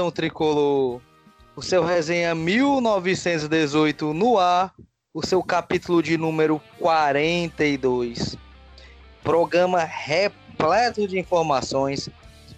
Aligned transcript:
Nação 0.00 0.10
tricolor! 0.10 0.98
O 1.54 1.60
seu 1.60 1.84
resenha 1.84 2.34
1918 2.34 4.14
no 4.14 4.38
ar, 4.38 4.72
o 5.12 5.20
seu 5.24 5.42
capítulo 5.42 6.02
de 6.02 6.16
número 6.16 6.58
42. 6.78 8.34
Programa 9.22 9.84
repleto 9.84 11.06
de 11.06 11.18
informações, 11.18 12.08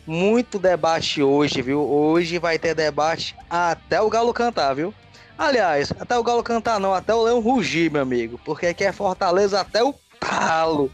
muito 0.07 0.57
debate 0.57 1.21
hoje, 1.21 1.61
viu? 1.63 1.81
Hoje 1.81 2.39
vai 2.39 2.61
ter 2.61 2.77
debate 2.77 3.35
até 3.51 4.01
o 4.01 4.09
Galo 4.09 4.33
cantar, 4.33 4.75
viu? 4.75 4.95
Aliás, 5.37 5.93
até 5.99 6.17
o 6.17 6.23
Galo 6.23 6.45
cantar 6.45 6.79
não, 6.79 6.95
até 6.95 7.13
o 7.13 7.25
Leão 7.25 7.41
rugir, 7.41 7.91
meu 7.91 8.03
amigo, 8.03 8.39
porque 8.45 8.67
aqui 8.67 8.85
é 8.85 8.93
Fortaleza 8.93 9.61
até 9.61 9.83
o 9.83 9.93
talo. 10.21 10.93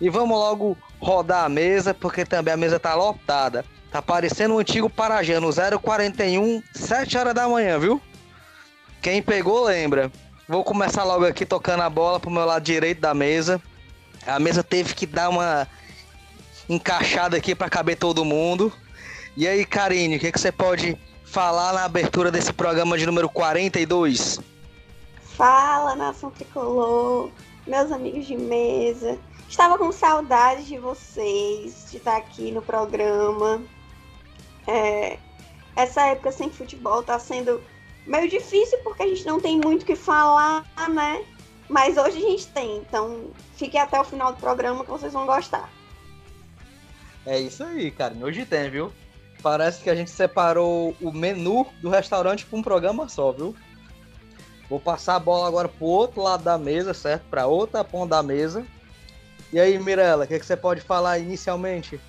E 0.00 0.08
vamos 0.08 0.38
logo 0.38 0.78
rodar 1.00 1.44
a 1.44 1.48
mesa, 1.48 1.92
porque 1.92 2.24
também 2.24 2.54
a 2.54 2.56
mesa 2.56 2.78
tá 2.78 2.94
lotada. 2.94 3.64
Tá 3.90 4.02
parecendo 4.02 4.54
um 4.54 4.58
antigo 4.58 4.90
Parajano, 4.90 5.50
041, 5.80 6.62
7 6.74 7.18
horas 7.18 7.34
da 7.34 7.48
manhã, 7.48 7.78
viu? 7.78 8.00
Quem 9.00 9.22
pegou, 9.22 9.64
lembra. 9.64 10.10
Vou 10.48 10.62
começar 10.64 11.04
logo 11.04 11.24
aqui 11.24 11.46
tocando 11.46 11.82
a 11.82 11.90
bola 11.90 12.20
pro 12.20 12.30
meu 12.30 12.44
lado 12.44 12.62
direito 12.62 13.00
da 13.00 13.14
mesa. 13.14 13.60
A 14.26 14.38
mesa 14.38 14.62
teve 14.62 14.94
que 14.94 15.06
dar 15.06 15.28
uma 15.28 15.66
encaixada 16.68 17.36
aqui 17.36 17.54
para 17.54 17.70
caber 17.70 17.96
todo 17.96 18.24
mundo. 18.24 18.72
E 19.36 19.46
aí, 19.46 19.64
Karine, 19.64 20.16
o 20.16 20.20
que, 20.20 20.32
que 20.32 20.40
você 20.40 20.50
pode 20.50 20.98
falar 21.24 21.72
na 21.72 21.84
abertura 21.84 22.30
desse 22.30 22.52
programa 22.52 22.96
de 22.96 23.06
número 23.06 23.28
42? 23.28 24.40
Fala, 25.20 25.94
nação 25.94 26.30
tricolor, 26.30 27.30
meus 27.66 27.92
amigos 27.92 28.26
de 28.26 28.36
mesa. 28.36 29.18
Estava 29.48 29.76
com 29.78 29.92
saudade 29.92 30.64
de 30.64 30.78
vocês, 30.78 31.88
de 31.90 31.98
estar 31.98 32.16
aqui 32.16 32.50
no 32.50 32.62
programa. 32.62 33.62
É, 34.66 35.18
essa 35.76 36.06
época 36.06 36.32
sem 36.32 36.50
futebol 36.50 37.00
está 37.00 37.18
sendo 37.18 37.62
meio 38.06 38.28
difícil 38.28 38.78
porque 38.82 39.02
a 39.02 39.06
gente 39.06 39.26
não 39.26 39.40
tem 39.40 39.58
muito 39.58 39.82
o 39.82 39.86
que 39.86 39.96
falar, 39.96 40.64
né? 40.88 41.24
Mas 41.68 41.96
hoje 41.96 42.18
a 42.18 42.30
gente 42.30 42.46
tem, 42.48 42.78
então 42.78 43.30
fique 43.56 43.76
até 43.76 44.00
o 44.00 44.04
final 44.04 44.32
do 44.32 44.38
programa 44.38 44.84
que 44.84 44.90
vocês 44.90 45.12
vão 45.12 45.26
gostar. 45.26 45.68
É 47.26 47.40
isso 47.40 47.64
aí, 47.64 47.90
cara. 47.90 48.14
Hoje 48.20 48.46
tem, 48.46 48.70
viu? 48.70 48.92
Parece 49.42 49.82
que 49.82 49.90
a 49.90 49.94
gente 49.94 50.10
separou 50.10 50.96
o 51.00 51.12
menu 51.12 51.66
do 51.82 51.90
restaurante 51.90 52.46
para 52.46 52.58
um 52.58 52.62
programa 52.62 53.08
só, 53.08 53.32
viu? 53.32 53.54
Vou 54.68 54.80
passar 54.80 55.16
a 55.16 55.20
bola 55.20 55.46
agora 55.46 55.68
pro 55.68 55.86
outro 55.86 56.22
lado 56.22 56.44
da 56.44 56.56
mesa, 56.56 56.94
certo? 56.94 57.24
Para 57.28 57.46
outra 57.46 57.84
ponta 57.84 58.16
da 58.16 58.22
mesa. 58.22 58.64
E 59.52 59.60
aí, 59.60 59.78
Mirella, 59.78 60.24
o 60.24 60.28
que, 60.28 60.38
que 60.38 60.46
você 60.46 60.56
pode 60.56 60.80
falar 60.80 61.18
inicialmente? 61.18 62.00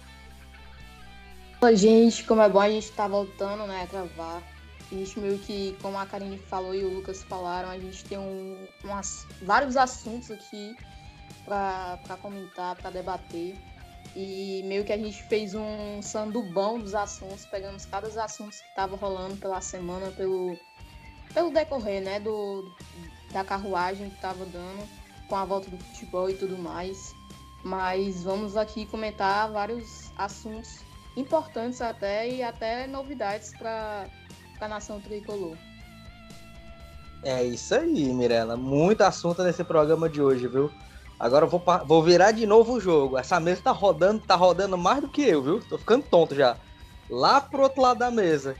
Gente, 1.73 2.23
como 2.23 2.41
é 2.41 2.47
bom 2.47 2.59
a 2.59 2.69
gente 2.69 2.91
tá 2.91 3.07
voltando, 3.07 3.65
né, 3.65 3.81
a 3.81 3.85
gravar. 3.87 4.43
A 4.91 4.95
gente 4.95 5.19
meio 5.19 5.39
que, 5.39 5.75
como 5.81 5.97
a 5.97 6.05
Karine 6.05 6.37
falou 6.37 6.73
e 6.73 6.85
o 6.85 6.93
Lucas 6.93 7.23
falaram, 7.23 7.69
a 7.69 7.79
gente 7.79 8.05
tem 8.05 8.17
um, 8.17 8.67
umas, 8.83 9.27
vários 9.41 9.75
assuntos 9.75 10.29
aqui 10.29 10.75
para 11.43 12.17
comentar, 12.21 12.75
para 12.75 12.91
debater. 12.91 13.55
E 14.15 14.61
meio 14.65 14.85
que 14.85 14.93
a 14.93 14.97
gente 14.97 15.21
fez 15.23 15.55
um 15.55 15.99
sandubão 16.01 16.79
dos 16.79 16.93
assuntos, 16.93 17.45
pegamos 17.47 17.85
cada 17.85 18.07
assuntos 18.23 18.61
que 18.61 18.67
estavam 18.69 18.97
rolando 18.97 19.35
pela 19.37 19.59
semana, 19.59 20.11
pelo, 20.11 20.57
pelo 21.33 21.51
decorrer, 21.51 22.03
né, 22.03 22.19
do, 22.19 22.71
da 23.31 23.43
carruagem 23.43 24.09
que 24.09 24.15
estava 24.15 24.45
dando, 24.45 24.87
com 25.27 25.35
a 25.35 25.43
volta 25.43 25.71
do 25.71 25.77
futebol 25.77 26.29
e 26.29 26.35
tudo 26.35 26.57
mais. 26.57 27.15
Mas 27.63 28.23
vamos 28.23 28.55
aqui 28.55 28.85
comentar 28.85 29.51
vários 29.51 30.11
assuntos 30.17 30.86
importantes 31.17 31.81
até 31.81 32.29
e 32.29 32.43
até 32.43 32.87
novidades 32.87 33.51
para 33.57 34.05
a 34.61 34.67
nação 34.67 35.01
tricolor. 35.01 35.57
É 37.23 37.43
isso 37.43 37.73
aí, 37.75 38.13
Mirella. 38.13 38.55
Muito 38.55 39.01
assunto 39.01 39.43
nesse 39.43 39.63
programa 39.63 40.07
de 40.07 40.21
hoje, 40.21 40.47
viu? 40.47 40.71
Agora 41.19 41.45
eu 41.45 41.49
vou, 41.49 41.61
vou 41.85 42.03
virar 42.03 42.31
de 42.31 42.45
novo 42.45 42.73
o 42.73 42.79
jogo. 42.79 43.17
Essa 43.17 43.39
mesa 43.39 43.61
tá 43.63 43.71
rodando, 43.71 44.21
tá 44.21 44.35
rodando 44.35 44.77
mais 44.77 45.01
do 45.01 45.09
que 45.09 45.23
eu, 45.23 45.41
viu? 45.41 45.59
Tô 45.67 45.77
ficando 45.77 46.03
tonto 46.03 46.35
já. 46.35 46.55
Lá 47.09 47.41
pro 47.41 47.63
outro 47.63 47.81
lado 47.81 47.97
da 47.97 48.11
mesa. 48.11 48.55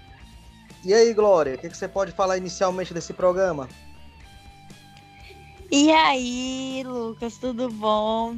E 0.84 0.94
aí, 0.94 1.14
Glória, 1.14 1.56
o 1.56 1.58
que, 1.58 1.70
que 1.70 1.78
você 1.78 1.88
pode 1.88 2.12
falar 2.14 2.38
inicialmente 2.38 2.94
desse 2.94 3.14
programa? 3.14 3.70
E 5.72 5.92
aí, 5.92 6.84
Lucas, 6.86 7.38
tudo 7.38 7.70
bom? 7.70 8.38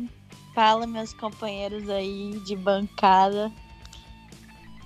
Fala, 0.53 0.86
meus 0.86 1.13
companheiros 1.13 1.88
aí 1.90 2.41
de 2.46 2.56
bancada. 2.56 3.51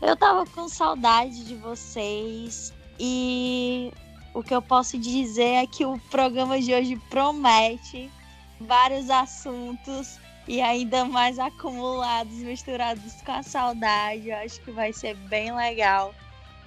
Eu 0.06 0.18
tava 0.18 0.46
com 0.46 0.68
saudade 0.68 1.46
de 1.46 1.56
vocês 1.56 2.74
e 3.00 3.90
o 4.34 4.44
que 4.44 4.54
eu 4.54 4.62
posso 4.62 4.98
dizer 4.98 5.64
é 5.64 5.66
que 5.66 5.86
o 5.86 5.98
programa 6.12 6.60
de 6.60 6.74
hoje 6.74 6.98
promete 7.10 8.12
vários 8.60 9.10
assuntos 9.10 10.20
e 10.46 10.62
ainda 10.62 11.06
mais 11.06 11.40
acumulados, 11.40 12.34
misturados 12.34 13.14
com 13.26 13.32
a 13.32 13.44
saudade. 13.44 14.28
Eu 14.28 14.36
acho 14.36 14.60
que 14.60 14.72
vai 14.72 14.92
ser 14.92 15.16
bem 15.16 15.56
legal 15.56 16.14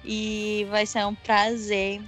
e 0.03 0.65
vai 0.71 0.87
ser 0.87 1.05
um 1.05 1.13
prazer 1.13 2.01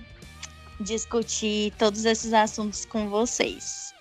discutir 0.80 1.72
todos 1.78 2.06
esses 2.06 2.34
assuntos 2.34 2.86
com 2.86 3.08
vocês. 3.08 3.94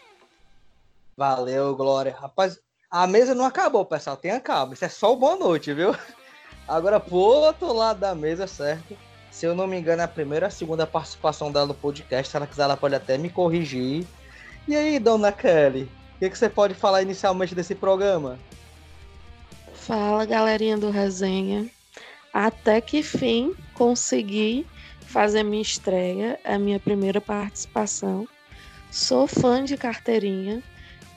Valeu, 1.14 1.76
Glória. 1.76 2.16
Rapaz, 2.18 2.58
a 2.90 3.06
mesa 3.06 3.34
não 3.34 3.44
acabou, 3.44 3.84
pessoal. 3.84 4.16
Tenha 4.16 4.40
calma. 4.40 4.72
Isso 4.72 4.86
é 4.86 4.88
só 4.88 5.12
o 5.12 5.16
boa 5.16 5.36
noite, 5.36 5.74
viu? 5.74 5.94
Agora, 6.68 7.00
pro 7.00 7.16
outro 7.16 7.72
lado 7.72 8.00
da 8.00 8.14
mesa, 8.14 8.46
certo? 8.46 8.94
Se 9.30 9.46
eu 9.46 9.54
não 9.54 9.66
me 9.66 9.78
engano, 9.78 10.02
é 10.02 10.04
a 10.04 10.08
primeira 10.08 10.48
a 10.48 10.50
segunda 10.50 10.86
participação 10.86 11.50
dela 11.50 11.66
no 11.66 11.74
podcast. 11.74 12.30
Se 12.30 12.36
ela 12.36 12.46
quiser, 12.46 12.64
ela 12.64 12.76
pode 12.76 12.94
até 12.94 13.16
me 13.16 13.30
corrigir. 13.30 14.06
E 14.66 14.76
aí, 14.76 14.98
dona 14.98 15.32
Kelly, 15.32 15.84
o 16.16 16.18
que, 16.18 16.28
que, 16.28 16.36
você 16.36 16.48
pode 16.48 16.74
falar 16.74 17.00
inicialmente 17.00 17.54
desse 17.54 17.74
programa? 17.74 18.38
Fala, 19.72 20.26
galerinha 20.26 20.76
do 20.76 20.90
Resenha. 20.90 21.70
Até 22.34 22.80
que 22.82 23.02
fim 23.02 23.54
consegui 23.72 24.66
fazer 25.00 25.42
minha 25.42 25.62
estreia, 25.62 26.38
a 26.44 26.58
minha 26.58 26.78
primeira 26.78 27.18
participação. 27.18 28.28
Sou 28.90 29.26
fã 29.26 29.64
de 29.64 29.76
carteirinha, 29.78 30.62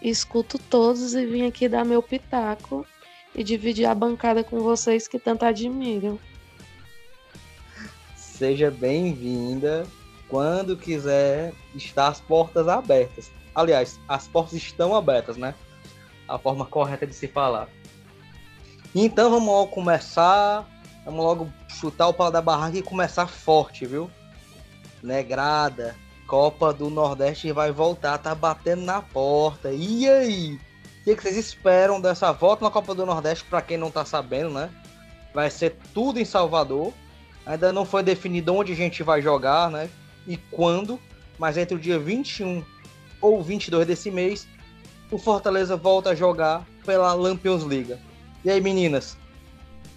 escuto 0.01 0.57
todos 0.57 1.13
e 1.13 1.25
vim 1.25 1.45
aqui 1.45 1.67
dar 1.67 1.83
meu 1.83 2.01
pitaco 2.01 2.85
e 3.35 3.43
dividir 3.43 3.85
a 3.85 3.95
bancada 3.95 4.43
com 4.43 4.59
vocês 4.59 5.07
que 5.07 5.19
tanto 5.19 5.43
admiram. 5.45 6.19
Seja 8.15 8.71
bem-vinda. 8.71 9.85
Quando 10.27 10.77
quiser, 10.77 11.53
está 11.75 12.07
as 12.07 12.21
portas 12.21 12.67
abertas. 12.67 13.31
Aliás, 13.53 13.99
as 14.07 14.27
portas 14.27 14.53
estão 14.53 14.95
abertas, 14.95 15.37
né? 15.37 15.53
A 16.27 16.37
forma 16.39 16.65
correta 16.65 17.05
de 17.05 17.13
se 17.13 17.27
falar. 17.27 17.67
Então 18.95 19.29
vamos 19.29 19.47
logo 19.47 19.71
começar. 19.71 20.65
Vamos 21.05 21.23
logo 21.23 21.49
chutar 21.67 22.07
o 22.07 22.13
pau 22.13 22.31
da 22.31 22.41
barraca 22.41 22.77
e 22.77 22.81
começar 22.81 23.27
forte, 23.27 23.85
viu? 23.85 24.09
Negrada, 25.01 25.95
Copa 26.27 26.71
do 26.71 26.89
Nordeste 26.89 27.51
vai 27.51 27.71
voltar, 27.71 28.17
tá 28.17 28.33
batendo 28.33 28.83
na 28.83 29.01
porta. 29.01 29.71
E 29.73 30.07
aí? 30.07 30.59
O 31.01 31.03
que, 31.03 31.19
vocês 31.19 31.35
esperam 31.35 31.99
dessa 31.99 32.31
volta 32.31 32.63
na 32.63 32.69
Copa 32.69 32.93
do 32.93 33.07
Nordeste? 33.07 33.43
Para 33.45 33.61
quem 33.61 33.75
não 33.75 33.89
tá 33.89 34.05
sabendo, 34.05 34.51
né? 34.51 34.69
Vai 35.33 35.49
ser 35.49 35.75
tudo 35.95 36.19
em 36.19 36.25
Salvador. 36.25 36.93
Ainda 37.43 37.73
não 37.73 37.85
foi 37.85 38.03
definido 38.03 38.53
onde 38.53 38.73
a 38.73 38.75
gente 38.75 39.01
vai 39.01 39.19
jogar, 39.19 39.71
né? 39.71 39.89
E 40.27 40.37
quando. 40.37 40.99
Mas 41.39 41.57
entre 41.57 41.75
o 41.75 41.79
dia 41.79 41.97
21 41.97 42.63
ou 43.19 43.41
22 43.41 43.87
desse 43.87 44.11
mês, 44.11 44.47
o 45.09 45.17
Fortaleza 45.17 45.75
volta 45.75 46.11
a 46.11 46.15
jogar 46.15 46.63
pela 46.85 47.13
Lampions 47.15 47.63
Liga. 47.63 47.99
E 48.45 48.51
aí, 48.51 48.61
meninas? 48.61 49.17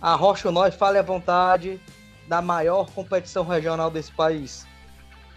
Arrocha 0.00 0.50
nós, 0.50 0.75
fale 0.75 0.97
à 0.97 1.03
vontade 1.03 1.79
da 2.27 2.41
maior 2.41 2.91
competição 2.93 3.45
regional 3.45 3.91
desse 3.91 4.11
país. 4.11 4.67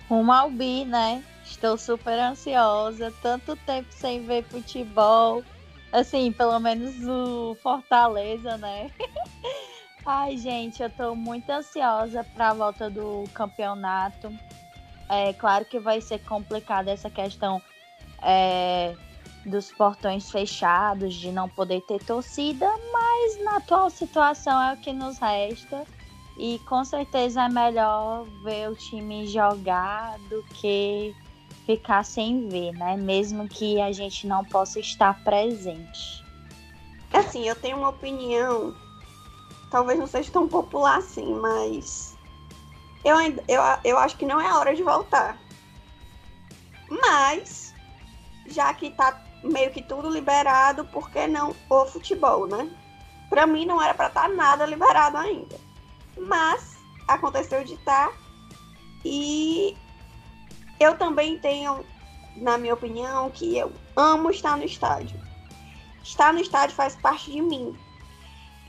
Rumo 0.08 0.32
ao 0.32 0.50
bi, 0.50 0.86
né? 0.86 1.22
Estou 1.44 1.78
super 1.78 2.18
ansiosa. 2.18 3.14
Tanto 3.22 3.58
tempo 3.58 3.88
sem 3.92 4.26
ver 4.26 4.46
futebol. 4.46 5.44
Assim, 5.92 6.32
pelo 6.32 6.60
menos 6.60 6.96
o 7.08 7.56
Fortaleza, 7.62 8.58
né? 8.58 8.92
Ai, 10.06 10.38
gente, 10.38 10.82
eu 10.82 10.90
tô 10.90 11.16
muito 11.16 11.50
ansiosa 11.50 12.24
para 12.24 12.50
a 12.50 12.54
volta 12.54 12.90
do 12.90 13.24
campeonato. 13.34 14.34
É 15.10 15.34
claro 15.34 15.66
que 15.66 15.80
vai 15.80 16.02
ser 16.02 16.20
complicado 16.20 16.90
essa 16.90 17.10
questão 17.10 17.62
é, 18.22 18.96
dos 19.46 19.72
portões 19.72 20.30
fechados, 20.30 21.14
de 21.16 21.32
não 21.32 21.48
poder 21.48 21.82
ter 21.82 22.04
torcida, 22.04 22.70
mas 22.92 23.44
na 23.44 23.58
atual 23.58 23.90
situação 23.90 24.62
é 24.62 24.74
o 24.74 24.78
que 24.78 24.94
nos 24.94 25.18
resta. 25.18 25.86
E 26.38 26.60
com 26.60 26.86
certeza 26.86 27.44
é 27.46 27.50
melhor 27.50 28.26
ver 28.44 28.70
o 28.70 28.76
time 28.76 29.26
jogar 29.26 30.20
do 30.30 30.44
que 30.44 31.16
ficar 31.68 32.04
sem 32.04 32.50
ver, 32.50 32.72
né? 32.74 32.98
Mesmo 32.98 33.48
que 33.48 33.80
a 33.80 33.92
gente 33.92 34.26
não 34.26 34.44
possa 34.44 34.80
estar 34.80 35.24
presente. 35.24 36.26
Assim, 37.14 37.48
eu 37.48 37.56
tenho 37.56 37.78
uma 37.78 37.90
opinião 37.90 38.74
talvez 39.70 40.00
não 40.00 40.08
seja 40.08 40.32
tão 40.32 40.48
popular 40.48 40.98
assim, 40.98 41.34
mas 41.36 42.18
eu, 43.04 43.18
eu, 43.48 43.62
eu 43.84 43.98
acho 43.98 44.18
que 44.18 44.26
não 44.26 44.40
é 44.40 44.48
a 44.48 44.58
hora 44.58 44.76
de 44.76 44.84
voltar. 44.84 45.38
Mas, 46.90 47.74
já 48.48 48.74
que 48.74 48.92
tá 48.92 49.22
meio 49.44 49.72
que 49.72 49.82
tudo 49.82 50.10
liberado, 50.10 50.86
por 50.86 51.10
que 51.10 51.28
não 51.28 51.56
o 51.70 51.86
futebol, 51.86 52.48
né? 52.48 52.70
Pra 53.30 53.46
mim 53.46 53.66
não 53.66 53.82
era 53.82 53.94
pra 53.94 54.08
estar 54.08 54.24
tá 54.24 54.30
nada 54.30 54.66
liberado 54.66 55.18
ainda. 55.18 55.60
Mas 56.18 56.78
aconteceu 57.08 57.64
de 57.64 57.74
estar. 57.74 58.10
Tá, 58.10 58.14
e 59.04 59.78
eu 60.80 60.98
também 60.98 61.38
tenho, 61.38 61.86
na 62.36 62.58
minha 62.58 62.74
opinião, 62.74 63.30
que 63.30 63.58
eu 63.58 63.72
amo 63.96 64.30
estar 64.30 64.58
no 64.58 64.64
estádio. 64.64 65.20
Estar 66.04 66.34
no 66.34 66.40
estádio 66.40 66.76
faz 66.76 66.96
parte 66.96 67.32
de 67.32 67.42
mim. 67.42 67.78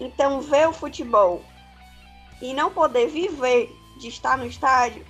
Então, 0.00 0.40
ver 0.40 0.68
o 0.68 0.72
futebol 0.72 1.42
e 2.40 2.54
não 2.54 2.70
poder 2.70 3.08
viver 3.08 3.74
de 3.98 4.08
estar 4.08 4.38
no 4.38 4.46
estádio 4.46 5.04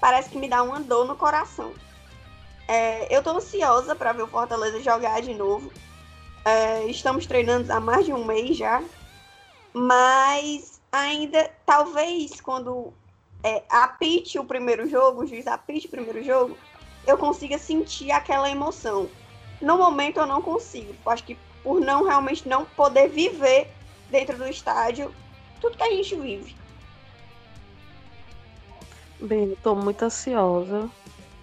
parece 0.00 0.30
que 0.30 0.38
me 0.38 0.48
dá 0.48 0.62
uma 0.62 0.80
dor 0.80 1.06
no 1.06 1.16
coração. 1.16 1.72
É, 2.66 3.14
eu 3.14 3.18
estou 3.18 3.36
ansiosa 3.36 3.94
para 3.94 4.12
ver 4.12 4.22
o 4.22 4.26
Fortaleza 4.26 4.80
jogar 4.80 5.22
de 5.22 5.34
novo. 5.34 5.72
É, 6.44 6.84
estamos 6.86 7.26
treinando 7.26 7.72
há 7.72 7.78
mais 7.78 8.04
de 8.04 8.12
um 8.12 8.24
mês 8.24 8.56
já. 8.56 8.82
Mas 9.72 10.80
ainda, 10.90 11.50
talvez, 11.64 12.40
quando 12.40 12.92
é, 13.44 13.62
apite 13.68 14.38
o 14.38 14.44
primeiro 14.44 14.88
jogo, 14.88 15.22
o 15.22 15.26
juiz 15.26 15.46
apite 15.46 15.86
o 15.86 15.90
primeiro 15.90 16.22
jogo, 16.22 16.56
eu 17.06 17.18
consiga 17.18 17.58
sentir 17.58 18.10
aquela 18.10 18.50
emoção. 18.50 19.08
No 19.60 19.76
momento 19.76 20.20
eu 20.20 20.26
não 20.26 20.40
consigo. 20.40 20.94
Eu 21.04 21.12
acho 21.12 21.24
que 21.24 21.36
por 21.62 21.80
não 21.80 22.04
realmente 22.04 22.48
não 22.48 22.64
poder 22.64 23.08
viver 23.08 23.70
dentro 24.10 24.36
do 24.36 24.46
estádio 24.48 25.14
tudo 25.60 25.76
que 25.76 25.82
a 25.82 25.90
gente 25.90 26.16
vive. 26.16 26.56
Bem, 29.20 29.52
estou 29.52 29.76
muito 29.76 30.04
ansiosa. 30.04 30.90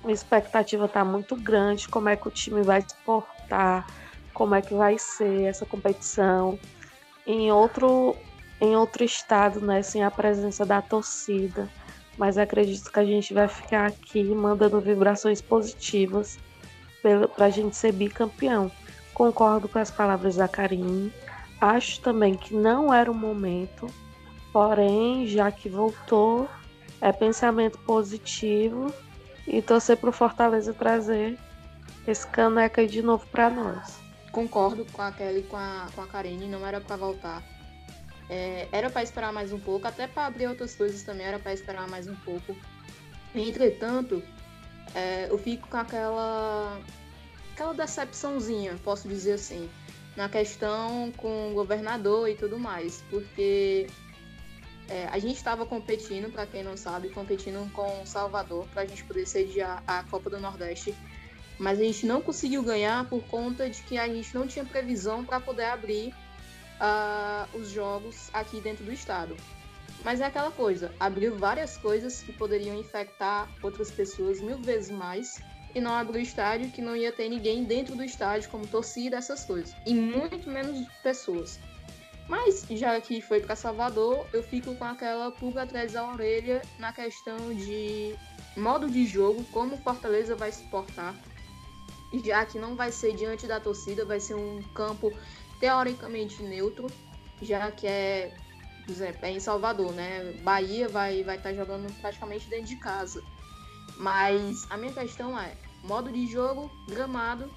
A 0.04 0.12
expectativa 0.12 0.86
está 0.86 1.04
muito 1.06 1.36
grande. 1.36 1.88
Como 1.88 2.10
é 2.10 2.16
que 2.16 2.28
o 2.28 2.32
time 2.32 2.62
vai 2.62 2.82
se 2.82 2.96
portar? 3.06 3.88
Como 4.34 4.54
é 4.56 4.62
que 4.62 4.74
vai 4.74 4.98
ser 4.98 5.44
essa 5.44 5.66
competição? 5.66 6.60
Em 7.26 7.52
outro, 7.52 8.16
em 8.60 8.76
outro 8.76 9.04
estado, 9.04 9.62
né, 9.62 9.82
sem 9.82 10.04
a 10.04 10.12
presença 10.12 10.66
da 10.66 10.82
torcida. 10.82 11.70
Mas 12.20 12.38
acredito 12.38 12.92
que 12.92 13.00
a 13.00 13.06
gente 13.06 13.34
vai 13.34 13.48
ficar 13.48 13.88
aqui 13.88 14.22
mandando 14.26 14.82
vibrações 14.82 15.42
positivas 15.42 16.38
para 17.34 17.46
a 17.46 17.50
gente 17.50 17.78
ser 17.78 17.94
bicampeão. 17.94 18.70
Concordo 19.14 19.70
com 19.70 19.80
as 19.80 19.90
palavras 19.90 20.36
da 20.36 20.46
Karine. 20.46 21.14
Acho 21.62 22.02
também 22.02 22.36
que 22.36 22.54
não 22.54 22.94
era 22.94 23.10
o 23.10 23.16
momento, 23.16 23.88
porém, 24.52 25.28
já 25.28 25.50
que 25.50 25.70
voltou, 25.70 26.50
é 27.00 27.14
pensamento 27.14 27.78
positivo 27.80 28.94
e 29.48 29.62
torcer 29.62 29.96
para 29.96 30.10
o 30.10 30.14
Fortaleza 30.14 30.74
trazer 30.74 31.40
esse 32.06 32.28
caneca 32.28 32.86
de 32.86 33.02
novo 33.02 33.26
para 33.28 33.50
nós. 33.50 33.98
Concordo 34.34 34.86
com 34.92 35.02
a 35.02 35.12
Kelly 35.14 35.40
e 35.40 35.44
com 35.44 35.56
a, 35.56 35.88
com 35.96 36.02
a 36.02 36.08
Karine, 36.08 36.50
não 36.50 36.68
era 36.68 36.82
para 36.82 36.98
voltar. 36.98 37.42
É, 38.30 38.68
era 38.72 38.90
para 38.90 39.02
esperar 39.02 39.34
mais 39.34 39.52
um 39.52 39.60
pouco, 39.60 39.88
até 39.88 40.08
para 40.08 40.28
abrir 40.28 40.48
outras 40.48 40.76
coisas 40.76 41.02
também 41.02 41.26
era 41.26 41.40
para 41.40 41.54
esperar 41.54 41.88
mais 41.88 42.08
um 42.08 42.16
pouco. 42.16 42.56
Entretanto, 43.34 44.22
é, 44.94 45.28
eu 45.30 45.38
fico 45.38 45.68
com 45.68 45.78
aquela 45.78 46.80
aquela 47.54 47.74
decepçãozinha, 47.74 48.76
posso 48.84 49.08
dizer 49.08 49.34
assim, 49.34 49.70
na 50.16 50.30
questão 50.30 51.12
com 51.18 51.52
o 51.52 51.54
governador 51.54 52.30
e 52.30 52.36
tudo 52.36 52.58
mais, 52.58 53.04
porque 53.10 53.88
é, 54.88 55.08
a 55.08 55.20
gente 55.20 55.36
estava 55.36 55.66
competindo, 55.66 56.32
para 56.32 56.46
quem 56.46 56.64
não 56.64 56.78
sabe, 56.78 57.10
competindo 57.10 57.70
com 57.74 58.06
Salvador 58.06 58.66
para 58.68 58.84
a 58.84 58.86
gente 58.86 59.04
poder 59.04 59.26
sediar 59.28 59.84
a 59.86 60.04
Copa 60.04 60.30
do 60.30 60.40
Nordeste, 60.40 60.96
mas 61.58 61.80
a 61.80 61.84
gente 61.84 62.06
não 62.06 62.22
conseguiu 62.22 62.64
ganhar 62.64 63.08
por 63.10 63.22
conta 63.24 63.70
de 63.70 63.82
que 63.84 63.98
a 63.98 64.08
gente 64.08 64.34
não 64.34 64.48
tinha 64.48 64.64
previsão 64.64 65.26
para 65.26 65.40
poder 65.40 65.66
abrir 65.66 66.14
uh, 66.80 67.58
os 67.58 67.70
jogos 67.70 68.30
aqui 68.34 68.60
dentro 68.62 68.84
do 68.84 68.92
estado. 68.92 69.36
Mas 70.04 70.22
é 70.22 70.26
aquela 70.26 70.52
coisa, 70.52 70.94
abriu 71.00 71.38
várias 71.38 71.78
coisas 71.78 72.22
que 72.22 72.32
poderiam 72.32 72.76
infectar 72.78 73.50
outras 73.62 73.92
pessoas 73.92 74.40
mil 74.40 74.58
vezes 74.58 74.90
mais 74.90 75.42
e 75.76 75.82
não 75.82 75.94
abriu 75.94 76.22
estádio, 76.22 76.72
que 76.72 76.82
não 76.82 76.96
ia 76.96 77.12
ter 77.12 77.30
ninguém 77.30 77.64
dentro 77.64 77.96
do 77.96 78.04
estádio, 78.04 78.50
como 78.50 78.66
torcida, 78.66 79.18
essas 79.18 79.46
coisas. 79.46 79.76
E 79.86 79.94
muito 79.94 80.50
menos 80.50 80.88
pessoas. 81.04 81.60
Mas, 82.28 82.66
já 82.70 83.00
que 83.02 83.22
foi 83.22 83.42
para 83.42 83.56
Salvador, 83.56 84.26
eu 84.32 84.44
fico 84.44 84.76
com 84.76 84.86
aquela 84.86 85.32
pulga 85.32 85.64
atrás 85.64 85.94
da 85.94 86.08
orelha 86.08 86.62
na 86.78 86.94
questão 86.94 87.38
de 87.54 88.16
modo 88.56 88.90
de 88.90 89.06
jogo, 89.06 89.44
como 89.46 89.78
Fortaleza 89.78 90.36
vai 90.36 90.52
se 90.52 90.64
portar. 90.66 91.16
Já 92.24 92.46
que 92.46 92.58
não 92.58 92.76
vai 92.76 92.92
ser 92.92 93.16
diante 93.16 93.46
da 93.48 93.60
torcida, 93.60 94.06
vai 94.06 94.20
ser 94.20 94.36
um 94.36 94.62
campo 94.74 95.12
teoricamente 95.60 96.42
neutro, 96.42 96.88
já 97.42 97.72
que 97.72 97.88
é, 97.88 98.34
por 98.86 99.26
é 99.26 99.32
em 99.32 99.40
Salvador, 99.40 99.92
né? 99.94 100.34
Bahia 100.42 100.88
vai 100.88 101.24
vai 101.24 101.38
estar 101.38 101.50
tá 101.50 101.56
jogando 101.56 101.92
praticamente 102.02 102.50
dentro 102.50 102.68
de 102.68 102.78
casa. 102.78 103.24
Mas 103.98 104.66
a 104.70 104.78
minha 104.78 104.94
questão 104.94 105.38
é, 105.38 105.56
modo 105.84 106.12
de 106.12 106.26
jogo, 106.28 106.72
gramado, 106.88 107.52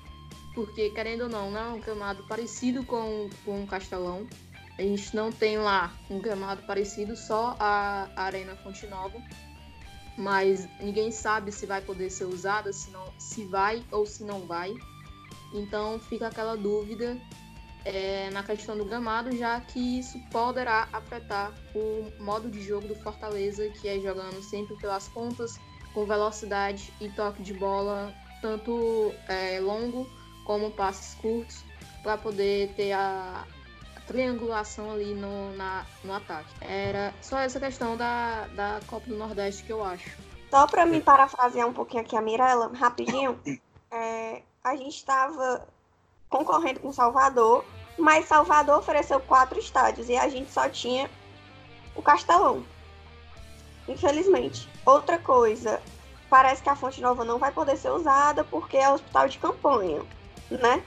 porque 0.55 0.91
querendo 0.91 1.23
ou 1.23 1.29
não, 1.29 1.51
não 1.51 1.61
é 1.61 1.69
um 1.69 1.81
gramado 1.81 2.25
parecido 2.25 2.85
com, 2.85 3.31
com 3.45 3.63
o 3.63 3.67
Castelão. 3.67 4.27
A 4.79 4.83
gente 4.83 5.15
não 5.15 5.31
tem 5.31 5.59
lá 5.59 5.93
um 6.11 6.19
gramado 6.19 6.63
parecido, 6.63 7.15
só 7.15 7.55
a 7.59 8.09
Arena 8.17 8.57
Fonte 8.57 8.87
Nova. 8.87 9.21
Mas 10.17 10.69
ninguém 10.81 11.11
sabe 11.11 11.53
se 11.53 11.65
vai 11.65 11.81
poder 11.81 12.11
ser 12.11 12.25
usada, 12.25 12.73
se, 12.73 12.91
não, 12.91 13.05
se 13.19 13.45
vai 13.47 13.83
ou 13.91 14.05
se 14.05 14.25
não 14.25 14.41
vai. 14.41 14.75
Então 15.55 15.99
fica 15.99 16.29
aquela 16.29 16.57
dúvida 16.57 17.19
é, 17.85 18.31
na 18.31 18.43
questão 18.43 18.77
do 18.77 18.85
gramado, 18.85 19.37
já 19.37 19.61
que 19.61 19.99
isso 19.99 20.19
poderá 20.31 20.89
afetar 20.93 21.53
o 21.75 22.13
modo 22.23 22.51
de 22.51 22.63
jogo 22.63 22.89
do 22.89 22.95
Fortaleza, 22.97 23.69
que 23.69 23.89
é 23.89 23.99
jogando 23.99 24.43
sempre 24.43 24.77
pelas 24.77 25.09
pontas, 25.09 25.59
com 25.93 26.07
velocidade 26.07 26.93
e 27.01 27.09
toque 27.11 27.43
de 27.43 27.53
bola, 27.55 28.15
tanto 28.41 29.13
é, 29.29 29.61
longo 29.61 30.09
como 30.45 30.71
passes 30.71 31.15
curtos, 31.21 31.65
para 32.03 32.19
poder 32.19 32.73
ter 32.75 32.93
a, 32.93 33.45
triangulação 34.07 34.91
ali 34.91 35.15
no, 35.15 35.55
na, 35.57 35.87
no 36.05 36.13
ataque. 36.13 36.53
Era 36.61 37.15
só 37.21 37.39
essa 37.39 37.59
questão 37.59 37.97
da, 37.97 38.47
da 38.49 38.81
Copa 38.87 39.07
do 39.07 39.17
Nordeste 39.17 39.65
que 39.65 39.73
eu 39.73 39.83
acho. 39.83 40.11
Só 40.51 40.67
para 40.67 40.85
me 40.85 41.01
parafrasear 41.01 41.67
um 41.67 41.73
pouquinho 41.73 42.03
aqui 42.03 42.17
a 42.17 42.21
Mirella, 42.21 42.71
rapidinho, 42.75 43.41
é, 43.91 44.43
a 44.63 44.77
gente 44.77 44.97
estava 44.97 45.67
concorrendo 46.33 46.81
com 46.81 46.93
Salvador, 46.93 47.65
mas 47.97 48.27
Salvador 48.27 48.79
ofereceu 48.79 49.21
quatro 49.21 49.61
estádios 49.61 50.09
e 50.09 50.17
a 50.17 50.29
gente 50.29 50.51
só 50.51 50.69
tinha 50.69 51.09
o 51.95 52.03
Castelão 52.03 52.65
infelizmente. 53.89 54.69
Outra 54.85 55.19
coisa, 55.19 55.81
parece 56.29 56.63
que 56.63 56.69
a 56.69 56.77
Fonte 56.77 57.01
Nova 57.01 57.25
não 57.25 57.39
vai 57.39 57.53
poder 57.53 57.77
ser 57.77 57.91
usada 57.91 58.45
porque 58.45 58.77
é 58.77 58.91
hospital 58.91 59.29
de 59.29 59.39
campanha, 59.39 60.03
né? 60.51 60.83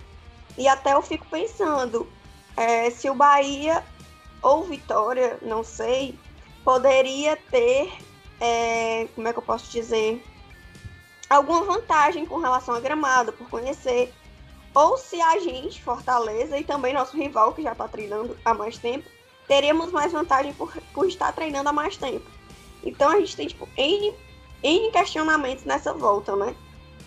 E 0.57 0.67
até 0.67 0.93
eu 0.93 1.01
fico 1.01 1.25
pensando 1.29 2.07
é, 2.55 2.89
se 2.89 3.09
o 3.09 3.15
Bahia 3.15 3.83
ou 4.41 4.63
Vitória, 4.63 5.37
não 5.41 5.63
sei, 5.63 6.17
poderia 6.63 7.35
ter, 7.49 7.91
é, 8.39 9.07
como 9.15 9.27
é 9.27 9.33
que 9.33 9.39
eu 9.39 9.43
posso 9.43 9.71
dizer, 9.71 10.23
alguma 11.29 11.63
vantagem 11.63 12.25
com 12.25 12.37
relação 12.37 12.75
a 12.75 12.79
gramado, 12.79 13.33
por 13.33 13.49
conhecer. 13.49 14.13
Ou 14.75 14.97
se 14.97 15.21
a 15.21 15.39
gente, 15.39 15.81
Fortaleza, 15.81 16.59
e 16.59 16.63
também 16.63 16.93
nosso 16.93 17.15
rival, 17.15 17.53
que 17.53 17.63
já 17.63 17.71
está 17.71 17.87
treinando 17.87 18.37
há 18.43 18.53
mais 18.53 18.77
tempo, 18.77 19.09
teríamos 19.47 19.91
mais 19.91 20.11
vantagem 20.11 20.53
por, 20.53 20.75
por 20.93 21.07
estar 21.07 21.31
treinando 21.31 21.69
há 21.69 21.73
mais 21.73 21.95
tempo. 21.95 22.29
Então 22.83 23.09
a 23.09 23.19
gente 23.19 23.37
tem, 23.37 23.47
tipo, 23.47 23.69
N, 23.77 24.13
N 24.61 24.91
questionamentos 24.91 25.63
nessa 25.63 25.93
volta, 25.93 26.35
né? 26.35 26.53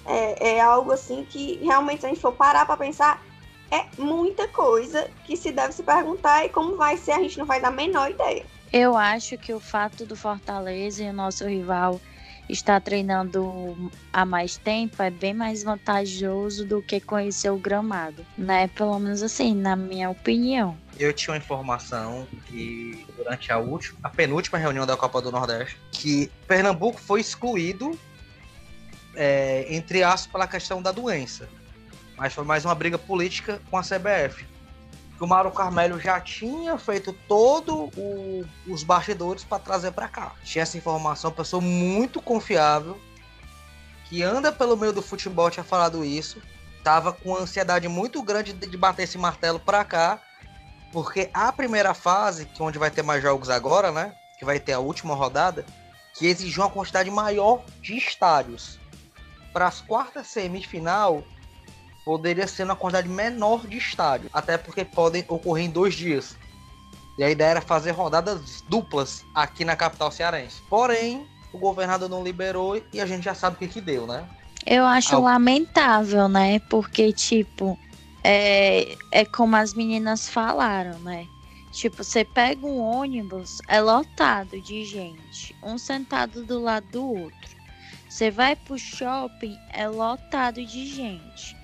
É, 0.06 0.54
é 0.56 0.60
algo 0.60 0.92
assim 0.92 1.26
que 1.28 1.56
realmente, 1.62 2.00
se 2.00 2.06
a 2.06 2.08
gente 2.08 2.20
for 2.20 2.32
parar 2.32 2.64
para 2.64 2.78
pensar, 2.78 3.22
é 3.70 3.84
muita 3.98 4.48
coisa 4.48 5.10
que 5.26 5.36
se 5.36 5.52
deve 5.52 5.74
se 5.74 5.82
perguntar 5.82 6.46
e 6.46 6.48
como 6.48 6.74
vai 6.74 6.96
ser, 6.96 7.12
a 7.12 7.18
gente 7.18 7.38
não 7.38 7.46
dar 7.46 7.66
a 7.66 7.70
menor 7.70 8.10
ideia. 8.10 8.46
Eu 8.72 8.96
acho 8.96 9.36
que 9.36 9.52
o 9.52 9.60
fato 9.60 10.06
do 10.06 10.16
Fortaleza 10.16 11.04
e 11.04 11.10
o 11.10 11.12
nosso 11.12 11.46
rival 11.46 12.00
estar 12.48 12.80
treinando 12.80 13.90
há 14.12 14.24
mais 14.24 14.56
tempo 14.56 15.02
é 15.02 15.10
bem 15.10 15.34
mais 15.34 15.62
vantajoso 15.62 16.64
do 16.64 16.82
que 16.82 17.00
conhecer 17.00 17.50
o 17.50 17.58
gramado, 17.58 18.24
né? 18.36 18.68
Pelo 18.68 18.98
menos 18.98 19.22
assim, 19.22 19.54
na 19.54 19.76
minha 19.76 20.10
opinião. 20.10 20.76
Eu 20.98 21.12
tinha 21.12 21.32
uma 21.32 21.38
informação 21.38 22.26
que 22.46 23.06
durante 23.16 23.52
a 23.52 23.58
última, 23.58 23.98
a 24.02 24.08
penúltima 24.08 24.58
reunião 24.58 24.86
da 24.86 24.96
Copa 24.96 25.20
do 25.20 25.30
Nordeste, 25.30 25.78
que 25.92 26.30
Pernambuco 26.46 27.00
foi 27.00 27.20
excluído, 27.20 27.98
é, 29.14 29.66
entre 29.68 30.02
aspas, 30.02 30.32
pela 30.32 30.46
questão 30.46 30.80
da 30.80 30.90
doença. 30.90 31.48
Mas 32.16 32.32
foi 32.32 32.44
mais 32.44 32.64
uma 32.64 32.74
briga 32.74 32.98
política 32.98 33.60
com 33.70 33.76
a 33.76 33.82
CBF. 33.82 34.44
Que 35.18 35.24
o 35.24 35.26
Mauro 35.26 35.50
Carmelo 35.50 35.98
já 35.98 36.20
tinha 36.20 36.78
feito 36.78 37.12
todo 37.12 37.90
o, 37.96 38.46
os 38.68 38.84
bastidores 38.84 39.42
para 39.42 39.58
trazer 39.58 39.90
para 39.90 40.08
cá. 40.08 40.32
Tinha 40.44 40.62
essa 40.62 40.78
informação, 40.78 41.32
pessoa 41.32 41.60
muito 41.60 42.22
confiável, 42.22 42.96
que 44.08 44.22
anda 44.22 44.52
pelo 44.52 44.76
meio 44.76 44.92
do 44.92 45.02
futebol 45.02 45.50
tinha 45.50 45.64
falado 45.64 46.04
isso, 46.04 46.40
tava 46.84 47.12
com 47.12 47.36
ansiedade 47.36 47.88
muito 47.88 48.22
grande 48.22 48.52
de, 48.52 48.76
bater 48.76 49.02
esse 49.02 49.18
martelo 49.18 49.58
para 49.58 49.84
cá, 49.84 50.22
porque 50.92 51.28
a 51.34 51.52
primeira 51.52 51.92
fase, 51.94 52.46
que 52.46 52.62
é 52.62 52.64
onde 52.64 52.78
vai 52.78 52.90
ter 52.90 53.02
mais 53.02 53.20
jogos 53.20 53.50
agora, 53.50 53.90
né, 53.90 54.14
que 54.38 54.44
vai 54.44 54.60
ter 54.60 54.74
a 54.74 54.78
última 54.78 55.16
rodada, 55.16 55.66
que 56.14 56.26
exigiu 56.28 56.62
uma 56.62 56.70
quantidade 56.70 57.10
maior 57.10 57.64
de 57.82 57.98
estádios. 57.98 58.78
Para 59.52 59.66
as 59.66 59.80
quartas 59.80 60.28
semifinal, 60.28 61.24
poderia 62.08 62.46
ser 62.46 62.62
uma 62.62 62.74
quantidade 62.74 63.06
menor 63.06 63.66
de 63.66 63.76
estádio, 63.76 64.30
até 64.32 64.56
porque 64.56 64.82
podem 64.82 65.26
ocorrer 65.28 65.66
em 65.66 65.70
dois 65.70 65.92
dias. 65.92 66.38
E 67.18 67.22
a 67.22 67.28
ideia 67.28 67.50
era 67.50 67.60
fazer 67.60 67.90
rodadas 67.90 68.64
duplas 68.66 69.26
aqui 69.34 69.62
na 69.62 69.76
capital 69.76 70.10
cearense. 70.10 70.62
Porém, 70.70 71.26
o 71.52 71.58
governador 71.58 72.08
não 72.08 72.24
liberou 72.24 72.82
e 72.94 72.98
a 72.98 73.04
gente 73.04 73.24
já 73.24 73.34
sabe 73.34 73.56
o 73.56 73.58
que, 73.58 73.68
que 73.68 73.80
deu, 73.82 74.06
né? 74.06 74.26
Eu 74.64 74.86
acho 74.86 75.16
Al... 75.16 75.20
lamentável, 75.20 76.30
né? 76.30 76.58
Porque, 76.70 77.12
tipo, 77.12 77.78
é, 78.24 78.96
é 79.12 79.26
como 79.26 79.54
as 79.54 79.74
meninas 79.74 80.30
falaram, 80.30 80.98
né? 81.00 81.26
Tipo, 81.72 82.02
você 82.02 82.24
pega 82.24 82.66
um 82.66 82.78
ônibus, 82.78 83.60
é 83.68 83.82
lotado 83.82 84.58
de 84.62 84.82
gente, 84.86 85.54
um 85.62 85.76
sentado 85.76 86.42
do 86.42 86.58
lado 86.58 86.86
do 86.90 87.06
outro. 87.06 87.58
Você 88.08 88.30
vai 88.30 88.56
pro 88.56 88.78
shopping, 88.78 89.54
é 89.74 89.86
lotado 89.86 90.64
de 90.64 90.86
gente. 90.86 91.57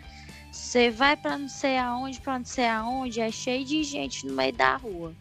Você 0.75 0.91
vai 0.91 1.17
para 1.17 1.39
não 1.39 1.49
sei 1.49 1.79
aonde, 1.79 2.21
para 2.21 2.37
não 2.37 2.45
sei 2.45 2.67
aonde, 2.67 3.21
é 3.21 3.31
cheio 3.31 3.65
de 3.65 3.85
gente 3.85 4.27
no 4.27 4.35
meio 4.35 4.53
da 4.53 4.75
rua. 4.75 5.15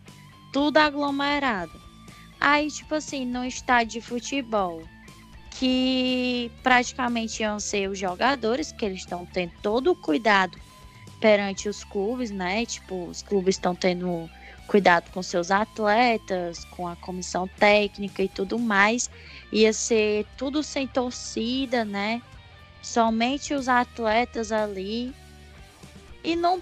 Tudo 0.52 0.78
aglomerado. 0.78 1.80
Aí, 2.42 2.72
tipo 2.72 2.96
assim, 2.96 3.24
no 3.24 3.46
estádio 3.46 4.02
de 4.02 4.08
futebol, 4.08 4.82
que 5.52 6.52
praticamente 6.64 7.44
iam 7.44 7.60
ser 7.60 7.88
os 7.88 8.00
jogadores, 8.00 8.72
que 8.72 8.84
eles 8.84 9.02
estão 9.02 9.28
tendo 9.28 9.52
todo 9.62 9.92
o 9.92 9.96
cuidado 9.96 10.58
perante 11.22 11.70
os 11.70 11.84
clubes, 11.84 12.32
né? 12.32 12.66
Tipo, 12.66 13.06
os 13.06 13.22
clubes 13.22 13.54
estão 13.54 13.76
tendo 13.76 14.28
cuidado 14.66 15.12
com 15.12 15.22
seus 15.22 15.52
atletas, 15.52 16.66
com 16.66 16.88
a 16.88 16.96
comissão 16.96 17.48
técnica 17.48 18.24
e 18.24 18.28
tudo 18.28 18.58
mais. 18.58 19.08
Ia 19.52 19.72
ser 19.72 20.26
tudo 20.36 20.64
sem 20.64 20.88
torcida, 20.88 21.86
né? 21.86 22.24
Somente 22.82 23.54
os 23.54 23.70
atletas 23.70 24.52
ali 24.52 25.14
e 26.24 26.36
não 26.36 26.62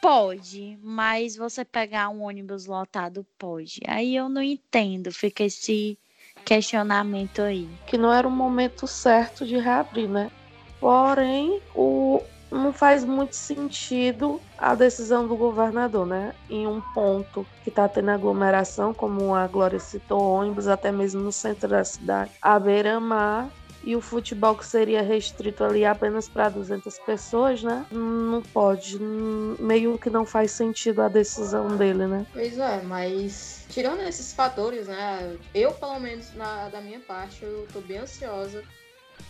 pode, 0.00 0.78
mas 0.82 1.36
você 1.36 1.64
pegar 1.64 2.08
um 2.10 2.22
ônibus 2.22 2.66
lotado 2.66 3.26
pode. 3.38 3.80
Aí 3.86 4.14
eu 4.14 4.28
não 4.28 4.42
entendo, 4.42 5.12
fica 5.12 5.44
esse 5.44 5.98
questionamento 6.44 7.40
aí. 7.40 7.68
Que 7.86 7.96
não 7.96 8.12
era 8.12 8.28
o 8.28 8.30
momento 8.30 8.86
certo 8.86 9.46
de 9.46 9.56
reabrir, 9.56 10.08
né? 10.08 10.30
Porém, 10.78 11.60
o, 11.74 12.22
não 12.50 12.72
faz 12.72 13.04
muito 13.04 13.34
sentido 13.34 14.40
a 14.58 14.74
decisão 14.74 15.26
do 15.26 15.36
governador, 15.36 16.06
né? 16.06 16.34
Em 16.50 16.66
um 16.66 16.80
ponto 16.92 17.46
que 17.62 17.70
está 17.70 17.88
tendo 17.88 18.10
aglomeração, 18.10 18.92
como 18.92 19.34
a 19.34 19.46
Glória 19.46 19.78
citou, 19.78 20.20
ônibus 20.20 20.68
até 20.68 20.92
mesmo 20.92 21.22
no 21.22 21.32
centro 21.32 21.68
da 21.68 21.84
cidade, 21.84 22.30
a 22.42 22.58
beira-mar 22.58 23.48
e 23.84 23.94
o 23.94 24.00
futebol 24.00 24.56
que 24.56 24.66
seria 24.66 25.02
restrito 25.02 25.62
ali 25.62 25.84
apenas 25.84 26.28
para 26.28 26.48
200 26.48 26.98
pessoas, 27.00 27.62
né? 27.62 27.84
Não 27.90 28.40
pode, 28.40 28.98
meio 28.98 29.98
que 29.98 30.08
não 30.08 30.24
faz 30.24 30.52
sentido 30.52 31.02
a 31.02 31.08
decisão 31.08 31.76
dele, 31.76 32.06
né? 32.06 32.26
Pois 32.32 32.58
é, 32.58 32.82
mas 32.82 33.66
tirando 33.68 34.00
esses 34.00 34.32
fatores, 34.32 34.86
né? 34.86 35.36
Eu, 35.54 35.72
pelo 35.72 36.00
menos 36.00 36.32
na, 36.34 36.68
da 36.70 36.80
minha 36.80 37.00
parte, 37.00 37.42
eu 37.42 37.66
tô 37.72 37.80
bem 37.80 37.98
ansiosa 37.98 38.64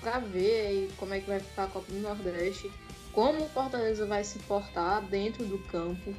para 0.00 0.18
ver 0.20 0.66
aí 0.66 0.90
como 0.96 1.14
é 1.14 1.20
que 1.20 1.26
vai 1.26 1.40
ficar 1.40 1.64
a 1.64 1.68
Copa 1.68 1.90
do 1.90 1.98
Nordeste, 1.98 2.70
como 3.12 3.44
o 3.44 3.48
Fortaleza 3.48 4.06
vai 4.06 4.22
se 4.22 4.38
portar 4.40 5.02
dentro 5.02 5.44
do 5.44 5.58
campo. 5.66 6.14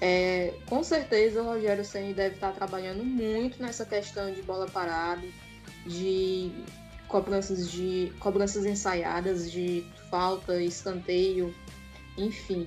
É, 0.00 0.54
com 0.66 0.82
certeza 0.82 1.42
o 1.42 1.46
Rogério 1.46 1.84
Senna 1.84 2.12
deve 2.12 2.34
estar 2.34 2.52
trabalhando 2.52 3.04
muito 3.04 3.62
nessa 3.62 3.84
questão 3.84 4.32
de 4.32 4.42
bola 4.42 4.66
parada, 4.66 5.22
de 5.86 6.50
cobranças 7.12 7.70
de 7.70 8.10
cobranças 8.18 8.64
ensaiadas 8.64 9.52
de 9.52 9.84
falta, 10.10 10.60
escanteio, 10.60 11.54
enfim. 12.16 12.64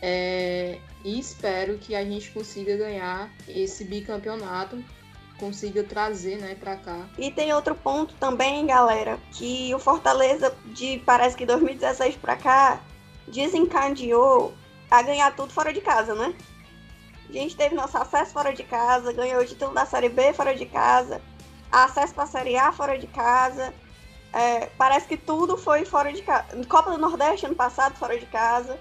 É, 0.00 0.78
e 1.04 1.20
espero 1.20 1.78
que 1.78 1.94
a 1.94 2.02
gente 2.02 2.30
consiga 2.30 2.76
ganhar 2.78 3.30
esse 3.46 3.84
bicampeonato, 3.84 4.82
consiga 5.38 5.84
trazer, 5.84 6.38
né, 6.38 6.54
para 6.54 6.76
cá. 6.76 7.06
E 7.18 7.30
tem 7.30 7.52
outro 7.52 7.74
ponto 7.74 8.14
também, 8.14 8.66
galera, 8.66 9.18
que 9.32 9.74
o 9.74 9.78
Fortaleza 9.78 10.56
de 10.66 11.02
parece 11.04 11.36
que 11.36 11.44
2016 11.44 12.16
para 12.16 12.36
cá 12.36 12.80
desencadeou 13.28 14.54
a 14.90 15.02
ganhar 15.02 15.34
tudo 15.36 15.52
fora 15.52 15.72
de 15.72 15.82
casa, 15.82 16.14
né? 16.14 16.34
A 17.28 17.32
gente 17.32 17.56
teve 17.56 17.74
nosso 17.74 17.98
acesso 17.98 18.32
fora 18.32 18.52
de 18.52 18.62
casa, 18.62 19.12
ganhou 19.12 19.42
o 19.42 19.46
título 19.46 19.74
da 19.74 19.84
Série 19.84 20.08
B 20.08 20.32
fora 20.32 20.54
de 20.54 20.66
casa, 20.66 21.20
acesso 21.82 22.14
para 22.14 22.24
a 22.24 22.28
Série 22.28 22.56
A 22.56 22.70
fora 22.72 22.96
de 22.96 23.06
casa. 23.08 23.74
É, 24.32 24.66
parece 24.78 25.06
que 25.06 25.16
tudo 25.16 25.56
foi 25.56 25.84
fora 25.84 26.12
de 26.12 26.22
casa. 26.22 26.44
Copa 26.68 26.92
do 26.92 26.98
Nordeste 26.98 27.46
ano 27.46 27.54
passado, 27.54 27.96
fora 27.96 28.18
de 28.18 28.26
casa. 28.26 28.78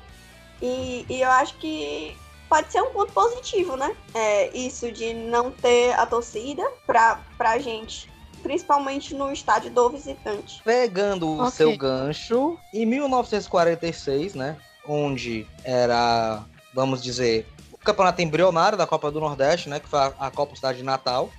E, 0.62 1.06
e 1.10 1.22
eu 1.22 1.30
acho 1.30 1.56
que 1.58 2.16
pode 2.48 2.72
ser 2.72 2.82
um 2.82 2.92
ponto 2.92 3.12
positivo, 3.12 3.76
né? 3.76 3.96
É, 4.14 4.56
isso 4.56 4.92
de 4.92 5.14
não 5.14 5.52
ter 5.52 5.94
a 5.94 6.06
torcida 6.06 6.64
pra, 6.86 7.20
pra 7.38 7.58
gente. 7.60 8.12
Principalmente 8.42 9.16
no 9.16 9.32
estádio 9.32 9.72
do 9.72 9.90
visitante. 9.90 10.62
Pegando 10.64 11.28
o 11.28 11.40
okay. 11.40 11.52
seu 11.52 11.78
gancho, 11.78 12.58
em 12.74 12.86
1946, 12.86 14.36
né? 14.36 14.58
Onde 14.88 15.48
era, 15.64 16.44
vamos 16.74 17.02
dizer, 17.02 17.48
o 17.72 17.78
campeonato 17.78 18.22
embrionário 18.22 18.78
da 18.78 18.86
Copa 18.86 19.10
do 19.10 19.20
Nordeste, 19.20 19.70
né? 19.70 19.80
Que 19.80 19.88
foi 19.88 20.00
a, 20.00 20.14
a 20.20 20.32
Copa 20.32 20.56
Cidade 20.56 20.80
de 20.80 20.84
Natal. 20.84 21.30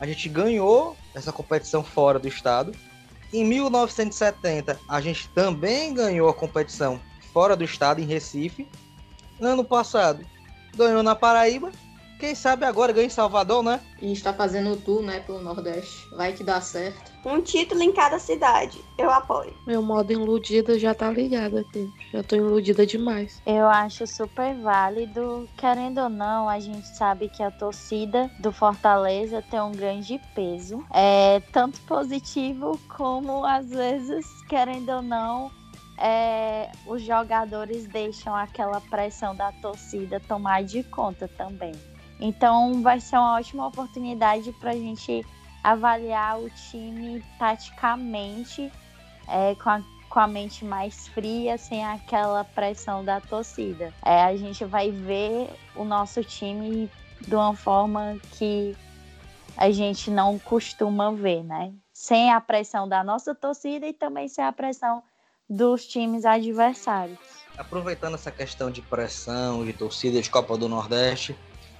A 0.00 0.06
gente 0.06 0.28
ganhou 0.28 0.96
essa 1.14 1.32
competição 1.32 1.82
fora 1.82 2.18
do 2.18 2.28
estado. 2.28 2.72
Em 3.32 3.44
1970, 3.44 4.78
a 4.88 5.00
gente 5.00 5.28
também 5.30 5.92
ganhou 5.92 6.28
a 6.28 6.34
competição 6.34 7.00
fora 7.32 7.56
do 7.56 7.64
estado, 7.64 8.00
em 8.00 8.04
Recife. 8.04 8.66
Ano 9.40 9.64
passado, 9.64 10.24
ganhou 10.76 11.02
na 11.02 11.14
Paraíba 11.14 11.70
quem 12.18 12.34
sabe 12.34 12.64
agora 12.64 12.92
ganha 12.92 13.06
em 13.06 13.10
Salvador, 13.10 13.62
né? 13.62 13.80
A 14.00 14.04
gente 14.04 14.22
tá 14.22 14.32
fazendo 14.32 14.72
o 14.72 14.76
tour, 14.76 15.02
né, 15.02 15.20
pelo 15.20 15.40
Nordeste. 15.40 16.08
Vai 16.14 16.32
que 16.32 16.42
dá 16.42 16.60
certo. 16.60 17.12
Um 17.24 17.40
título 17.40 17.82
em 17.82 17.92
cada 17.92 18.18
cidade. 18.18 18.82
Eu 18.96 19.10
apoio. 19.10 19.54
Meu 19.66 19.82
modo 19.82 20.12
iludida 20.12 20.78
já 20.78 20.94
tá 20.94 21.10
ligado 21.10 21.58
aqui. 21.58 21.88
Já 22.12 22.22
tô 22.22 22.36
iludida 22.36 22.86
demais. 22.86 23.40
Eu 23.46 23.66
acho 23.68 24.06
super 24.06 24.54
válido. 24.56 25.48
Querendo 25.56 25.98
ou 25.98 26.08
não, 26.08 26.48
a 26.48 26.58
gente 26.58 26.88
sabe 26.88 27.28
que 27.28 27.42
a 27.42 27.50
torcida 27.50 28.30
do 28.38 28.50
Fortaleza 28.50 29.42
tem 29.50 29.60
um 29.60 29.72
grande 29.72 30.20
peso. 30.34 30.84
É 30.92 31.40
tanto 31.52 31.80
positivo 31.82 32.78
como 32.96 33.44
às 33.44 33.68
vezes, 33.68 34.26
querendo 34.48 34.90
ou 34.90 35.02
não, 35.02 35.50
é, 35.98 36.70
os 36.86 37.02
jogadores 37.02 37.86
deixam 37.86 38.34
aquela 38.34 38.80
pressão 38.80 39.34
da 39.34 39.50
torcida 39.52 40.20
tomar 40.20 40.62
de 40.62 40.82
conta 40.84 41.28
também. 41.36 41.72
Então 42.20 42.82
vai 42.82 43.00
ser 43.00 43.16
uma 43.16 43.36
ótima 43.36 43.66
oportunidade 43.66 44.52
para 44.52 44.70
a 44.70 44.76
gente 44.76 45.24
avaliar 45.62 46.38
o 46.40 46.50
time 46.50 47.22
taticamente, 47.38 48.72
é, 49.28 49.54
com, 49.56 49.70
a, 49.70 49.82
com 50.08 50.20
a 50.20 50.26
mente 50.26 50.64
mais 50.64 51.08
fria, 51.08 51.58
sem 51.58 51.84
aquela 51.84 52.44
pressão 52.44 53.04
da 53.04 53.20
torcida. 53.20 53.92
É, 54.04 54.22
a 54.22 54.36
gente 54.36 54.64
vai 54.64 54.90
ver 54.90 55.48
o 55.76 55.84
nosso 55.84 56.24
time 56.24 56.90
de 57.20 57.34
uma 57.34 57.54
forma 57.54 58.16
que 58.32 58.76
a 59.56 59.70
gente 59.70 60.10
não 60.10 60.38
costuma 60.38 61.10
ver, 61.10 61.42
né? 61.42 61.72
Sem 61.92 62.32
a 62.32 62.40
pressão 62.40 62.88
da 62.88 63.02
nossa 63.02 63.34
torcida 63.34 63.86
e 63.86 63.92
também 63.92 64.28
sem 64.28 64.44
a 64.44 64.52
pressão 64.52 65.02
dos 65.50 65.86
times 65.86 66.24
adversários. 66.24 67.18
Aproveitando 67.56 68.14
essa 68.14 68.30
questão 68.30 68.70
de 68.70 68.80
pressão, 68.80 69.64
de 69.64 69.72
torcida 69.72 70.22
de 70.22 70.30
Copa 70.30 70.56
do 70.56 70.68
Nordeste, 70.68 71.36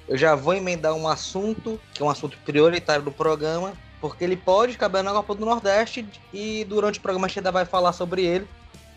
eu 0.09 0.17
já 0.17 0.35
vou 0.35 0.55
emendar 0.55 0.95
um 0.95 1.07
assunto, 1.07 1.79
que 1.93 2.03
é 2.03 2.05
um 2.05 2.11
assunto 2.11 2.39
prioritário 2.45 3.05
do 3.05 3.13
programa, 3.13 3.75
porque 4.01 4.25
ele 4.25 4.37
pode 4.37 4.77
caber 4.79 5.03
na 5.03 5.13
Copa 5.13 5.35
do 5.35 5.45
Nordeste 5.45 6.09
e 6.33 6.65
durante 6.65 6.99
o 6.99 7.03
programa 7.03 7.27
a 7.27 7.29
gente 7.29 7.41
ainda 7.41 7.53
vai 7.53 7.65
falar 7.65 7.93
sobre 7.93 8.25
ele. 8.25 8.49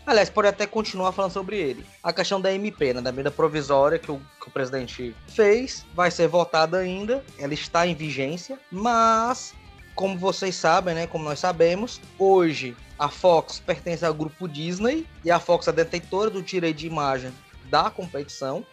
Aliás, 0.04 0.28
pode 0.28 0.48
até 0.48 0.66
continuar 0.66 1.12
falando 1.12 1.32
sobre 1.32 1.56
ele. 1.56 1.86
A 2.02 2.12
questão 2.12 2.40
da 2.40 2.52
MP, 2.52 2.92
né, 2.92 3.00
da 3.00 3.12
medida 3.12 3.30
provisória 3.30 3.98
que 3.98 4.10
o, 4.10 4.20
que 4.40 4.48
o 4.48 4.50
presidente 4.50 5.14
fez, 5.28 5.86
vai 5.94 6.10
ser 6.10 6.26
votada 6.26 6.78
ainda, 6.78 7.24
ela 7.38 7.54
está 7.54 7.86
em 7.86 7.94
vigência, 7.94 8.58
mas, 8.70 9.54
como 9.94 10.18
vocês 10.18 10.56
sabem, 10.56 10.94
né, 10.94 11.06
como 11.06 11.24
nós 11.24 11.38
sabemos, 11.38 12.00
hoje 12.18 12.76
a 12.98 13.08
Fox 13.08 13.60
pertence 13.64 14.04
ao 14.04 14.14
grupo 14.14 14.48
Disney 14.48 15.06
e 15.24 15.30
a 15.30 15.38
Fox 15.38 15.68
é 15.68 15.72
detentora 15.72 16.30
do 16.30 16.42
direito 16.42 16.78
de 16.78 16.86
imagem 16.88 17.32
da 17.70 17.88
competição. 17.88 18.66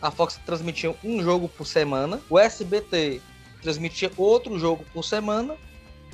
A 0.00 0.10
Fox 0.10 0.38
transmitia 0.44 0.94
um 1.02 1.22
jogo 1.22 1.48
por 1.48 1.66
semana, 1.66 2.20
o 2.28 2.38
SBT 2.38 3.20
transmitia 3.62 4.10
outro 4.16 4.58
jogo 4.58 4.84
por 4.92 5.04
semana, 5.04 5.56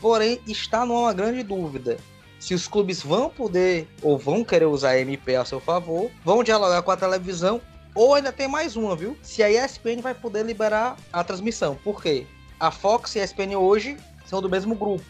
porém 0.00 0.40
está 0.46 0.86
numa 0.86 1.12
grande 1.12 1.42
dúvida 1.42 1.98
se 2.42 2.54
os 2.54 2.66
clubes 2.66 3.00
vão 3.00 3.30
poder 3.30 3.88
ou 4.02 4.18
vão 4.18 4.42
querer 4.42 4.64
usar 4.64 4.90
a 4.90 4.98
MP 4.98 5.36
a 5.36 5.44
seu 5.44 5.60
favor, 5.60 6.10
vão 6.24 6.42
dialogar 6.42 6.82
com 6.82 6.90
a 6.90 6.96
televisão 6.96 7.60
ou 7.94 8.16
ainda 8.16 8.32
tem 8.32 8.48
mais 8.48 8.74
uma, 8.74 8.96
viu? 8.96 9.16
Se 9.22 9.44
a 9.44 9.48
ESPN 9.48 10.00
vai 10.02 10.12
poder 10.12 10.44
liberar 10.44 10.96
a 11.12 11.22
transmissão. 11.22 11.78
Por 11.84 12.02
quê? 12.02 12.26
A 12.58 12.72
Fox 12.72 13.14
e 13.14 13.20
a 13.20 13.24
ESPN 13.24 13.56
hoje 13.56 13.96
são 14.26 14.42
do 14.42 14.50
mesmo 14.50 14.74
grupo. 14.74 15.04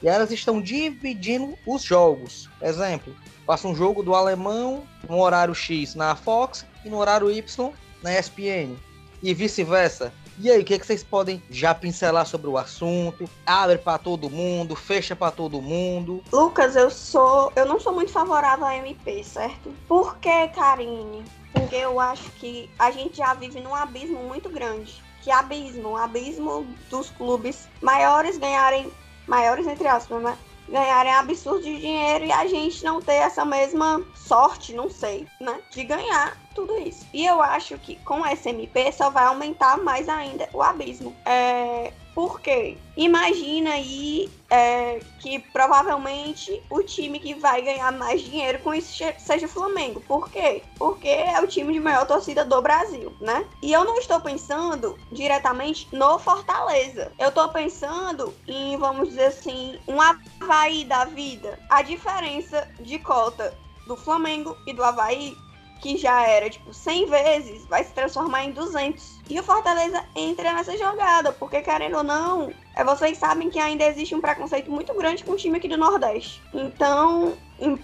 E 0.00 0.06
elas 0.06 0.30
estão 0.30 0.62
dividindo 0.62 1.58
os 1.66 1.82
jogos. 1.82 2.48
Exemplo, 2.62 3.16
passa 3.44 3.66
um 3.66 3.74
jogo 3.74 4.00
do 4.00 4.14
alemão 4.14 4.84
no 5.08 5.18
horário 5.18 5.56
X 5.56 5.96
na 5.96 6.14
Fox 6.14 6.64
e 6.84 6.88
no 6.88 6.98
horário 6.98 7.32
Y 7.32 7.72
na 8.02 8.18
ESPN. 8.18 8.76
E 9.22 9.34
vice-versa. 9.34 10.12
E 10.38 10.50
aí, 10.50 10.62
o 10.62 10.64
que, 10.64 10.72
é 10.72 10.78
que 10.78 10.86
vocês 10.86 11.02
podem 11.02 11.42
já 11.50 11.74
pincelar 11.74 12.24
sobre 12.24 12.48
o 12.48 12.56
assunto? 12.56 13.28
Abre 13.44 13.76
para 13.76 13.98
todo 13.98 14.30
mundo, 14.30 14.74
fecha 14.74 15.14
para 15.14 15.30
todo 15.30 15.60
mundo. 15.60 16.24
Lucas, 16.32 16.74
eu 16.76 16.88
sou, 16.90 17.52
eu 17.54 17.66
não 17.66 17.78
sou 17.78 17.92
muito 17.92 18.10
favorável 18.10 18.64
à 18.64 18.74
MP, 18.76 19.22
certo? 19.22 19.70
Por 19.86 20.16
que, 20.16 20.48
Karine? 20.48 21.22
Porque 21.52 21.76
eu 21.76 22.00
acho 22.00 22.30
que 22.32 22.70
a 22.78 22.90
gente 22.90 23.18
já 23.18 23.34
vive 23.34 23.60
num 23.60 23.74
abismo 23.74 24.22
muito 24.24 24.48
grande. 24.48 25.02
Que 25.20 25.30
abismo? 25.30 25.94
Abismo 25.94 26.66
dos 26.88 27.10
clubes 27.10 27.68
maiores 27.82 28.38
ganharem, 28.38 28.90
maiores 29.26 29.66
entre 29.66 29.86
aspas, 29.86 30.22
né? 30.22 30.38
Ganharem 30.70 31.12
absurdo 31.12 31.62
de 31.62 31.78
dinheiro 31.78 32.24
e 32.24 32.32
a 32.32 32.46
gente 32.46 32.84
não 32.84 33.00
ter 33.00 33.14
essa 33.14 33.44
mesma 33.44 34.02
sorte, 34.14 34.72
não 34.72 34.88
sei, 34.88 35.26
né? 35.40 35.60
De 35.70 35.84
ganhar 35.84 36.38
tudo 36.54 36.78
isso. 36.78 37.06
E 37.12 37.26
eu 37.26 37.42
acho 37.42 37.76
que 37.78 37.96
com 38.04 38.24
SMP 38.24 38.92
só 38.92 39.10
vai 39.10 39.24
aumentar 39.24 39.78
mais 39.78 40.08
ainda 40.08 40.48
o 40.52 40.62
abismo. 40.62 41.14
É, 41.24 41.92
por 42.14 42.40
quê? 42.40 42.76
Imagina 42.96 43.70
aí 43.70 44.30
é, 44.50 45.00
que 45.20 45.38
provavelmente 45.38 46.62
o 46.68 46.82
time 46.82 47.18
que 47.18 47.34
vai 47.34 47.62
ganhar 47.62 47.92
mais 47.92 48.20
dinheiro 48.20 48.58
com 48.60 48.74
isso 48.74 49.02
seja 49.18 49.46
o 49.46 49.48
Flamengo. 49.48 50.00
Por 50.00 50.28
quê? 50.30 50.62
Porque 50.76 51.08
é 51.08 51.40
o 51.40 51.46
time 51.46 51.72
de 51.72 51.80
maior 51.80 52.06
torcida 52.06 52.44
do 52.44 52.60
Brasil, 52.60 53.12
né? 53.20 53.46
E 53.62 53.72
eu 53.72 53.84
não 53.84 53.96
estou 53.98 54.20
pensando 54.20 54.98
diretamente 55.12 55.88
no 55.92 56.18
Fortaleza. 56.18 57.12
Eu 57.18 57.28
estou 57.28 57.48
pensando 57.48 58.34
em, 58.46 58.76
vamos 58.76 59.10
dizer 59.10 59.26
assim, 59.26 59.78
um 59.86 59.98
Havaí 60.00 60.84
da 60.84 61.04
vida. 61.04 61.58
A 61.68 61.82
diferença 61.82 62.68
de 62.80 62.98
cota 62.98 63.56
do 63.86 63.96
Flamengo 63.96 64.56
e 64.66 64.72
do 64.72 64.82
Havaí 64.82 65.36
que 65.80 65.96
já 65.96 66.26
era 66.26 66.50
tipo 66.50 66.72
100 66.72 67.06
vezes, 67.06 67.66
vai 67.66 67.82
se 67.82 67.92
transformar 67.92 68.44
em 68.44 68.52
200. 68.52 69.19
E 69.30 69.38
o 69.38 69.44
Fortaleza 69.44 70.04
entra 70.16 70.52
nessa 70.52 70.76
jogada, 70.76 71.32
porque 71.32 71.62
querendo 71.62 71.98
ou 71.98 72.02
não, 72.02 72.52
é, 72.74 72.82
vocês 72.82 73.16
sabem 73.16 73.48
que 73.48 73.60
ainda 73.60 73.84
existe 73.84 74.12
um 74.12 74.20
preconceito 74.20 74.68
muito 74.68 74.92
grande 74.94 75.22
com 75.22 75.32
o 75.32 75.36
time 75.36 75.56
aqui 75.56 75.68
do 75.68 75.78
Nordeste. 75.78 76.42
Então, 76.52 77.34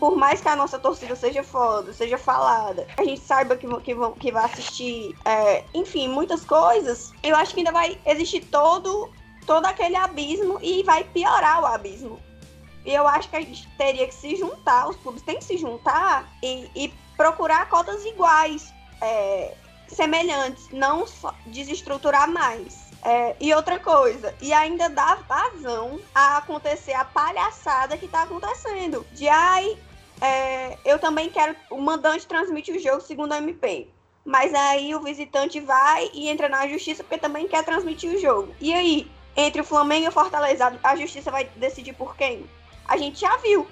por 0.01 0.17
mais 0.17 0.41
que 0.41 0.49
a 0.49 0.57
nossa 0.57 0.77
torcida 0.77 1.15
seja 1.15 1.45
foda, 1.45 1.93
seja 1.93 2.19
falada, 2.19 2.85
a 2.97 3.05
gente 3.05 3.21
saiba 3.21 3.57
que, 3.57 3.69
que, 3.83 3.95
que 4.19 4.33
vai 4.33 4.45
assistir, 4.45 5.15
é, 5.25 5.63
enfim, 5.73 6.09
muitas 6.09 6.45
coisas, 6.45 7.13
eu 7.23 7.37
acho 7.37 7.55
que 7.55 7.61
ainda 7.61 7.71
vai 7.71 7.97
existir 8.05 8.45
todo, 8.47 9.09
todo 9.47 9.67
aquele 9.67 9.95
abismo 9.95 10.59
e 10.61 10.83
vai 10.83 11.05
piorar 11.05 11.63
o 11.63 11.67
abismo. 11.67 12.19
E 12.85 12.93
eu 12.93 13.07
acho 13.07 13.31
que 13.31 13.37
a 13.37 13.41
gente 13.41 13.69
teria 13.79 14.07
que 14.09 14.15
se 14.15 14.35
juntar, 14.35 14.89
os 14.89 14.97
clubes 14.97 15.23
têm 15.23 15.39
que 15.39 15.45
se 15.45 15.57
juntar 15.57 16.29
e, 16.43 16.69
e 16.75 16.93
procurar 17.17 17.69
cotas 17.69 18.05
iguais, 18.05 18.75
é, 19.01 19.55
semelhantes, 19.89 20.69
não 20.71 21.05
desestruturar 21.47 22.31
mais. 22.31 22.87
É, 23.05 23.37
e 23.41 23.55
outra 23.55 23.79
coisa, 23.79 24.35
e 24.41 24.53
ainda 24.53 24.89
dá 24.89 25.15
vazão 25.29 26.01
a 26.13 26.39
acontecer 26.39 26.93
a 26.93 27.05
palhaçada 27.05 27.97
que 27.97 28.09
tá 28.09 28.23
acontecendo. 28.23 29.07
De 29.13 29.29
ai, 29.29 29.79
é, 30.21 30.77
eu 30.85 30.99
também 30.99 31.31
quero. 31.31 31.55
O 31.71 31.81
mandante 31.81 32.27
transmite 32.27 32.73
o 32.73 32.81
jogo 32.81 33.01
segundo 33.01 33.33
a 33.33 33.39
MP. 33.39 33.89
Mas 34.25 34.53
aí 34.55 34.93
o 34.93 35.01
visitante 35.01 35.61
vai 35.61 36.11
e 36.13 36.29
entra 36.29 36.49
na 36.49 36.67
justiça 36.67 37.05
porque 37.05 37.17
também 37.17 37.47
quer 37.47 37.65
transmitir 37.65 38.11
o 38.11 38.19
jogo. 38.19 38.53
E 38.61 38.75
aí, 38.75 39.09
entre 39.37 39.61
o 39.61 39.65
Flamengo 39.65 40.07
e 40.07 40.09
o 40.09 40.13
Fortaleza, 40.13 40.77
a 40.83 40.97
justiça 40.97 41.31
vai 41.31 41.45
decidir 41.55 41.93
por 41.93 42.17
quem? 42.17 42.45
A 42.89 42.97
gente 42.97 43.21
já 43.21 43.37
viu 43.37 43.69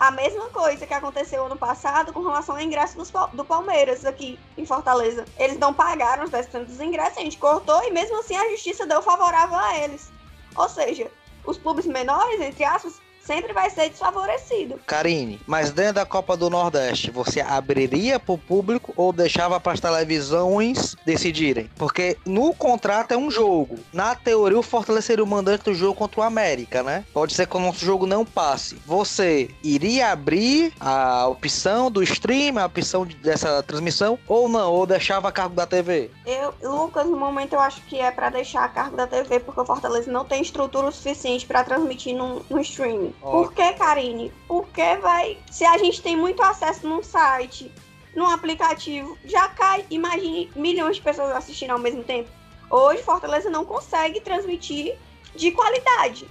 a 0.00 0.10
mesma 0.10 0.48
coisa 0.48 0.86
que 0.86 0.94
aconteceu 0.94 1.44
ano 1.44 1.58
passado 1.58 2.10
com 2.10 2.22
relação 2.22 2.56
ao 2.56 2.62
ingresso 2.62 2.96
dos, 2.96 3.12
do 3.34 3.44
Palmeiras 3.44 4.06
aqui 4.06 4.40
em 4.56 4.64
Fortaleza. 4.64 5.26
Eles 5.36 5.58
não 5.58 5.74
pagaram 5.74 6.24
os 6.24 6.30
restantes 6.30 6.74
dos 6.74 6.80
ingressos, 6.80 7.18
a 7.18 7.20
gente 7.20 7.36
cortou 7.36 7.84
e 7.84 7.90
mesmo 7.90 8.18
assim 8.18 8.34
a 8.34 8.48
justiça 8.48 8.86
deu 8.86 9.02
favorável 9.02 9.58
a 9.58 9.76
eles. 9.76 10.10
Ou 10.56 10.68
seja, 10.70 11.10
os 11.44 11.58
clubes 11.58 11.84
menores, 11.84 12.40
entre 12.40 12.64
aspas, 12.64 12.98
sempre 13.30 13.52
vai 13.52 13.70
ser 13.70 13.88
desfavorecido. 13.88 14.80
Karine, 14.84 15.40
mas 15.46 15.70
dentro 15.70 15.94
da 15.94 16.04
Copa 16.04 16.36
do 16.36 16.50
Nordeste, 16.50 17.12
você 17.12 17.40
abriria 17.40 18.18
para 18.18 18.34
o 18.34 18.38
público 18.38 18.92
ou 18.96 19.12
deixava 19.12 19.60
para 19.60 19.70
as 19.70 19.78
televisões 19.78 20.96
decidirem? 21.06 21.70
Porque 21.76 22.18
no 22.26 22.52
contrato 22.52 23.12
é 23.12 23.16
um 23.16 23.30
jogo. 23.30 23.78
Na 23.92 24.16
teoria, 24.16 24.58
o 24.58 24.64
Fortaleza 24.64 25.06
seria 25.06 25.22
o 25.22 25.26
mandante 25.28 25.62
do 25.62 25.74
jogo 25.74 25.94
contra 25.94 26.20
o 26.20 26.24
América, 26.24 26.82
né? 26.82 27.04
Pode 27.12 27.32
ser 27.32 27.46
que 27.46 27.56
o 27.56 27.60
nosso 27.60 27.84
jogo 27.84 28.04
não 28.04 28.24
passe. 28.24 28.74
Você 28.84 29.48
iria 29.62 30.10
abrir 30.10 30.72
a 30.80 31.28
opção 31.28 31.88
do 31.88 32.02
stream, 32.02 32.58
a 32.58 32.66
opção 32.66 33.06
dessa 33.22 33.62
transmissão, 33.62 34.18
ou 34.26 34.48
não? 34.48 34.72
Ou 34.72 34.86
deixava 34.86 35.28
a 35.28 35.32
cargo 35.32 35.54
da 35.54 35.66
TV? 35.66 36.10
Eu, 36.26 36.52
Lucas, 36.62 37.06
no 37.06 37.16
momento 37.16 37.52
eu 37.52 37.60
acho 37.60 37.80
que 37.82 38.00
é 38.00 38.10
para 38.10 38.30
deixar 38.30 38.64
a 38.64 38.68
cargo 38.68 38.96
da 38.96 39.06
TV, 39.06 39.38
porque 39.38 39.60
o 39.60 39.64
Fortaleza 39.64 40.10
não 40.10 40.24
tem 40.24 40.42
estrutura 40.42 40.90
suficiente 40.90 41.46
para 41.46 41.62
transmitir 41.62 42.16
no, 42.16 42.44
no 42.50 42.60
streaming. 42.60 43.14
Por 43.20 43.52
que, 43.52 43.72
Karine? 43.74 44.32
Porque 44.48 44.96
vai. 44.96 45.38
Se 45.50 45.64
a 45.64 45.76
gente 45.78 46.00
tem 46.02 46.16
muito 46.16 46.42
acesso 46.42 46.88
num 46.88 47.02
site, 47.02 47.70
num 48.14 48.26
aplicativo, 48.26 49.16
já 49.24 49.48
cai. 49.48 49.84
Imagine 49.90 50.50
milhões 50.56 50.96
de 50.96 51.02
pessoas 51.02 51.30
assistindo 51.30 51.72
ao 51.72 51.78
mesmo 51.78 52.02
tempo. 52.02 52.30
Hoje, 52.70 53.02
Fortaleza 53.02 53.50
não 53.50 53.64
consegue 53.64 54.20
transmitir 54.20 54.96
de 55.34 55.50
qualidade. 55.50 56.26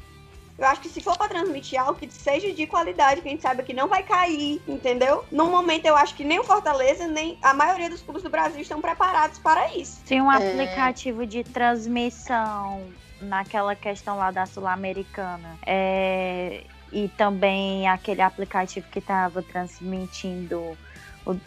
Eu 0.58 0.67
acho 0.67 0.82
que 0.82 0.89
se 0.89 0.99
for 0.99 1.17
para 1.17 1.30
transmitir 1.30 1.80
algo 1.80 1.97
que 1.97 2.12
seja 2.12 2.52
de 2.52 2.67
qualidade, 2.67 3.21
que 3.21 3.30
a 3.30 3.32
gente 3.32 3.41
saiba 3.41 3.63
que 3.63 3.73
não 3.73 3.88
vai 3.88 4.04
cair, 4.04 4.62
entendeu? 4.67 5.23
No 5.32 5.45
momento, 5.45 5.86
eu 5.86 5.95
acho 5.95 6.13
que 6.15 6.23
nem 6.25 6.38
o 6.38 6.43
Fortaleza, 6.43 7.08
nem 7.08 7.38
a 7.41 7.54
maioria 7.54 7.89
dos 7.89 8.02
clubes 8.02 8.23
do 8.23 8.30
Brasil 8.30 8.62
estão 8.62 8.82
preparados 8.82 9.39
para 9.39 9.73
isso. 9.73 10.02
Tem 10.06 10.21
um 10.21 10.30
é... 10.30 10.36
aplicativo 10.36 11.25
de 11.25 11.45
transmissão 11.45 12.86
naquela 13.21 13.73
questão 13.73 14.17
lá 14.17 14.32
da 14.32 14.45
Sul-Americana. 14.45 15.58
É, 15.65 16.65
e 16.91 17.10
também 17.10 17.88
aquele 17.88 18.21
aplicativo 18.21 18.88
que 18.89 18.99
estava 18.99 19.43
transmitindo 19.43 20.78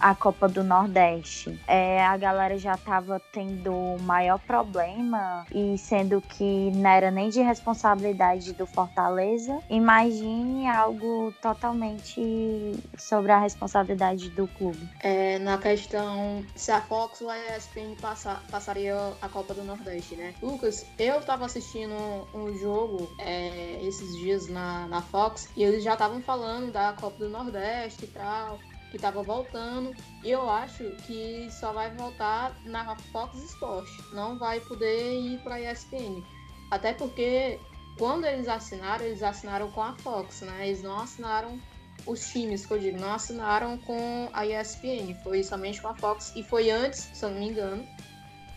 a 0.00 0.14
Copa 0.14 0.48
do 0.48 0.62
Nordeste. 0.62 1.58
É, 1.66 2.04
a 2.04 2.16
galera 2.16 2.58
já 2.58 2.74
estava 2.74 3.20
tendo 3.32 3.96
maior 4.02 4.38
problema 4.38 5.46
e 5.52 5.76
sendo 5.78 6.20
que 6.20 6.70
não 6.72 6.90
era 6.90 7.10
nem 7.10 7.28
de 7.28 7.40
responsabilidade 7.40 8.52
do 8.52 8.66
Fortaleza, 8.66 9.58
imagine 9.70 10.68
algo 10.68 11.32
totalmente 11.40 12.72
sobre 12.98 13.32
a 13.32 13.38
responsabilidade 13.38 14.30
do 14.30 14.46
clube. 14.46 14.88
É, 15.00 15.38
na 15.38 15.58
questão 15.58 16.44
se 16.54 16.70
a 16.70 16.80
Fox 16.80 17.20
ou 17.20 17.30
a 17.30 17.38
ESPN 17.56 17.94
passar, 18.00 18.42
passaria 18.50 18.96
a 19.20 19.28
Copa 19.28 19.54
do 19.54 19.64
Nordeste, 19.64 20.16
né? 20.16 20.34
Lucas, 20.42 20.86
eu 20.98 21.18
estava 21.18 21.46
assistindo 21.46 21.94
um 22.34 22.56
jogo 22.58 23.10
é, 23.18 23.78
esses 23.82 24.16
dias 24.18 24.48
na, 24.48 24.86
na 24.88 25.02
Fox 25.02 25.48
e 25.56 25.62
eles 25.62 25.82
já 25.82 25.94
estavam 25.94 26.20
falando 26.20 26.72
da 26.72 26.92
Copa 26.92 27.18
do 27.18 27.28
Nordeste 27.28 28.04
e 28.04 28.08
tal 28.08 28.58
que 28.92 28.96
estava 28.96 29.22
voltando. 29.22 29.96
E 30.22 30.30
eu 30.30 30.48
acho 30.48 30.84
que 31.06 31.48
só 31.50 31.72
vai 31.72 31.90
voltar 31.96 32.54
na 32.64 32.94
Fox 33.10 33.42
Sports. 33.42 33.90
Não 34.12 34.38
vai 34.38 34.60
poder 34.60 35.18
ir 35.18 35.38
para 35.38 35.56
a 35.56 35.72
ESPN. 35.72 36.22
Até 36.70 36.92
porque 36.92 37.58
quando 37.98 38.26
eles 38.26 38.46
assinaram, 38.46 39.04
eles 39.04 39.22
assinaram 39.22 39.70
com 39.72 39.82
a 39.82 39.94
Fox, 39.94 40.42
né? 40.42 40.68
Eles 40.68 40.82
não 40.82 41.00
assinaram 41.00 41.58
os 42.06 42.30
times, 42.30 42.66
que 42.66 42.72
eu 42.72 42.78
digo, 42.78 43.00
não 43.00 43.14
assinaram 43.14 43.78
com 43.78 44.28
a 44.32 44.46
ESPN. 44.46 45.14
Foi 45.24 45.42
somente 45.42 45.80
com 45.80 45.88
a 45.88 45.94
Fox. 45.94 46.32
E 46.36 46.42
foi 46.42 46.70
antes, 46.70 47.08
se 47.14 47.24
eu 47.24 47.30
não 47.30 47.38
me 47.38 47.48
engano, 47.48 47.86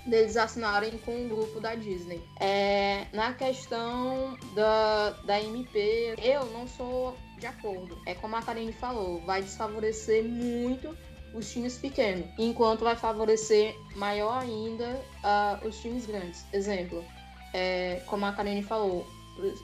deles 0.05 0.35
assinarem 0.35 0.97
com 0.99 1.25
o 1.25 1.29
grupo 1.29 1.61
da 1.61 1.75
Disney. 1.75 2.21
É, 2.41 3.07
na 3.13 3.33
questão 3.33 4.37
da, 4.53 5.11
da 5.23 5.41
MP, 5.41 6.15
eu 6.21 6.45
não 6.47 6.67
sou 6.67 7.15
de 7.45 7.47
acordo. 7.47 7.97
É 8.08 8.15
como 8.15 8.36
a 8.36 8.41
Karine 8.41 8.73
falou, 8.73 9.21
vai 9.21 9.41
desfavorecer 9.41 10.23
muito 10.23 10.97
os 11.34 11.51
times 11.51 11.77
pequenos, 11.77 12.25
enquanto 12.39 12.84
vai 12.84 12.95
favorecer 12.95 13.75
maior 13.95 14.41
ainda 14.41 14.99
uh, 15.23 15.67
os 15.67 15.79
times 15.79 16.05
grandes. 16.05 16.45
Exemplo, 16.51 17.03
é, 17.53 18.01
como 18.08 18.25
a 18.25 18.31
Karine 18.31 18.63
falou, 18.63 19.05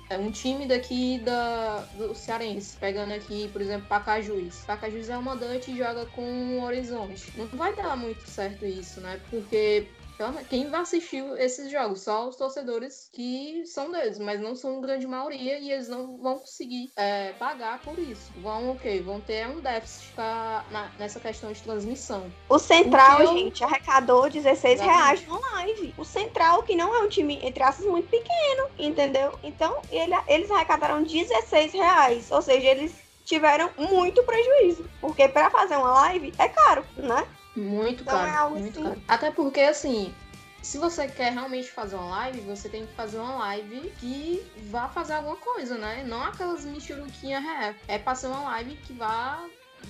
É 0.09 0.17
um 0.17 0.29
time 0.31 0.67
daqui 0.67 1.19
da, 1.19 1.79
do 1.97 2.13
Cearense, 2.13 2.75
pegando 2.77 3.13
aqui, 3.13 3.47
por 3.53 3.61
exemplo, 3.61 3.87
Pacajus. 3.87 4.65
Pacajus 4.67 5.09
é 5.09 5.17
o 5.17 5.23
mandante 5.23 5.71
e 5.71 5.77
joga 5.77 6.05
com 6.07 6.59
o 6.59 6.63
Horizonte. 6.65 7.31
Não 7.37 7.47
vai 7.47 7.73
dar 7.73 7.95
muito 7.95 8.29
certo 8.29 8.65
isso, 8.65 8.99
né? 8.99 9.17
Porque 9.29 9.87
então, 10.15 10.33
quem 10.49 10.69
vai 10.69 10.81
assistir 10.81 11.23
esses 11.37 11.71
jogos? 11.71 12.01
Só 12.01 12.27
os 12.27 12.35
torcedores 12.35 13.09
que 13.11 13.63
são 13.65 13.91
deles, 13.91 14.19
mas 14.19 14.39
não 14.39 14.55
são 14.55 14.81
grande 14.81 15.07
maioria 15.07 15.57
e 15.59 15.71
eles 15.71 15.87
não 15.87 16.17
vão 16.17 16.39
conseguir 16.39 16.91
é, 16.95 17.33
pagar 17.33 17.81
por 17.81 17.97
isso. 17.97 18.31
Vão, 18.37 18.71
ok, 18.71 19.01
vão 19.01 19.19
ter 19.19 19.47
um 19.47 19.59
déficit 19.59 20.11
pra, 20.13 20.63
na, 20.71 20.91
nessa 20.99 21.19
questão 21.19 21.51
de 21.51 21.61
transmissão. 21.61 22.31
O 22.49 22.59
Central, 22.59 23.25
gente, 23.27 23.63
arrecadou 23.63 24.29
16 24.29 24.75
Exatamente. 24.75 24.97
reais 24.97 25.27
no 25.27 25.41
live. 25.41 25.93
O 25.97 26.05
Central, 26.05 26.63
que 26.63 26.75
não 26.75 26.95
é 26.95 26.99
um 26.99 27.09
time, 27.09 27.39
entre 27.43 27.63
aspas, 27.63 27.85
muito 27.85 28.09
pequeno, 28.09 28.69
entendeu? 28.77 29.37
Então, 29.43 29.81
ele, 29.91 30.13
eles 30.27 30.51
arrecadaram 30.51 31.03
16 31.03 31.73
reais. 31.73 32.31
Ou 32.31 32.41
seja, 32.41 32.67
eles 32.67 32.93
tiveram 33.25 33.69
muito 33.77 34.23
prejuízo. 34.23 34.85
Porque 34.99 35.27
para 35.27 35.49
fazer 35.49 35.77
uma 35.77 35.93
live 35.93 36.33
é 36.37 36.49
caro, 36.49 36.85
né? 36.97 37.27
Muito 37.55 38.03
então 38.03 38.25
é 38.25 38.31
caro, 38.31 38.55
é 38.55 38.59
muito 38.59 38.79
assim. 38.79 38.89
caro. 38.89 39.01
Até 39.07 39.31
porque, 39.31 39.61
assim, 39.61 40.13
se 40.61 40.77
você 40.77 41.07
quer 41.07 41.33
realmente 41.33 41.69
fazer 41.69 41.95
uma 41.95 42.09
live, 42.09 42.41
você 42.41 42.69
tem 42.69 42.85
que 42.85 42.93
fazer 42.93 43.17
uma 43.17 43.35
live 43.37 43.91
que 43.99 44.45
vá 44.69 44.87
fazer 44.87 45.13
alguma 45.13 45.35
coisa, 45.37 45.77
né? 45.77 46.03
Não 46.07 46.23
aquelas 46.23 46.63
michuruquinhas 46.65 47.43
ré. 47.43 47.75
É 47.87 47.97
pra 47.97 48.15
ser 48.15 48.27
uma 48.27 48.43
live 48.43 48.75
que 48.77 48.93
vá 48.93 49.43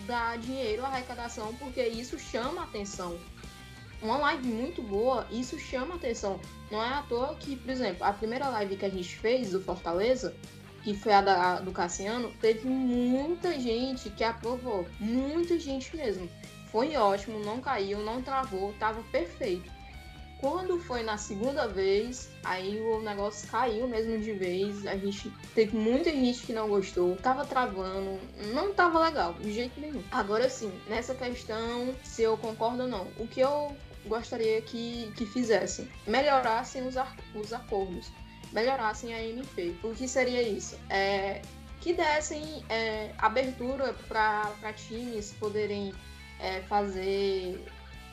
dar 0.05 0.37
dinheiro, 0.37 0.85
arrecadação, 0.85 1.53
porque 1.55 1.85
isso 1.85 2.17
chama 2.17 2.63
atenção. 2.63 3.19
Uma 4.01 4.17
live 4.17 4.47
muito 4.47 4.81
boa, 4.81 5.27
isso 5.29 5.59
chama 5.59 5.95
atenção. 5.95 6.39
Não 6.71 6.81
é 6.81 6.87
à 6.87 7.03
toa 7.03 7.35
que, 7.35 7.55
por 7.55 7.69
exemplo, 7.69 8.03
a 8.03 8.13
primeira 8.13 8.47
live 8.47 8.77
que 8.77 8.85
a 8.85 8.89
gente 8.89 9.15
fez 9.17 9.51
do 9.51 9.61
Fortaleza, 9.61 10.35
que 10.83 10.95
foi 10.95 11.13
a 11.13 11.21
da, 11.21 11.59
do 11.59 11.71
Cassiano, 11.71 12.31
teve 12.41 12.67
muita 12.67 13.59
gente 13.59 14.09
que 14.09 14.23
aprovou. 14.23 14.87
Muita 14.99 15.59
gente 15.59 15.95
mesmo. 15.95 16.27
Foi 16.71 16.95
ótimo, 16.95 17.39
não 17.39 17.59
caiu, 17.59 17.99
não 17.99 18.21
travou, 18.21 18.73
tava 18.79 19.03
perfeito. 19.11 19.69
Quando 20.39 20.79
foi 20.79 21.03
na 21.03 21.17
segunda 21.17 21.67
vez, 21.67 22.31
aí 22.43 22.79
o 22.79 22.99
negócio 23.01 23.47
caiu 23.47 23.87
mesmo 23.87 24.17
de 24.17 24.31
vez. 24.31 24.87
A 24.87 24.97
gente 24.97 25.29
teve 25.53 25.77
muita 25.77 26.09
gente 26.09 26.41
que 26.47 26.53
não 26.53 26.67
gostou, 26.67 27.15
tava 27.17 27.45
travando, 27.45 28.19
não 28.51 28.73
tava 28.73 28.99
legal, 28.99 29.33
de 29.33 29.53
jeito 29.53 29.79
nenhum. 29.79 30.01
Agora 30.11 30.49
sim, 30.49 30.71
nessa 30.87 31.13
questão, 31.13 31.93
se 32.03 32.23
eu 32.23 32.35
concordo 32.37 32.83
ou 32.83 32.87
não, 32.87 33.07
o 33.19 33.27
que 33.27 33.41
eu 33.41 33.75
gostaria 34.07 34.61
que, 34.63 35.11
que 35.15 35.27
fizessem? 35.27 35.87
Melhorassem 36.07 36.87
os, 36.87 36.95
os 37.35 37.53
acordos, 37.53 38.11
melhorassem 38.51 39.13
a 39.13 39.23
MP. 39.23 39.75
O 39.83 39.93
que 39.93 40.07
seria 40.07 40.41
isso? 40.41 40.75
É, 40.89 41.43
que 41.81 41.93
dessem 41.93 42.63
é, 42.69 43.11
abertura 43.19 43.93
para 44.07 44.73
times 44.73 45.33
poderem 45.33 45.93
é, 46.41 46.61
fazer, 46.61 47.63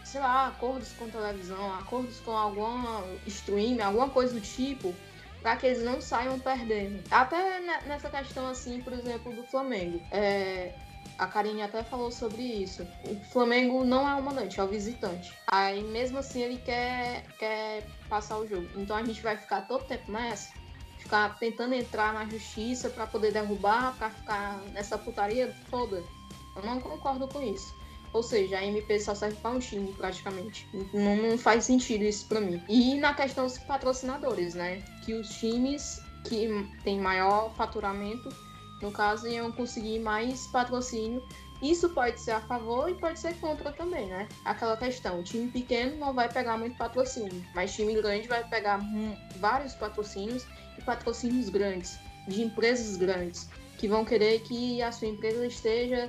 sei 0.05 0.21
lá, 0.21 0.49
acordos 0.49 0.93
com 0.93 1.09
televisão, 1.09 1.75
acordos 1.75 2.21
com 2.21 2.33
alguma 2.33 3.05
stream, 3.27 3.85
alguma 3.85 4.09
coisa 4.11 4.35
do 4.35 4.41
tipo, 4.41 4.95
para 5.43 5.57
que 5.57 5.67
eles 5.67 5.83
não 5.83 6.01
saiam 6.01 6.39
perdendo. 6.39 7.03
Até 7.11 7.61
nessa 7.87 8.11
questão, 8.11 8.49
assim, 8.49 8.81
por 8.83 8.93
exemplo, 8.93 9.33
do 9.33 9.43
Flamengo. 9.45 10.01
É, 10.11 10.75
a 11.19 11.27
Karine 11.27 11.63
até 11.63 11.83
falou 11.83 12.13
sobre 12.13 12.43
isso. 12.43 12.87
O 13.09 13.17
Flamengo 13.33 13.85
não 13.85 14.09
é 14.09 14.15
o 14.15 14.23
mandante, 14.23 14.61
é 14.61 14.63
o 14.63 14.69
visitante. 14.69 15.33
Aí, 15.49 15.83
mesmo 15.83 16.19
assim, 16.19 16.43
ele 16.43 16.59
quer, 16.59 17.25
quer 17.39 17.87
passar 18.09 18.39
o 18.39 18.47
jogo. 18.47 18.69
Então, 18.77 18.97
a 18.97 19.03
gente 19.03 19.21
vai 19.23 19.37
ficar 19.37 19.63
todo 19.63 19.85
tempo 19.85 20.13
nessa, 20.13 20.53
ficar 20.99 21.39
tentando 21.39 21.75
entrar 21.75 22.13
na 22.13 22.25
justiça 22.27 22.91
para 22.91 23.07
poder 23.07 23.33
derrubar, 23.33 23.97
para 23.97 24.11
ficar 24.11 24.59
nessa 24.73 24.99
putaria 24.99 25.55
toda. 25.71 26.05
Eu 26.55 26.63
não 26.63 26.81
concordo 26.81 27.27
com 27.29 27.43
isso. 27.43 27.78
Ou 28.13 28.23
seja, 28.23 28.59
a 28.59 28.65
MP 28.65 28.99
só 29.01 29.15
serve 29.15 29.37
para 29.37 29.51
um 29.51 29.59
time, 29.59 29.93
praticamente. 29.93 30.67
Não, 30.93 31.17
não 31.17 31.39
faz 31.39 31.65
sentido 31.65 32.05
isso 32.05 32.27
para 32.27 32.41
mim. 32.41 32.63
E 32.69 32.95
na 32.95 33.15
questão 33.15 33.45
dos 33.45 33.59
patrocinadores, 33.59 34.55
né? 34.55 34.83
Que 35.05 35.15
os 35.15 35.29
times 35.39 36.01
que 36.25 36.49
têm 36.85 37.01
maior 37.01 37.55
faturamento, 37.55 38.29
no 38.83 38.91
caso, 38.91 39.27
iam 39.27 39.51
conseguir 39.53 39.99
mais 39.99 40.47
patrocínio. 40.49 41.23
Isso 41.61 41.89
pode 41.91 42.21
ser 42.21 42.33
a 42.33 42.41
favor 42.41 42.89
e 42.89 42.95
pode 42.95 43.19
ser 43.19 43.35
contra 43.41 43.73
também, 43.73 44.07
né? 44.07 44.29
Aquela 44.45 44.77
questão, 44.77 45.23
time 45.25 45.49
pequeno 45.49 45.97
não 45.97 46.15
vai 46.15 46.33
pegar 46.33 46.57
muito 46.57 46.77
patrocínio, 46.77 47.45
mas 47.53 47.75
time 47.75 47.95
grande 47.95 48.29
vai 48.29 48.49
pegar 48.49 48.81
vários 49.41 49.75
patrocínios 49.75 50.47
e 50.79 50.83
patrocínios 50.83 51.49
grandes, 51.49 51.99
de 52.29 52.43
empresas 52.43 52.97
grandes, 52.97 53.49
que 53.77 53.89
vão 53.89 54.05
querer 54.05 54.41
que 54.41 54.81
a 54.81 54.93
sua 54.93 55.09
empresa 55.09 55.45
esteja 55.47 56.09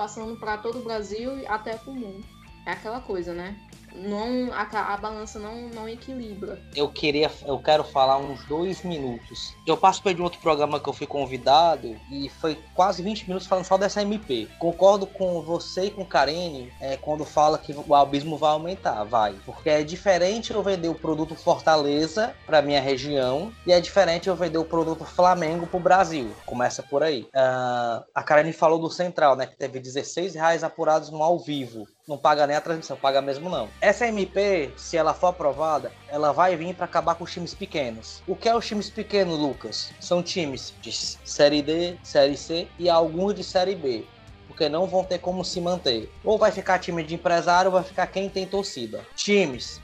passando 0.00 0.34
para 0.34 0.56
todo 0.56 0.78
o 0.78 0.82
Brasil 0.82 1.38
e 1.38 1.46
até 1.46 1.76
para 1.76 1.90
o 1.90 1.94
mundo. 1.94 2.24
É 2.64 2.72
aquela 2.72 3.02
coisa, 3.02 3.34
né? 3.34 3.54
Não 3.94 4.52
a, 4.52 4.62
a, 4.94 4.96
balança 4.96 5.38
não, 5.38 5.68
não 5.68 5.88
equilibra. 5.88 6.58
Eu 6.74 6.88
queria, 6.88 7.30
eu 7.46 7.58
quero 7.58 7.84
falar 7.84 8.18
uns 8.18 8.44
dois 8.46 8.82
minutos. 8.82 9.54
Eu 9.66 9.76
participei 9.76 10.14
de 10.14 10.20
um 10.20 10.24
outro 10.24 10.40
programa 10.40 10.80
que 10.80 10.88
eu 10.88 10.92
fui 10.92 11.06
convidado 11.06 11.96
e 12.10 12.28
foi 12.28 12.58
quase 12.74 13.02
20 13.02 13.28
minutos 13.28 13.46
falando 13.46 13.64
só 13.64 13.76
dessa 13.76 14.02
MP. 14.02 14.48
Concordo 14.58 15.06
com 15.06 15.40
você 15.42 15.84
e 15.84 15.90
com 15.90 16.04
Karine 16.04 16.72
é, 16.80 16.96
quando 16.96 17.24
fala 17.24 17.58
que 17.58 17.72
o 17.72 17.94
abismo 17.94 18.36
vai 18.36 18.50
aumentar, 18.50 19.04
vai. 19.04 19.34
Porque 19.44 19.70
é 19.70 19.82
diferente 19.82 20.52
eu 20.52 20.62
vender 20.62 20.88
o 20.88 20.94
produto 20.94 21.34
Fortaleza 21.34 22.34
para 22.46 22.62
minha 22.62 22.80
região 22.80 23.52
e 23.66 23.72
é 23.72 23.80
diferente 23.80 24.28
eu 24.28 24.36
vender 24.36 24.58
o 24.58 24.64
produto 24.64 25.04
Flamengo 25.04 25.66
para 25.66 25.78
o 25.78 25.82
Brasil. 25.82 26.30
Começa 26.46 26.82
por 26.82 27.02
aí. 27.02 27.22
Uh, 27.34 28.04
a 28.14 28.22
Karine 28.22 28.52
falou 28.52 28.78
do 28.78 28.90
Central, 28.90 29.36
né? 29.36 29.46
Que 29.46 29.56
teve 29.56 29.78
16 29.78 30.34
reais 30.34 30.64
apurados 30.64 31.10
no 31.10 31.22
ao 31.22 31.38
vivo 31.38 31.86
não 32.10 32.18
paga 32.18 32.44
nem 32.44 32.56
a 32.56 32.60
transmissão, 32.60 32.96
paga 32.96 33.22
mesmo 33.22 33.48
não. 33.48 33.68
Essa 33.80 34.04
MP, 34.08 34.72
se 34.76 34.96
ela 34.96 35.14
for 35.14 35.28
aprovada, 35.28 35.92
ela 36.08 36.32
vai 36.32 36.56
vir 36.56 36.74
para 36.74 36.84
acabar 36.84 37.14
com 37.14 37.22
os 37.22 37.32
times 37.32 37.54
pequenos. 37.54 38.20
O 38.26 38.34
que 38.34 38.48
é 38.48 38.54
os 38.54 38.66
times 38.66 38.90
pequenos, 38.90 39.38
Lucas? 39.38 39.92
São 40.00 40.20
times 40.20 40.74
de 40.82 40.90
Série 40.90 41.62
D, 41.62 41.96
Série 42.02 42.36
C 42.36 42.66
e 42.80 42.90
alguns 42.90 43.36
de 43.36 43.44
Série 43.44 43.76
B. 43.76 44.04
Porque 44.48 44.68
não 44.68 44.88
vão 44.88 45.04
ter 45.04 45.18
como 45.20 45.44
se 45.44 45.60
manter. 45.60 46.12
Ou 46.24 46.36
vai 46.36 46.50
ficar 46.50 46.80
time 46.80 47.04
de 47.04 47.14
empresário, 47.14 47.70
ou 47.70 47.76
vai 47.76 47.84
ficar 47.84 48.08
quem 48.08 48.28
tem 48.28 48.44
torcida. 48.44 49.06
Times 49.14 49.80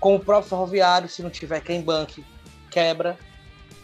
com 0.00 0.16
o 0.16 0.20
próprio 0.20 0.50
ferroviário, 0.50 1.08
se 1.08 1.22
não 1.22 1.30
tiver 1.30 1.60
quem 1.60 1.80
banque, 1.80 2.24
quebra. 2.72 3.16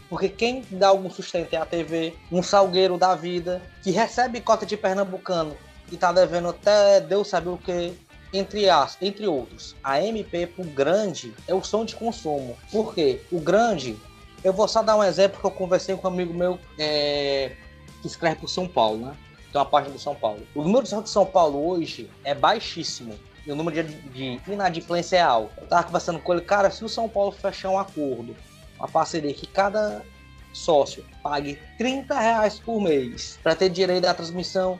Porque 0.09 0.27
quem 0.27 0.65
dá 0.69 0.89
algum 0.89 1.09
sustento 1.09 1.53
é 1.53 1.57
a 1.57 1.65
TV, 1.65 2.13
um 2.29 2.43
salgueiro 2.43 2.97
da 2.97 3.15
vida, 3.15 3.61
que 3.81 3.91
recebe 3.91 4.41
cota 4.41 4.65
de 4.65 4.75
pernambucano 4.75 5.55
e 5.91 5.97
tá 5.97 6.11
devendo 6.11 6.49
até 6.49 6.99
Deus 6.99 7.27
sabe 7.27 7.49
o 7.49 7.57
que, 7.57 7.93
entre, 8.33 8.69
as, 8.69 8.97
entre 9.01 9.27
outros. 9.27 9.75
A 9.83 10.01
MP 10.01 10.47
pro 10.47 10.63
grande 10.63 11.33
é 11.47 11.53
o 11.53 11.63
som 11.63 11.85
de 11.85 11.95
consumo. 11.95 12.57
Por 12.71 12.93
quê? 12.93 13.21
O 13.31 13.39
grande, 13.39 13.97
eu 14.43 14.53
vou 14.53 14.67
só 14.67 14.81
dar 14.81 14.95
um 14.95 15.03
exemplo 15.03 15.39
que 15.39 15.45
eu 15.45 15.51
conversei 15.51 15.95
com 15.95 16.07
um 16.07 16.11
amigo 16.11 16.33
meu 16.33 16.59
é, 16.77 17.55
que 18.01 18.07
escreve 18.07 18.37
pro 18.37 18.47
São 18.47 18.67
Paulo, 18.67 19.05
né? 19.05 19.15
Tem 19.51 19.59
uma 19.61 19.65
página 19.65 19.93
do 19.93 19.99
São 19.99 20.15
Paulo. 20.15 20.45
O 20.53 20.63
número 20.63 20.83
de 20.83 20.95
de 20.95 21.09
São 21.09 21.25
Paulo 21.25 21.65
hoje 21.67 22.09
é 22.23 22.33
baixíssimo. 22.33 23.17
E 23.45 23.51
o 23.51 23.55
número 23.55 23.83
de, 23.83 23.95
de 24.09 24.51
inadimplência 24.51 25.17
é 25.17 25.21
alto. 25.21 25.51
Eu 25.61 25.67
tava 25.67 25.83
conversando 25.83 26.19
com 26.19 26.33
ele, 26.33 26.41
cara, 26.41 26.71
se 26.71 26.83
o 26.83 26.89
São 26.89 27.07
Paulo 27.07 27.31
fechar 27.31 27.69
um 27.69 27.77
acordo, 27.77 28.35
uma 28.77 28.87
parceria 28.87 29.33
que 29.33 29.45
cada 29.45 30.03
sócio 30.51 31.05
pague 31.21 31.59
30 31.77 32.17
reais 32.17 32.59
por 32.59 32.81
mês 32.81 33.37
para 33.43 33.55
ter 33.55 33.69
direito 33.69 34.05
à 34.05 34.13
transmissão 34.13 34.79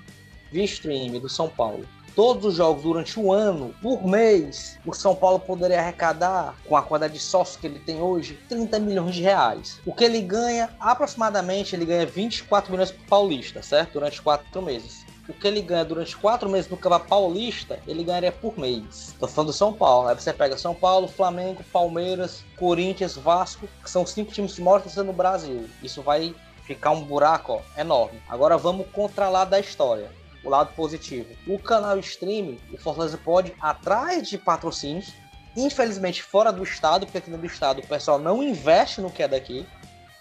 via 0.51 0.63
stream 0.63 1.19
do 1.19 1.29
São 1.29 1.49
Paulo 1.49 1.85
todos 2.15 2.45
os 2.45 2.55
jogos 2.55 2.81
durante 2.81 3.19
um 3.19 3.31
ano, 3.31 3.75
por 3.81 4.07
mês, 4.07 4.79
o 4.85 4.93
São 4.93 5.13
Paulo 5.13 5.37
poderia 5.37 5.79
arrecadar, 5.79 6.55
com 6.65 6.77
a 6.77 6.81
quantidade 6.81 7.13
de 7.13 7.19
sócios 7.19 7.57
que 7.57 7.67
ele 7.67 7.79
tem 7.79 8.01
hoje, 8.01 8.39
30 8.47 8.79
milhões 8.79 9.15
de 9.15 9.21
reais. 9.21 9.79
O 9.85 9.93
que 9.93 10.05
ele 10.05 10.21
ganha, 10.21 10.69
aproximadamente, 10.79 11.75
ele 11.75 11.85
ganha 11.85 12.05
24 12.05 12.71
milhões 12.71 12.91
por 12.91 13.05
paulista, 13.05 13.61
certo? 13.61 13.93
Durante 13.93 14.21
quatro 14.21 14.61
meses. 14.61 15.05
O 15.27 15.33
que 15.33 15.47
ele 15.47 15.61
ganha 15.61 15.83
durante 15.83 16.15
quatro 16.15 16.47
meses 16.47 16.69
no 16.69 16.77
Campeonato 16.77 17.09
Paulista, 17.09 17.79
ele 17.87 18.03
ganharia 18.03 18.31
por 18.31 18.57
mês. 18.57 19.15
Tô 19.19 19.27
falando 19.27 19.47
do 19.47 19.53
São 19.53 19.73
Paulo. 19.73 20.07
Aí 20.07 20.15
você 20.15 20.31
pega 20.31 20.55
São 20.55 20.75
Paulo, 20.75 21.07
Flamengo, 21.07 21.63
Palmeiras, 21.73 22.43
Corinthians, 22.57 23.17
Vasco, 23.17 23.67
que 23.83 23.89
são 23.89 24.03
os 24.03 24.11
cinco 24.11 24.31
times 24.31 24.53
que 24.53 24.61
mostram 24.61 25.03
no 25.03 25.13
Brasil. 25.13 25.67
Isso 25.81 26.03
vai 26.03 26.33
ficar 26.63 26.91
um 26.91 27.03
buraco 27.03 27.53
ó, 27.53 27.81
enorme. 27.81 28.21
Agora 28.29 28.55
vamos 28.55 28.85
controlar 28.93 29.45
da 29.45 29.59
história 29.59 30.11
o 30.45 30.49
lado 30.49 30.73
positivo. 30.75 31.27
O 31.47 31.59
canal 31.59 31.97
stream, 31.99 32.57
o 32.71 32.77
Fortaleza 32.77 33.17
pode 33.17 33.53
atrás 33.59 34.29
de 34.29 34.37
patrocínios, 34.37 35.13
infelizmente 35.57 36.21
fora 36.21 36.53
do 36.53 36.63
estado, 36.63 37.05
porque 37.05 37.17
aqui 37.17 37.31
no 37.31 37.43
estado 37.45 37.79
o 37.79 37.87
pessoal 37.87 38.19
não 38.19 38.41
investe 38.43 39.01
no 39.01 39.09
que 39.09 39.23
é 39.23 39.27
daqui. 39.27 39.65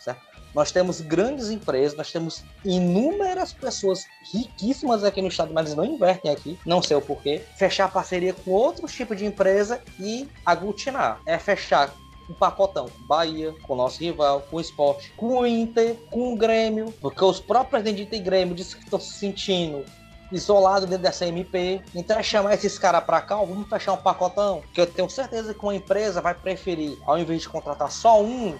Certo? 0.00 0.20
Nós 0.54 0.70
temos 0.72 1.00
grandes 1.00 1.50
empresas, 1.50 1.96
nós 1.96 2.10
temos 2.10 2.44
inúmeras 2.64 3.52
pessoas 3.52 4.06
riquíssimas 4.32 5.04
aqui 5.04 5.20
no 5.20 5.28
estado, 5.28 5.52
mas 5.52 5.74
não 5.74 5.84
investem 5.84 6.30
aqui, 6.30 6.58
não 6.64 6.80
sei 6.80 6.96
o 6.96 7.02
porquê. 7.02 7.42
Fechar 7.56 7.90
parceria 7.92 8.32
com 8.32 8.52
outro 8.52 8.86
tipo 8.86 9.14
de 9.14 9.26
empresa 9.26 9.80
e 9.98 10.28
aglutinar. 10.46 11.20
É 11.26 11.38
fechar 11.38 11.92
um 12.30 12.34
pacotão. 12.34 12.88
Bahia, 13.00 13.52
com 13.64 13.74
o 13.74 13.76
nosso 13.76 14.00
rival, 14.00 14.42
com 14.50 14.56
o 14.56 14.60
esporte, 14.60 15.12
com 15.16 15.40
o 15.40 15.46
Inter, 15.46 15.96
com 16.10 16.32
o 16.32 16.36
Grêmio, 16.36 16.92
porque 17.00 17.22
os 17.24 17.40
próprios 17.40 17.82
presidentes 17.82 18.18
do 18.18 18.24
Grêmio 18.24 18.54
dizem 18.54 18.78
que 18.78 18.84
estão 18.84 19.00
se 19.00 19.12
sentindo 19.12 19.84
isolado 20.32 20.86
dentro 20.86 21.02
dessa 21.02 21.26
MP. 21.26 21.82
Então 21.94 22.18
é 22.18 22.22
chamar 22.22 22.54
esses 22.54 22.78
caras 22.78 23.04
para 23.04 23.20
cá, 23.20 23.36
vamos 23.36 23.68
fechar 23.68 23.92
um 23.92 23.96
pacotão. 23.96 24.62
Que 24.72 24.80
eu 24.80 24.86
tenho 24.86 25.08
certeza 25.08 25.54
que 25.54 25.62
uma 25.62 25.74
empresa 25.74 26.20
vai 26.20 26.34
preferir, 26.34 26.98
ao 27.06 27.18
invés 27.18 27.42
de 27.42 27.48
contratar 27.48 27.90
só 27.90 28.22
um, 28.22 28.56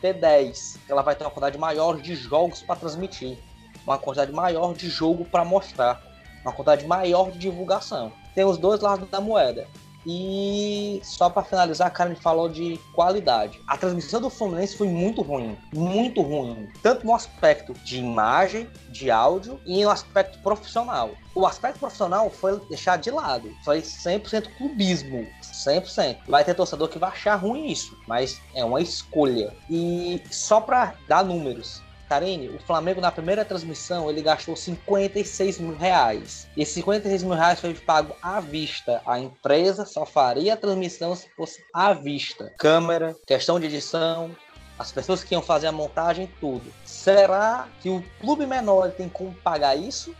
ter 0.00 0.14
10. 0.14 0.78
Ela 0.88 1.02
vai 1.02 1.14
ter 1.14 1.24
uma 1.24 1.30
quantidade 1.30 1.58
maior 1.58 2.00
de 2.00 2.14
jogos 2.14 2.62
para 2.62 2.76
transmitir, 2.76 3.38
uma 3.86 3.98
quantidade 3.98 4.32
maior 4.32 4.74
de 4.74 4.88
jogo 4.88 5.24
para 5.24 5.44
mostrar, 5.44 6.02
uma 6.42 6.52
quantidade 6.52 6.86
maior 6.86 7.30
de 7.30 7.38
divulgação. 7.38 8.12
Tem 8.34 8.44
os 8.44 8.58
dois 8.58 8.80
lados 8.80 9.08
da 9.08 9.20
moeda. 9.20 9.66
E 10.06 11.00
só 11.04 11.30
para 11.30 11.44
finalizar, 11.44 11.86
a 11.86 11.90
Karen 11.90 12.14
falou 12.14 12.48
de 12.48 12.78
qualidade. 12.92 13.60
A 13.66 13.76
transmissão 13.76 14.20
do 14.20 14.30
Fluminense 14.30 14.76
foi 14.76 14.88
muito 14.88 15.22
ruim, 15.22 15.56
muito 15.72 16.20
ruim, 16.22 16.68
tanto 16.82 17.06
no 17.06 17.14
aspecto 17.14 17.72
de 17.72 17.98
imagem, 17.98 18.68
de 18.88 19.10
áudio 19.10 19.60
e 19.64 19.84
no 19.84 19.90
aspecto 19.90 20.38
profissional. 20.40 21.10
O 21.34 21.46
aspecto 21.46 21.78
profissional 21.78 22.28
foi 22.30 22.60
deixado 22.68 23.00
de 23.00 23.10
lado, 23.10 23.50
foi 23.64 23.80
100% 23.80 24.48
clubismo, 24.58 25.26
100%. 25.42 26.18
Vai 26.28 26.44
ter 26.44 26.54
torcedor 26.54 26.88
que 26.88 26.98
vai 26.98 27.10
achar 27.10 27.36
ruim 27.36 27.68
isso, 27.68 27.96
mas 28.06 28.40
é 28.54 28.64
uma 28.64 28.80
escolha. 28.80 29.54
E 29.70 30.22
só 30.30 30.60
para 30.60 30.94
dar 31.08 31.24
números, 31.24 31.80
Karine, 32.12 32.50
o 32.50 32.58
Flamengo 32.58 33.00
na 33.00 33.10
primeira 33.10 33.42
transmissão 33.42 34.10
ele 34.10 34.20
gastou 34.20 34.54
56 34.54 35.58
mil 35.58 35.74
reais. 35.74 36.46
E 36.54 36.60
esses 36.60 36.74
56 36.74 37.22
mil 37.22 37.32
reais 37.32 37.58
foi 37.58 37.72
pago 37.72 38.14
à 38.20 38.38
vista. 38.38 39.00
A 39.06 39.18
empresa 39.18 39.86
só 39.86 40.04
faria 40.04 40.52
a 40.52 40.56
transmissão 40.58 41.16
se 41.16 41.26
fosse 41.30 41.64
à 41.72 41.94
vista. 41.94 42.52
Câmera, 42.58 43.16
questão 43.26 43.58
de 43.58 43.64
edição, 43.64 44.30
as 44.78 44.92
pessoas 44.92 45.24
que 45.24 45.34
iam 45.34 45.40
fazer 45.40 45.68
a 45.68 45.72
montagem, 45.72 46.30
tudo. 46.38 46.70
Será 46.84 47.66
que 47.80 47.88
o 47.88 48.04
clube 48.20 48.44
menor 48.44 48.90
tem 48.90 49.08
como 49.08 49.32
pagar 49.36 49.74
isso? 49.74 50.14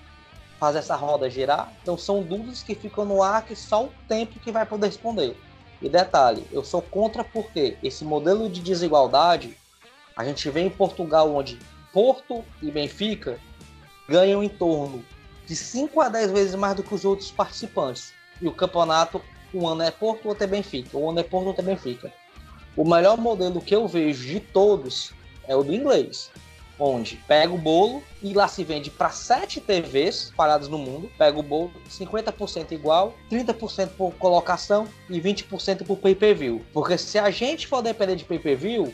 Fazer 0.59 0.79
essa 0.79 0.97
roda 0.97 1.29
girar? 1.29 1.71
Então 1.83 1.99
são 1.99 2.23
dúvidas 2.23 2.63
que 2.63 2.75
ficam 2.75 3.05
no 3.05 3.23
ar 3.23 3.45
que 3.45 3.55
só 3.55 3.85
o 3.85 3.93
tempo 4.09 4.41
que 4.41 4.51
vai 4.51 4.65
poder 4.65 4.87
responder. 4.87 5.37
E 5.83 5.91
detalhe, 5.91 6.47
eu 6.51 6.65
sou 6.65 6.81
contra 6.81 7.23
porque 7.23 7.77
esse 7.83 8.03
modelo 8.03 8.49
de 8.49 8.63
desigualdade 8.63 9.59
a 10.17 10.25
gente 10.25 10.49
vê 10.49 10.61
em 10.61 10.71
Portugal 10.71 11.35
onde 11.35 11.59
Porto 11.93 12.45
e 12.63 12.71
Benfica 12.71 13.39
ganham 14.09 14.43
em 14.43 14.49
torno 14.49 15.05
de 15.47 15.55
5 15.55 16.01
a 16.01 16.09
10 16.09 16.31
vezes 16.33 16.55
mais 16.55 16.77
do 16.77 16.83
que 16.83 16.95
os 16.95 17.05
outros 17.05 17.31
participantes. 17.31 18.13
E 18.41 18.49
o 18.49 18.53
campeonato, 18.53 19.21
um 19.55 19.67
ano 19.69 19.83
é 19.83 19.91
Porto, 19.91 20.29
outro 20.29 20.45
é 20.45 20.47
Benfica. 20.47 20.97
Um 20.97 21.11
ano 21.11 21.21
é 21.21 21.23
Porto, 21.23 21.49
outro 21.49 21.63
é 21.63 21.65
Benfica. 21.65 22.13
O 22.77 22.89
melhor 22.89 23.19
modelo 23.19 23.61
que 23.61 23.75
eu 23.75 23.87
vejo 23.87 24.27
de 24.27 24.41
todos 24.41 25.13
é 25.47 25.55
o 25.55 25.63
do 25.63 25.75
inglês, 25.75 26.31
onde 26.79 27.17
pega 27.29 27.53
o 27.53 27.59
bolo 27.59 28.03
e 28.23 28.33
lá 28.33 28.49
se 28.49 28.65
vende 28.65 28.91
para 28.91 29.11
sete 29.11 29.61
TVs 29.61 30.25
espalhadas 30.25 30.69
no 30.69 30.79
mundo. 30.79 31.11
Pega 31.19 31.39
o 31.39 31.43
bolo, 31.43 31.71
50% 31.91 32.73
igual, 32.73 33.15
30% 33.31 33.91
por 33.91 34.13
colocação 34.15 34.89
e 35.11 35.21
20% 35.21 35.85
por 35.85 35.99
pay-per-view. 35.99 36.65
Porque 36.73 36.97
se 36.97 37.19
a 37.19 37.31
gente 37.31 37.67
for 37.67 37.83
depender 37.83 38.17
de 38.17 38.25
pay-per-view, 38.25 38.93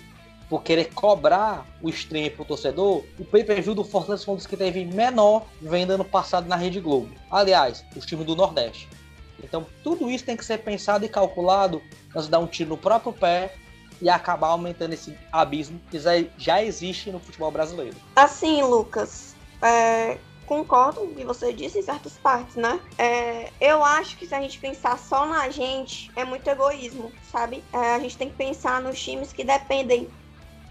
por 0.49 0.63
querer 0.63 0.93
cobrar 0.95 1.67
o 1.83 1.89
stream 1.91 2.31
pro 2.31 2.45
torcedor, 2.45 3.05
o 3.19 3.25
pay-per-view 3.25 3.75
do 3.75 3.85
Fortaleza 3.85 4.25
foi 4.25 4.35
um 4.35 4.37
dos 4.37 4.47
que 4.47 4.57
teve 4.57 4.85
menor 4.85 5.47
venda 5.61 5.95
ano 5.95 6.05
passado 6.05 6.49
na 6.49 6.57
Rede 6.57 6.81
Globo. 6.81 7.11
Aliás, 7.31 7.85
os 7.95 8.07
times 8.07 8.27
do 8.27 8.35
Nordeste. 8.35 8.89
Então, 9.43 9.67
tudo 9.85 10.11
isso 10.11 10.25
tem 10.25 10.37
que 10.37 10.45
ser 10.45 10.59
pensado 10.59 11.05
e 11.05 11.09
calculado 11.09 11.83
antes 12.11 12.25
de 12.25 12.31
dar 12.31 12.39
um 12.39 12.47
tiro 12.47 12.71
no 12.71 12.77
próprio 12.77 13.13
pé 13.13 13.55
e 14.01 14.09
acabar 14.09 14.49
aumentando 14.49 14.95
esse 14.95 15.17
abismo 15.31 15.81
que 15.91 15.99
já 16.37 16.63
existe 16.63 17.11
no 17.11 17.21
futebol 17.21 17.51
brasileiro. 17.51 17.97
Assim, 18.17 18.63
Lucas, 18.63 19.35
é, 19.61 20.19
concordo 20.47 21.01
com 21.01 21.07
o 21.07 21.15
que 21.15 21.25
você 21.25 21.53
disse 21.53 21.79
em 21.79 21.83
certas 21.83 22.15
partes, 22.15 22.57
né? 22.57 22.81
É, 22.97 23.51
eu 23.61 23.85
acho 23.85 24.17
que 24.17 24.27
se 24.27 24.35
a 24.35 24.41
gente 24.41 24.59
pensar 24.59 24.99
só 24.99 25.27
na 25.27 25.51
gente, 25.51 26.11
é 26.17 26.25
muito 26.25 26.49
egoísmo, 26.49 27.13
sabe? 27.31 27.63
É, 27.73 27.95
a 27.95 27.99
gente 27.99 28.17
tem 28.17 28.31
que 28.31 28.37
pensar 28.37 28.81
nos 28.81 29.01
times 29.01 29.33
que 29.33 29.45
dependem 29.45 30.09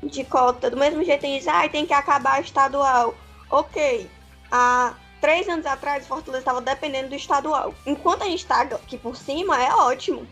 de 0.04 0.24
cota, 0.24 0.70
do 0.70 0.78
mesmo 0.78 1.04
jeito 1.04 1.26
diz, 1.26 1.48
ah, 1.48 1.68
tem 1.68 1.86
que 1.86 1.94
acabar 1.94 2.42
estadual. 2.42 3.16
Ok, 3.50 4.10
há 4.52 4.94
três 5.22 5.48
anos 5.48 5.66
atrás 5.66 6.08
Fortaleza 6.08 6.40
estava 6.40 6.62
dependendo 6.62 7.10
do 7.10 7.16
estadual. 7.16 7.74
Enquanto 7.86 8.24
a 8.24 8.26
gente 8.26 8.42
está 8.42 8.62
aqui 8.62 8.98
por 8.98 9.16
cima, 9.16 9.62
é 9.62 9.74
ótimo. 9.74 10.28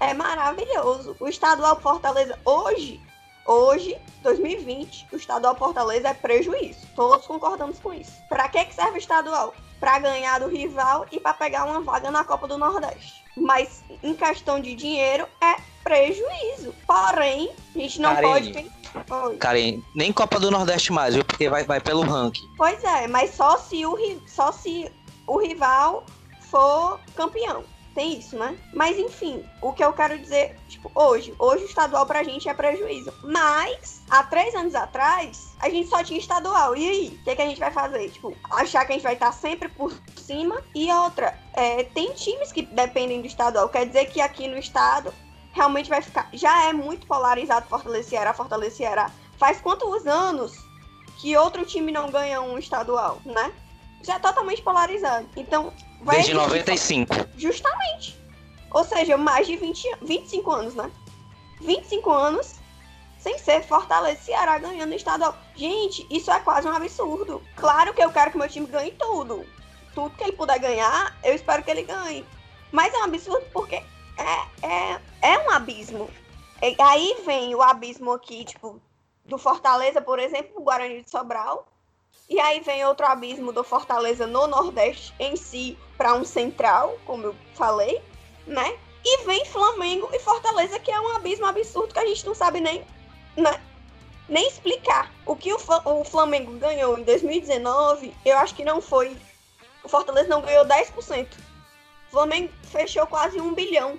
É 0.00 0.12
maravilhoso. 0.12 1.16
O 1.20 1.28
estadual 1.28 1.80
Fortaleza 1.80 2.38
hoje, 2.44 3.00
hoje, 3.46 3.96
2020, 4.22 5.06
o 5.12 5.16
estadual 5.16 5.56
Fortaleza 5.56 6.08
é 6.08 6.14
prejuízo. 6.14 6.86
Todos 6.94 7.26
concordamos 7.26 7.78
com 7.78 7.94
isso. 7.94 8.12
Para 8.28 8.48
que, 8.48 8.64
que 8.64 8.74
serve 8.74 8.96
o 8.96 8.98
estadual? 8.98 9.54
Para 9.84 9.98
ganhar 9.98 10.40
do 10.40 10.48
rival 10.48 11.04
e 11.12 11.20
para 11.20 11.34
pegar 11.34 11.66
uma 11.66 11.78
vaga 11.78 12.10
na 12.10 12.24
Copa 12.24 12.48
do 12.48 12.56
Nordeste. 12.56 13.22
Mas 13.36 13.84
em 14.02 14.14
questão 14.14 14.58
de 14.58 14.74
dinheiro 14.74 15.28
é 15.42 15.56
prejuízo. 15.82 16.74
Porém, 16.86 17.50
a 17.76 17.78
gente 17.78 18.00
não 18.00 18.16
pode 18.16 18.50
pensar. 18.50 19.36
Karen, 19.38 19.82
nem 19.94 20.10
Copa 20.10 20.40
do 20.40 20.50
Nordeste 20.50 20.90
mais, 20.90 21.14
viu? 21.14 21.22
Porque 21.22 21.50
vai, 21.50 21.64
vai 21.64 21.80
pelo 21.80 22.00
ranking. 22.00 22.48
Pois 22.56 22.82
é, 22.82 23.06
mas 23.08 23.34
só 23.34 23.58
se 23.58 23.84
o, 23.84 23.98
só 24.26 24.52
se 24.52 24.90
o 25.26 25.38
rival 25.38 26.06
for 26.50 26.98
campeão. 27.14 27.62
Tem 27.94 28.18
isso, 28.18 28.36
né? 28.36 28.58
Mas 28.72 28.98
enfim, 28.98 29.44
o 29.62 29.72
que 29.72 29.84
eu 29.84 29.92
quero 29.92 30.18
dizer, 30.18 30.58
tipo, 30.68 30.90
hoje, 30.94 31.32
hoje 31.38 31.62
o 31.62 31.66
estadual 31.66 32.04
pra 32.04 32.24
gente 32.24 32.48
é 32.48 32.54
prejuízo. 32.54 33.12
Mas, 33.22 34.02
há 34.10 34.24
três 34.24 34.52
anos 34.54 34.74
atrás, 34.74 35.54
a 35.60 35.68
gente 35.70 35.88
só 35.88 36.02
tinha 36.02 36.18
estadual. 36.18 36.76
E 36.76 36.88
aí? 36.88 37.18
O 37.20 37.24
que, 37.24 37.36
que 37.36 37.42
a 37.42 37.46
gente 37.46 37.60
vai 37.60 37.70
fazer? 37.70 38.10
Tipo, 38.10 38.36
achar 38.50 38.84
que 38.84 38.92
a 38.92 38.94
gente 38.96 39.04
vai 39.04 39.14
estar 39.14 39.30
sempre 39.30 39.68
por 39.68 39.96
cima. 40.16 40.60
E 40.74 40.90
outra, 40.92 41.38
é, 41.52 41.84
tem 41.84 42.12
times 42.14 42.50
que 42.50 42.62
dependem 42.62 43.20
do 43.20 43.28
estadual. 43.28 43.68
Quer 43.68 43.86
dizer 43.86 44.06
que 44.06 44.20
aqui 44.20 44.48
no 44.48 44.58
estado 44.58 45.14
realmente 45.52 45.88
vai 45.88 46.02
ficar. 46.02 46.28
Já 46.32 46.64
é 46.64 46.72
muito 46.72 47.06
polarizado 47.06 47.68
Fortaleza 47.68 48.08
Ceará. 48.08 49.10
Faz 49.38 49.60
quantos 49.60 50.04
anos 50.04 50.52
que 51.18 51.36
outro 51.36 51.64
time 51.64 51.92
não 51.92 52.10
ganha 52.10 52.40
um 52.40 52.58
estadual, 52.58 53.20
né? 53.24 53.52
Já 54.02 54.16
é 54.16 54.18
totalmente 54.18 54.62
polarizado. 54.62 55.28
Então, 55.36 55.72
vai. 56.04 56.16
Desde 56.16 56.34
95. 56.34 57.14
Justamente. 57.36 58.18
Ou 58.70 58.84
seja, 58.84 59.16
mais 59.16 59.46
de 59.46 59.56
20, 59.56 59.98
25 60.02 60.50
anos, 60.50 60.74
né? 60.74 60.90
25 61.60 62.10
anos 62.10 62.56
sem 63.24 63.38
ser 63.38 63.62
Fortaleza 63.62 64.20
e 64.20 64.24
Ceará 64.24 64.58
ganhando 64.58 64.92
estadual. 64.94 65.34
Gente, 65.56 66.06
isso 66.10 66.30
é 66.30 66.38
quase 66.40 66.68
um 66.68 66.74
absurdo. 66.74 67.42
Claro 67.56 67.94
que 67.94 68.04
eu 68.04 68.12
quero 68.12 68.30
que 68.30 68.36
meu 68.36 68.48
time 68.48 68.66
ganhe 68.66 68.92
tudo. 68.92 69.46
Tudo 69.94 70.14
que 70.14 70.24
ele 70.24 70.32
puder 70.32 70.58
ganhar, 70.58 71.16
eu 71.24 71.34
espero 71.34 71.62
que 71.62 71.70
ele 71.70 71.84
ganhe. 71.84 72.26
Mas 72.70 72.92
é 72.92 72.98
um 72.98 73.04
absurdo 73.04 73.46
porque 73.50 73.76
é, 73.76 73.86
é, 74.62 75.00
é 75.22 75.38
um 75.38 75.50
abismo. 75.52 76.10
E 76.60 76.76
aí 76.82 77.22
vem 77.24 77.54
o 77.54 77.62
abismo 77.62 78.12
aqui, 78.12 78.44
tipo, 78.44 78.78
do 79.24 79.38
Fortaleza, 79.38 80.02
por 80.02 80.18
exemplo, 80.18 80.52
o 80.56 80.62
Guarani 80.62 81.02
de 81.02 81.10
Sobral. 81.10 81.66
E 82.28 82.40
aí 82.40 82.60
vem 82.60 82.84
outro 82.86 83.06
abismo 83.06 83.52
do 83.52 83.62
Fortaleza 83.62 84.26
no 84.26 84.46
Nordeste 84.46 85.14
em 85.18 85.36
si, 85.36 85.78
para 85.96 86.14
um 86.14 86.24
central, 86.24 86.98
como 87.04 87.24
eu 87.24 87.36
falei, 87.54 88.02
né? 88.46 88.78
E 89.04 89.24
vem 89.24 89.44
Flamengo 89.44 90.08
e 90.12 90.18
Fortaleza, 90.18 90.78
que 90.78 90.90
é 90.90 90.98
um 90.98 91.16
abismo 91.16 91.46
absurdo 91.46 91.92
que 91.92 92.00
a 92.00 92.06
gente 92.06 92.24
não 92.24 92.34
sabe 92.34 92.60
nem, 92.60 92.84
né? 93.36 93.60
nem 94.28 94.48
explicar. 94.48 95.12
O 95.26 95.36
que 95.36 95.52
o, 95.52 95.58
o 95.84 96.04
Flamengo 96.04 96.52
ganhou 96.58 96.98
em 96.98 97.02
2019, 97.02 98.14
eu 98.24 98.38
acho 98.38 98.54
que 98.54 98.64
não 98.64 98.80
foi. 98.80 99.16
O 99.82 99.88
Fortaleza 99.88 100.28
não 100.28 100.40
ganhou 100.40 100.64
10%. 100.64 101.26
Flamengo 102.10 102.52
fechou 102.62 103.06
quase 103.06 103.40
um 103.40 103.52
bilhão. 103.54 103.98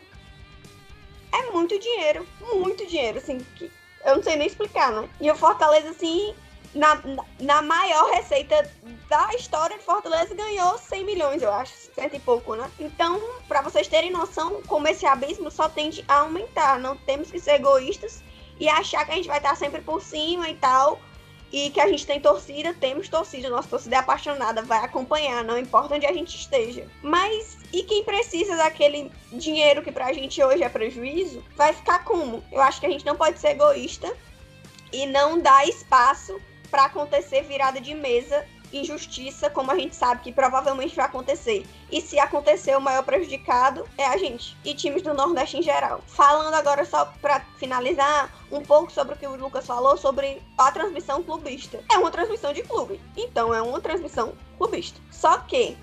É 1.31 1.51
muito 1.51 1.77
dinheiro, 1.77 2.25
muito 2.53 2.85
dinheiro, 2.87 3.17
assim, 3.17 3.39
que 3.55 3.71
eu 4.05 4.15
não 4.15 4.23
sei 4.23 4.35
nem 4.35 4.47
explicar, 4.47 4.91
né? 4.91 5.09
E 5.19 5.29
o 5.29 5.35
Fortaleza, 5.35 5.89
assim, 5.89 6.33
na, 6.75 7.01
na 7.39 7.61
maior 7.61 8.11
receita 8.11 8.69
da 9.07 9.33
história 9.33 9.77
de 9.77 9.83
Fortaleza, 9.83 10.35
ganhou 10.35 10.77
100 10.77 11.05
milhões, 11.05 11.41
eu 11.41 11.51
acho, 11.51 11.73
cento 11.95 12.15
e 12.15 12.19
pouco, 12.19 12.53
né? 12.55 12.69
Então, 12.77 13.19
para 13.47 13.61
vocês 13.61 13.87
terem 13.87 14.11
noção, 14.11 14.61
como 14.67 14.87
esse 14.87 15.05
abismo 15.05 15.49
só 15.49 15.69
tende 15.69 16.03
a 16.07 16.19
aumentar, 16.19 16.77
não 16.77 16.97
temos 16.97 17.31
que 17.31 17.39
ser 17.39 17.53
egoístas 17.53 18.21
e 18.59 18.67
achar 18.67 19.05
que 19.05 19.11
a 19.11 19.15
gente 19.15 19.27
vai 19.27 19.37
estar 19.37 19.55
sempre 19.55 19.81
por 19.81 20.01
cima 20.01 20.49
e 20.49 20.55
tal, 20.55 20.99
e 21.51 21.69
que 21.69 21.79
a 21.79 21.87
gente 21.87 22.05
tem 22.05 22.19
torcida, 22.19 22.73
temos 22.73 23.07
torcida, 23.07 23.49
nossa 23.49 23.69
torcida 23.69 23.95
é 23.95 23.99
apaixonada, 23.99 24.61
vai 24.61 24.83
acompanhar, 24.83 25.43
não 25.45 25.57
importa 25.57 25.95
onde 25.95 26.05
a 26.05 26.11
gente 26.11 26.35
esteja. 26.35 26.85
Mas 27.01 27.57
e 27.71 27.83
quem 27.83 28.03
precisa 28.03 28.57
daquele 28.57 29.09
dinheiro 29.31 29.81
que 29.81 29.91
pra 29.91 30.11
gente 30.11 30.43
hoje 30.43 30.63
é 30.63 30.69
prejuízo, 30.69 31.41
vai 31.55 31.71
ficar 31.71 32.03
como? 32.03 32.43
Eu 32.51 32.61
acho 32.61 32.81
que 32.81 32.85
a 32.85 32.89
gente 32.89 33.05
não 33.05 33.15
pode 33.15 33.39
ser 33.39 33.49
egoísta 33.49 34.13
e 34.91 35.05
não 35.05 35.39
dar 35.39 35.65
espaço 35.67 36.41
para 36.75 36.87
acontecer 36.87 37.41
virada 37.43 37.79
de 37.79 37.93
mesa 37.93 38.45
injustiça, 38.73 39.49
como 39.49 39.71
a 39.71 39.79
gente 39.79 39.95
sabe 39.95 40.21
que 40.21 40.31
provavelmente 40.33 40.93
vai 40.93 41.05
acontecer. 41.05 41.65
E 41.89 42.01
se 42.01 42.19
acontecer, 42.19 42.75
o 42.75 42.81
maior 42.81 43.01
prejudicado 43.01 43.87
é 43.97 44.05
a 44.05 44.17
gente 44.17 44.57
e 44.65 44.73
times 44.73 45.01
do 45.01 45.13
Nordeste 45.13 45.55
em 45.55 45.61
geral. 45.61 46.01
Falando 46.05 46.53
agora, 46.53 46.83
só 46.83 47.05
para 47.21 47.39
finalizar, 47.57 48.29
um 48.51 48.61
pouco 48.61 48.91
sobre 48.91 49.15
o 49.15 49.17
que 49.17 49.25
o 49.25 49.37
Lucas 49.37 49.65
falou 49.65 49.95
sobre 49.95 50.41
a 50.57 50.69
transmissão 50.69 51.23
clubista. 51.23 51.81
É 51.89 51.97
uma 51.97 52.11
transmissão 52.11 52.51
de 52.51 52.61
clube, 52.63 52.99
então 53.15 53.53
é 53.53 53.61
uma 53.61 53.79
transmissão 53.79 54.33
clubista. 54.57 54.99
Só 55.09 55.37
que 55.37 55.77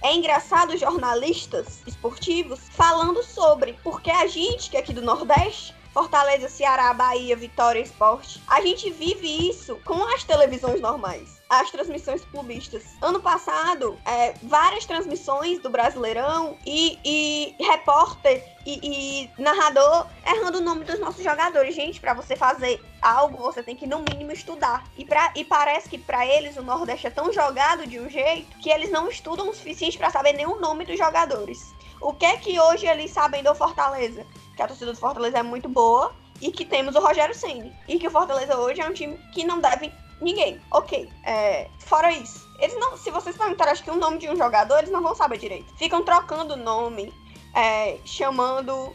é 0.00 0.14
engraçado 0.14 0.76
jornalistas 0.76 1.82
esportivos 1.88 2.60
falando 2.70 3.20
sobre, 3.24 3.72
porque 3.82 4.12
a 4.12 4.28
gente 4.28 4.70
que 4.70 4.76
é 4.76 4.80
aqui 4.80 4.92
do 4.92 5.02
Nordeste 5.02 5.74
Fortaleza, 5.96 6.46
Ceará, 6.50 6.92
Bahia, 6.92 7.34
Vitória, 7.34 7.80
Esporte. 7.80 8.42
A 8.46 8.60
gente 8.60 8.90
vive 8.90 9.48
isso 9.48 9.80
com 9.82 10.04
as 10.14 10.22
televisões 10.24 10.78
normais 10.78 11.40
as 11.48 11.70
transmissões 11.70 12.24
clubistas. 12.24 12.82
Ano 13.00 13.20
passado, 13.20 13.96
é, 14.04 14.34
várias 14.42 14.84
transmissões 14.84 15.60
do 15.60 15.70
Brasileirão 15.70 16.58
e, 16.66 16.98
e 17.04 17.54
repórter 17.64 18.44
e, 18.66 18.80
e, 18.82 19.30
narrador 19.40 20.08
errando 20.26 20.58
o 20.58 20.60
nome 20.60 20.84
dos 20.84 20.98
nossos 20.98 21.22
jogadores. 21.22 21.74
Gente, 21.74 22.00
para 22.00 22.14
você 22.14 22.34
fazer 22.34 22.82
algo, 23.00 23.38
você 23.38 23.62
tem 23.62 23.76
que 23.76 23.86
no 23.86 24.00
mínimo 24.00 24.32
estudar. 24.32 24.84
E, 24.98 25.04
pra, 25.04 25.32
e 25.36 25.44
parece 25.44 25.88
que 25.88 25.98
para 25.98 26.26
eles 26.26 26.56
o 26.56 26.62
Nordeste 26.62 27.06
é 27.06 27.10
tão 27.10 27.32
jogado 27.32 27.86
de 27.86 28.00
um 28.00 28.10
jeito 28.10 28.58
que 28.58 28.68
eles 28.68 28.90
não 28.90 29.08
estudam 29.08 29.48
o 29.48 29.54
suficiente 29.54 29.96
para 29.96 30.10
saber 30.10 30.32
nem 30.32 30.46
o 30.46 30.58
nome 30.58 30.84
dos 30.84 30.98
jogadores. 30.98 31.72
O 32.00 32.12
que 32.12 32.26
é 32.26 32.36
que 32.36 32.58
hoje 32.58 32.86
eles 32.86 33.12
sabem 33.12 33.42
do 33.42 33.54
Fortaleza? 33.54 34.26
Que 34.56 34.62
a 34.62 34.66
torcida 34.66 34.92
do 34.92 34.98
Fortaleza 34.98 35.38
é 35.38 35.42
muito 35.42 35.68
boa 35.68 36.14
e 36.40 36.50
que 36.50 36.64
temos 36.64 36.96
o 36.96 37.00
Rogério 37.00 37.34
Ceni 37.34 37.72
e 37.86 37.98
que 37.98 38.08
o 38.08 38.10
Fortaleza 38.10 38.56
hoje 38.56 38.80
é 38.80 38.88
um 38.88 38.92
time 38.92 39.18
que 39.32 39.44
não 39.44 39.60
deve 39.60 39.92
ninguém. 40.20 40.60
Ok, 40.70 41.08
é, 41.24 41.68
fora 41.78 42.10
isso, 42.10 42.48
eles 42.58 42.74
não, 42.78 42.96
se 42.96 43.10
vocês 43.10 43.36
perguntarem 43.36 43.72
acho 43.72 43.84
que 43.84 43.90
o 43.90 43.96
nome 43.96 44.18
de 44.18 44.28
um 44.28 44.36
jogador, 44.36 44.78
eles 44.78 44.90
não 44.90 45.02
vão 45.02 45.14
saber 45.14 45.38
direito. 45.38 45.72
Ficam 45.76 46.02
trocando 46.02 46.56
nome, 46.56 47.12
é, 47.54 47.98
chamando 48.04 48.94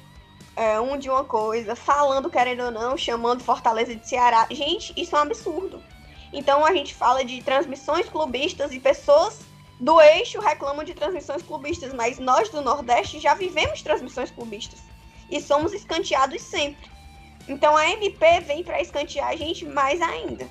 é, 0.56 0.80
um 0.80 0.97
de 0.97 1.10
uma 1.10 1.24
coisa, 1.24 1.76
falando 1.76 2.30
querendo 2.30 2.63
ou 2.63 2.71
não, 2.71 2.97
chamando 2.97 3.43
Fortaleza 3.43 3.95
de 3.95 4.08
Ceará. 4.08 4.47
Gente, 4.50 4.93
isso 4.97 5.15
é 5.15 5.19
um 5.19 5.24
absurdo. 5.24 5.82
Então 6.34 6.65
a 6.65 6.74
gente 6.74 6.95
fala 6.95 7.24
de 7.24 7.41
transmissões 7.43 8.10
clubistas 8.10 8.71
e 8.71 8.80
pessoas 8.80 9.41
do 9.80 10.00
eixo 10.00 10.39
reclamam 10.39 10.84
de 10.84 10.93
transmissões 10.93 11.41
clubistas, 11.41 11.93
mas 11.93 12.19
nós 12.19 12.50
do 12.50 12.62
Nordeste 12.62 13.19
já 13.19 13.34
vivemos 13.34 13.82
transmissões 13.82 14.32
clubistas 14.32 14.91
e 15.32 15.39
somos 15.41 15.74
escanteados 15.74 16.41
sempre. 16.41 16.91
Então 17.48 17.76
a 17.76 17.89
MP 17.89 18.41
vem 18.41 18.63
para 18.63 18.82
escantear 18.82 19.30
a 19.30 19.36
gente 19.36 19.65
mais 19.65 20.02
ainda. 20.02 20.48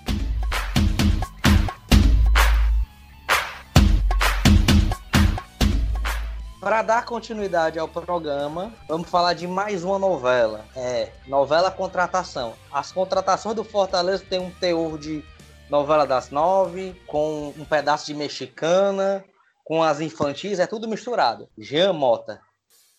Para 6.60 6.82
dar 6.82 7.06
continuidade 7.06 7.78
ao 7.78 7.88
programa, 7.88 8.70
vamos 8.86 9.08
falar 9.08 9.32
de 9.32 9.46
mais 9.46 9.82
uma 9.82 9.98
novela. 9.98 10.66
É, 10.76 11.10
novela 11.26 11.70
Contratação. 11.70 12.54
As 12.70 12.92
contratações 12.92 13.56
do 13.56 13.64
Fortaleza 13.64 14.24
têm 14.28 14.40
um 14.40 14.50
teor 14.50 14.98
de 14.98 15.24
novela 15.70 16.06
das 16.06 16.30
nove, 16.30 17.00
com 17.06 17.54
um 17.56 17.64
pedaço 17.64 18.06
de 18.06 18.14
mexicana, 18.14 19.24
com 19.64 19.82
as 19.82 20.00
infantis, 20.00 20.58
é 20.58 20.66
tudo 20.66 20.86
misturado. 20.86 21.48
Jean 21.56 21.94
Mota, 21.94 22.42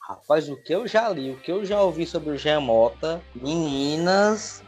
Rapaz, 0.02 0.50
o 0.50 0.58
que 0.58 0.74
eu 0.74 0.88
já 0.88 1.08
li, 1.10 1.32
o 1.32 1.38
que 1.38 1.52
eu 1.52 1.64
já 1.64 1.82
ouvi 1.82 2.06
sobre 2.06 2.32
o 2.32 2.38
Jean 2.38 2.60
Mota, 2.60 3.22
meninas. 3.36 4.64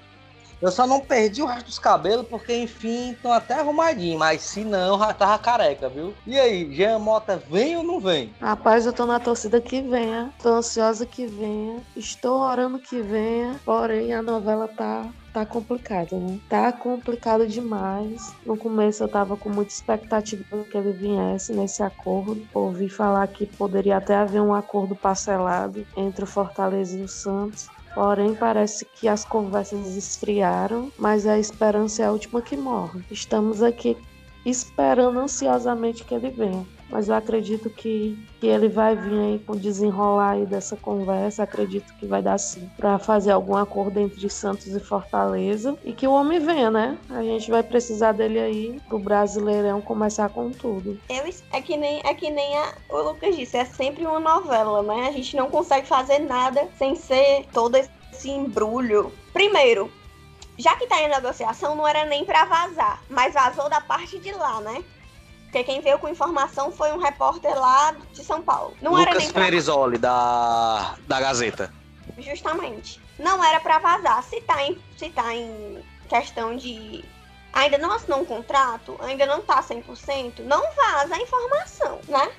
Eu 0.61 0.71
só 0.71 0.87
não 0.87 1.01
perdi 1.01 1.41
o 1.41 1.45
resto 1.45 1.65
dos 1.65 1.79
cabelos, 1.79 2.25
porque, 2.27 2.55
enfim, 2.55 3.11
estão 3.11 3.33
até 3.33 3.55
arrumadinhos. 3.55 4.17
Mas 4.17 4.43
se 4.43 4.63
não, 4.63 4.97
já 4.97 5.13
tava 5.13 5.37
careca, 5.37 5.89
viu? 5.89 6.13
E 6.25 6.39
aí, 6.39 6.73
Jean 6.73 6.99
Mota 6.99 7.35
vem 7.35 7.75
ou 7.75 7.83
não 7.83 7.99
vem? 7.99 8.33
Rapaz, 8.39 8.85
eu 8.85 8.93
tô 8.93 9.05
na 9.05 9.19
torcida 9.19 9.59
que 9.59 9.81
venha. 9.81 10.31
Tô 10.41 10.49
ansiosa 10.53 11.05
que 11.05 11.25
venha. 11.25 11.81
Estou 11.97 12.39
orando 12.39 12.79
que 12.79 13.01
venha. 13.01 13.59
Porém, 13.65 14.13
a 14.13 14.21
novela 14.21 14.69
tá 14.69 15.05
tá 15.33 15.45
complicado, 15.45 16.15
né? 16.15 16.39
Tá 16.47 16.71
complicado 16.71 17.47
demais. 17.47 18.33
No 18.45 18.55
começo 18.55 19.03
eu 19.03 19.07
tava 19.07 19.35
com 19.35 19.49
muita 19.49 19.73
expectativa 19.73 20.43
que 20.63 20.77
ele 20.77 20.91
viesse 20.91 21.51
nesse 21.53 21.81
acordo. 21.81 22.47
Ouvi 22.53 22.87
falar 22.87 23.27
que 23.27 23.45
poderia 23.45 23.97
até 23.97 24.15
haver 24.15 24.41
um 24.41 24.53
acordo 24.53 24.95
parcelado 24.95 25.85
entre 25.97 26.23
o 26.23 26.27
Fortaleza 26.27 26.97
e 26.97 27.01
o 27.01 27.07
Santos. 27.07 27.67
Porém, 27.95 28.33
parece 28.33 28.85
que 28.85 29.07
as 29.07 29.25
conversas 29.25 29.95
esfriaram, 29.95 30.91
mas 30.97 31.27
a 31.27 31.37
esperança 31.37 32.03
é 32.03 32.05
a 32.05 32.11
última 32.11 32.41
que 32.41 32.55
morre. 32.55 33.03
Estamos 33.11 33.61
aqui 33.61 33.97
esperando 34.45 35.19
ansiosamente 35.19 36.03
que 36.03 36.13
ele 36.13 36.29
venha 36.29 36.65
mas 36.89 37.09
eu 37.09 37.15
acredito 37.15 37.69
que, 37.69 38.17
que 38.39 38.47
ele 38.47 38.67
vai 38.67 38.95
vir 38.95 39.19
aí 39.19 39.39
com 39.39 39.55
desenrolar 39.55 40.31
aí 40.31 40.45
dessa 40.45 40.75
conversa, 40.75 41.43
acredito 41.43 41.93
que 41.95 42.05
vai 42.05 42.21
dar 42.21 42.37
sim 42.37 42.69
para 42.77 42.99
fazer 42.99 43.31
algum 43.31 43.55
acordo 43.55 43.99
entre 43.99 44.29
Santos 44.29 44.67
e 44.67 44.79
Fortaleza 44.79 45.77
e 45.83 45.93
que 45.93 46.07
o 46.07 46.13
homem 46.13 46.39
venha, 46.39 46.69
né? 46.69 46.97
A 47.09 47.23
gente 47.23 47.49
vai 47.49 47.63
precisar 47.63 48.11
dele 48.11 48.39
aí 48.39 48.81
pro 48.87 48.99
Brasileirão 48.99 49.81
começar 49.81 50.29
com 50.29 50.51
tudo. 50.51 50.99
Eu, 51.09 51.23
é 51.51 51.61
que 51.61 51.77
nem, 51.77 52.01
é 52.03 52.13
que 52.13 52.29
nem 52.29 52.57
a, 52.57 52.73
o 52.89 53.01
Lucas 53.01 53.35
disse, 53.35 53.57
é 53.57 53.65
sempre 53.65 54.05
uma 54.05 54.19
novela, 54.19 54.81
né? 54.83 55.07
A 55.07 55.11
gente 55.11 55.35
não 55.35 55.49
consegue 55.49 55.87
fazer 55.87 56.19
nada 56.19 56.67
sem 56.77 56.95
ser 56.95 57.45
todo 57.53 57.75
esse 57.75 58.29
embrulho. 58.29 59.11
Primeiro, 59.31 59.91
já 60.57 60.75
que 60.75 60.87
tá 60.87 61.01
em 61.01 61.09
negociação, 61.09 61.75
não 61.75 61.87
era 61.87 62.05
nem 62.05 62.23
para 62.25 62.45
vazar, 62.45 63.01
mas 63.09 63.33
vazou 63.33 63.69
da 63.69 63.81
parte 63.81 64.19
de 64.19 64.31
lá, 64.31 64.61
né? 64.61 64.83
Porque 65.53 65.65
quem 65.65 65.81
veio 65.81 65.99
com 65.99 66.09
informação 66.09 66.71
foi 66.71 66.91
um 66.91 66.97
repórter 66.97 67.53
lá 67.53 67.95
de 68.11 68.23
São 68.23 68.41
Paulo. 68.41 68.75
Não 68.81 68.93
Lucas 68.93 69.07
era 69.07 69.19
nem 69.19 69.31
pra... 69.31 69.43
Perisoli, 69.43 69.99
da, 69.99 70.95
da 71.07 71.21
Gazeta. 71.21 71.71
Justamente. 72.17 72.99
Não 73.19 73.43
era 73.43 73.59
para 73.59 73.77
vazar. 73.77 74.23
Se 74.23 74.41
tá, 74.41 74.63
em, 74.63 74.81
se 74.97 75.11
tá 75.11 75.31
em 75.35 75.83
questão 76.09 76.57
de. 76.57 77.05
Ainda 77.53 77.77
não 77.77 77.91
assinou 77.91 78.21
um 78.21 78.25
contrato, 78.25 78.97
ainda 78.99 79.27
não 79.27 79.43
tá 79.43 79.61
100%, 79.61 80.39
não 80.39 80.63
vaza 80.73 81.13
a 81.13 81.21
informação, 81.21 81.99
né? 82.07 82.31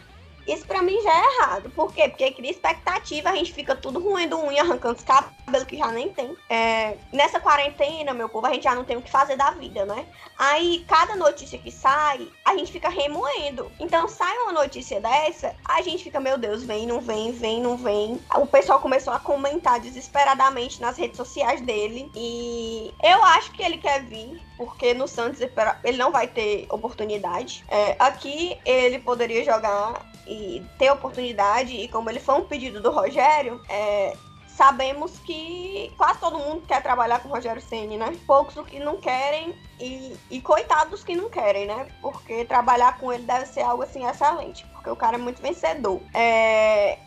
Isso 0.46 0.66
pra 0.66 0.82
mim 0.82 1.00
já 1.02 1.12
é 1.12 1.34
errado. 1.34 1.70
Por 1.70 1.92
quê? 1.92 2.08
Porque 2.08 2.30
cria 2.32 2.50
expectativa, 2.50 3.30
a 3.30 3.36
gente 3.36 3.52
fica 3.52 3.74
tudo 3.74 4.00
ruindo 4.00 4.38
unha, 4.38 4.62
arrancando 4.62 4.96
os 4.96 5.04
cabelos 5.04 5.64
que 5.66 5.76
já 5.76 5.90
nem 5.90 6.10
tem. 6.10 6.36
É, 6.48 6.96
nessa 7.12 7.40
quarentena, 7.40 8.12
meu 8.12 8.28
povo, 8.28 8.46
a 8.46 8.52
gente 8.52 8.64
já 8.64 8.74
não 8.74 8.84
tem 8.84 8.96
o 8.96 9.02
que 9.02 9.10
fazer 9.10 9.36
da 9.36 9.50
vida, 9.52 9.84
né? 9.86 10.06
Aí, 10.38 10.84
cada 10.88 11.14
notícia 11.16 11.58
que 11.58 11.70
sai, 11.70 12.28
a 12.44 12.56
gente 12.56 12.72
fica 12.72 12.88
remoendo. 12.88 13.70
Então, 13.78 14.08
sai 14.08 14.36
uma 14.38 14.52
notícia 14.52 15.00
dessa, 15.00 15.54
a 15.64 15.80
gente 15.80 16.04
fica, 16.04 16.20
meu 16.20 16.36
Deus, 16.36 16.64
vem, 16.64 16.86
não 16.86 17.00
vem, 17.00 17.32
vem, 17.32 17.60
não 17.60 17.76
vem. 17.76 18.20
O 18.36 18.46
pessoal 18.46 18.80
começou 18.80 19.12
a 19.12 19.20
comentar 19.20 19.80
desesperadamente 19.80 20.80
nas 20.80 20.96
redes 20.96 21.16
sociais 21.16 21.60
dele. 21.60 22.10
E 22.14 22.92
eu 23.02 23.22
acho 23.24 23.52
que 23.52 23.62
ele 23.62 23.78
quer 23.78 24.02
vir, 24.04 24.42
porque 24.56 24.92
no 24.92 25.06
Santos 25.06 25.40
ele 25.84 25.96
não 25.96 26.10
vai 26.10 26.26
ter 26.26 26.66
oportunidade. 26.68 27.64
É, 27.68 27.96
aqui 27.98 28.58
ele 28.64 28.98
poderia 28.98 29.44
jogar 29.44 30.04
e 30.34 30.66
ter 30.78 30.90
oportunidade, 30.90 31.74
e 31.74 31.88
como 31.88 32.10
ele 32.10 32.20
foi 32.20 32.34
um 32.34 32.44
pedido 32.44 32.80
do 32.80 32.90
Rogério, 32.90 33.60
é, 33.68 34.16
sabemos 34.48 35.18
que 35.20 35.92
quase 35.96 36.18
todo 36.18 36.38
mundo 36.38 36.62
quer 36.66 36.82
trabalhar 36.82 37.20
com 37.20 37.28
o 37.28 37.32
Rogério 37.32 37.62
Ceni, 37.62 37.96
né? 37.96 38.16
Poucos 38.26 38.54
que 38.66 38.78
não 38.78 38.96
querem 38.96 39.54
e, 39.80 40.16
e 40.30 40.40
coitados 40.40 41.04
que 41.04 41.14
não 41.14 41.30
querem, 41.30 41.66
né? 41.66 41.88
Porque 42.00 42.44
trabalhar 42.44 42.98
com 42.98 43.12
ele 43.12 43.24
deve 43.24 43.46
ser 43.46 43.62
algo 43.62 43.82
assim 43.82 44.06
excelente, 44.06 44.66
porque 44.72 44.90
o 44.90 44.96
cara 44.96 45.16
é 45.16 45.18
muito 45.18 45.40
vencedor. 45.40 46.00
É, 46.12 46.98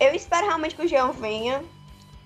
eu 0.00 0.14
espero 0.14 0.46
realmente 0.46 0.74
que 0.74 0.82
o 0.84 0.88
Jean 0.88 1.12
venha 1.12 1.62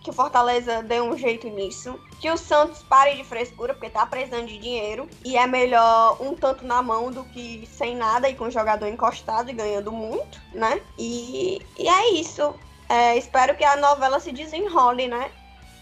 que 0.03 0.11
o 0.11 0.13
Fortaleza 0.13 0.83
dê 0.83 1.01
um 1.01 1.17
jeito 1.17 1.49
nisso, 1.49 1.99
que 2.21 2.31
o 2.31 2.37
Santos 2.37 2.83
pare 2.83 3.17
de 3.17 3.25
frescura, 3.25 3.73
porque 3.73 3.89
tá 3.89 4.05
precisando 4.05 4.47
de 4.47 4.59
dinheiro, 4.59 5.09
e 5.25 5.37
é 5.37 5.47
melhor 5.47 6.21
um 6.21 6.35
tanto 6.35 6.65
na 6.67 6.83
mão 6.83 7.11
do 7.11 7.25
que 7.25 7.69
sem 7.71 7.97
nada 7.97 8.29
e 8.29 8.35
com 8.35 8.45
o 8.45 8.51
jogador 8.51 8.87
encostado 8.87 9.51
e 9.51 9.55
ganhando 9.55 9.93
muito, 9.93 10.41
né? 10.53 10.81
E, 10.99 11.65
e 11.79 11.89
é 11.89 12.15
isso. 12.15 12.55
É, 12.89 13.17
espero 13.17 13.57
que 13.57 13.65
a 13.65 13.77
novela 13.77 14.21
se 14.21 14.33
desenrole, 14.33 15.09
né? 15.09 15.31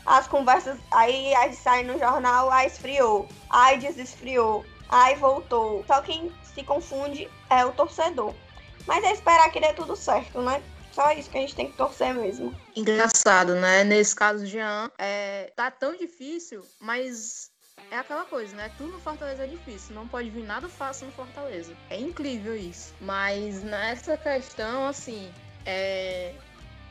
As 0.04 0.26
conversas, 0.26 0.78
aí, 0.90 1.34
aí 1.34 1.54
sai 1.54 1.82
no 1.82 1.98
jornal, 1.98 2.50
aí 2.50 2.66
esfriou, 2.66 3.26
aí 3.48 3.78
desesfriou, 3.78 4.64
aí 4.88 5.14
voltou. 5.16 5.84
Só 5.86 6.00
quem 6.02 6.30
se 6.42 6.62
confunde 6.62 7.28
é 7.48 7.64
o 7.64 7.72
torcedor. 7.72 8.34
Mas 8.86 9.04
é 9.04 9.12
esperar 9.12 9.50
que 9.50 9.60
dê 9.60 9.72
tudo 9.72 9.94
certo, 9.94 10.40
né? 10.40 10.62
Só 11.01 11.12
isso 11.12 11.30
que 11.30 11.38
a 11.38 11.40
gente 11.40 11.55
tem 11.55 11.70
que 11.70 11.78
torcer 11.78 12.14
mesmo. 12.14 12.55
Engraçado, 12.76 13.55
né? 13.55 13.82
Nesse 13.84 14.14
caso, 14.14 14.44
Jean, 14.44 14.90
é, 14.98 15.51
tá 15.57 15.70
tão 15.70 15.96
difícil, 15.96 16.62
mas 16.78 17.51
é 17.90 17.96
aquela 17.96 18.26
coisa, 18.26 18.55
né? 18.55 18.70
Tudo 18.76 18.92
no 18.92 19.01
Fortaleza 19.01 19.44
é 19.44 19.46
difícil, 19.46 19.94
não 19.94 20.07
pode 20.07 20.28
vir 20.28 20.44
nada 20.44 20.68
fácil 20.68 21.07
no 21.07 21.12
Fortaleza. 21.12 21.74
É 21.88 21.98
incrível 21.98 22.55
isso. 22.55 22.92
Mas 23.01 23.62
nessa 23.62 24.14
questão, 24.18 24.86
assim, 24.86 25.32
é... 25.64 26.34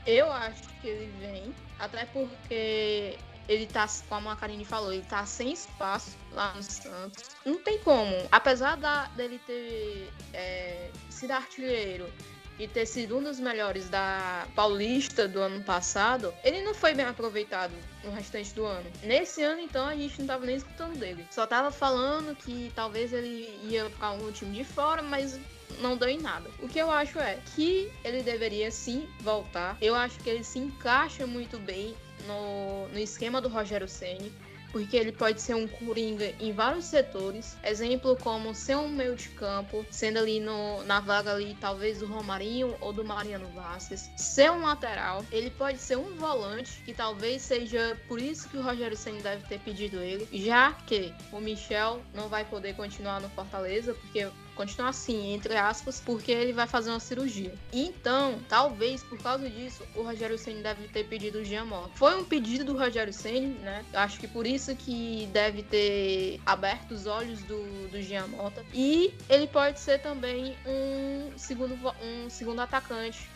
eu 0.07 0.31
acho 0.31 0.63
que 0.81 0.87
ele 0.87 1.13
vem, 1.19 1.53
até 1.77 2.05
porque 2.05 3.15
ele 3.47 3.67
tá, 3.67 3.87
como 4.09 4.27
a 4.27 4.35
Karine 4.35 4.65
falou, 4.65 4.91
ele 4.91 5.05
tá 5.07 5.23
sem 5.27 5.53
espaço 5.53 6.17
lá 6.31 6.51
no 6.55 6.63
Santos. 6.63 7.25
Não 7.45 7.59
tem 7.59 7.77
como. 7.83 8.15
Apesar 8.31 8.75
da, 8.75 9.05
dele 9.09 9.39
ter 9.45 10.11
é, 10.33 10.89
sido 11.11 11.29
artilheiro 11.29 12.11
e 12.59 12.67
ter 12.67 12.85
sido 12.85 13.17
um 13.17 13.23
dos 13.23 13.39
melhores 13.39 13.89
da 13.89 14.45
Paulista 14.53 15.27
do 15.27 15.39
ano 15.39 15.63
passado, 15.63 16.33
ele 16.43 16.61
não 16.61 16.73
foi 16.75 16.93
bem 16.93 17.05
aproveitado 17.05 17.73
no 18.03 18.11
restante 18.11 18.53
do 18.53 18.65
ano. 18.65 18.85
Nesse 19.01 19.41
ano, 19.41 19.61
então, 19.61 19.87
a 19.87 19.95
gente 19.95 20.19
não 20.19 20.27
tava 20.27 20.45
nem 20.45 20.57
escutando 20.57 20.97
dele. 20.97 21.25
Só 21.31 21.47
tava 21.47 21.71
falando 21.71 22.35
que 22.35 22.71
talvez 22.75 23.13
ele 23.13 23.49
ia 23.63 23.89
para 23.91 24.11
um 24.11 24.31
time 24.31 24.57
de 24.57 24.63
fora, 24.63 25.01
mas 25.01 25.39
não 25.79 25.95
deu 25.95 26.09
em 26.09 26.19
nada. 26.19 26.49
O 26.61 26.67
que 26.67 26.79
eu 26.79 26.91
acho 26.91 27.17
é 27.19 27.39
que 27.55 27.91
ele 28.03 28.21
deveria 28.21 28.69
sim 28.71 29.07
voltar. 29.21 29.77
Eu 29.81 29.95
acho 29.95 30.19
que 30.19 30.29
ele 30.29 30.43
se 30.43 30.59
encaixa 30.59 31.25
muito 31.25 31.57
bem 31.57 31.95
no, 32.27 32.89
no 32.89 32.99
esquema 32.99 33.39
do 33.39 33.47
Rogério 33.47 33.87
Ceni 33.87 34.31
porque 34.71 34.97
ele 34.97 35.11
pode 35.11 35.41
ser 35.41 35.55
um 35.55 35.67
coringa 35.67 36.33
em 36.39 36.51
vários 36.51 36.85
setores. 36.85 37.57
Exemplo 37.63 38.17
como 38.17 38.53
ser 38.53 38.77
um 38.77 38.87
meio 38.87 39.15
de 39.15 39.29
campo, 39.29 39.85
sendo 39.89 40.19
ali 40.19 40.39
no, 40.39 40.83
na 40.83 40.99
vaga 40.99 41.33
ali 41.33 41.55
talvez 41.59 41.99
do 41.99 42.05
Romarinho 42.05 42.75
ou 42.81 42.93
do 42.93 43.03
Mariano 43.03 43.47
Vasquez. 43.49 44.09
Ser 44.17 44.51
um 44.51 44.63
lateral, 44.63 45.25
ele 45.31 45.49
pode 45.49 45.79
ser 45.79 45.97
um 45.97 46.15
volante, 46.15 46.81
que 46.85 46.93
talvez 46.93 47.41
seja 47.41 47.97
por 48.07 48.21
isso 48.21 48.47
que 48.49 48.57
o 48.57 48.61
Rogério 48.61 48.97
Senna 48.97 49.21
deve 49.21 49.47
ter 49.47 49.59
pedido 49.59 49.97
ele, 49.97 50.27
já 50.31 50.73
que 50.73 51.13
o 51.31 51.39
Michel 51.39 52.01
não 52.13 52.27
vai 52.27 52.45
poder 52.45 52.75
continuar 52.75 53.19
no 53.21 53.29
Fortaleza, 53.29 53.93
porque 53.93 54.27
continuar 54.59 54.89
assim, 54.89 55.33
entre 55.33 55.55
aspas, 55.55 56.01
porque 56.01 56.33
ele 56.33 56.51
vai 56.51 56.67
fazer 56.67 56.89
uma 56.89 56.99
cirurgia. 56.99 57.53
Então, 57.71 58.39
talvez 58.49 59.01
por 59.01 59.17
causa 59.17 59.49
disso, 59.49 59.81
o 59.95 60.01
Rogério 60.01 60.37
Senna 60.37 60.61
deve 60.61 60.89
ter 60.89 61.05
pedido 61.05 61.39
o 61.39 61.45
Jean 61.45 61.63
Mota. 61.63 61.91
Foi 61.95 62.19
um 62.19 62.25
pedido 62.25 62.65
do 62.65 62.77
Rogério 62.77 63.13
Senna, 63.13 63.57
né? 63.61 63.85
Acho 63.93 64.19
que 64.19 64.27
por 64.27 64.45
isso 64.45 64.75
que 64.75 65.29
deve 65.31 65.63
ter 65.63 66.41
aberto 66.45 66.91
os 66.91 67.07
olhos 67.07 67.41
do, 67.43 67.87
do 67.87 68.01
Jean 68.01 68.27
Mota. 68.27 68.65
E 68.73 69.13
ele 69.29 69.47
pode 69.47 69.79
ser 69.79 69.99
também 69.99 70.57
um 70.65 71.31
segundo, 71.37 71.77
um 72.03 72.29
segundo 72.29 72.59
atacante 72.59 73.29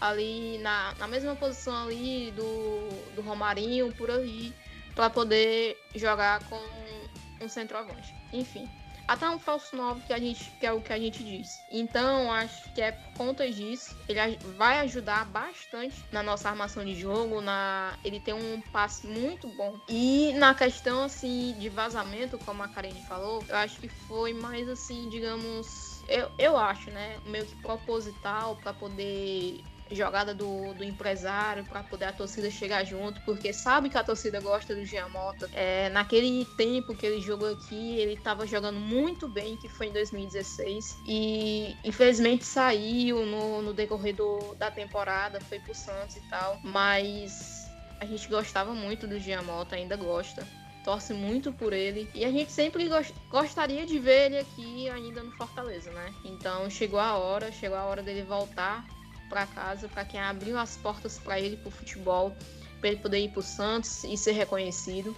ali 0.00 0.56
na, 0.62 0.94
na 0.98 1.06
mesma 1.06 1.36
posição 1.36 1.84
ali 1.84 2.30
do, 2.30 2.88
do 3.14 3.20
Romarinho, 3.20 3.92
por 3.92 4.10
ali, 4.10 4.54
para 4.94 5.10
poder 5.10 5.76
jogar 5.94 6.42
com 6.44 6.58
um 7.42 7.48
centroavante. 7.50 8.14
Enfim, 8.32 8.66
até 9.10 9.28
um 9.28 9.40
falso 9.40 9.74
9 9.74 10.02
que 10.06 10.12
a 10.12 10.20
gente 10.20 10.52
que 10.60 10.64
é 10.64 10.72
o 10.72 10.80
que 10.80 10.92
a 10.92 10.98
gente 10.98 11.24
diz. 11.24 11.64
Então, 11.68 12.30
acho 12.32 12.72
que 12.72 12.80
é 12.80 12.92
por 12.92 13.12
conta 13.14 13.50
disso, 13.50 13.96
ele 14.08 14.20
vai 14.56 14.78
ajudar 14.80 15.24
bastante 15.24 15.96
na 16.12 16.22
nossa 16.22 16.48
armação 16.48 16.84
de 16.84 16.94
jogo, 16.94 17.40
na 17.40 17.98
ele 18.04 18.20
tem 18.20 18.32
um 18.32 18.60
passe 18.72 19.08
muito 19.08 19.48
bom. 19.48 19.76
E 19.88 20.32
na 20.34 20.54
questão 20.54 21.02
assim 21.02 21.56
de 21.58 21.68
vazamento, 21.68 22.38
como 22.38 22.62
a 22.62 22.68
Karen 22.68 22.94
falou, 23.08 23.42
eu 23.48 23.56
acho 23.56 23.80
que 23.80 23.88
foi 23.88 24.32
mais 24.32 24.68
assim, 24.68 25.08
digamos, 25.08 26.04
eu, 26.06 26.30
eu 26.38 26.56
acho, 26.56 26.88
né, 26.92 27.18
meio 27.26 27.44
que 27.46 27.56
proposital 27.56 28.54
para 28.62 28.72
poder 28.72 29.60
jogada 29.90 30.34
do, 30.34 30.72
do 30.74 30.84
empresário 30.84 31.64
para 31.64 31.82
poder 31.82 32.06
a 32.06 32.12
torcida 32.12 32.50
chegar 32.50 32.84
junto, 32.84 33.20
porque 33.22 33.52
sabe 33.52 33.90
que 33.90 33.98
a 33.98 34.04
torcida 34.04 34.40
gosta 34.40 34.74
do 34.74 34.84
Giamota. 34.84 35.48
É, 35.52 35.88
naquele 35.90 36.44
tempo 36.56 36.94
que 36.94 37.06
ele 37.06 37.20
jogou 37.20 37.52
aqui, 37.52 37.98
ele 37.98 38.14
estava 38.14 38.46
jogando 38.46 38.78
muito 38.78 39.28
bem, 39.28 39.56
que 39.56 39.68
foi 39.68 39.88
em 39.88 39.92
2016, 39.92 40.98
e 41.06 41.76
infelizmente 41.84 42.44
saiu 42.44 43.26
no, 43.26 43.62
no 43.62 43.72
decorrer 43.72 44.14
do, 44.14 44.54
da 44.56 44.70
temporada, 44.70 45.40
foi 45.40 45.58
pro 45.58 45.74
Santos 45.74 46.16
e 46.16 46.20
tal, 46.28 46.58
mas 46.62 47.68
a 48.00 48.06
gente 48.06 48.28
gostava 48.28 48.72
muito 48.72 49.06
do 49.06 49.18
Giamota, 49.18 49.76
ainda 49.76 49.96
gosta. 49.96 50.46
Torce 50.82 51.12
muito 51.12 51.52
por 51.52 51.74
ele. 51.74 52.08
E 52.14 52.24
a 52.24 52.30
gente 52.30 52.50
sempre 52.50 52.88
gost 52.88 53.12
gostaria 53.28 53.84
de 53.84 53.98
ver 53.98 54.26
ele 54.26 54.38
aqui 54.38 54.88
ainda 54.88 55.22
no 55.22 55.30
Fortaleza, 55.32 55.90
né? 55.90 56.14
Então 56.24 56.70
chegou 56.70 56.98
a 56.98 57.18
hora, 57.18 57.52
chegou 57.52 57.76
a 57.76 57.84
hora 57.84 58.02
dele 58.02 58.22
voltar 58.22 58.86
para 59.30 59.46
casa, 59.46 59.88
para 59.88 60.04
quem 60.04 60.20
abriu 60.20 60.58
as 60.58 60.76
portas 60.76 61.18
para 61.18 61.40
ele 61.40 61.56
pro 61.56 61.70
futebol, 61.70 62.36
para 62.80 62.90
ele 62.90 62.98
poder 62.98 63.20
ir 63.20 63.30
pro 63.30 63.40
Santos 63.40 64.04
e 64.04 64.16
ser 64.16 64.32
reconhecido. 64.32 65.16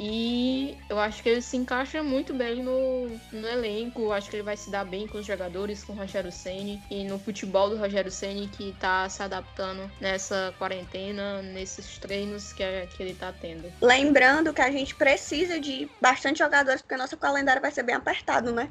E 0.00 0.78
eu 0.88 0.96
acho 0.96 1.20
que 1.20 1.28
ele 1.28 1.42
se 1.42 1.56
encaixa 1.56 2.04
muito 2.04 2.32
bem 2.32 2.62
no, 2.62 3.08
no 3.32 3.48
elenco. 3.48 4.02
Eu 4.02 4.12
acho 4.12 4.30
que 4.30 4.36
ele 4.36 4.44
vai 4.44 4.56
se 4.56 4.70
dar 4.70 4.84
bem 4.84 5.08
com 5.08 5.18
os 5.18 5.26
jogadores, 5.26 5.82
com 5.82 5.92
o 5.92 5.96
Rogério 5.96 6.30
Ceni 6.30 6.80
e 6.88 7.02
no 7.02 7.18
futebol 7.18 7.68
do 7.68 7.76
Rogério 7.76 8.10
Ceni 8.10 8.46
que 8.46 8.70
está 8.70 9.08
se 9.08 9.20
adaptando 9.24 9.90
nessa 10.00 10.54
quarentena, 10.56 11.42
nesses 11.42 11.98
treinos 11.98 12.52
que, 12.52 12.62
é, 12.62 12.86
que 12.86 13.02
ele 13.02 13.10
está 13.10 13.32
tendo. 13.32 13.72
Lembrando 13.82 14.54
que 14.54 14.60
a 14.60 14.70
gente 14.70 14.94
precisa 14.94 15.58
de 15.58 15.90
bastante 16.00 16.38
jogadores, 16.38 16.80
porque 16.80 16.96
nosso 16.96 17.16
calendário 17.16 17.60
vai 17.60 17.72
ser 17.72 17.82
bem 17.82 17.96
apertado, 17.96 18.52
né? 18.52 18.70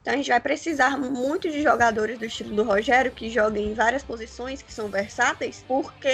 Então 0.00 0.14
a 0.14 0.16
gente 0.16 0.28
vai 0.28 0.40
precisar 0.40 0.96
muito 0.96 1.50
de 1.50 1.62
jogadores 1.62 2.18
do 2.18 2.24
estilo 2.24 2.54
do 2.54 2.62
Rogério 2.62 3.12
que 3.12 3.28
joguem 3.28 3.68
em 3.68 3.74
várias 3.74 4.02
posições, 4.02 4.62
que 4.62 4.72
são 4.72 4.88
versáteis, 4.88 5.64
porque 5.66 6.08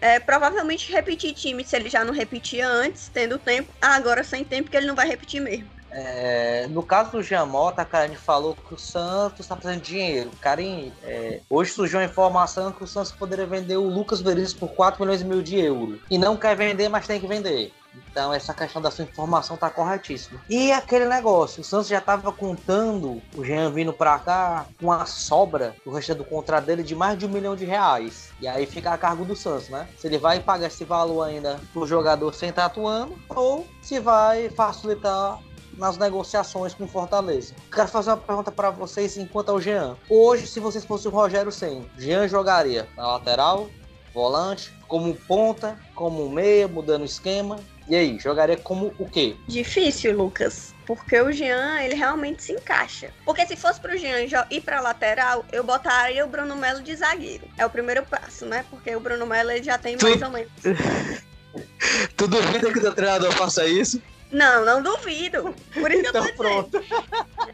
é, 0.00 0.18
provavelmente 0.18 0.90
repetir 0.92 1.32
time, 1.34 1.64
se 1.64 1.76
ele 1.76 1.88
já 1.88 2.04
não 2.04 2.12
repetia 2.12 2.68
antes, 2.68 3.08
tendo 3.12 3.38
tempo, 3.38 3.70
agora 3.80 4.24
sem 4.24 4.44
tempo, 4.44 4.70
que 4.70 4.76
ele 4.76 4.86
não 4.86 4.94
vai 4.94 5.06
repetir 5.06 5.40
mesmo. 5.40 5.76
É, 5.98 6.66
no 6.68 6.82
caso 6.82 7.12
do 7.12 7.22
Jamota, 7.22 7.80
a 7.80 7.84
Karen 7.84 8.14
falou 8.14 8.54
que 8.54 8.74
o 8.74 8.78
Santos 8.78 9.40
está 9.40 9.56
fazendo 9.56 9.80
dinheiro. 9.80 10.30
Karen, 10.40 10.92
é, 11.02 11.40
hoje 11.48 11.72
surgiu 11.72 12.00
a 12.00 12.04
informação 12.04 12.70
que 12.70 12.84
o 12.84 12.86
Santos 12.86 13.12
poderia 13.12 13.46
vender 13.46 13.76
o 13.76 13.88
Lucas 13.88 14.20
Veríssimo 14.20 14.60
por 14.60 14.74
4 14.74 15.00
milhões 15.00 15.22
e 15.22 15.24
mil 15.24 15.40
de 15.40 15.58
euros. 15.58 16.00
E 16.10 16.18
não 16.18 16.36
quer 16.36 16.54
vender, 16.54 16.88
mas 16.90 17.06
tem 17.06 17.18
que 17.18 17.26
vender. 17.26 17.72
Então 18.10 18.32
essa 18.32 18.54
questão 18.54 18.80
da 18.80 18.90
sua 18.90 19.04
informação 19.04 19.56
tá 19.56 19.70
corretíssima. 19.70 20.40
E 20.48 20.72
aquele 20.72 21.06
negócio, 21.06 21.60
o 21.60 21.64
Santos 21.64 21.88
já 21.88 22.00
tava 22.00 22.32
contando 22.32 23.22
o 23.36 23.44
Jean 23.44 23.70
vindo 23.70 23.92
para 23.92 24.18
cá 24.18 24.66
com 24.80 24.92
a 24.92 25.06
sobra 25.06 25.74
do 25.84 25.90
resto 25.90 26.14
do 26.14 26.24
contrato 26.24 26.64
dele 26.64 26.82
de 26.82 26.94
mais 26.94 27.18
de 27.18 27.26
um 27.26 27.28
milhão 27.28 27.56
de 27.56 27.64
reais. 27.64 28.30
E 28.40 28.48
aí 28.48 28.66
fica 28.66 28.92
a 28.92 28.98
cargo 28.98 29.24
do 29.24 29.36
Santos, 29.36 29.68
né? 29.68 29.88
Se 29.98 30.06
ele 30.06 30.18
vai 30.18 30.40
pagar 30.40 30.66
esse 30.66 30.84
valor 30.84 31.22
ainda 31.22 31.60
pro 31.72 31.86
jogador 31.86 32.34
sem 32.34 32.50
estar 32.50 32.66
atuando 32.66 33.16
ou 33.28 33.66
se 33.82 33.98
vai 34.00 34.48
facilitar 34.50 35.38
nas 35.76 35.96
negociações 35.96 36.74
com 36.74 36.88
Fortaleza. 36.88 37.54
Quero 37.70 37.88
fazer 37.88 38.10
uma 38.10 38.16
pergunta 38.16 38.50
para 38.50 38.70
vocês 38.70 39.16
enquanto 39.16 39.50
ao 39.50 39.60
Jean. 39.60 39.96
Hoje, 40.08 40.46
se 40.46 40.58
vocês 40.58 40.84
fossem 40.84 41.10
o 41.10 41.14
Rogério 41.14 41.52
Senna, 41.52 41.84
Jean 41.98 42.26
jogaria 42.26 42.88
na 42.96 43.06
lateral, 43.12 43.68
volante, 44.14 44.72
como 44.88 45.14
ponta, 45.14 45.78
como 45.94 46.28
meia, 46.30 46.66
mudando 46.66 47.02
o 47.02 47.06
esquema, 47.06 47.58
e 47.88 47.94
aí, 47.94 48.18
jogaria 48.18 48.56
como 48.56 48.92
o 48.98 49.08
quê? 49.08 49.36
Difícil, 49.46 50.16
Lucas. 50.16 50.74
Porque 50.84 51.20
o 51.20 51.32
Jean, 51.32 51.80
ele 51.80 51.94
realmente 51.94 52.42
se 52.42 52.52
encaixa. 52.52 53.10
Porque 53.24 53.46
se 53.46 53.56
fosse 53.56 53.80
pro 53.80 53.96
Jean 53.96 54.24
ir 54.50 54.60
pra 54.60 54.80
lateral, 54.80 55.44
eu 55.52 55.64
botaria 55.64 56.24
o 56.24 56.28
Bruno 56.28 56.54
Melo 56.56 56.82
de 56.82 56.94
zagueiro. 56.94 57.44
É 57.56 57.66
o 57.66 57.70
primeiro 57.70 58.04
passo, 58.04 58.46
né? 58.46 58.64
Porque 58.70 58.94
o 58.94 59.00
Bruno 59.00 59.26
Melo 59.26 59.50
ele 59.50 59.62
já 59.62 59.78
tem 59.78 59.96
mais 60.00 60.18
tu... 60.18 60.24
ou 60.24 60.30
menos. 60.30 60.52
tu 62.16 62.28
duvida 62.28 62.72
que 62.72 62.78
o 62.78 62.92
treinador 62.92 63.32
faça 63.32 63.66
isso? 63.66 64.00
Não, 64.36 64.66
não 64.66 64.82
duvido. 64.82 65.54
Por 65.72 65.90
isso 65.90 66.00
então, 66.00 66.22
que 66.22 66.28
eu 66.28 66.36
tô 66.36 66.42
pronto. 66.42 66.84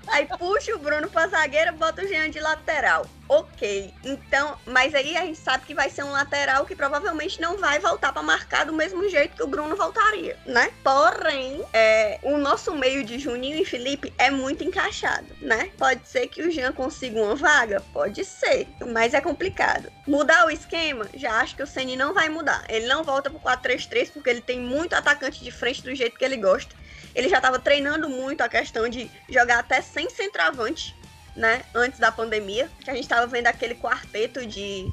Aí 0.09 0.26
puxa 0.37 0.74
o 0.74 0.78
Bruno 0.80 1.09
pra 1.09 1.28
zagueira, 1.28 1.70
bota 1.70 2.03
o 2.03 2.09
Jean 2.09 2.28
de 2.28 2.41
lateral. 2.41 3.07
Ok. 3.28 3.95
Então, 4.05 4.59
mas 4.66 4.95
aí 4.95 5.16
a 5.16 5.22
gente 5.22 5.39
sabe 5.39 5.64
que 5.64 5.74
vai 5.74 5.89
ser 5.89 6.03
um 6.03 6.11
lateral 6.11 6.66
que 6.66 6.74
provavelmente 6.74 7.41
não 7.41 7.57
vai 7.57 7.78
voltar 7.78 8.12
para 8.12 8.22
marcar 8.22 8.66
do 8.66 8.72
mesmo 8.72 9.09
jeito 9.09 9.37
que 9.37 9.43
o 9.43 9.47
Bruno 9.47 9.76
voltaria, 9.76 10.37
né? 10.45 10.70
Porém, 10.83 11.64
é, 11.72 12.18
o 12.22 12.37
nosso 12.37 12.74
meio 12.74 13.05
de 13.05 13.18
Juninho 13.18 13.57
e 13.57 13.64
Felipe 13.64 14.12
é 14.18 14.30
muito 14.30 14.64
encaixado, 14.64 15.26
né? 15.41 15.70
Pode 15.78 16.07
ser 16.07 16.26
que 16.26 16.43
o 16.43 16.51
Jean 16.51 16.72
consiga 16.72 17.22
uma 17.22 17.35
vaga? 17.35 17.80
Pode 17.93 18.24
ser, 18.24 18.68
mas 18.89 19.14
é 19.14 19.20
complicado. 19.20 19.91
Mudar 20.07 20.45
o 20.47 20.51
esquema? 20.51 21.07
Já 21.14 21.41
acho 21.41 21.57
que 21.57 21.62
o 21.62 21.66
Ceni 21.66 21.97
não 21.97 22.12
vai 22.12 22.28
mudar. 22.28 22.64
Ele 22.68 22.87
não 22.87 23.03
volta 23.03 23.30
pro 23.30 23.39
4-3-3 23.39 24.11
porque 24.12 24.28
ele 24.28 24.43
tem 24.43 24.61
muito 24.61 24.95
atacante 24.95 25.43
de 25.43 25.51
frente 25.51 25.83
do 25.83 25.95
jeito 25.95 26.18
que 26.18 26.24
ele 26.24 26.37
gosta. 26.37 26.72
Ele 27.15 27.29
já 27.29 27.37
estava 27.37 27.59
treinando 27.59 28.09
muito 28.09 28.41
a 28.41 28.49
questão 28.49 28.89
de 28.89 29.11
jogar 29.29 29.59
até 29.59 29.81
sem 29.81 30.09
centroavante, 30.09 30.95
né? 31.37 31.63
Antes 31.75 31.99
da 31.99 32.13
pandemia, 32.13 32.71
que 32.81 32.91
a 32.91 32.95
gente 32.95 33.05
estava 33.05 33.27
vendo 33.27 33.47
aquele 33.47 33.75
quarteto 33.75 34.47
de, 34.47 34.93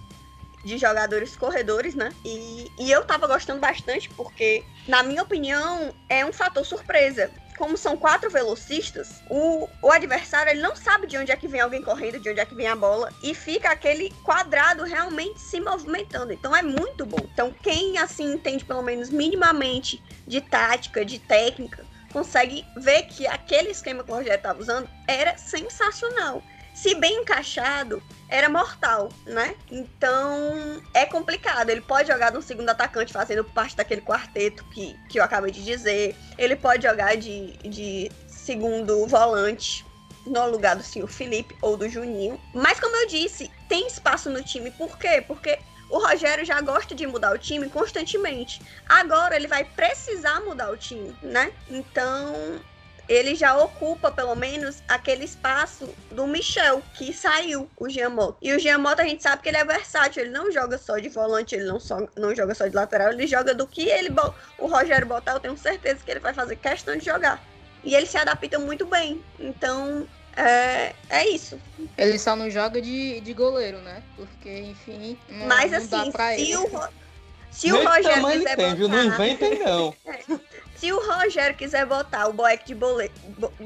de 0.64 0.78
jogadores 0.78 1.36
corredores, 1.36 1.96
né? 1.96 2.12
E, 2.24 2.72
e 2.80 2.92
eu 2.92 3.06
tava 3.06 3.28
gostando 3.28 3.60
bastante 3.60 4.10
porque, 4.10 4.64
na 4.88 5.04
minha 5.04 5.24
opinião, 5.24 5.94
é 6.08 6.26
um 6.26 6.34
fator 6.34 6.66
surpresa. 6.66 7.32
Como 7.58 7.78
são 7.78 7.98
quatro 7.98 8.30
velocistas, 8.30 9.22
o, 9.30 9.68
o 9.82 9.92
adversário 9.92 10.50
ele 10.50 10.62
não 10.62 10.78
sabe 10.78 11.08
de 11.08 11.18
onde 11.18 11.30
é 11.30 11.36
que 11.36 11.46
vem 11.46 11.60
alguém 11.60 11.82
correndo, 11.82 12.18
de 12.18 12.30
onde 12.30 12.40
é 12.40 12.46
que 12.46 12.56
vem 12.56 12.68
a 12.68 12.76
bola, 12.76 13.12
e 13.22 13.36
fica 13.36 13.70
aquele 13.70 14.12
quadrado 14.24 14.86
realmente 14.86 15.42
se 15.42 15.60
movimentando. 15.60 16.32
Então 16.32 16.56
é 16.56 16.62
muito 16.62 17.06
bom. 17.06 17.28
Então, 17.34 17.54
quem 17.62 17.98
assim 17.98 18.32
entende 18.32 18.64
pelo 18.64 18.82
menos 18.82 19.10
minimamente 19.10 20.02
de 20.26 20.40
tática, 20.40 21.04
de 21.04 21.20
técnica, 21.20 21.86
consegue 22.12 22.66
ver 22.78 23.04
que 23.04 23.28
aquele 23.28 23.70
esquema 23.70 24.04
que 24.04 24.12
o 24.12 24.16
Rogério 24.16 24.38
estava 24.38 24.60
usando 24.60 24.90
era 25.08 25.38
sensacional. 25.38 26.42
se 26.74 26.96
bem 26.96 27.22
encaixado, 27.22 28.02
era 28.30 28.48
mortal, 28.48 29.10
né? 29.26 29.56
Então 29.70 30.82
é 30.94 31.06
complicado. 31.06 31.70
Ele 31.70 31.82
pode 31.82 32.08
jogar 32.08 32.32
no 32.32 32.42
segundo 32.42 32.70
atacante, 32.70 33.12
fazendo 33.12 33.44
parte 33.44 33.76
daquele 33.76 34.02
quarteto 34.02 34.64
que, 34.66 34.96
que 35.10 35.20
eu 35.20 35.24
acabei 35.24 35.52
de 35.52 35.64
dizer. 35.64 36.16
Ele 36.38 36.56
pode 36.56 36.88
jogar 36.88 37.18
de, 37.18 37.58
de 37.58 38.10
segundo 38.28 39.06
volante 39.08 39.86
no 40.26 40.48
lugar 40.50 40.76
do 40.76 40.84
senhor 40.84 41.08
Felipe 41.08 41.56
ou 41.62 41.76
do 41.76 41.90
Juninho. 41.90 42.40
Mas 42.54 42.80
como 42.80 42.96
eu 42.96 43.08
disse, 43.08 43.52
tem 43.68 43.88
espaço 43.88 44.30
no 44.30 44.44
time. 44.44 44.72
Por 44.72 44.98
quê? 44.98 45.24
Porque 45.28 45.60
o 45.90 45.98
Rogério 45.98 46.46
já 46.46 46.62
gosta 46.62 46.94
de 46.94 47.06
mudar 47.08 47.34
o 47.34 47.38
time 47.38 47.70
constantemente. 47.70 48.62
Agora 48.88 49.36
ele 49.36 49.48
vai 49.48 49.64
precisar 49.64 50.40
mudar 50.42 50.72
o 50.72 50.78
time, 50.78 51.16
né? 51.22 51.52
Então 51.70 52.60
ele 53.10 53.34
já 53.34 53.58
ocupa, 53.58 54.12
pelo 54.12 54.36
menos, 54.36 54.84
aquele 54.88 55.26
espaço 55.26 55.90
do 56.12 56.28
Michel, 56.28 56.84
que 56.94 57.12
saiu, 57.12 57.68
o 57.76 57.90
Giamotto. 57.90 58.38
E 58.40 58.54
o 58.54 58.60
Giamotto, 58.60 59.02
a 59.02 59.06
gente 59.06 59.24
sabe 59.24 59.42
que 59.42 59.50
ele 59.50 59.58
é 59.58 59.66
versátil, 59.66 60.22
ele 60.22 60.30
não 60.30 60.52
joga 60.52 60.78
só 60.78 61.00
de 61.00 61.10
volante, 61.10 61.56
ele 61.56 61.64
não, 61.64 61.80
só, 61.80 61.98
não 62.16 62.36
joga 62.36 62.54
só 62.54 62.68
de 62.68 62.76
lateral, 62.76 63.12
ele 63.12 63.26
joga 63.26 63.56
do 63.56 63.66
que 63.66 63.90
ele 63.90 64.14
o 64.60 64.68
Rogério 64.68 65.08
botar, 65.08 65.32
eu 65.34 65.40
tenho 65.40 65.58
certeza 65.58 66.04
que 66.06 66.12
ele 66.12 66.20
vai 66.20 66.36
fazer 66.36 66.56
questão 66.58 66.96
de 66.96 67.04
jogar. 67.04 67.44
E 67.84 67.96
ele 67.96 68.06
se 68.06 68.18
adapta 68.18 68.60
muito 68.60 68.86
bem. 68.86 69.24
Então, 69.40 70.08
é, 70.40 70.96
é 71.10 71.28
isso. 71.30 71.60
Ele 71.98 72.18
só 72.18 72.36
não 72.36 72.50
joga 72.50 72.82
de, 72.82 73.20
de 73.20 73.34
goleiro, 73.34 73.80
né? 73.80 74.02
Porque, 74.16 74.50
enfim, 74.50 75.18
não, 75.30 75.48
Mas, 75.48 75.72
não 75.72 75.78
assim, 75.78 75.88
dá 75.90 76.12
pra 76.12 76.36
se 76.36 76.42
ele. 76.42 76.58
o, 76.58 76.90
se 77.52 77.72
o 77.72 77.84
Rogério 77.84 78.26
quiser 78.26 78.56
tem, 78.56 78.66
botar... 78.66 78.76
viu? 78.76 78.88
Não 78.88 79.04
inventem, 79.04 79.60
não. 79.60 79.94
Se 80.80 80.94
o 80.94 81.06
Rogério 81.06 81.58
quiser 81.58 81.86
botar 81.86 82.28
o 82.28 82.34
Boeck 82.34 82.66
de, 82.66 82.74
bole... 82.74 83.12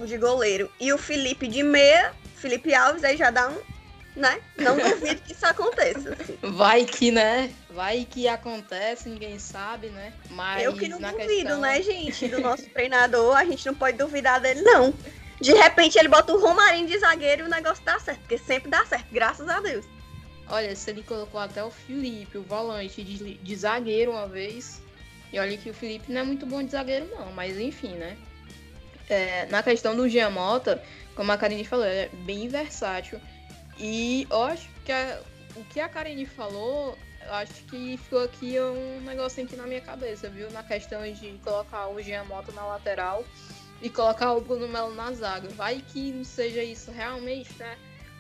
de 0.07 0.17
goleiro 0.17 0.67
e 0.80 0.91
o 0.91 0.97
Felipe 0.97 1.47
de 1.47 1.61
meia, 1.61 2.11
Felipe 2.38 2.74
Alves, 2.74 3.03
aí 3.03 3.15
já 3.15 3.30
dá 3.30 3.49
um. 3.49 3.57
Né? 4.15 4.41
Não 4.57 4.76
duvido 4.76 5.21
que 5.21 5.34
isso 5.34 5.45
aconteça. 5.45 6.17
Assim. 6.19 6.38
Vai 6.41 6.86
que, 6.86 7.11
né? 7.11 7.51
Vai 7.69 8.07
que 8.09 8.28
acontece, 8.28 9.09
ninguém 9.09 9.38
sabe, 9.38 9.89
né? 9.89 10.11
Mas 10.32 10.63
Eu 10.63 10.74
que 10.74 10.88
não 10.88 10.99
na 10.99 11.11
duvido, 11.11 11.28
questão... 11.28 11.61
né, 11.61 11.82
gente? 11.84 12.28
Do 12.30 12.41
nosso 12.41 12.67
treinador, 12.69 13.36
a 13.38 13.45
gente 13.45 13.63
não 13.65 13.76
pode 13.76 13.95
duvidar 13.95 14.39
dele, 14.39 14.63
não. 14.63 14.91
De 15.44 15.54
repente 15.54 16.00
ele 16.00 16.08
bota 16.08 16.32
o 16.34 16.39
Romarinho 16.39 16.88
de 16.88 16.98
zagueiro 16.98 17.44
e 17.44 17.46
o 17.46 17.50
negócio 17.50 17.84
dá 17.84 18.00
certo, 18.00 18.20
porque 18.20 18.38
sempre 18.38 18.70
dá 18.72 18.86
certo, 18.86 19.08
graças 19.12 19.48
a 19.50 19.60
Deus. 19.60 19.86
Olha, 20.48 20.74
se 20.74 20.89
ele 20.89 21.04
colocou 21.04 21.38
até 21.39 21.62
o 21.62 21.70
Felipe, 21.70 22.38
o 22.38 22.44
volante 22.44 23.04
de, 23.04 23.34
de 23.36 23.56
zagueiro 23.56 24.12
uma 24.12 24.26
vez. 24.26 24.82
E 25.34 25.39
olha 25.39 25.58
que 25.58 25.70
o 25.70 25.74
Felipe 25.74 26.12
não 26.14 26.22
é 26.22 26.24
muito 26.24 26.46
bom 26.46 26.64
de 26.64 26.72
zagueiro, 26.72 27.10
não, 27.12 27.32
mas 27.34 27.60
enfim, 27.60 27.89
né? 27.96 28.16
É, 29.10 29.46
na 29.48 29.62
questão 29.62 29.94
do 29.96 30.08
Giamota, 30.08 30.82
como 31.14 31.30
a 31.32 31.38
Karine 31.38 31.66
falou, 31.66 31.86
ele 31.86 32.00
é 32.02 32.10
bem 32.24 32.48
versátil. 32.48 33.20
E 33.78 34.26
eu 34.30 34.44
acho 34.44 34.70
que 34.86 34.94
a- 34.94 35.20
o 35.58 35.64
que 35.66 35.80
a 35.82 35.89
Karine 35.89 36.26
falou, 36.26 36.98
acho 37.32 37.66
que 37.66 37.98
ficou 37.98 38.24
aqui 38.24 38.58
um 38.62 39.02
negocinho 39.02 39.46
aqui 39.48 39.58
na 39.58 39.68
minha 39.68 39.82
cabeça, 39.82 40.30
viu? 40.30 40.50
Na 40.52 40.64
questão 40.64 41.02
de 41.12 41.38
colocar 41.44 41.88
o 41.88 42.02
Giamota 42.02 42.52
na 42.54 42.66
lateral 42.66 43.26
e 43.84 43.89
colocar 43.89 44.31
o 44.31 44.39
Bruno 44.39 44.65
Melo 44.69 44.95
na 44.95 45.11
zaga. 45.11 45.49
Vai 45.49 45.84
que 45.86 46.13
não 46.13 46.23
seja 46.23 46.63
isso 46.63 46.89
realmente, 46.89 47.51
né? 47.59 47.77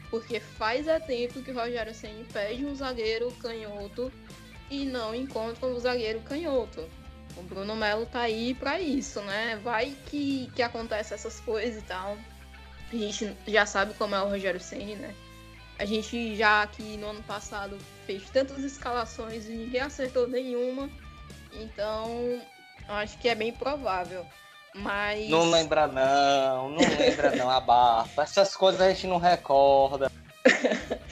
Porque 0.09 0.39
faz 0.41 0.89
é 0.89 0.99
tempo 0.99 1.41
que 1.41 1.51
o 1.51 1.55
Rogério 1.55 1.95
Senna 1.95 2.25
pede 2.31 2.65
um 2.65 2.75
zagueiro 2.75 3.31
canhoto 3.41 4.11
e 4.69 4.83
não 4.83 5.15
encontra 5.15 5.65
um 5.65 5.79
zagueiro 5.79 6.19
canhoto. 6.19 6.87
O 7.37 7.41
Bruno 7.43 7.77
Melo 7.77 8.05
tá 8.05 8.19
aí 8.19 8.53
pra 8.53 8.79
isso, 8.79 9.21
né? 9.21 9.55
Vai 9.63 9.95
que, 10.07 10.51
que 10.53 10.61
acontece 10.61 11.13
essas 11.13 11.39
coisas 11.39 11.81
e 11.81 11.85
tal. 11.85 12.17
A 12.91 12.95
gente 12.95 13.35
já 13.47 13.65
sabe 13.65 13.93
como 13.93 14.13
é 14.13 14.21
o 14.21 14.29
Rogério 14.29 14.59
Senna, 14.59 14.95
né? 14.95 15.15
A 15.79 15.85
gente 15.85 16.35
já 16.35 16.61
aqui 16.61 16.97
no 16.97 17.07
ano 17.07 17.23
passado 17.23 17.77
fez 18.05 18.29
tantas 18.29 18.59
escalações 18.59 19.47
e 19.47 19.53
ninguém 19.53 19.81
acertou 19.81 20.27
nenhuma. 20.27 20.89
Então, 21.53 22.41
acho 22.87 23.17
que 23.17 23.29
é 23.29 23.33
bem 23.33 23.53
provável. 23.53 24.25
Mas. 24.75 25.29
Não 25.29 25.49
lembra 25.49 25.87
não, 25.87 26.69
não 26.69 26.79
lembra 26.97 27.35
não, 27.35 27.49
abafa. 27.49 28.23
Essas 28.23 28.55
coisas 28.55 28.81
a 28.81 28.89
gente 28.89 29.07
não 29.07 29.17
recorda. 29.17 30.11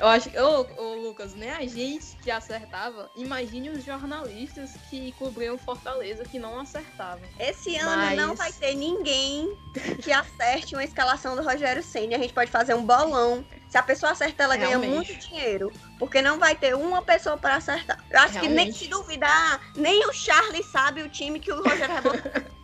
Eu 0.00 0.06
acho 0.06 0.30
que, 0.30 0.38
ô, 0.38 0.64
ô, 0.76 0.94
Lucas, 0.94 1.34
nem 1.34 1.50
a 1.50 1.66
gente 1.66 2.16
que 2.22 2.30
acertava, 2.30 3.10
imagine 3.16 3.70
os 3.70 3.84
jornalistas 3.84 4.70
que 4.88 5.10
cobriam 5.18 5.58
Fortaleza 5.58 6.22
que 6.24 6.38
não 6.38 6.60
acertavam. 6.60 7.28
Esse 7.36 7.74
ano 7.76 7.96
Mas- 7.96 8.16
não 8.16 8.36
vai 8.36 8.52
ter 8.52 8.76
ninguém 8.76 9.58
que 10.00 10.12
acerte 10.12 10.76
uma 10.76 10.84
escalação 10.84 11.34
do 11.34 11.42
Rogério 11.42 11.82
Senna. 11.82 12.14
A 12.14 12.18
gente 12.20 12.32
pode 12.32 12.48
fazer 12.48 12.74
um 12.74 12.84
bolão. 12.84 13.44
Se 13.68 13.76
a 13.76 13.82
pessoa 13.82 14.12
acerta, 14.12 14.44
ela 14.44 14.56
ganha 14.56 14.78
Realmente. 14.78 14.94
muito 14.94 15.28
dinheiro. 15.28 15.72
Porque 15.98 16.22
não 16.22 16.38
vai 16.38 16.54
ter 16.54 16.76
uma 16.76 17.02
pessoa 17.02 17.36
para 17.36 17.56
acertar. 17.56 17.98
Eu 18.08 18.20
acho 18.20 18.34
que 18.34 18.46
nem 18.46 18.66
Realmente. 18.66 18.78
se 18.78 18.86
duvidar, 18.86 19.60
nem 19.74 20.06
o 20.06 20.12
Charlie 20.12 20.62
sabe 20.62 21.02
o 21.02 21.08
time 21.08 21.40
que 21.40 21.50
o 21.50 21.60
Rogério 21.60 21.88
vai 21.88 22.02
botar. 22.02 22.42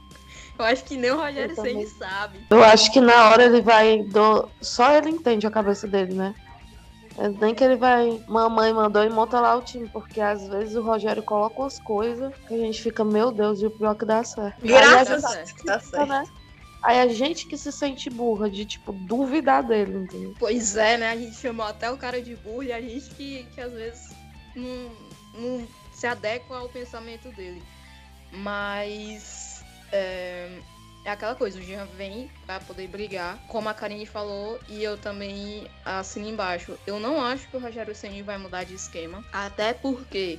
Eu 0.58 0.64
acho 0.64 0.84
que 0.84 0.96
nem 0.96 1.10
o 1.10 1.16
Rogério. 1.16 1.54
Ceni 1.54 1.86
sabe. 1.86 2.38
Eu 2.48 2.62
acho 2.62 2.92
que 2.92 3.00
na 3.00 3.30
hora 3.30 3.44
ele 3.44 3.60
vai. 3.60 4.02
Do... 4.02 4.48
Só 4.60 4.92
ele 4.92 5.10
entende 5.10 5.46
a 5.46 5.50
cabeça 5.50 5.86
dele, 5.86 6.14
né? 6.14 6.34
É 7.18 7.28
Nem 7.28 7.54
que 7.54 7.62
ele 7.62 7.76
vai. 7.76 8.22
Mamãe 8.28 8.72
mandou 8.72 9.04
e 9.04 9.08
monta 9.08 9.40
lá 9.40 9.56
o 9.56 9.62
time, 9.62 9.88
porque 9.88 10.20
às 10.20 10.46
vezes 10.48 10.74
o 10.74 10.82
Rogério 10.82 11.22
coloca 11.22 11.60
umas 11.60 11.78
coisas 11.78 12.32
que 12.46 12.54
a 12.54 12.58
gente 12.58 12.82
fica, 12.82 13.04
meu 13.04 13.30
Deus, 13.30 13.60
e 13.60 13.66
o 13.66 13.70
pior 13.70 13.94
que 13.94 14.04
dá 14.04 14.22
certo. 14.22 14.56
Graças 14.62 15.24
a. 15.24 15.34
Deus, 15.34 15.52
tá 15.52 15.78
gente, 15.78 15.86
certo. 15.86 16.06
né? 16.06 16.24
Aí 16.82 17.00
a 17.00 17.08
gente 17.08 17.46
que 17.46 17.56
se 17.56 17.72
sente 17.72 18.10
burra, 18.10 18.50
de 18.50 18.64
tipo, 18.64 18.92
duvidar 18.92 19.62
dele, 19.62 19.96
entendeu? 19.96 20.34
Pois 20.38 20.76
é, 20.76 20.98
né? 20.98 21.10
A 21.10 21.16
gente 21.16 21.34
chamou 21.36 21.64
até 21.64 21.90
o 21.90 21.96
cara 21.96 22.20
de 22.20 22.36
burro 22.36 22.62
e 22.62 22.72
a 22.72 22.80
gente 22.80 23.08
que, 23.10 23.44
que 23.54 23.60
às 23.60 23.72
vezes 23.72 24.14
não, 24.54 24.90
não 25.34 25.66
se 25.92 26.06
adequa 26.06 26.58
ao 26.58 26.68
pensamento 26.68 27.30
dele. 27.30 27.62
Mas 28.32 29.43
é, 29.94 30.60
é 31.04 31.10
aquela 31.10 31.34
coisa, 31.34 31.58
o 31.58 31.62
Jean 31.62 31.86
vem 31.96 32.28
pra 32.44 32.58
poder 32.58 32.88
brigar, 32.88 33.38
como 33.46 33.68
a 33.68 33.74
Karine 33.74 34.04
falou, 34.04 34.60
e 34.68 34.82
eu 34.82 34.98
também 34.98 35.70
assino 35.84 36.28
embaixo. 36.28 36.76
Eu 36.86 36.98
não 36.98 37.24
acho 37.24 37.48
que 37.48 37.56
o 37.56 37.60
Rogério 37.60 37.94
Ceni 37.94 38.22
vai 38.22 38.36
mudar 38.36 38.64
de 38.64 38.74
esquema, 38.74 39.24
até 39.32 39.72
porque 39.72 40.38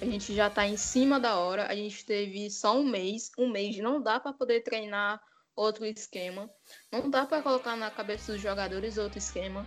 a 0.00 0.04
gente 0.04 0.34
já 0.34 0.50
tá 0.50 0.66
em 0.66 0.76
cima 0.76 1.18
da 1.18 1.36
hora, 1.36 1.66
a 1.66 1.74
gente 1.74 2.04
teve 2.04 2.50
só 2.50 2.78
um 2.78 2.84
mês, 2.84 3.30
um 3.38 3.48
mês 3.48 3.78
não 3.78 4.02
dá 4.02 4.20
pra 4.20 4.32
poder 4.32 4.60
treinar 4.60 5.20
outro 5.54 5.84
esquema. 5.86 6.50
Não 6.90 7.08
dá 7.08 7.24
para 7.24 7.42
colocar 7.42 7.76
na 7.76 7.90
cabeça 7.90 8.32
dos 8.32 8.40
jogadores 8.40 8.98
outro 8.98 9.18
esquema. 9.18 9.66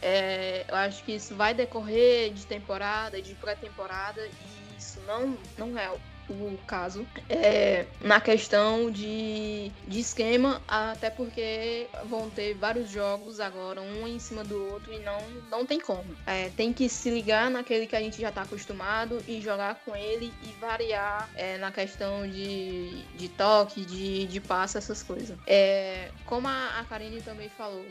É, 0.00 0.64
eu 0.68 0.74
acho 0.76 1.04
que 1.04 1.12
isso 1.12 1.34
vai 1.34 1.54
decorrer 1.54 2.32
de 2.32 2.46
temporada, 2.46 3.20
de 3.20 3.34
pré-temporada, 3.34 4.26
e 4.26 4.76
isso 4.78 5.00
não, 5.02 5.38
não 5.56 5.78
é 5.78 5.90
o 6.28 6.58
caso. 6.66 7.06
É, 7.28 7.86
na 8.00 8.20
questão 8.20 8.90
de, 8.90 9.70
de 9.86 10.00
esquema, 10.00 10.62
até 10.66 11.10
porque 11.10 11.86
vão 12.04 12.30
ter 12.30 12.54
vários 12.54 12.90
jogos 12.90 13.40
agora, 13.40 13.80
um 13.80 14.06
em 14.06 14.18
cima 14.18 14.44
do 14.44 14.72
outro, 14.72 14.92
e 14.92 14.98
não, 15.00 15.18
não 15.50 15.66
tem 15.66 15.80
como. 15.80 16.16
É, 16.26 16.50
tem 16.50 16.72
que 16.72 16.88
se 16.88 17.10
ligar 17.10 17.50
naquele 17.50 17.86
que 17.86 17.96
a 17.96 18.00
gente 18.00 18.20
já 18.20 18.28
está 18.28 18.42
acostumado 18.42 19.22
e 19.26 19.40
jogar 19.40 19.76
com 19.84 19.94
ele 19.94 20.32
e 20.42 20.52
variar 20.60 21.28
é, 21.34 21.58
na 21.58 21.70
questão 21.70 22.26
de, 22.26 23.02
de 23.16 23.28
toque, 23.28 23.84
de, 23.84 24.26
de 24.26 24.40
passe, 24.40 24.78
essas 24.78 25.02
coisas. 25.02 25.36
É, 25.46 26.10
como 26.26 26.48
a, 26.48 26.80
a 26.80 26.84
Karine 26.84 27.20
também 27.20 27.48
falou, 27.48 27.84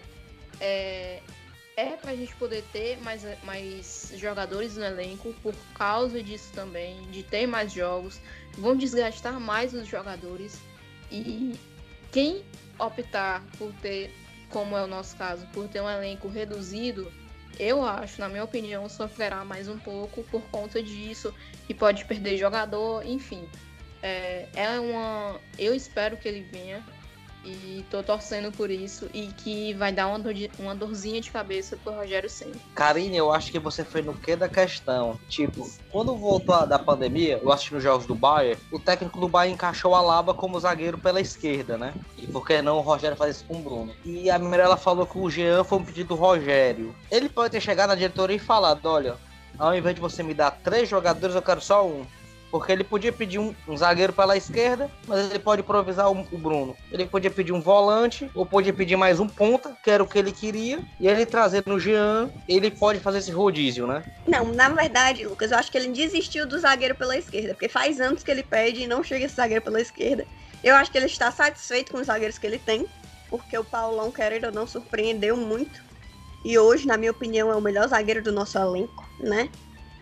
é, 0.59 1.19
é 1.75 1.95
pra 1.95 2.15
gente 2.15 2.35
poder 2.35 2.63
ter 2.71 2.99
mais, 3.01 3.23
mais 3.43 4.11
jogadores 4.15 4.77
no 4.77 4.83
elenco 4.83 5.33
por 5.41 5.55
causa 5.75 6.21
disso 6.21 6.51
também, 6.53 7.01
de 7.11 7.23
ter 7.23 7.47
mais 7.47 7.71
jogos, 7.71 8.19
vão 8.57 8.75
desgastar 8.75 9.39
mais 9.39 9.73
os 9.73 9.87
jogadores 9.87 10.59
e 11.11 11.57
quem 12.11 12.43
optar 12.77 13.43
por 13.57 13.71
ter, 13.81 14.13
como 14.49 14.77
é 14.77 14.83
o 14.83 14.87
nosso 14.87 15.15
caso, 15.15 15.45
por 15.47 15.67
ter 15.67 15.81
um 15.81 15.89
elenco 15.89 16.27
reduzido, 16.27 17.11
eu 17.59 17.85
acho, 17.85 18.19
na 18.19 18.29
minha 18.29 18.43
opinião, 18.43 18.87
sofrerá 18.89 19.43
mais 19.45 19.67
um 19.67 19.77
pouco 19.77 20.23
por 20.23 20.41
conta 20.49 20.81
disso 20.81 21.33
e 21.69 21.73
pode 21.73 22.05
perder 22.05 22.37
jogador, 22.37 23.05
enfim. 23.05 23.47
É, 24.01 24.47
é 24.55 24.79
uma. 24.79 25.39
Eu 25.59 25.75
espero 25.75 26.17
que 26.17 26.27
ele 26.27 26.41
venha 26.41 26.83
e 27.43 27.83
tô 27.89 28.03
torcendo 28.03 28.51
por 28.51 28.69
isso 28.69 29.09
e 29.13 29.27
que 29.27 29.73
vai 29.73 29.91
dar 29.91 30.07
uma, 30.07 30.19
dor 30.19 30.33
de- 30.33 30.51
uma 30.59 30.75
dorzinha 30.75 31.19
de 31.19 31.31
cabeça 31.31 31.75
pro 31.83 31.93
Rogério 31.93 32.29
Senna. 32.29 32.55
Karine, 32.75 33.17
eu 33.17 33.31
acho 33.31 33.51
que 33.51 33.57
você 33.59 33.83
foi 33.83 34.01
no 34.01 34.13
que 34.13 34.35
da 34.35 34.47
questão. 34.47 35.19
Tipo, 35.27 35.69
quando 35.89 36.15
voltou 36.15 36.65
da 36.67 36.77
pandemia, 36.77 37.39
eu 37.41 37.51
assisti 37.51 37.73
nos 37.73 37.83
jogos 37.83 38.05
do 38.05 38.13
Bayern, 38.13 38.61
o 38.71 38.79
técnico 38.79 39.19
do 39.19 39.27
Bayern 39.27 39.55
encaixou 39.55 39.95
a 39.95 40.01
Laba 40.01 40.33
como 40.33 40.59
zagueiro 40.59 40.97
pela 40.97 41.19
esquerda, 41.19 41.77
né? 41.77 41.93
E 42.17 42.27
por 42.27 42.45
que 42.45 42.61
não 42.61 42.77
o 42.77 42.81
Rogério 42.81 43.17
faz 43.17 43.37
isso 43.37 43.45
com 43.45 43.55
o 43.55 43.61
Bruno? 43.61 43.93
E 44.05 44.29
a 44.29 44.37
Mirella 44.37 44.77
falou 44.77 45.05
que 45.07 45.17
o 45.17 45.29
Jean 45.29 45.63
foi 45.63 45.79
um 45.79 45.83
pedido 45.83 46.09
do 46.09 46.15
Rogério. 46.15 46.95
Ele 47.09 47.27
pode 47.29 47.51
ter 47.51 47.61
chegado 47.61 47.89
na 47.89 47.95
diretoria 47.95 48.35
e 48.35 48.39
falado, 48.39 48.85
olha, 48.85 49.15
ao 49.57 49.75
invés 49.75 49.95
de 49.95 50.01
você 50.01 50.21
me 50.21 50.33
dar 50.33 50.51
três 50.51 50.87
jogadores, 50.87 51.35
eu 51.35 51.41
quero 51.41 51.59
só 51.61 51.85
um. 51.87 52.05
Porque 52.51 52.71
ele 52.71 52.83
podia 52.83 53.13
pedir 53.13 53.39
um, 53.39 53.55
um 53.65 53.77
zagueiro 53.77 54.11
pela 54.11 54.35
esquerda, 54.35 54.91
mas 55.07 55.29
ele 55.29 55.39
pode 55.39 55.61
improvisar 55.61 56.11
o, 56.11 56.27
o, 56.31 56.37
Bruno. 56.37 56.75
Ele 56.91 57.05
podia 57.05 57.31
pedir 57.31 57.53
um 57.53 57.61
volante, 57.61 58.29
ou 58.35 58.45
podia 58.45 58.73
pedir 58.73 58.97
mais 58.97 59.19
um 59.21 59.27
ponta, 59.27 59.75
que 59.81 59.89
era 59.89 60.03
o 60.03 60.07
que 60.07 60.19
ele 60.19 60.33
queria, 60.33 60.79
e 60.99 61.07
ele 61.07 61.25
trazer 61.25 61.63
no 61.65 61.79
Jean, 61.79 62.29
ele 62.47 62.69
pode 62.69 62.99
fazer 62.99 63.19
esse 63.19 63.31
rodízio, 63.31 63.87
né? 63.87 64.03
Não, 64.27 64.51
na 64.53 64.67
verdade, 64.67 65.25
Lucas, 65.25 65.51
eu 65.51 65.57
acho 65.57 65.71
que 65.71 65.77
ele 65.77 65.87
desistiu 65.87 66.45
do 66.45 66.59
zagueiro 66.59 66.93
pela 66.93 67.17
esquerda, 67.17 67.53
porque 67.53 67.69
faz 67.69 68.01
anos 68.01 68.21
que 68.21 68.29
ele 68.29 68.43
pede 68.43 68.83
e 68.83 68.87
não 68.87 69.01
chega 69.01 69.25
esse 69.25 69.35
zagueiro 69.35 69.63
pela 69.63 69.79
esquerda. 69.79 70.27
Eu 70.61 70.75
acho 70.75 70.91
que 70.91 70.97
ele 70.97 71.05
está 71.05 71.31
satisfeito 71.31 71.91
com 71.91 71.99
os 71.99 72.07
zagueiros 72.07 72.37
que 72.37 72.45
ele 72.45 72.59
tem, 72.59 72.85
porque 73.29 73.57
o 73.57 73.63
Paulão, 73.63 74.11
querendo 74.11 74.51
não, 74.51 74.67
surpreendeu 74.67 75.37
muito. 75.37 75.81
E 76.43 76.57
hoje, 76.57 76.85
na 76.85 76.97
minha 76.97 77.11
opinião, 77.11 77.51
é 77.51 77.55
o 77.55 77.61
melhor 77.61 77.87
zagueiro 77.87 78.21
do 78.21 78.31
nosso 78.31 78.57
elenco, 78.57 79.07
né? 79.19 79.49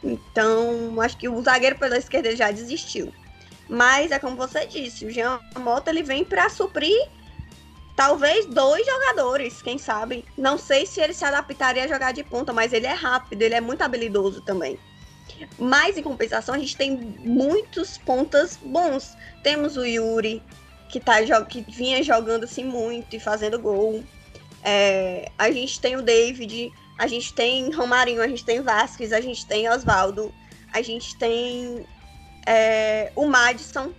Então, 0.03 0.99
acho 1.01 1.17
que 1.17 1.27
o 1.27 1.41
zagueiro 1.41 1.77
pela 1.77 1.97
esquerda 1.97 2.35
já 2.35 2.51
desistiu. 2.51 3.13
Mas 3.67 4.11
é 4.11 4.19
como 4.19 4.35
você 4.35 4.65
disse, 4.65 5.05
o 5.05 5.11
Jean 5.11 5.39
Mota 5.57 5.91
ele 5.91 6.01
vem 6.01 6.25
para 6.25 6.49
suprir 6.49 7.07
talvez 7.95 8.45
dois 8.45 8.85
jogadores, 8.85 9.61
quem 9.61 9.77
sabe. 9.77 10.25
Não 10.37 10.57
sei 10.57 10.85
se 10.85 11.01
ele 11.01 11.13
se 11.13 11.25
adaptaria 11.25 11.83
a 11.83 11.87
jogar 11.87 12.13
de 12.13 12.23
ponta, 12.23 12.53
mas 12.53 12.71
ele 12.71 12.87
é 12.87 12.93
rápido, 12.93 13.41
ele 13.41 13.53
é 13.55 13.61
muito 13.61 13.81
habilidoso 13.81 14.41
também. 14.41 14.79
Mas 15.57 15.97
em 15.97 16.01
compensação, 16.01 16.55
a 16.55 16.57
gente 16.57 16.75
tem 16.75 16.91
muitos 17.19 17.97
pontas 17.97 18.57
bons. 18.57 19.17
Temos 19.43 19.77
o 19.77 19.85
Yuri, 19.85 20.41
que, 20.89 20.99
tá, 20.99 21.15
que 21.45 21.61
vinha 21.61 22.01
jogando 22.01 22.45
assim 22.45 22.63
muito 22.63 23.15
e 23.15 23.19
fazendo 23.19 23.59
gol. 23.59 24.03
É, 24.63 25.29
a 25.37 25.51
gente 25.51 25.79
tem 25.79 25.95
o 25.95 26.01
David, 26.01 26.71
a 26.99 27.07
gente 27.07 27.33
tem 27.33 27.71
Romarinho, 27.71 28.21
a 28.21 28.27
gente 28.27 28.43
tem 28.43 28.61
Vasquez, 28.61 29.13
a 29.13 29.21
gente 29.21 29.45
tem 29.45 29.69
Oswaldo, 29.69 30.35
a 30.73 30.81
gente 30.81 31.17
tem 31.17 31.87
é, 32.45 33.09
o 33.15 33.25
Madison, 33.25 33.93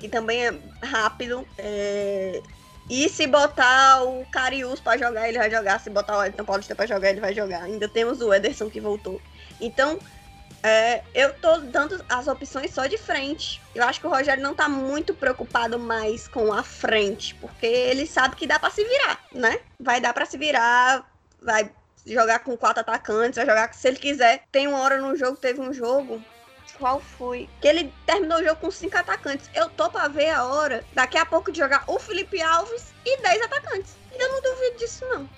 que 0.00 0.08
também 0.08 0.46
é 0.46 0.58
rápido. 0.82 1.46
É, 1.58 2.40
e 2.88 3.06
se 3.10 3.26
botar 3.26 4.02
o 4.02 4.24
Carius 4.32 4.80
para 4.80 4.96
jogar, 4.96 5.28
ele 5.28 5.36
vai 5.36 5.50
jogar. 5.50 5.78
Se 5.78 5.90
botar 5.90 6.16
o 6.16 6.24
Elton 6.24 6.44
Paulista 6.44 6.74
para 6.74 6.86
jogar, 6.86 7.10
ele 7.10 7.20
vai 7.20 7.34
jogar. 7.34 7.64
Ainda 7.64 7.86
temos 7.86 8.22
o 8.22 8.32
Ederson 8.32 8.70
que 8.70 8.80
voltou. 8.80 9.20
Então, 9.60 9.98
é, 10.62 11.02
eu 11.14 11.34
tô 11.34 11.58
dando 11.58 12.02
as 12.08 12.28
opções 12.28 12.72
só 12.72 12.86
de 12.86 12.96
frente. 12.96 13.60
Eu 13.74 13.84
acho 13.84 14.00
que 14.00 14.06
o 14.06 14.10
Rogério 14.10 14.42
não 14.42 14.54
tá 14.54 14.70
muito 14.70 15.12
preocupado 15.12 15.78
mais 15.78 16.26
com 16.26 16.50
a 16.50 16.62
frente, 16.62 17.34
porque 17.34 17.66
ele 17.66 18.06
sabe 18.06 18.36
que 18.36 18.46
dá 18.46 18.58
para 18.58 18.70
se 18.70 18.82
virar, 18.82 19.20
né? 19.34 19.60
Vai 19.78 20.00
dar 20.00 20.14
para 20.14 20.24
se 20.24 20.38
virar, 20.38 21.06
vai 21.42 21.70
jogar 22.12 22.40
com 22.40 22.56
quatro 22.56 22.80
atacantes, 22.80 23.36
vai 23.36 23.46
jogar 23.46 23.72
se 23.74 23.86
ele 23.86 23.98
quiser. 23.98 24.44
Tem 24.50 24.66
uma 24.66 24.80
hora 24.80 24.98
no 25.00 25.16
jogo, 25.16 25.36
teve 25.36 25.60
um 25.60 25.72
jogo. 25.72 26.22
Qual 26.78 27.00
foi? 27.00 27.48
Que 27.60 27.68
ele 27.68 27.92
terminou 28.06 28.38
o 28.38 28.44
jogo 28.44 28.60
com 28.60 28.70
cinco 28.70 28.96
atacantes. 28.96 29.50
Eu 29.54 29.68
tô 29.70 29.90
pra 29.90 30.08
ver 30.08 30.30
a 30.30 30.44
hora, 30.44 30.84
daqui 30.92 31.18
a 31.18 31.26
pouco, 31.26 31.50
de 31.50 31.58
jogar 31.58 31.84
o 31.86 31.98
Felipe 31.98 32.40
Alves 32.40 32.92
e 33.04 33.20
dez 33.20 33.42
atacantes. 33.42 33.96
Eu 34.18 34.32
não 34.32 34.42
duvido 34.42 34.78
disso, 34.78 35.04
não. 35.06 35.28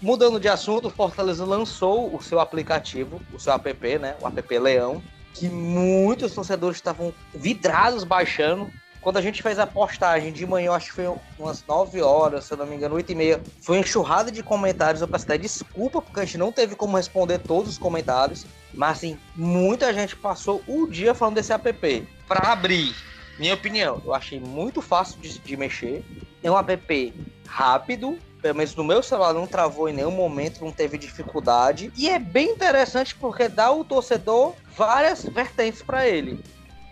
Mudando 0.00 0.40
de 0.40 0.48
assunto, 0.48 0.88
o 0.88 0.90
Fortaleza 0.90 1.44
lançou 1.44 2.14
o 2.14 2.20
seu 2.20 2.40
aplicativo, 2.40 3.20
o 3.32 3.38
seu 3.38 3.52
app, 3.52 3.98
né? 3.98 4.16
O 4.20 4.26
app 4.26 4.58
Leão, 4.58 5.02
que 5.32 5.48
muitos 5.48 6.34
torcedores 6.34 6.76
estavam 6.76 7.14
vidrados 7.32 8.02
baixando 8.02 8.68
quando 9.02 9.16
a 9.16 9.20
gente 9.20 9.42
fez 9.42 9.58
a 9.58 9.66
postagem 9.66 10.32
de 10.32 10.46
manhã, 10.46 10.72
acho 10.72 10.86
que 10.86 10.94
foi 10.94 11.12
umas 11.36 11.64
9 11.66 12.00
horas, 12.00 12.44
se 12.44 12.54
eu 12.54 12.56
não 12.56 12.64
me 12.64 12.76
engano, 12.76 12.94
8 12.94 13.10
e 13.10 13.14
meia, 13.16 13.42
foi 13.60 13.78
enxurrada 13.78 14.30
de 14.30 14.44
comentários. 14.44 15.02
Eu 15.02 15.08
peço 15.08 15.24
até 15.24 15.36
desculpa, 15.36 16.00
porque 16.00 16.20
a 16.20 16.24
gente 16.24 16.38
não 16.38 16.52
teve 16.52 16.76
como 16.76 16.96
responder 16.96 17.40
todos 17.40 17.72
os 17.72 17.78
comentários. 17.78 18.46
Mas, 18.72 18.98
assim, 18.98 19.18
muita 19.34 19.92
gente 19.92 20.14
passou 20.14 20.62
o 20.68 20.86
dia 20.86 21.14
falando 21.14 21.34
desse 21.34 21.52
app. 21.52 22.08
Para 22.28 22.52
abrir, 22.52 22.94
minha 23.40 23.54
opinião, 23.54 24.00
eu 24.04 24.14
achei 24.14 24.38
muito 24.38 24.80
fácil 24.80 25.20
de, 25.20 25.36
de 25.36 25.56
mexer. 25.56 26.04
É 26.40 26.48
um 26.48 26.56
app 26.56 27.14
rápido, 27.48 28.16
pelo 28.40 28.56
menos 28.56 28.74
no 28.76 28.84
meu 28.84 29.02
celular 29.02 29.34
não 29.34 29.46
travou 29.48 29.88
em 29.88 29.92
nenhum 29.92 30.12
momento, 30.12 30.64
não 30.64 30.70
teve 30.70 30.96
dificuldade. 30.96 31.92
E 31.96 32.08
é 32.08 32.20
bem 32.20 32.50
interessante 32.50 33.16
porque 33.16 33.48
dá 33.48 33.66
ao 33.66 33.84
torcedor 33.84 34.54
várias 34.76 35.24
vertentes 35.24 35.82
para 35.82 36.08
ele. 36.08 36.42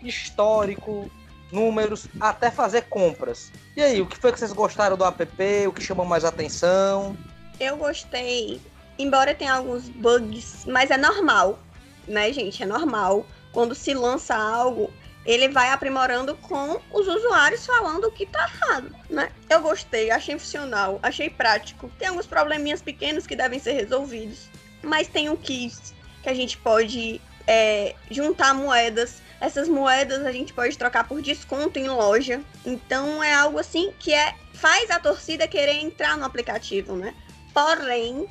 Histórico, 0.03 1.09
números, 1.51 2.07
até 2.19 2.49
fazer 2.49 2.83
compras. 2.83 3.51
E 3.75 3.81
aí, 3.81 4.01
o 4.01 4.05
que 4.05 4.17
foi 4.17 4.31
que 4.31 4.39
vocês 4.39 4.53
gostaram 4.53 4.97
do 4.97 5.05
app? 5.05 5.23
O 5.67 5.73
que 5.73 5.83
chamou 5.83 6.05
mais 6.05 6.23
atenção? 6.23 7.17
Eu 7.59 7.77
gostei, 7.77 8.59
embora 8.97 9.35
tenha 9.35 9.53
alguns 9.53 9.87
bugs, 9.89 10.65
mas 10.65 10.89
é 10.89 10.97
normal, 10.97 11.59
né, 12.07 12.31
gente? 12.33 12.63
É 12.63 12.65
normal. 12.65 13.25
Quando 13.51 13.75
se 13.75 13.93
lança 13.93 14.35
algo, 14.35 14.91
ele 15.25 15.49
vai 15.49 15.69
aprimorando 15.69 16.35
com 16.37 16.79
os 16.91 17.07
usuários 17.07 17.65
falando 17.65 18.05
o 18.05 18.11
que 18.11 18.25
tá 18.25 18.49
errado, 18.49 18.95
né? 19.09 19.31
Eu 19.49 19.61
gostei, 19.61 20.09
achei 20.09 20.37
funcional, 20.37 20.99
achei 21.03 21.29
prático. 21.29 21.91
Tem 21.99 22.07
alguns 22.07 22.25
probleminhas 22.25 22.81
pequenos 22.81 23.27
que 23.27 23.35
devem 23.35 23.59
ser 23.59 23.73
resolvidos, 23.73 24.49
mas 24.81 25.07
tem 25.07 25.29
um 25.29 25.35
kit 25.35 25.75
que 26.23 26.29
a 26.29 26.33
gente 26.33 26.57
pode 26.57 27.21
é, 27.45 27.95
juntar 28.09 28.53
moedas 28.53 29.21
essas 29.41 29.67
moedas 29.67 30.23
a 30.23 30.31
gente 30.31 30.53
pode 30.53 30.77
trocar 30.77 31.07
por 31.07 31.19
desconto 31.19 31.79
em 31.79 31.89
loja. 31.89 32.41
Então 32.63 33.23
é 33.23 33.33
algo 33.33 33.57
assim 33.57 33.91
que 33.99 34.13
é 34.13 34.35
faz 34.53 34.91
a 34.91 34.99
torcida 34.99 35.47
querer 35.47 35.81
entrar 35.81 36.15
no 36.15 36.23
aplicativo, 36.23 36.95
né? 36.95 37.15
Porém, 37.51 38.27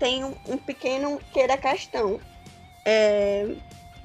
tem 0.00 0.24
um, 0.24 0.34
um 0.48 0.58
pequeno 0.58 1.20
que 1.32 1.46
da 1.46 1.56
questão. 1.56 2.20
É, 2.84 3.46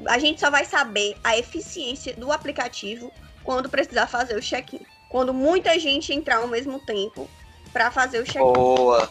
a 0.05 0.19
gente 0.19 0.39
só 0.39 0.51
vai 0.51 0.63
saber 0.63 1.17
a 1.23 1.35
eficiência 1.35 2.13
do 2.13 2.31
aplicativo 2.31 3.11
quando 3.43 3.67
precisar 3.67 4.05
fazer 4.05 4.35
o 4.35 4.41
check-in. 4.41 4.81
Quando 5.09 5.33
muita 5.33 5.77
gente 5.79 6.13
entrar 6.13 6.37
ao 6.37 6.47
mesmo 6.47 6.79
tempo 6.79 7.27
para 7.71 7.89
fazer 7.89 8.19
o 8.19 8.23
check-in. 8.23 8.53
Boa! 8.53 9.09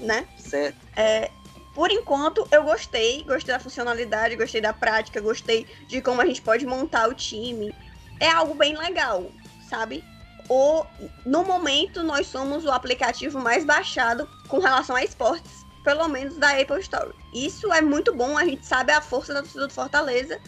Né? 0.00 0.26
Certo. 0.38 0.78
É, 0.96 1.30
por 1.74 1.90
enquanto, 1.90 2.46
eu 2.50 2.64
gostei, 2.64 3.24
gostei 3.24 3.54
da 3.54 3.60
funcionalidade, 3.60 4.36
gostei 4.36 4.60
da 4.60 4.72
prática, 4.72 5.20
gostei 5.20 5.66
de 5.88 6.02
como 6.02 6.20
a 6.20 6.26
gente 6.26 6.42
pode 6.42 6.66
montar 6.66 7.08
o 7.08 7.14
time. 7.14 7.74
É 8.20 8.28
algo 8.28 8.54
bem 8.54 8.76
legal, 8.76 9.30
sabe? 9.68 10.04
O, 10.48 10.84
no 11.24 11.44
momento, 11.44 12.02
nós 12.02 12.26
somos 12.26 12.64
o 12.66 12.70
aplicativo 12.70 13.40
mais 13.40 13.64
baixado 13.64 14.28
com 14.48 14.58
relação 14.58 14.94
a 14.94 15.02
esportes, 15.02 15.64
pelo 15.82 16.06
menos 16.08 16.36
da 16.36 16.50
Apple 16.60 16.80
Store. 16.80 17.14
Isso 17.32 17.72
é 17.72 17.80
muito 17.80 18.14
bom, 18.14 18.36
a 18.36 18.44
gente 18.44 18.66
sabe 18.66 18.92
a 18.92 19.00
força 19.00 19.32
da 19.32 19.40
torcida 19.40 19.66
do 19.66 19.72
Fortaleza 19.72 20.38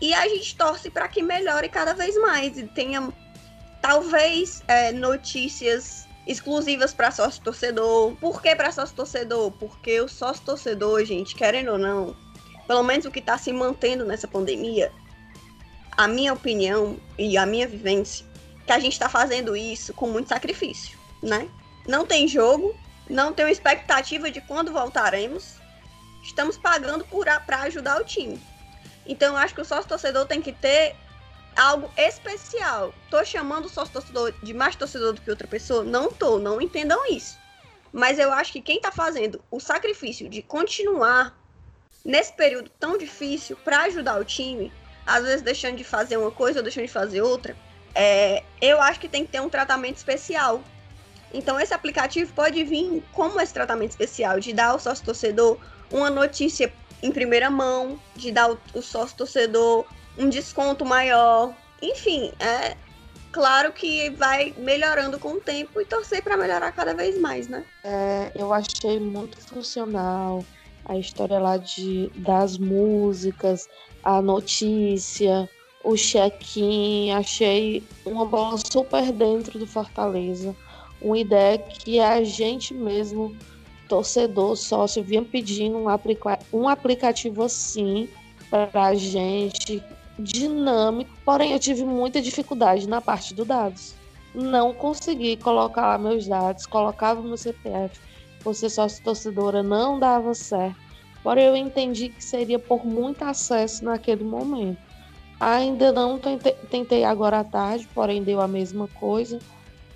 e 0.00 0.14
a 0.14 0.28
gente 0.28 0.56
torce 0.56 0.90
para 0.90 1.08
que 1.08 1.22
melhore 1.22 1.68
cada 1.68 1.92
vez 1.92 2.16
mais 2.20 2.56
e 2.56 2.68
tenha 2.68 3.12
talvez 3.80 4.62
é, 4.68 4.92
notícias 4.92 6.06
exclusivas 6.26 6.94
para 6.94 7.10
sócio 7.10 7.42
torcedor. 7.42 8.14
Por 8.16 8.40
que 8.40 8.54
para 8.54 8.72
sócio 8.72 8.94
torcedor? 8.94 9.50
Porque 9.52 10.00
o 10.00 10.08
sócio 10.08 10.44
torcedor, 10.44 11.04
gente, 11.04 11.34
querendo 11.34 11.72
ou 11.72 11.78
não, 11.78 12.16
pelo 12.66 12.82
menos 12.82 13.04
o 13.06 13.10
que 13.10 13.18
está 13.18 13.36
se 13.36 13.52
mantendo 13.52 14.04
nessa 14.04 14.28
pandemia, 14.28 14.92
a 15.96 16.08
minha 16.08 16.32
opinião 16.32 16.96
e 17.18 17.36
a 17.36 17.44
minha 17.44 17.66
vivência, 17.66 18.26
que 18.66 18.72
a 18.72 18.78
gente 18.78 18.92
está 18.92 19.08
fazendo 19.08 19.56
isso 19.56 19.92
com 19.92 20.08
muito 20.08 20.28
sacrifício, 20.28 20.98
né? 21.22 21.48
Não 21.86 22.06
tem 22.06 22.28
jogo, 22.28 22.74
não 23.10 23.32
tem 23.32 23.50
expectativa 23.50 24.30
de 24.30 24.40
quando 24.40 24.72
voltaremos. 24.72 25.56
Estamos 26.22 26.56
pagando 26.56 27.04
para 27.44 27.62
ajudar 27.62 28.00
o 28.00 28.04
time. 28.04 28.40
Então, 29.04 29.34
eu 29.34 29.36
acho 29.36 29.54
que 29.54 29.60
o 29.60 29.64
sócio 29.64 29.88
torcedor 29.88 30.26
tem 30.26 30.40
que 30.40 30.52
ter 30.52 30.94
algo 31.56 31.90
especial. 31.96 32.94
Tô 33.10 33.24
chamando 33.24 33.66
o 33.66 33.68
sócio 33.68 33.92
torcedor 33.92 34.32
de 34.42 34.54
mais 34.54 34.76
torcedor 34.76 35.12
do 35.12 35.20
que 35.20 35.30
outra 35.30 35.46
pessoa? 35.46 35.84
Não 35.84 36.10
tô, 36.10 36.38
não 36.38 36.60
entendam 36.60 37.06
isso. 37.06 37.38
Mas 37.92 38.18
eu 38.18 38.32
acho 38.32 38.52
que 38.52 38.60
quem 38.60 38.80
tá 38.80 38.90
fazendo 38.90 39.42
o 39.50 39.60
sacrifício 39.60 40.28
de 40.28 40.42
continuar 40.42 41.36
nesse 42.04 42.32
período 42.32 42.70
tão 42.80 42.96
difícil 42.96 43.56
para 43.64 43.82
ajudar 43.82 44.18
o 44.18 44.24
time, 44.24 44.72
às 45.06 45.24
vezes 45.24 45.42
deixando 45.42 45.76
de 45.76 45.84
fazer 45.84 46.16
uma 46.16 46.30
coisa 46.30 46.60
ou 46.60 46.62
deixando 46.62 46.86
de 46.86 46.92
fazer 46.92 47.20
outra, 47.20 47.56
é, 47.94 48.42
eu 48.60 48.80
acho 48.80 48.98
que 48.98 49.08
tem 49.08 49.26
que 49.26 49.32
ter 49.32 49.40
um 49.40 49.48
tratamento 49.48 49.98
especial. 49.98 50.62
Então 51.34 51.60
esse 51.60 51.72
aplicativo 51.72 52.32
pode 52.32 52.62
vir 52.64 53.02
como 53.12 53.40
esse 53.40 53.52
tratamento 53.52 53.90
especial, 53.90 54.40
de 54.40 54.52
dar 54.52 54.68
ao 54.68 54.78
sócio 54.78 55.04
torcedor 55.04 55.58
uma 55.90 56.10
notícia 56.10 56.72
em 57.02 57.10
primeira 57.10 57.50
mão, 57.50 58.00
de 58.16 58.30
dar 58.30 58.56
o 58.74 58.82
sócio 58.82 59.16
torcedor 59.16 59.86
um 60.18 60.28
desconto 60.28 60.84
maior. 60.84 61.54
Enfim, 61.80 62.32
é 62.38 62.76
claro 63.30 63.72
que 63.72 64.10
vai 64.10 64.54
melhorando 64.58 65.18
com 65.18 65.34
o 65.34 65.40
tempo 65.40 65.80
e 65.80 65.84
torcer 65.84 66.22
para 66.22 66.36
melhorar 66.36 66.70
cada 66.72 66.94
vez 66.94 67.18
mais, 67.18 67.48
né? 67.48 67.64
É, 67.82 68.30
eu 68.34 68.52
achei 68.52 69.00
muito 69.00 69.40
funcional 69.40 70.44
a 70.84 70.96
história 70.96 71.38
lá 71.38 71.56
de, 71.56 72.10
das 72.16 72.58
músicas, 72.58 73.68
a 74.02 74.20
notícia, 74.20 75.48
o 75.84 75.96
check-in. 75.96 77.12
Achei 77.12 77.82
uma 78.04 78.24
bola 78.24 78.58
super 78.58 79.12
dentro 79.12 79.58
do 79.58 79.66
Fortaleza. 79.66 80.54
Uma 81.00 81.18
ideia 81.18 81.58
que 81.58 81.98
a 81.98 82.22
gente 82.22 82.74
mesmo 82.74 83.36
torcedor, 83.88 84.56
sócio, 84.56 85.02
vinha 85.02 85.22
pedindo 85.22 85.76
um, 85.76 85.88
aplica 85.88 86.38
um 86.52 86.68
aplicativo 86.68 87.42
assim 87.42 88.08
para 88.48 88.86
a 88.86 88.94
gente, 88.94 89.82
dinâmico, 90.18 91.10
porém 91.24 91.52
eu 91.52 91.58
tive 91.58 91.84
muita 91.84 92.20
dificuldade 92.20 92.88
na 92.88 93.00
parte 93.00 93.34
dos 93.34 93.46
dados. 93.46 93.94
Não 94.34 94.72
consegui 94.72 95.36
colocar 95.36 95.86
lá 95.86 95.98
meus 95.98 96.26
dados, 96.26 96.66
colocava 96.66 97.22
meu 97.22 97.36
CPF, 97.36 97.98
você 98.42 98.68
sócio 98.68 99.04
torcedora, 99.04 99.62
não 99.62 99.98
dava 99.98 100.34
certo. 100.34 100.76
Porém 101.22 101.44
eu 101.44 101.56
entendi 101.56 102.08
que 102.08 102.24
seria 102.24 102.58
por 102.58 102.84
muito 102.84 103.22
acesso 103.22 103.84
naquele 103.84 104.24
momento. 104.24 104.78
Ainda 105.38 105.92
não 105.92 106.18
tentei 106.70 107.04
agora 107.04 107.40
à 107.40 107.44
tarde, 107.44 107.88
porém 107.94 108.22
deu 108.22 108.40
a 108.40 108.48
mesma 108.48 108.88
coisa. 108.88 109.38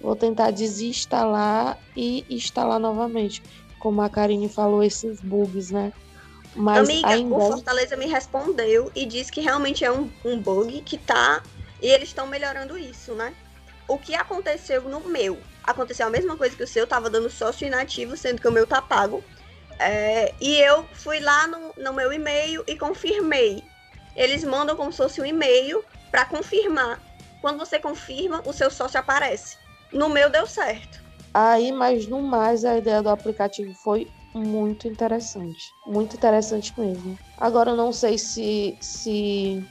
Vou 0.00 0.14
tentar 0.14 0.50
desinstalar 0.50 1.78
e 1.96 2.24
instalar 2.28 2.78
novamente. 2.78 3.42
Como 3.78 4.02
a 4.02 4.08
Karine 4.08 4.48
falou, 4.48 4.82
esses 4.82 5.20
bugs, 5.20 5.70
né? 5.70 5.92
Mas 6.56 6.88
Amiga, 6.88 7.08
ainda... 7.08 7.34
o 7.34 7.40
Fortaleza 7.40 7.96
me 7.96 8.06
respondeu 8.06 8.90
e 8.94 9.04
disse 9.04 9.30
que 9.30 9.42
realmente 9.42 9.84
é 9.84 9.92
um, 9.92 10.10
um 10.24 10.40
bug 10.40 10.80
que 10.80 10.96
tá. 10.96 11.42
E 11.82 11.86
eles 11.86 12.08
estão 12.08 12.26
melhorando 12.26 12.78
isso, 12.78 13.14
né? 13.14 13.34
O 13.86 13.98
que 13.98 14.14
aconteceu 14.14 14.82
no 14.82 15.00
meu? 15.00 15.38
Aconteceu 15.62 16.06
a 16.06 16.10
mesma 16.10 16.36
coisa 16.36 16.56
que 16.56 16.62
o 16.62 16.66
seu, 16.66 16.86
tava 16.86 17.10
dando 17.10 17.28
sócio 17.28 17.66
inativo, 17.66 18.16
sendo 18.16 18.40
que 18.40 18.48
o 18.48 18.52
meu 18.52 18.66
tá 18.66 18.80
pago. 18.80 19.22
É, 19.78 20.34
e 20.40 20.56
eu 20.56 20.84
fui 20.94 21.20
lá 21.20 21.46
no, 21.46 21.74
no 21.76 21.92
meu 21.92 22.12
e-mail 22.12 22.64
e 22.66 22.76
confirmei. 22.76 23.62
Eles 24.16 24.42
mandam 24.42 24.74
como 24.74 24.90
se 24.90 24.98
fosse 24.98 25.20
um 25.20 25.26
e-mail 25.26 25.84
para 26.10 26.24
confirmar. 26.24 26.98
Quando 27.42 27.58
você 27.58 27.78
confirma, 27.78 28.42
o 28.46 28.52
seu 28.52 28.70
sócio 28.70 28.98
aparece. 28.98 29.58
No 29.92 30.08
meu 30.08 30.30
deu 30.30 30.46
certo. 30.46 31.04
Aí, 31.34 31.70
mas 31.70 32.06
no 32.06 32.22
mais, 32.22 32.64
a 32.64 32.78
ideia 32.78 33.02
do 33.02 33.10
aplicativo 33.10 33.74
foi 33.74 34.10
muito 34.36 34.86
interessante. 34.86 35.74
Muito 35.86 36.16
interessante 36.16 36.72
mesmo. 36.78 37.18
Agora, 37.38 37.70
eu 37.70 37.76
não 37.76 37.92
sei 37.92 38.18
se, 38.18 38.76
se 38.80 39.64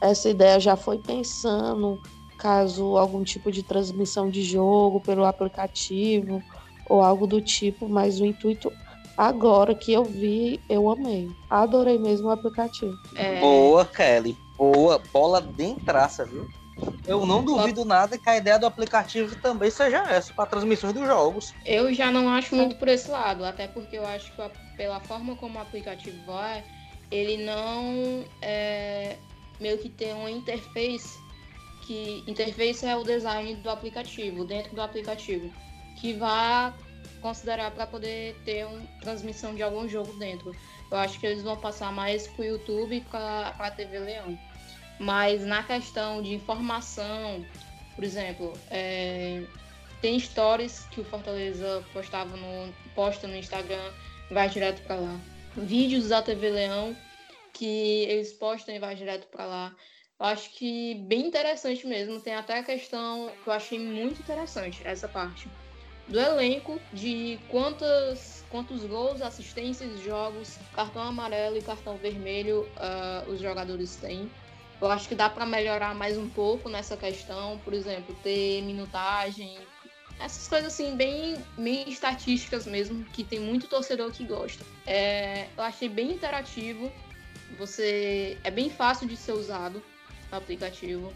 essa 0.00 0.28
ideia 0.28 0.60
já 0.60 0.76
foi 0.76 0.98
pensando 0.98 2.00
caso 2.38 2.96
algum 2.96 3.24
tipo 3.24 3.50
de 3.50 3.62
transmissão 3.62 4.28
de 4.28 4.42
jogo 4.42 5.00
pelo 5.00 5.24
aplicativo 5.24 6.42
ou 6.88 7.02
algo 7.02 7.26
do 7.26 7.40
tipo, 7.40 7.88
mas 7.88 8.20
o 8.20 8.26
intuito 8.26 8.70
agora 9.16 9.74
que 9.74 9.92
eu 9.92 10.04
vi, 10.04 10.60
eu 10.68 10.90
amei. 10.90 11.30
Adorei 11.48 11.98
mesmo 11.98 12.28
o 12.28 12.30
aplicativo. 12.30 12.96
É... 13.14 13.40
Boa, 13.40 13.84
Kelly. 13.84 14.36
Boa. 14.56 15.00
Bola 15.12 15.40
dentraça, 15.40 16.24
viu? 16.24 16.46
Eu 17.06 17.24
não 17.24 17.44
duvido 17.44 17.84
nada 17.84 18.18
que 18.18 18.28
a 18.28 18.36
ideia 18.36 18.58
do 18.58 18.66
aplicativo 18.66 19.36
também 19.36 19.70
seja 19.70 19.98
essa, 20.10 20.32
para 20.34 20.46
transmissões 20.46 20.92
dos 20.92 21.06
jogos. 21.06 21.54
Eu 21.64 21.92
já 21.94 22.10
não 22.10 22.28
acho 22.28 22.54
muito 22.54 22.76
por 22.76 22.88
esse 22.88 23.10
lado, 23.10 23.44
até 23.44 23.68
porque 23.68 23.96
eu 23.96 24.06
acho 24.06 24.32
que 24.32 24.76
pela 24.76 25.00
forma 25.00 25.36
como 25.36 25.58
o 25.58 25.62
aplicativo 25.62 26.18
vai, 26.26 26.64
ele 27.10 27.44
não 27.44 28.24
é, 28.42 29.16
meio 29.60 29.78
que 29.78 29.88
tem 29.88 30.12
uma 30.12 30.30
interface 30.30 31.18
que 31.86 32.24
interface 32.26 32.84
é 32.84 32.96
o 32.96 33.04
design 33.04 33.54
do 33.56 33.70
aplicativo, 33.70 34.44
dentro 34.44 34.74
do 34.74 34.82
aplicativo, 34.82 35.52
que 35.96 36.12
vai 36.14 36.74
considerar 37.22 37.70
para 37.70 37.86
poder 37.86 38.36
ter 38.44 38.66
uma 38.66 38.82
transmissão 39.00 39.54
de 39.54 39.62
algum 39.62 39.88
jogo 39.88 40.12
dentro. 40.14 40.52
Eu 40.90 40.98
acho 40.98 41.18
que 41.18 41.26
eles 41.26 41.42
vão 41.42 41.56
passar 41.56 41.92
mais 41.92 42.26
para 42.26 42.42
o 42.42 42.44
YouTube 42.44 42.96
e 42.96 43.00
para 43.02 43.54
a 43.58 43.70
TV 43.70 44.00
Leão. 44.00 44.38
Mas 44.98 45.44
na 45.44 45.62
questão 45.62 46.22
de 46.22 46.34
informação, 46.34 47.44
por 47.94 48.02
exemplo, 48.02 48.52
é, 48.70 49.42
tem 50.00 50.18
stories 50.18 50.86
que 50.90 51.00
o 51.00 51.04
Fortaleza 51.04 51.84
postava 51.92 52.36
no, 52.36 52.72
posta 52.94 53.26
no 53.26 53.36
Instagram, 53.36 53.92
vai 54.30 54.48
direto 54.48 54.82
para 54.82 54.96
lá. 54.96 55.20
Vídeos 55.56 56.08
da 56.08 56.22
TV 56.22 56.50
Leão 56.50 56.96
que 57.56 58.04
eles 58.08 58.32
postam 58.34 58.74
e 58.74 58.78
vai 58.78 58.94
direto 58.94 59.26
para 59.28 59.46
lá. 59.46 59.76
Eu 60.18 60.26
acho 60.26 60.50
que 60.50 60.94
bem 61.06 61.26
interessante 61.26 61.86
mesmo. 61.86 62.20
Tem 62.20 62.34
até 62.34 62.58
a 62.58 62.62
questão 62.62 63.30
que 63.42 63.48
eu 63.48 63.52
achei 63.52 63.78
muito 63.78 64.20
interessante, 64.20 64.82
essa 64.84 65.08
parte. 65.08 65.48
Do 66.08 66.20
elenco, 66.20 66.80
de 66.92 67.38
quantas, 67.48 68.44
quantos 68.48 68.84
gols, 68.84 69.20
assistências, 69.20 70.00
jogos, 70.00 70.58
cartão 70.72 71.02
amarelo 71.02 71.56
e 71.56 71.62
cartão 71.62 71.96
vermelho 71.96 72.60
uh, 72.76 73.30
os 73.30 73.40
jogadores 73.40 73.96
têm. 73.96 74.30
Eu 74.80 74.90
acho 74.90 75.08
que 75.08 75.14
dá 75.14 75.30
para 75.30 75.46
melhorar 75.46 75.94
mais 75.94 76.18
um 76.18 76.28
pouco 76.28 76.68
nessa 76.68 76.96
questão, 76.96 77.58
por 77.64 77.72
exemplo, 77.72 78.14
ter 78.22 78.62
minutagem, 78.62 79.58
essas 80.18 80.48
coisas 80.48 80.72
assim, 80.72 80.96
bem, 80.96 81.36
bem 81.56 81.88
estatísticas 81.88 82.66
mesmo, 82.66 83.04
que 83.06 83.22
tem 83.22 83.38
muito 83.38 83.68
torcedor 83.68 84.10
que 84.10 84.24
gosta. 84.24 84.64
É, 84.86 85.46
eu 85.56 85.62
achei 85.62 85.88
bem 85.88 86.12
interativo, 86.12 86.90
você 87.58 88.38
é 88.42 88.50
bem 88.50 88.70
fácil 88.70 89.06
de 89.06 89.16
ser 89.16 89.32
usado 89.32 89.82
o 90.32 90.36
aplicativo. 90.36 91.12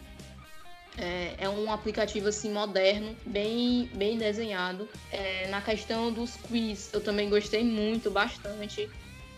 É, 0.98 1.34
é, 1.38 1.48
um 1.48 1.72
aplicativo 1.72 2.28
assim 2.28 2.52
moderno, 2.52 3.16
bem, 3.24 3.90
bem 3.94 4.18
desenhado. 4.18 4.88
É, 5.10 5.48
na 5.48 5.62
questão 5.62 6.12
dos 6.12 6.36
quiz, 6.36 6.92
eu 6.92 7.00
também 7.00 7.30
gostei 7.30 7.64
muito, 7.64 8.10
bastante. 8.10 8.90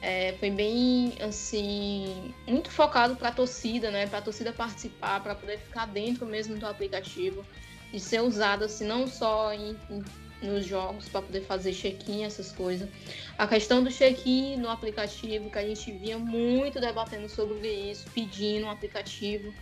É, 0.03 0.35
foi 0.41 0.51
bem, 0.51 1.15
assim, 1.21 2.35
muito 2.49 2.69
focado 2.69 3.15
para 3.15 3.29
a 3.29 3.33
torcida, 3.33 3.89
né? 3.89 4.09
Para 4.09 4.19
a 4.19 4.23
torcida 4.23 4.53
participar, 4.53 5.23
para 5.23 5.33
poder 5.33 5.59
ficar 5.59 5.87
dentro 5.87 6.27
mesmo 6.27 6.59
do 6.59 6.67
aplicativo 6.67 7.47
e 7.93 8.01
ser 8.01 8.21
usado, 8.21 8.65
assim, 8.65 8.85
não 8.85 9.07
só 9.07 9.53
em, 9.55 9.77
em, 9.89 10.03
nos 10.43 10.67
jogos 10.67 11.09
para 11.09 11.23
poder 11.23 11.43
fazer 11.43 11.73
check-in, 11.73 12.25
essas 12.25 12.51
coisas. 12.51 12.89
A 13.39 13.47
questão 13.47 13.85
do 13.85 13.91
check-in 13.91 14.57
no 14.57 14.69
aplicativo, 14.69 15.49
que 15.49 15.59
a 15.59 15.67
gente 15.67 15.93
via 15.93 16.19
muito 16.19 16.81
debatendo 16.81 17.29
sobre 17.29 17.69
isso, 17.69 18.05
pedindo 18.13 18.67
um 18.67 18.71
aplicativo 18.71 19.55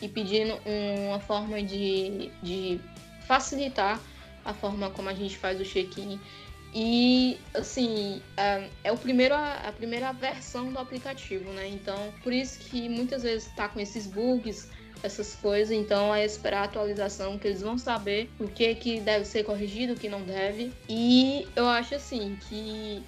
e 0.00 0.08
pedindo 0.08 0.58
uma 1.06 1.20
forma 1.20 1.62
de, 1.62 2.30
de 2.42 2.80
facilitar 3.26 4.00
a 4.42 4.54
forma 4.54 4.88
como 4.90 5.10
a 5.10 5.14
gente 5.14 5.36
faz 5.36 5.60
o 5.60 5.64
check-in. 5.64 6.18
E, 6.74 7.38
assim, 7.52 8.22
é, 8.36 8.68
é 8.84 8.92
o 8.92 8.96
primeiro, 8.96 9.34
a 9.34 9.72
primeira 9.76 10.12
versão 10.12 10.72
do 10.72 10.78
aplicativo, 10.78 11.50
né? 11.52 11.68
Então, 11.68 12.12
por 12.22 12.32
isso 12.32 12.58
que 12.60 12.88
muitas 12.88 13.22
vezes 13.22 13.46
está 13.46 13.68
com 13.68 13.78
esses 13.78 14.06
bugs, 14.06 14.70
essas 15.02 15.34
coisas. 15.34 15.76
Então, 15.76 16.14
é 16.14 16.24
esperar 16.24 16.62
a 16.62 16.64
atualização, 16.64 17.38
que 17.38 17.48
eles 17.48 17.60
vão 17.60 17.76
saber 17.76 18.30
o 18.38 18.48
que, 18.48 18.74
que 18.74 19.00
deve 19.00 19.26
ser 19.26 19.44
corrigido, 19.44 19.92
o 19.92 19.96
que 19.96 20.08
não 20.08 20.22
deve. 20.22 20.72
E 20.88 21.46
eu 21.54 21.66
acho, 21.66 21.94
assim, 21.94 22.38
que 22.48 23.04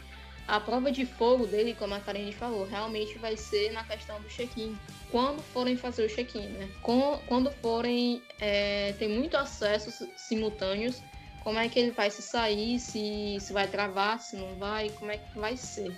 a 0.46 0.60
prova 0.60 0.92
de 0.92 1.06
fogo 1.06 1.46
dele, 1.46 1.74
como 1.78 1.94
a 1.94 2.00
Karen 2.00 2.30
falou, 2.32 2.66
realmente 2.66 3.16
vai 3.16 3.34
ser 3.34 3.72
na 3.72 3.82
questão 3.82 4.20
do 4.20 4.28
check-in. 4.28 4.76
Quando 5.10 5.40
forem 5.40 5.74
fazer 5.74 6.04
o 6.04 6.08
check-in, 6.08 6.48
né? 6.48 6.68
Quando 6.82 7.50
forem 7.62 8.22
é, 8.38 8.92
ter 8.98 9.08
muito 9.08 9.38
acessos 9.38 10.06
simultâneos 10.16 11.02
como 11.44 11.58
é 11.58 11.68
que 11.68 11.78
ele 11.78 11.90
vai 11.90 12.10
se 12.10 12.22
sair, 12.22 12.80
se, 12.80 13.36
se 13.38 13.52
vai 13.52 13.68
travar, 13.68 14.18
se 14.18 14.34
não 14.34 14.54
vai, 14.56 14.88
como 14.90 15.12
é 15.12 15.18
que 15.18 15.38
vai 15.38 15.56
ser. 15.56 15.94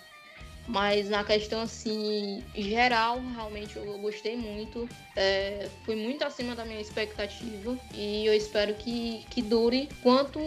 Mas 0.66 1.08
na 1.08 1.22
questão 1.22 1.60
assim, 1.60 2.42
geral, 2.56 3.20
realmente 3.34 3.76
eu 3.76 3.98
gostei 3.98 4.36
muito. 4.36 4.88
É, 5.14 5.68
muito 5.86 6.24
acima 6.24 6.56
da 6.56 6.64
minha 6.64 6.80
expectativa 6.80 7.78
e 7.94 8.26
eu 8.26 8.34
espero 8.34 8.74
que, 8.74 9.24
que 9.30 9.40
dure 9.40 9.88
quanto 10.02 10.40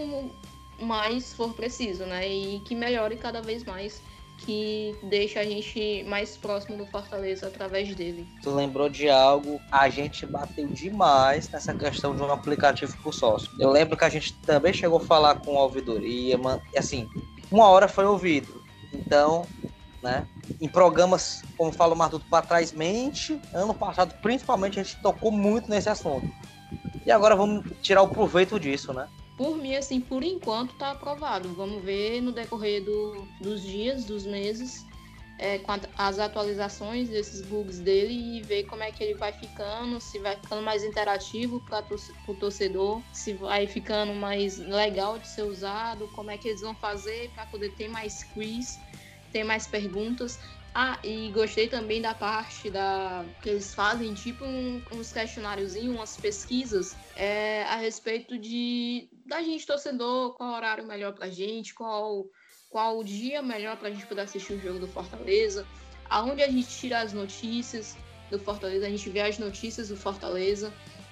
mais 0.81 1.33
for 1.33 1.53
preciso, 1.53 2.05
né? 2.05 2.27
E 2.27 2.59
que 2.61 2.75
melhore 2.75 3.15
cada 3.15 3.41
vez 3.41 3.63
mais 3.63 4.01
que 4.45 4.95
deixa 5.03 5.39
a 5.39 5.43
gente 5.43 6.03
mais 6.07 6.37
próximo 6.37 6.77
do 6.77 6.85
Fortaleza 6.87 7.47
através 7.47 7.93
dele. 7.95 8.27
Tu 8.41 8.49
lembrou 8.49 8.89
de 8.89 9.09
algo? 9.09 9.59
A 9.71 9.89
gente 9.89 10.25
bateu 10.25 10.67
demais 10.67 11.49
nessa 11.49 11.73
questão 11.73 12.15
de 12.15 12.21
um 12.21 12.31
aplicativo 12.31 12.95
por 13.03 13.13
sócio. 13.13 13.49
Eu 13.59 13.69
lembro 13.69 13.97
que 13.97 14.05
a 14.05 14.09
gente 14.09 14.33
também 14.39 14.73
chegou 14.73 14.97
a 14.97 15.01
falar 15.01 15.35
com 15.35 15.57
a 15.57 15.63
ouvidoria, 15.63 16.37
assim, 16.77 17.07
uma 17.51 17.67
hora 17.67 17.87
foi 17.87 18.05
ouvido. 18.05 18.63
Então, 18.93 19.45
né? 20.01 20.27
Em 20.59 20.67
programas, 20.67 21.41
como 21.57 21.71
fala 21.71 21.93
o 21.93 21.97
Marduto, 21.97 22.25
para 22.29 22.45
trás 22.45 22.71
mente, 22.71 23.39
ano 23.53 23.73
passado 23.73 24.13
principalmente 24.21 24.79
a 24.79 24.83
gente 24.83 25.01
tocou 25.01 25.31
muito 25.31 25.69
nesse 25.69 25.89
assunto. 25.89 26.29
E 27.05 27.11
agora 27.11 27.35
vamos 27.35 27.65
tirar 27.81 28.01
o 28.01 28.07
proveito 28.07 28.59
disso, 28.59 28.93
né? 28.93 29.07
Por 29.39 29.55
mim, 29.55 29.73
assim, 29.77 30.01
por 30.01 30.21
enquanto 30.21 30.73
tá 30.73 30.91
aprovado. 30.91 31.47
Vamos 31.53 31.81
ver 31.81 32.19
no 32.19 32.33
decorrer 32.33 32.83
do, 32.83 33.25
dos 33.39 33.61
dias, 33.61 34.03
dos 34.03 34.25
meses, 34.25 34.85
é, 35.37 35.57
com 35.59 35.71
as 35.97 36.19
atualizações 36.19 37.07
desses 37.07 37.41
bugs 37.47 37.79
dele 37.79 38.11
e 38.11 38.41
ver 38.41 38.65
como 38.65 38.83
é 38.83 38.91
que 38.91 39.01
ele 39.01 39.13
vai 39.13 39.31
ficando, 39.31 40.01
se 40.01 40.19
vai 40.19 40.35
ficando 40.35 40.61
mais 40.61 40.83
interativo 40.83 41.61
para 41.61 41.85
o 42.27 42.35
torcedor, 42.35 43.01
se 43.13 43.31
vai 43.31 43.65
ficando 43.65 44.13
mais 44.13 44.57
legal 44.57 45.17
de 45.17 45.29
ser 45.29 45.43
usado, 45.43 46.09
como 46.09 46.31
é 46.31 46.37
que 46.37 46.49
eles 46.49 46.59
vão 46.59 46.75
fazer 46.75 47.31
para 47.33 47.45
poder 47.45 47.69
ter 47.75 47.87
mais 47.87 48.25
quiz, 48.25 48.77
ter 49.31 49.45
mais 49.45 49.65
perguntas. 49.65 50.37
Ah, 50.75 50.99
e 51.01 51.31
gostei 51.31 51.69
também 51.69 52.01
da 52.01 52.13
parte 52.13 52.69
da 52.69 53.25
que 53.41 53.49
eles 53.49 53.73
fazem 53.73 54.13
tipo 54.13 54.43
um, 54.43 54.83
uns 54.91 55.13
questionários, 55.13 55.75
umas 55.75 56.17
pesquisas 56.17 56.93
é, 57.15 57.63
a 57.63 57.77
respeito 57.77 58.37
de 58.37 59.07
da 59.29 59.41
gente 59.41 59.65
torcedor, 59.65 60.33
qual 60.33 60.55
horário 60.55 60.85
melhor 60.85 61.13
pra 61.13 61.29
gente, 61.29 61.73
qual 61.73 62.25
qual 62.69 62.99
o 62.99 63.03
dia 63.03 63.41
melhor 63.41 63.77
para 63.77 63.87
a 63.87 63.91
gente 63.91 64.05
poder 64.05 64.21
assistir 64.21 64.53
o 64.53 64.59
jogo 64.59 64.79
do 64.79 64.87
Fortaleza, 64.87 65.65
aonde 66.07 66.43
a 66.43 66.47
gente 66.47 66.67
tira 66.67 66.99
as 66.99 67.13
notícias 67.13 67.97
do 68.29 68.37
Fortaleza, 68.37 68.85
a 68.85 68.89
gente 68.89 69.09
vê 69.09 69.21
as 69.21 69.39
notícias 69.39 69.89
do 69.89 69.97
Fortaleza. 69.97 70.71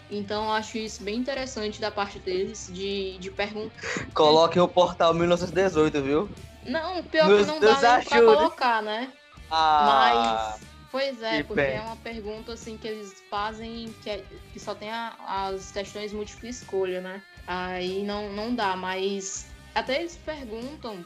Então 0.10 0.46
eu 0.46 0.52
acho 0.52 0.78
isso 0.78 1.04
bem 1.04 1.16
interessante 1.16 1.82
da 1.82 1.92
parte 1.92 2.20
deles 2.20 2.70
de, 2.72 3.18
de 3.18 3.32
perguntar. 3.32 3.82
Coloquem 4.14 4.62
o 4.62 4.68
portal 4.68 5.14
1918, 5.14 6.02
viu? 6.02 6.30
Não, 6.66 7.04
pior 7.04 7.28
Nos, 7.28 7.42
que 7.42 7.48
não 7.48 7.60
dá 7.60 7.98
nem 7.98 8.06
pra 8.06 8.22
colocar, 8.22 8.82
né? 8.84 9.12
Ah, 9.50 10.52
Mas, 10.54 10.62
pois 10.92 11.22
é, 11.24 11.44
porque 11.44 11.62
é 11.62 11.82
uma 11.82 11.96
pergunta 11.98 12.54
assim 12.54 12.78
que 12.78 12.88
eles 12.88 13.24
fazem 13.30 13.94
que, 14.04 14.10
é, 14.10 14.24
que 14.54 14.60
só 14.60 14.76
tem 14.76 14.92
a, 14.92 15.16
as 15.28 15.72
questões 15.72 16.14
múltipla 16.14 16.50
escolha, 16.50 17.02
né? 17.02 17.22
Aí 17.48 18.04
não, 18.04 18.30
não 18.34 18.54
dá, 18.54 18.76
mas 18.76 19.48
até 19.74 20.02
eles 20.02 20.18
perguntam 20.18 21.06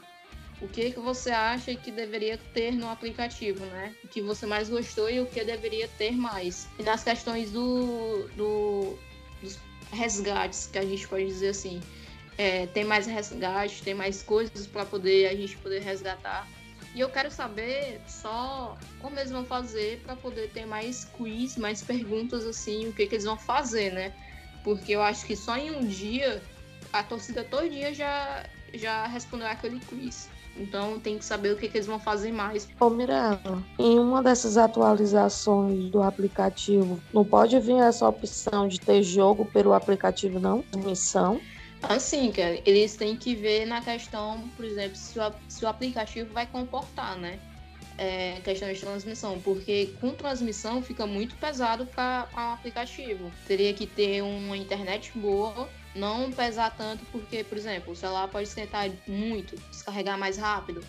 o 0.60 0.68
que, 0.68 0.92
que 0.92 1.00
você 1.00 1.30
acha 1.30 1.74
que 1.74 1.90
deveria 1.90 2.36
ter 2.36 2.72
no 2.72 2.88
aplicativo, 2.88 3.64
né? 3.66 3.94
O 4.04 4.08
que 4.08 4.20
você 4.20 4.46
mais 4.46 4.68
gostou 4.68 5.08
e 5.10 5.20
o 5.20 5.26
que 5.26 5.44
deveria 5.44 5.88
ter 5.98 6.12
mais. 6.12 6.68
E 6.78 6.82
nas 6.82 7.04
questões 7.04 7.50
do, 7.50 8.28
do 8.36 8.98
dos 9.40 9.58
resgates, 9.92 10.66
que 10.66 10.78
a 10.78 10.84
gente 10.84 11.06
pode 11.06 11.26
dizer 11.26 11.48
assim, 11.48 11.80
é, 12.38 12.66
tem 12.66 12.84
mais 12.84 13.06
resgate, 13.06 13.82
tem 13.82 13.94
mais 13.94 14.22
coisas 14.22 14.66
para 14.66 14.84
poder 14.84 15.28
a 15.28 15.34
gente 15.34 15.56
poder 15.58 15.80
resgatar. 15.80 16.48
E 16.94 17.00
eu 17.00 17.08
quero 17.08 17.30
saber 17.30 18.00
só 18.06 18.76
como 19.00 19.18
eles 19.18 19.30
vão 19.30 19.44
fazer 19.44 20.00
para 20.04 20.14
poder 20.14 20.50
ter 20.50 20.66
mais 20.66 21.04
quiz, 21.04 21.56
mais 21.56 21.82
perguntas 21.82 22.44
assim, 22.44 22.88
o 22.88 22.92
que, 22.92 23.06
que 23.06 23.14
eles 23.14 23.24
vão 23.24 23.38
fazer, 23.38 23.92
né? 23.92 24.12
Porque 24.64 24.92
eu 24.92 25.02
acho 25.02 25.26
que 25.26 25.36
só 25.36 25.56
em 25.56 25.70
um 25.70 25.84
dia 25.84 26.42
a 26.92 27.02
torcida 27.02 27.42
todinha 27.44 27.92
já, 27.94 28.44
já 28.74 29.06
respondeu 29.06 29.46
aquele 29.46 29.80
quiz. 29.80 30.28
Então 30.56 31.00
tem 31.00 31.18
que 31.18 31.24
saber 31.24 31.52
o 31.52 31.56
que, 31.56 31.68
que 31.68 31.78
eles 31.78 31.86
vão 31.86 31.98
fazer 31.98 32.30
mais. 32.30 32.68
Ô 32.78 32.90
Mirella, 32.90 33.62
em 33.78 33.98
uma 33.98 34.22
dessas 34.22 34.58
atualizações 34.58 35.90
do 35.90 36.02
aplicativo, 36.02 37.00
não 37.12 37.24
pode 37.24 37.58
vir 37.58 37.80
essa 37.80 38.06
opção 38.06 38.68
de 38.68 38.78
ter 38.78 39.02
jogo 39.02 39.46
pelo 39.46 39.72
aplicativo, 39.72 40.38
não? 40.38 40.62
Missão? 40.76 41.40
Assim, 41.82 42.30
cara, 42.30 42.60
eles 42.64 42.94
têm 42.96 43.16
que 43.16 43.34
ver 43.34 43.66
na 43.66 43.80
questão, 43.80 44.48
por 44.56 44.64
exemplo, 44.64 44.96
se 44.96 45.18
o, 45.18 45.32
se 45.48 45.64
o 45.64 45.68
aplicativo 45.68 46.32
vai 46.32 46.46
comportar, 46.46 47.16
né? 47.18 47.40
É, 47.98 48.40
questão 48.42 48.72
de 48.72 48.80
transmissão, 48.80 49.40
porque 49.40 49.94
com 50.00 50.10
transmissão 50.10 50.82
fica 50.82 51.06
muito 51.06 51.36
pesado 51.36 51.86
para 51.86 52.28
o 52.34 52.38
aplicativo. 52.38 53.30
Teria 53.46 53.72
que 53.74 53.86
ter 53.86 54.22
uma 54.22 54.56
internet 54.56 55.12
boa 55.14 55.68
não 55.94 56.32
pesar 56.32 56.70
tanto, 56.76 57.04
porque, 57.06 57.44
por 57.44 57.58
exemplo, 57.58 57.92
o 57.92 57.96
celular 57.96 58.28
pode 58.28 58.48
esquentar 58.48 58.90
muito, 59.06 59.56
descarregar 59.70 60.18
mais 60.18 60.36
rápido. 60.36 60.82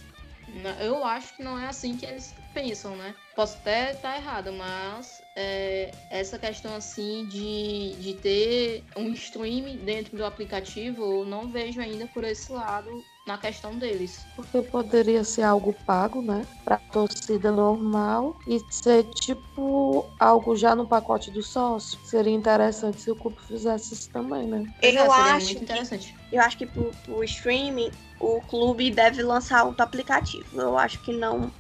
Eu 0.80 1.04
acho 1.04 1.36
que 1.36 1.44
não 1.44 1.58
é 1.58 1.68
assim 1.68 1.98
que 1.98 2.06
eles 2.06 2.36
pensam, 2.54 2.96
né? 2.96 3.16
Posso 3.36 3.58
até 3.58 3.92
estar 3.92 4.16
errado, 4.18 4.52
mas 4.54 5.24
é, 5.36 5.92
essa 6.10 6.38
questão 6.38 6.76
assim 6.76 7.26
de, 7.26 7.96
de 8.00 8.14
ter 8.16 8.84
um 8.96 9.12
stream 9.14 9.78
dentro 9.78 10.16
do 10.16 10.24
aplicativo, 10.24 11.22
eu 11.22 11.26
não 11.26 11.50
vejo 11.50 11.82
ainda 11.82 12.06
por 12.08 12.24
esse 12.24 12.52
lado 12.52 13.04
na 13.26 13.38
questão 13.38 13.78
deles. 13.78 14.26
Porque 14.36 14.62
poderia 14.62 15.24
ser 15.24 15.44
algo 15.44 15.74
pago, 15.86 16.22
né? 16.22 16.46
Pra 16.64 16.78
torcida 16.78 17.52
normal 17.52 18.38
e 18.46 18.60
ser 18.70 19.04
tipo 19.06 20.06
algo 20.20 20.56
já 20.56 20.76
no 20.76 20.86
pacote 20.86 21.32
do 21.32 21.42
sócio. 21.42 21.98
Seria 22.04 22.34
interessante 22.34 23.00
se 23.00 23.12
o 23.12 23.16
clube 23.16 23.38
fizesse 23.48 23.94
isso 23.94 24.10
também, 24.10 24.46
né? 24.48 24.66
Eu 24.82 25.14
é, 25.14 25.32
acho 25.32 25.46
muito 25.46 25.64
interessante. 25.64 26.14
Que, 26.30 26.36
eu 26.36 26.42
acho 26.42 26.58
que 26.58 26.66
pro, 26.66 26.92
pro 27.06 27.24
streaming 27.24 27.92
o 28.20 28.42
clube 28.42 28.92
deve 28.92 29.24
lançar 29.24 29.64
outro 29.64 29.84
aplicativo. 29.84 30.60
Eu 30.60 30.78
acho 30.78 31.02
que 31.02 31.14
não 31.14 31.52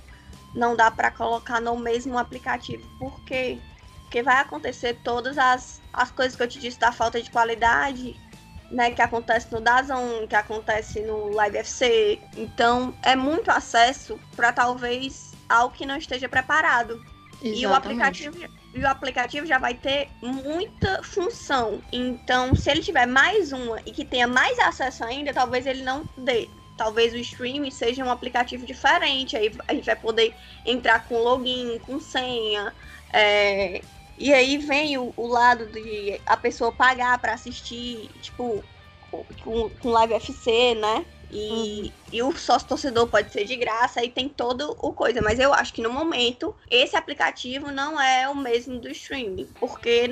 não 0.54 0.76
dá 0.76 0.92
para 0.92 1.10
colocar 1.10 1.60
no 1.60 1.76
mesmo 1.78 2.18
aplicativo. 2.18 2.88
Por 3.00 3.20
quê? 3.22 3.58
Porque 4.04 4.22
vai 4.22 4.40
acontecer 4.40 5.00
todas 5.04 5.36
as, 5.38 5.82
as 5.92 6.12
coisas 6.12 6.36
que 6.36 6.44
eu 6.44 6.48
te 6.48 6.60
disse 6.60 6.78
da 6.78 6.92
falta 6.92 7.20
de 7.20 7.32
qualidade, 7.32 8.16
né, 8.74 8.92
que 8.92 9.02
acontece 9.02 9.48
no 9.52 9.62
Dazon, 9.62 10.28
que 10.28 10.36
acontece 10.36 11.00
no 11.02 11.30
Live 11.30 11.58
FC. 11.58 12.20
Então, 12.36 12.94
é 13.04 13.16
muito 13.16 13.52
acesso 13.52 14.20
para 14.36 14.52
talvez 14.52 15.32
algo 15.48 15.76
que 15.76 15.86
não 15.86 15.96
esteja 15.96 16.28
preparado. 16.28 16.96
Exatamente. 17.42 17.62
E 17.62 17.68
o 17.68 17.74
aplicativo 17.74 18.38
e 18.74 18.80
o 18.80 18.88
aplicativo 18.88 19.46
já 19.46 19.60
vai 19.60 19.76
ter 19.76 20.10
muita 20.20 21.04
função. 21.04 21.80
Então, 21.92 22.56
se 22.56 22.72
ele 22.72 22.82
tiver 22.82 23.06
mais 23.06 23.52
uma 23.52 23.80
e 23.86 23.92
que 23.92 24.04
tenha 24.04 24.28
mais 24.28 24.58
acesso 24.58 25.04
ainda, 25.04 25.32
talvez 25.32 25.68
ele 25.68 25.84
não 25.84 26.04
dê. 26.18 26.50
Talvez 26.76 27.14
o 27.14 27.18
streaming 27.18 27.70
seja 27.70 28.04
um 28.04 28.10
aplicativo 28.10 28.66
diferente. 28.66 29.38
Aí 29.38 29.54
a 29.68 29.74
gente 29.76 29.86
vai 29.86 29.96
poder 29.96 30.34
entrar 30.66 31.08
com 31.08 31.20
login, 31.20 31.78
com 31.86 32.00
senha. 32.00 32.74
É, 33.12 33.82
e 34.18 34.34
aí 34.34 34.58
vem 34.58 34.98
o, 34.98 35.14
o, 35.18 35.28
lado 35.28 35.66
de 35.68 36.20
a 36.26 36.38
pessoa 36.38 36.72
pagar 36.72 37.18
para 37.20 37.34
assistir, 37.34 38.10
tipo, 38.22 38.64
com, 39.44 39.70
com 39.70 39.90
live 39.90 40.14
FC, 40.14 40.76
né? 40.76 41.06
E, 41.32 41.48
uhum. 41.50 41.92
e 42.12 42.22
o 42.22 42.32
sócio 42.38 42.68
torcedor 42.68 43.08
pode 43.08 43.32
ser 43.32 43.46
de 43.46 43.56
graça, 43.56 44.00
aí 44.00 44.10
tem 44.10 44.30
todo 44.30 44.78
o 44.80 44.94
coisa. 44.94 45.20
Mas 45.20 45.40
eu 45.40 45.52
acho 45.52 45.74
que 45.74 45.82
no 45.82 45.92
momento, 45.92 46.56
esse 46.70 46.96
aplicativo 46.96 47.72
não 47.72 48.00
é 48.00 48.30
o 48.30 48.36
mesmo 48.36 48.80
do 48.80 48.88
streaming. 48.90 49.50
Porque, 49.60 50.08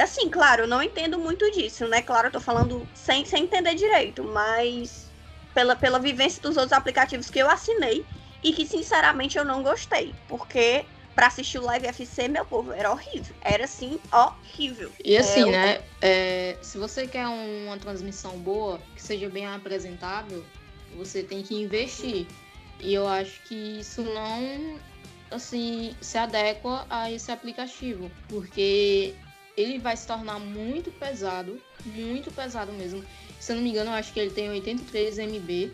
assim, 0.00 0.28
claro, 0.28 0.64
eu 0.64 0.68
não 0.68 0.82
entendo 0.82 1.16
muito 1.16 1.48
disso, 1.52 1.86
né? 1.86 2.02
Claro, 2.02 2.26
eu 2.26 2.32
tô 2.32 2.40
falando 2.40 2.86
sem, 2.92 3.24
sem 3.24 3.44
entender 3.44 3.76
direito, 3.76 4.24
mas 4.24 5.12
pela, 5.54 5.76
pela 5.76 6.00
vivência 6.00 6.42
dos 6.42 6.56
outros 6.56 6.72
aplicativos 6.72 7.30
que 7.30 7.38
eu 7.38 7.48
assinei 7.48 8.04
e 8.42 8.52
que, 8.52 8.66
sinceramente, 8.66 9.38
eu 9.38 9.44
não 9.44 9.62
gostei. 9.62 10.12
Porque 10.26 10.84
para 11.14 11.28
assistir 11.28 11.58
o 11.58 11.64
Live 11.64 11.86
FC, 11.86 12.28
meu 12.28 12.44
povo, 12.44 12.72
era 12.72 12.90
horrível. 12.90 13.34
Era 13.40 13.64
assim, 13.64 14.00
horrível. 14.12 14.90
E 15.04 15.16
assim, 15.16 15.48
é, 15.48 15.52
né? 15.52 15.82
É, 16.02 16.56
se 16.60 16.76
você 16.76 17.06
quer 17.06 17.26
uma 17.26 17.78
transmissão 17.78 18.36
boa, 18.38 18.80
que 18.94 19.02
seja 19.02 19.28
bem 19.28 19.46
apresentável, 19.46 20.44
você 20.96 21.22
tem 21.22 21.42
que 21.42 21.54
investir. 21.54 22.26
E 22.80 22.92
eu 22.92 23.06
acho 23.06 23.40
que 23.42 23.80
isso 23.80 24.02
não 24.02 24.78
assim 25.30 25.96
se 26.00 26.18
adequa 26.18 26.86
a 26.88 27.10
esse 27.10 27.30
aplicativo, 27.30 28.10
porque 28.28 29.14
ele 29.56 29.78
vai 29.78 29.96
se 29.96 30.06
tornar 30.06 30.38
muito 30.38 30.90
pesado, 30.92 31.60
muito 31.86 32.30
pesado 32.32 32.72
mesmo. 32.72 33.04
Se 33.38 33.52
eu 33.52 33.56
não 33.56 33.62
me 33.62 33.70
engano, 33.70 33.90
eu 33.90 33.94
acho 33.94 34.12
que 34.12 34.20
ele 34.20 34.30
tem 34.30 34.48
83 34.50 35.18
MB 35.18 35.72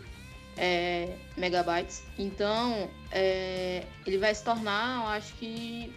é, 0.57 1.15
megabytes. 1.37 2.03
Então, 2.17 2.89
é, 3.11 3.85
ele 4.05 4.17
vai 4.17 4.33
se 4.33 4.43
tornar, 4.43 5.01
eu 5.01 5.07
acho 5.07 5.33
que, 5.35 5.93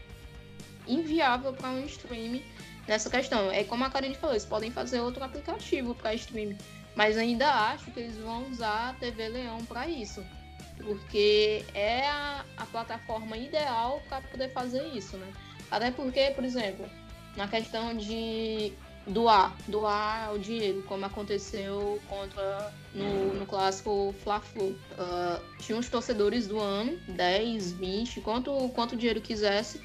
inviável 0.87 1.53
para 1.53 1.71
um 1.71 1.85
stream 1.87 2.41
nessa 2.87 3.11
questão. 3.11 3.51
É 3.51 3.65
como 3.65 3.85
a 3.85 3.91
Karine 3.91 4.15
falou, 4.15 4.35
eles 4.35 4.45
podem 4.45 4.71
fazer 4.71 5.01
outro 5.01 5.23
aplicativo 5.25 5.95
para 5.95 6.15
stream, 6.15 6.57
mas 6.95 7.17
ainda 7.17 7.49
acho 7.49 7.91
que 7.91 8.01
eles 8.01 8.17
vão 8.17 8.49
usar 8.51 8.91
a 8.91 8.95
TV 8.95 9.29
Leão 9.29 9.65
para 9.65 9.89
isso. 9.89 10.25
Porque 10.77 11.65
é 11.73 12.07
a, 12.09 12.45
a 12.57 12.67
plataforma 12.67 13.37
ideal 13.37 14.03
para 14.09 14.21
poder 14.23 14.53
fazer 14.53 14.85
isso, 14.89 15.17
né? 15.17 15.33
Até 15.71 15.91
porque, 15.93 16.33
por 16.35 16.45
exemplo, 16.45 16.89
na 17.37 17.47
questão 17.49 17.95
de 17.97 18.73
doar, 19.07 19.55
doar 19.69 20.33
o 20.35 20.39
dinheiro, 20.39 20.83
como 20.83 21.05
aconteceu 21.05 22.01
contra 22.09 22.73
no, 22.95 23.35
no 23.35 23.47
clássico 23.47 24.15
Fla-Flu. 24.23 24.69
Uh, 24.71 25.43
tinha 25.59 25.79
os 25.79 25.89
torcedores 25.89 26.47
do 26.47 26.59
ano, 26.59 26.99
10, 27.09 27.73
20, 27.73 28.21
quanto, 28.21 28.69
quanto 28.71 28.97
dinheiro 28.97 29.21
quisesse, 29.21 29.81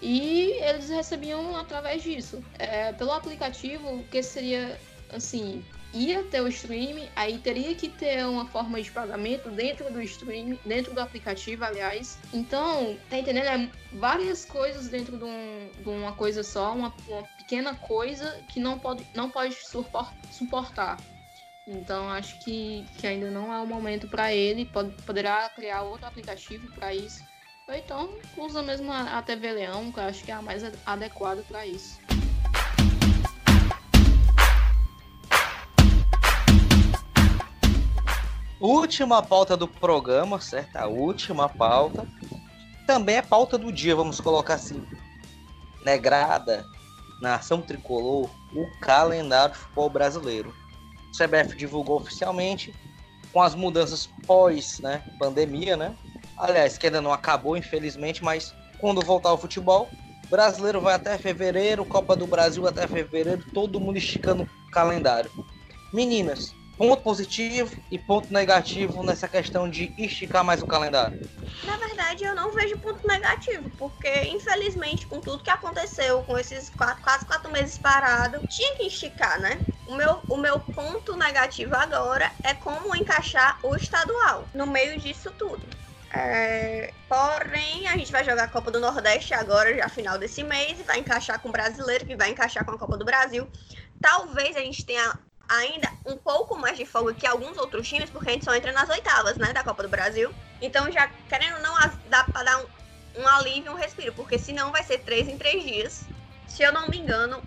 e 0.00 0.52
eles 0.62 0.88
recebiam 0.88 1.56
através 1.56 2.02
disso. 2.02 2.42
É, 2.58 2.92
pelo 2.92 3.12
aplicativo, 3.12 4.04
que 4.10 4.22
seria 4.22 4.78
assim, 5.10 5.64
ia 5.92 6.22
ter 6.24 6.40
o 6.40 6.48
stream, 6.48 7.08
aí 7.16 7.38
teria 7.38 7.74
que 7.74 7.88
ter 7.88 8.24
uma 8.26 8.46
forma 8.46 8.80
de 8.80 8.90
pagamento 8.90 9.50
dentro 9.50 9.90
do 9.92 10.02
stream, 10.02 10.58
dentro 10.64 10.92
do 10.92 11.00
aplicativo, 11.00 11.64
aliás. 11.64 12.18
Então, 12.32 12.96
tá 13.08 13.18
entendendo? 13.18 13.46
É 13.46 13.70
várias 13.92 14.44
coisas 14.44 14.88
dentro 14.88 15.16
de, 15.16 15.24
um, 15.24 15.70
de 15.82 15.88
uma 15.88 16.12
coisa 16.12 16.42
só, 16.42 16.74
uma, 16.74 16.94
uma, 17.08 17.22
pequena 17.38 17.74
coisa 17.74 18.40
que 18.48 18.60
não 18.60 18.78
pode, 18.78 19.06
não 19.14 19.30
pode 19.30 19.56
suportar. 20.30 20.98
Então, 21.66 22.08
acho 22.10 22.38
que, 22.40 22.84
que 22.98 23.06
ainda 23.06 23.30
não 23.30 23.52
é 23.52 23.58
o 23.60 23.66
momento 23.66 24.08
para 24.08 24.34
ele. 24.34 24.64
Pode, 24.64 24.90
poderá 25.02 25.48
criar 25.50 25.82
outro 25.82 26.06
aplicativo 26.06 26.70
para 26.72 26.94
isso. 26.94 27.22
Ou 27.66 27.74
então, 27.74 28.14
usa 28.38 28.62
mesmo 28.62 28.90
a, 28.90 29.18
a 29.18 29.22
TV 29.22 29.52
Leão, 29.52 29.92
que 29.92 29.98
eu 29.98 30.04
acho 30.04 30.24
que 30.24 30.30
é 30.30 30.34
a 30.34 30.40
mais 30.40 30.62
adequada 30.86 31.42
para 31.46 31.66
isso. 31.66 32.00
Última 38.60 39.22
pauta 39.22 39.56
do 39.56 39.68
programa, 39.68 40.40
certo? 40.40 40.76
A 40.76 40.86
última 40.86 41.48
pauta. 41.48 42.08
Também 42.86 43.16
é 43.16 43.22
pauta 43.22 43.56
do 43.56 43.70
dia, 43.70 43.94
vamos 43.94 44.20
colocar 44.20 44.54
assim. 44.54 44.84
Negrada, 45.84 46.66
nação 47.20 47.62
tricolor, 47.62 48.28
o 48.52 48.66
calendário 48.80 49.54
do 49.54 49.58
futebol 49.58 49.90
brasileiro. 49.90 50.54
O 51.08 51.16
CBF 51.16 51.56
divulgou 51.56 52.00
oficialmente 52.00 52.74
com 53.32 53.40
as 53.40 53.54
mudanças 53.54 54.08
pós, 54.26 54.80
né, 54.80 55.02
pandemia, 55.18 55.76
né? 55.76 55.94
Aliás, 56.36 56.76
que 56.76 56.86
ainda 56.86 57.00
não 57.00 57.12
acabou, 57.12 57.56
infelizmente, 57.56 58.24
mas 58.24 58.54
quando 58.80 59.04
voltar 59.04 59.28
ao 59.28 59.38
futebol, 59.38 59.88
brasileiro 60.28 60.80
vai 60.80 60.94
até 60.94 61.16
fevereiro, 61.16 61.84
Copa 61.84 62.16
do 62.16 62.26
Brasil 62.26 62.66
até 62.66 62.86
fevereiro, 62.86 63.44
todo 63.52 63.80
mundo 63.80 63.98
esticando 63.98 64.42
o 64.42 64.70
calendário. 64.70 65.30
Meninas, 65.92 66.54
ponto 66.78 67.02
positivo 67.02 67.76
e 67.90 67.98
ponto 67.98 68.32
negativo 68.32 69.02
nessa 69.02 69.26
questão 69.26 69.68
de 69.68 69.92
esticar 69.98 70.44
mais 70.44 70.62
o 70.62 70.66
calendário? 70.66 71.18
Na 71.64 71.76
verdade, 71.76 72.24
eu 72.24 72.36
não 72.36 72.52
vejo 72.52 72.78
ponto 72.78 73.04
negativo, 73.06 73.68
porque 73.76 74.26
infelizmente, 74.26 75.04
com 75.06 75.20
tudo 75.20 75.42
que 75.42 75.50
aconteceu, 75.50 76.22
com 76.22 76.38
esses 76.38 76.70
quatro, 76.70 77.02
quase 77.02 77.26
quatro 77.26 77.50
meses 77.50 77.76
parado, 77.76 78.40
tinha 78.48 78.76
que 78.76 78.84
esticar, 78.84 79.40
né? 79.40 79.60
O 79.88 79.94
meu, 79.96 80.20
o 80.28 80.36
meu 80.36 80.60
ponto 80.60 81.16
negativo 81.16 81.74
agora 81.74 82.30
é 82.44 82.54
como 82.54 82.94
encaixar 82.94 83.58
o 83.64 83.74
estadual 83.74 84.46
no 84.54 84.66
meio 84.66 85.00
disso 85.00 85.32
tudo. 85.36 85.66
É, 86.10 86.94
porém, 87.08 87.86
a 87.88 87.96
gente 87.96 88.12
vai 88.12 88.24
jogar 88.24 88.44
a 88.44 88.48
Copa 88.48 88.70
do 88.70 88.80
Nordeste 88.80 89.34
agora, 89.34 89.76
já 89.76 89.88
final 89.88 90.16
desse 90.16 90.42
mês, 90.42 90.78
e 90.78 90.82
vai 90.84 91.00
encaixar 91.00 91.40
com 91.40 91.48
o 91.48 91.52
brasileiro, 91.52 92.06
que 92.06 92.16
vai 92.16 92.30
encaixar 92.30 92.64
com 92.64 92.70
a 92.70 92.78
Copa 92.78 92.96
do 92.96 93.04
Brasil. 93.04 93.48
Talvez 94.00 94.56
a 94.56 94.60
gente 94.60 94.86
tenha 94.86 95.18
ainda 95.48 95.90
um 96.04 96.16
pouco 96.16 96.56
mais 96.56 96.76
de 96.76 96.84
folga 96.84 97.14
que 97.14 97.26
alguns 97.26 97.56
outros 97.56 97.88
times, 97.88 98.10
porque 98.10 98.28
a 98.28 98.32
gente 98.32 98.44
só 98.44 98.54
entra 98.54 98.72
nas 98.72 98.88
oitavas, 98.88 99.38
né, 99.38 99.52
da 99.52 99.64
Copa 99.64 99.82
do 99.82 99.88
Brasil. 99.88 100.32
Então, 100.60 100.90
já 100.92 101.08
querendo 101.28 101.60
não, 101.62 101.74
dá 102.08 102.24
pra 102.24 102.42
dar 102.42 102.58
um, 102.58 102.66
um 103.22 103.28
alívio, 103.28 103.72
um 103.72 103.76
respiro, 103.76 104.12
porque 104.12 104.38
senão 104.38 104.70
vai 104.70 104.82
ser 104.82 104.98
três 104.98 105.28
em 105.28 105.38
três 105.38 105.62
dias. 105.62 106.04
Se 106.46 106.62
eu 106.62 106.72
não 106.72 106.88
me 106.88 106.98
engano, 106.98 107.42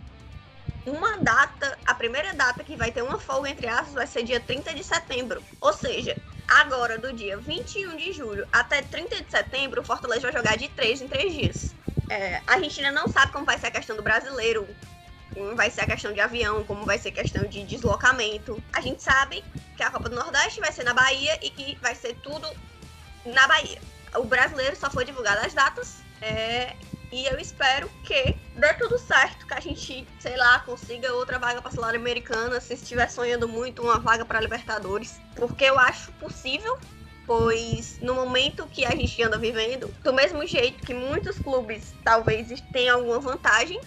uma 0.85 1.17
data, 1.17 1.77
a 1.85 1.93
primeira 1.93 2.33
data 2.33 2.63
que 2.63 2.75
vai 2.75 2.91
ter 2.91 3.03
uma 3.03 3.19
folga 3.19 3.49
entre 3.49 3.67
aspas 3.67 3.93
vai 3.93 4.07
ser 4.07 4.23
dia 4.23 4.39
30 4.39 4.73
de 4.73 4.83
setembro. 4.83 5.43
Ou 5.59 5.73
seja, 5.73 6.17
agora 6.47 6.97
do 6.97 7.13
dia 7.13 7.37
21 7.37 7.95
de 7.97 8.13
julho 8.13 8.47
até 8.51 8.81
30 8.81 9.23
de 9.23 9.31
setembro, 9.31 9.81
o 9.81 9.83
Fortaleza 9.83 10.21
vai 10.21 10.31
jogar 10.31 10.57
de 10.57 10.67
três 10.69 11.01
em 11.01 11.07
três 11.07 11.33
dias. 11.33 11.75
É, 12.09 12.41
a 12.45 12.59
gente 12.59 12.79
ainda 12.79 12.91
não 12.91 13.07
sabe 13.07 13.31
como 13.31 13.45
vai 13.45 13.57
ser 13.57 13.67
a 13.67 13.71
questão 13.71 13.95
do 13.95 14.03
brasileiro, 14.03 14.67
como 15.33 15.55
vai 15.55 15.69
ser 15.69 15.81
a 15.81 15.85
questão 15.85 16.13
de 16.13 16.19
avião, 16.19 16.63
como 16.63 16.85
vai 16.85 16.97
ser 16.97 17.09
a 17.09 17.13
questão 17.13 17.43
de 17.45 17.63
deslocamento. 17.63 18.61
A 18.73 18.81
gente 18.81 19.01
sabe 19.01 19.43
que 19.75 19.83
a 19.83 19.89
Copa 19.89 20.09
do 20.09 20.15
Nordeste 20.15 20.59
vai 20.59 20.71
ser 20.71 20.83
na 20.83 20.93
Bahia 20.93 21.37
e 21.41 21.49
que 21.49 21.77
vai 21.81 21.95
ser 21.95 22.15
tudo 22.15 22.47
na 23.25 23.47
Bahia. 23.47 23.79
O 24.15 24.23
brasileiro 24.23 24.75
só 24.75 24.89
foi 24.89 25.05
divulgado 25.05 25.45
as 25.45 25.53
datas 25.53 25.97
é, 26.21 26.75
e 27.11 27.25
eu 27.25 27.39
espero 27.39 27.89
que 28.03 28.35
dê 28.55 28.73
tudo 28.75 28.97
certo, 28.97 29.47
que 29.47 29.53
a 29.53 29.59
gente, 29.59 30.07
sei 30.19 30.37
lá, 30.37 30.59
consiga 30.59 31.13
outra 31.13 31.39
vaga 31.39 31.61
para 31.61 31.71
salário 31.71 31.99
americana, 31.99 32.59
se 32.59 32.73
estiver 32.73 33.09
sonhando 33.09 33.47
muito 33.47 33.81
uma 33.81 33.99
vaga 33.99 34.25
para 34.25 34.39
Libertadores, 34.39 35.19
porque 35.35 35.65
eu 35.65 35.79
acho 35.79 36.11
possível 36.13 36.77
pois 37.25 37.97
no 38.01 38.13
momento 38.13 38.67
que 38.67 38.85
a 38.85 38.91
gente 38.91 39.23
anda 39.23 39.37
vivendo, 39.37 39.87
do 40.03 40.11
mesmo 40.11 40.45
jeito 40.45 40.85
que 40.85 40.93
muitos 40.93 41.39
clubes 41.39 41.93
talvez 42.03 42.61
tenham 42.73 42.99
alguma 42.99 43.19
vantagem, 43.19 43.79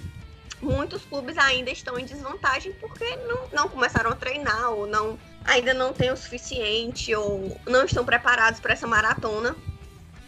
muitos 0.61 1.05
clubes 1.05 1.37
ainda 1.39 1.71
estão 1.71 1.99
em 1.99 2.05
desvantagem 2.05 2.73
porque 2.75 3.17
não, 3.17 3.49
não 3.53 3.69
começaram 3.69 4.11
a 4.11 4.15
treinar 4.15 4.71
ou 4.71 4.87
não 4.87 5.19
ainda 5.45 5.75
não 5.75 5.93
têm 5.93 6.11
o 6.11 6.17
suficiente 6.17 7.15
ou 7.15 7.61
não 7.67 7.85
estão 7.85 8.05
preparados 8.05 8.61
para 8.61 8.73
essa 8.73 8.87
maratona. 8.87 9.55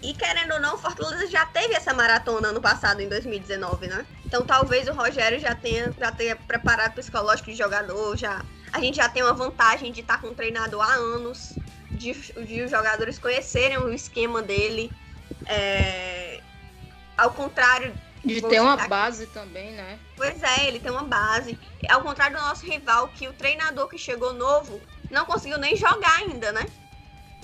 E 0.02 0.12
querendo 0.12 0.52
ou 0.52 0.60
não, 0.60 0.74
o 0.74 0.78
Fortaleza 0.78 1.26
já 1.26 1.46
teve 1.46 1.74
essa 1.74 1.94
maratona 1.94 2.48
ano 2.48 2.60
passado, 2.60 3.00
em 3.00 3.08
2019, 3.08 3.88
né? 3.88 4.06
Então 4.26 4.44
talvez 4.44 4.86
o 4.88 4.92
Rogério 4.92 5.40
já 5.40 5.54
tenha, 5.54 5.90
já 5.98 6.12
tenha 6.12 6.36
preparado 6.36 6.92
o 6.92 6.94
psicológico 6.96 7.50
de 7.50 7.56
jogador, 7.56 8.16
já, 8.16 8.44
a 8.72 8.78
gente 8.78 8.96
já 8.96 9.08
tem 9.08 9.22
uma 9.22 9.32
vantagem 9.32 9.90
de 9.90 10.02
estar 10.02 10.20
com 10.20 10.28
um 10.28 10.34
treinador 10.34 10.82
há 10.82 10.94
anos, 10.94 11.54
de, 11.90 12.12
de 12.12 12.62
os 12.62 12.70
jogadores 12.70 13.18
conhecerem 13.18 13.78
o 13.78 13.92
esquema 13.92 14.42
dele. 14.42 14.92
É, 15.46 16.40
ao 17.16 17.30
contrário 17.30 17.94
de 18.26 18.42
ter 18.42 18.60
uma 18.60 18.76
base 18.88 19.26
também, 19.28 19.72
né? 19.72 19.98
Pois 20.16 20.42
é, 20.42 20.66
ele 20.66 20.80
tem 20.80 20.90
uma 20.90 21.04
base. 21.04 21.58
Ao 21.88 22.02
contrário 22.02 22.36
do 22.36 22.42
nosso 22.42 22.66
rival, 22.66 23.08
que 23.08 23.28
o 23.28 23.32
treinador 23.32 23.88
que 23.88 23.96
chegou 23.96 24.32
novo 24.32 24.80
não 25.10 25.24
conseguiu 25.24 25.58
nem 25.58 25.76
jogar 25.76 26.16
ainda, 26.16 26.52
né? 26.52 26.66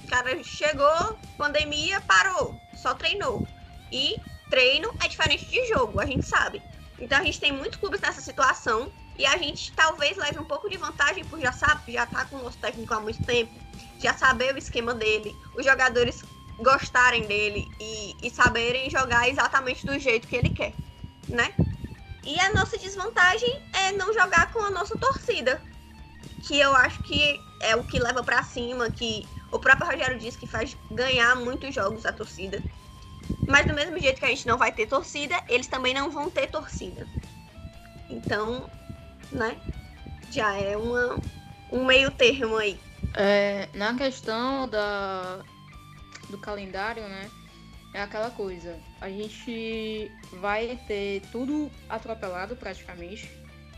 O 0.04 0.08
cara 0.08 0.42
chegou, 0.42 1.18
pandemia, 1.38 2.00
parou, 2.00 2.60
só 2.74 2.94
treinou. 2.94 3.46
E 3.90 4.16
treino 4.50 4.92
é 5.02 5.08
diferente 5.08 5.46
de 5.46 5.66
jogo, 5.68 6.00
a 6.00 6.06
gente 6.06 6.26
sabe. 6.26 6.60
Então 6.98 7.18
a 7.18 7.22
gente 7.22 7.40
tem 7.40 7.52
muitos 7.52 7.78
clubes 7.78 8.00
nessa 8.00 8.20
situação 8.20 8.92
e 9.18 9.24
a 9.24 9.36
gente 9.36 9.72
talvez 9.72 10.16
leve 10.16 10.38
um 10.38 10.44
pouco 10.44 10.68
de 10.68 10.76
vantagem 10.76 11.24
por 11.24 11.40
já 11.40 11.52
sabe, 11.52 11.92
já 11.92 12.06
tá 12.06 12.24
com 12.24 12.36
o 12.36 12.42
nosso 12.42 12.58
técnico 12.58 12.92
há 12.94 13.00
muito 13.00 13.22
tempo, 13.24 13.52
já 13.98 14.14
saber 14.14 14.54
o 14.54 14.58
esquema 14.58 14.94
dele, 14.94 15.34
os 15.56 15.64
jogadores 15.64 16.22
gostarem 16.58 17.26
dele 17.26 17.68
e, 17.80 18.16
e 18.22 18.30
saberem 18.30 18.90
jogar 18.90 19.28
exatamente 19.28 19.84
do 19.84 19.98
jeito 19.98 20.28
que 20.28 20.36
ele 20.36 20.50
quer, 20.50 20.74
né? 21.28 21.52
E 22.24 22.38
a 22.38 22.52
nossa 22.52 22.78
desvantagem 22.78 23.60
é 23.72 23.92
não 23.92 24.12
jogar 24.12 24.52
com 24.52 24.60
a 24.60 24.70
nossa 24.70 24.96
torcida, 24.96 25.60
que 26.42 26.58
eu 26.58 26.74
acho 26.76 27.00
que 27.02 27.40
é 27.60 27.74
o 27.74 27.84
que 27.84 27.98
leva 27.98 28.22
para 28.22 28.42
cima, 28.42 28.90
que 28.90 29.26
o 29.50 29.58
próprio 29.58 29.86
Rogério 29.86 30.18
disse 30.18 30.38
que 30.38 30.46
faz 30.46 30.76
ganhar 30.90 31.34
muitos 31.36 31.74
jogos 31.74 32.06
a 32.06 32.12
torcida. 32.12 32.62
Mas 33.46 33.66
do 33.66 33.74
mesmo 33.74 33.98
jeito 33.98 34.18
que 34.18 34.24
a 34.24 34.28
gente 34.28 34.46
não 34.46 34.56
vai 34.56 34.70
ter 34.70 34.86
torcida, 34.86 35.34
eles 35.48 35.66
também 35.66 35.92
não 35.92 36.10
vão 36.10 36.30
ter 36.30 36.48
torcida. 36.48 37.06
Então, 38.08 38.70
né? 39.30 39.56
Já 40.30 40.54
é 40.54 40.76
uma, 40.76 41.20
um 41.70 41.84
meio 41.84 42.10
termo 42.10 42.56
aí. 42.56 42.78
É, 43.14 43.68
na 43.74 43.94
questão 43.94 44.68
da, 44.68 45.40
do 46.32 46.38
calendário, 46.38 47.02
né? 47.04 47.30
É 47.94 48.00
aquela 48.00 48.30
coisa. 48.30 48.80
A 49.00 49.08
gente 49.08 50.10
vai 50.40 50.78
ter 50.88 51.22
tudo 51.30 51.70
atropelado 51.88 52.56
praticamente. 52.56 53.30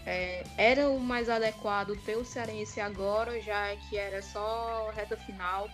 É, 0.07 0.45
era 0.57 0.89
o 0.89 1.01
mais 1.01 1.29
adequado 1.29 1.97
ter 2.05 2.17
o 2.17 2.25
Cearense 2.25 2.81
agora, 2.81 3.41
já 3.41 3.75
que 3.77 3.99
era 3.99 4.23
só 4.23 4.91
reta 4.95 5.17
final. 5.17 5.69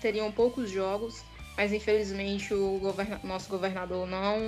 Teriam 0.00 0.30
poucos 0.30 0.70
jogos, 0.70 1.24
mas 1.56 1.72
infelizmente 1.72 2.54
o 2.54 2.78
governa 2.78 3.20
nosso 3.24 3.48
governador 3.48 4.06
não 4.06 4.38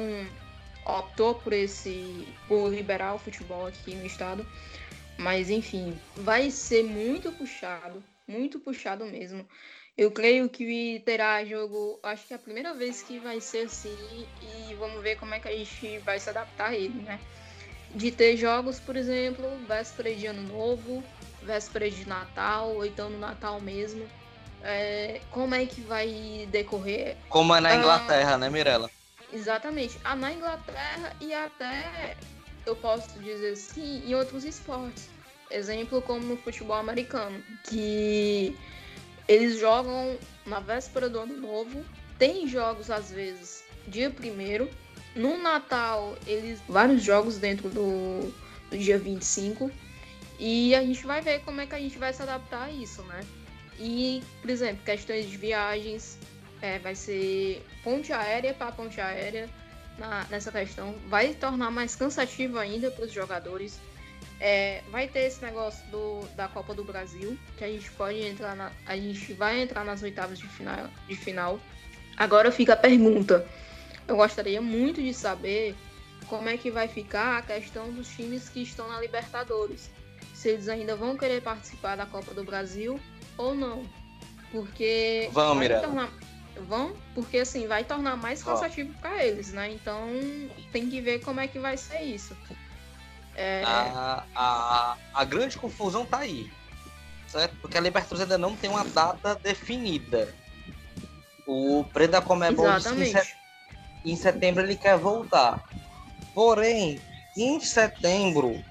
optou 0.86 1.34
por 1.34 1.52
esse 1.52 2.28
por 2.46 2.68
liberar 2.68 3.14
o 3.14 3.18
futebol 3.18 3.66
aqui 3.66 3.94
no 3.94 4.06
estado. 4.06 4.46
Mas 5.18 5.50
enfim, 5.50 5.98
vai 6.16 6.50
ser 6.50 6.84
muito 6.84 7.32
puxado, 7.32 8.02
muito 8.26 8.60
puxado 8.60 9.04
mesmo. 9.04 9.44
Eu 9.96 10.10
creio 10.10 10.48
que 10.48 11.02
terá 11.04 11.44
jogo, 11.44 11.98
acho 12.02 12.26
que 12.26 12.32
é 12.32 12.36
a 12.36 12.38
primeira 12.38 12.72
vez 12.74 13.02
que 13.02 13.18
vai 13.18 13.40
ser 13.40 13.66
assim, 13.66 14.26
e 14.40 14.74
vamos 14.74 15.02
ver 15.02 15.16
como 15.16 15.34
é 15.34 15.40
que 15.40 15.48
a 15.48 15.52
gente 15.52 15.98
vai 15.98 16.18
se 16.18 16.30
adaptar 16.30 16.70
a 16.70 16.74
ele, 16.74 17.02
né? 17.02 17.20
De 17.94 18.10
ter 18.10 18.36
jogos, 18.36 18.78
por 18.80 18.96
exemplo, 18.96 19.44
véspera 19.66 20.14
de 20.14 20.26
ano 20.26 20.42
novo, 20.42 21.04
véspera 21.42 21.90
de 21.90 22.08
Natal, 22.08 22.76
ou 22.76 22.86
então 22.86 23.10
no 23.10 23.18
Natal 23.18 23.60
mesmo. 23.60 24.08
É, 24.62 25.20
como 25.30 25.54
é 25.54 25.66
que 25.66 25.80
vai 25.80 26.46
decorrer? 26.50 27.16
Como 27.28 27.54
é 27.54 27.60
na 27.60 27.70
ah, 27.70 27.76
Inglaterra, 27.76 28.34
ah, 28.34 28.38
né, 28.38 28.50
Mirella? 28.50 28.90
Exatamente. 29.32 29.98
Ah, 30.04 30.16
na 30.16 30.32
Inglaterra 30.32 31.14
e 31.20 31.32
até, 31.32 32.16
eu 32.66 32.76
posso 32.76 33.18
dizer 33.20 33.52
assim, 33.52 34.02
em 34.06 34.14
outros 34.14 34.44
esportes. 34.44 35.08
Exemplo 35.50 36.00
como 36.00 36.24
no 36.24 36.36
futebol 36.36 36.76
americano, 36.76 37.42
que 37.64 38.56
eles 39.30 39.60
jogam 39.60 40.18
na 40.44 40.58
véspera 40.58 41.08
do 41.08 41.20
ano 41.20 41.36
novo. 41.36 41.84
Tem 42.18 42.48
jogos 42.48 42.90
às 42.90 43.12
vezes 43.12 43.62
dia 43.86 44.10
primeiro. 44.10 44.68
No 45.14 45.40
Natal, 45.40 46.16
eles 46.26 46.60
vários 46.68 47.00
jogos 47.04 47.38
dentro 47.38 47.70
do, 47.70 48.34
do 48.68 48.76
dia 48.76 48.98
25. 48.98 49.70
E 50.36 50.74
a 50.74 50.82
gente 50.82 51.06
vai 51.06 51.20
ver 51.20 51.42
como 51.44 51.60
é 51.60 51.66
que 51.66 51.76
a 51.76 51.78
gente 51.78 51.96
vai 51.96 52.12
se 52.12 52.22
adaptar 52.22 52.64
a 52.64 52.70
isso, 52.72 53.02
né? 53.04 53.20
E, 53.78 54.20
por 54.40 54.50
exemplo, 54.50 54.84
questões 54.84 55.28
de 55.30 55.36
viagens, 55.36 56.18
é, 56.60 56.80
vai 56.80 56.96
ser 56.96 57.64
ponte 57.84 58.12
aérea 58.12 58.52
para 58.52 58.72
ponte 58.72 59.00
aérea 59.00 59.48
na, 59.96 60.26
nessa 60.28 60.50
questão. 60.50 60.92
Vai 61.06 61.34
tornar 61.34 61.70
mais 61.70 61.94
cansativo 61.94 62.58
ainda 62.58 62.90
para 62.90 63.04
os 63.04 63.12
jogadores. 63.12 63.78
É, 64.40 64.82
vai 64.90 65.06
ter 65.06 65.20
esse 65.20 65.44
negócio 65.44 65.84
do, 65.90 66.26
da 66.34 66.48
Copa 66.48 66.74
do 66.74 66.82
Brasil, 66.82 67.38
que 67.58 67.64
a 67.64 67.68
gente 67.68 67.90
pode 67.92 68.20
entrar 68.26 68.56
na, 68.56 68.72
a 68.86 68.96
gente 68.96 69.34
vai 69.34 69.60
entrar 69.60 69.84
nas 69.84 70.02
oitavas 70.02 70.38
de 70.38 70.46
final, 70.48 70.88
de 71.06 71.14
final. 71.14 71.60
Agora 72.16 72.50
fica 72.50 72.72
a 72.72 72.76
pergunta. 72.76 73.46
Eu 74.08 74.16
gostaria 74.16 74.60
muito 74.60 75.02
de 75.02 75.12
saber 75.12 75.76
como 76.26 76.48
é 76.48 76.56
que 76.56 76.70
vai 76.70 76.88
ficar 76.88 77.38
a 77.38 77.42
questão 77.42 77.92
dos 77.92 78.08
times 78.08 78.48
que 78.48 78.62
estão 78.62 78.88
na 78.88 78.98
Libertadores. 79.00 79.90
Se 80.32 80.48
eles 80.48 80.68
ainda 80.68 80.96
vão 80.96 81.18
querer 81.18 81.42
participar 81.42 81.96
da 81.96 82.06
Copa 82.06 82.32
do 82.32 82.42
Brasil 82.42 82.98
ou 83.36 83.54
não. 83.54 83.84
Porque 84.50 85.28
vão, 85.32 85.54
Mirella. 85.54 85.82
Tornar... 85.82 86.10
Vão, 86.66 86.94
porque 87.14 87.38
assim 87.38 87.66
vai 87.66 87.84
tornar 87.84 88.16
mais 88.16 88.42
cansativo 88.42 88.92
para 89.00 89.24
eles, 89.24 89.52
né? 89.52 89.70
Então 89.70 90.08
tem 90.72 90.88
que 90.90 91.00
ver 91.00 91.20
como 91.20 91.40
é 91.40 91.46
que 91.46 91.58
vai 91.58 91.76
ser 91.76 92.02
isso. 92.02 92.36
É... 93.40 93.62
A, 93.64 94.24
a, 94.34 94.96
a 95.14 95.24
grande 95.24 95.56
confusão 95.56 96.04
tá 96.04 96.18
aí. 96.18 96.50
certo? 97.26 97.56
Porque 97.56 97.78
a 97.78 97.80
Libertadores 97.80 98.20
ainda 98.22 98.36
não 98.36 98.54
tem 98.54 98.68
uma 98.68 98.84
data 98.84 99.34
definida. 99.34 100.34
O 101.46 101.84
presidente 101.92 102.20
da 102.20 102.26
Comebol 102.26 102.66
em, 102.68 103.12
set- 103.12 103.36
em 104.04 104.16
setembro 104.16 104.62
ele 104.62 104.76
quer 104.76 104.98
voltar. 104.98 105.64
Porém, 106.34 107.00
em 107.36 107.58
setembro, 107.60 108.62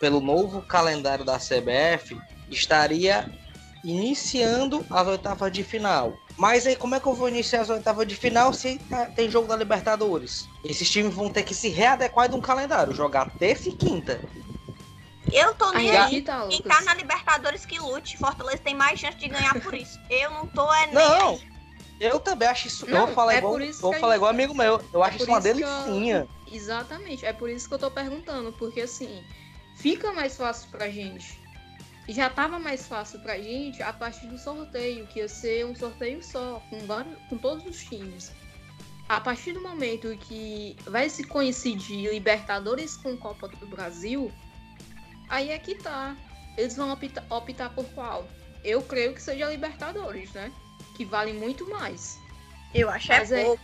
pelo 0.00 0.20
novo 0.20 0.62
calendário 0.62 1.24
da 1.24 1.38
CBF, 1.38 2.16
estaria 2.48 3.28
iniciando 3.84 4.84
as 4.90 5.06
oitavas 5.06 5.52
de 5.52 5.62
final. 5.62 6.16
Mas 6.36 6.66
aí 6.66 6.76
como 6.76 6.94
é 6.94 7.00
que 7.00 7.06
eu 7.06 7.14
vou 7.14 7.28
iniciar 7.28 7.62
as 7.62 7.70
oitavas 7.70 8.06
de 8.06 8.14
final 8.14 8.52
se 8.52 8.78
tá- 8.78 9.06
tem 9.06 9.28
jogo 9.28 9.48
da 9.48 9.56
Libertadores? 9.56 10.48
Esses 10.64 10.88
times 10.88 11.12
vão 11.14 11.28
ter 11.30 11.42
que 11.42 11.54
se 11.54 11.68
readequar 11.68 12.28
de 12.28 12.34
um 12.36 12.40
calendário, 12.40 12.94
jogar 12.94 13.26
terça 13.38 13.68
e 13.68 13.72
quinta. 13.72 14.20
Eu 15.32 15.52
tô 15.54 15.72
nem 15.72 15.90
Aí 15.90 15.96
aí. 16.16 16.22
tá, 16.22 16.46
Quem 16.48 16.62
tá 16.62 16.80
na 16.82 16.94
Libertadores 16.94 17.66
que 17.66 17.78
lute. 17.78 18.16
Fortaleza 18.16 18.58
tem 18.62 18.74
mais 18.74 18.98
chance 18.98 19.18
de 19.18 19.28
ganhar 19.28 19.60
por 19.60 19.74
isso. 19.74 19.98
Eu 20.08 20.30
não 20.30 20.46
tô 20.46 20.72
é 20.72 20.86
nem 20.86 20.94
Não, 20.94 21.28
aí. 21.30 21.40
eu 22.00 22.18
também 22.20 22.48
acho 22.48 22.68
isso. 22.68 22.86
eu 22.86 22.94
Não, 22.94 23.06
vou 23.06 23.14
falar 23.14 23.34
é 23.34 23.38
igual, 23.38 23.52
por 23.52 23.60
isso 23.62 23.80
vou 23.80 23.92
falar 23.94 24.12
gente- 24.12 24.16
igual 24.16 24.30
amigo 24.30 24.54
meu. 24.54 24.80
Eu 24.92 25.02
acho 25.02 25.18
por 25.18 25.22
isso 25.24 25.30
uma 25.30 25.38
isso 25.40 25.54
que 25.54 25.62
eu- 25.62 25.68
delicinha. 25.84 26.28
Exatamente, 26.50 27.26
é 27.26 27.32
por 27.32 27.50
isso 27.50 27.68
que 27.68 27.74
eu 27.74 27.78
tô 27.78 27.90
perguntando, 27.90 28.52
porque 28.52 28.80
assim, 28.80 29.22
fica 29.76 30.12
mais 30.12 30.34
fácil 30.36 30.70
pra 30.70 30.88
gente. 30.88 31.38
Já 32.08 32.30
tava 32.30 32.58
mais 32.58 32.86
fácil 32.86 33.20
pra 33.20 33.38
gente 33.38 33.82
a 33.82 33.92
partir 33.92 34.26
do 34.28 34.38
sorteio, 34.38 35.06
que 35.06 35.18
ia 35.18 35.28
ser 35.28 35.66
um 35.66 35.74
sorteio 35.74 36.22
só, 36.22 36.62
com, 36.70 36.78
vários, 36.86 37.18
com 37.28 37.36
todos 37.36 37.64
os 37.66 37.84
times. 37.84 38.32
A 39.08 39.20
partir 39.20 39.52
do 39.52 39.60
momento 39.60 40.16
que 40.16 40.74
vai 40.86 41.10
se 41.10 41.24
coincidir 41.24 42.10
Libertadores 42.10 42.96
com 42.96 43.16
Copa 43.16 43.48
do 43.48 43.66
Brasil, 43.66 44.32
aí 45.28 45.50
é 45.50 45.58
que 45.58 45.74
tá. 45.74 46.16
Eles 46.56 46.76
vão 46.76 46.92
optar, 46.92 47.24
optar 47.30 47.70
por 47.70 47.84
qual? 47.90 48.26
Eu 48.64 48.82
creio 48.82 49.14
que 49.14 49.22
seja 49.22 49.50
Libertadores, 49.50 50.32
né? 50.32 50.50
Que 50.96 51.04
vale 51.04 51.32
muito 51.32 51.68
mais. 51.68 52.18
Eu 52.74 52.90
acho 52.90 53.12
é 53.12 53.18
Mas 53.18 53.32
é- 53.32 53.44
pouco. 53.44 53.62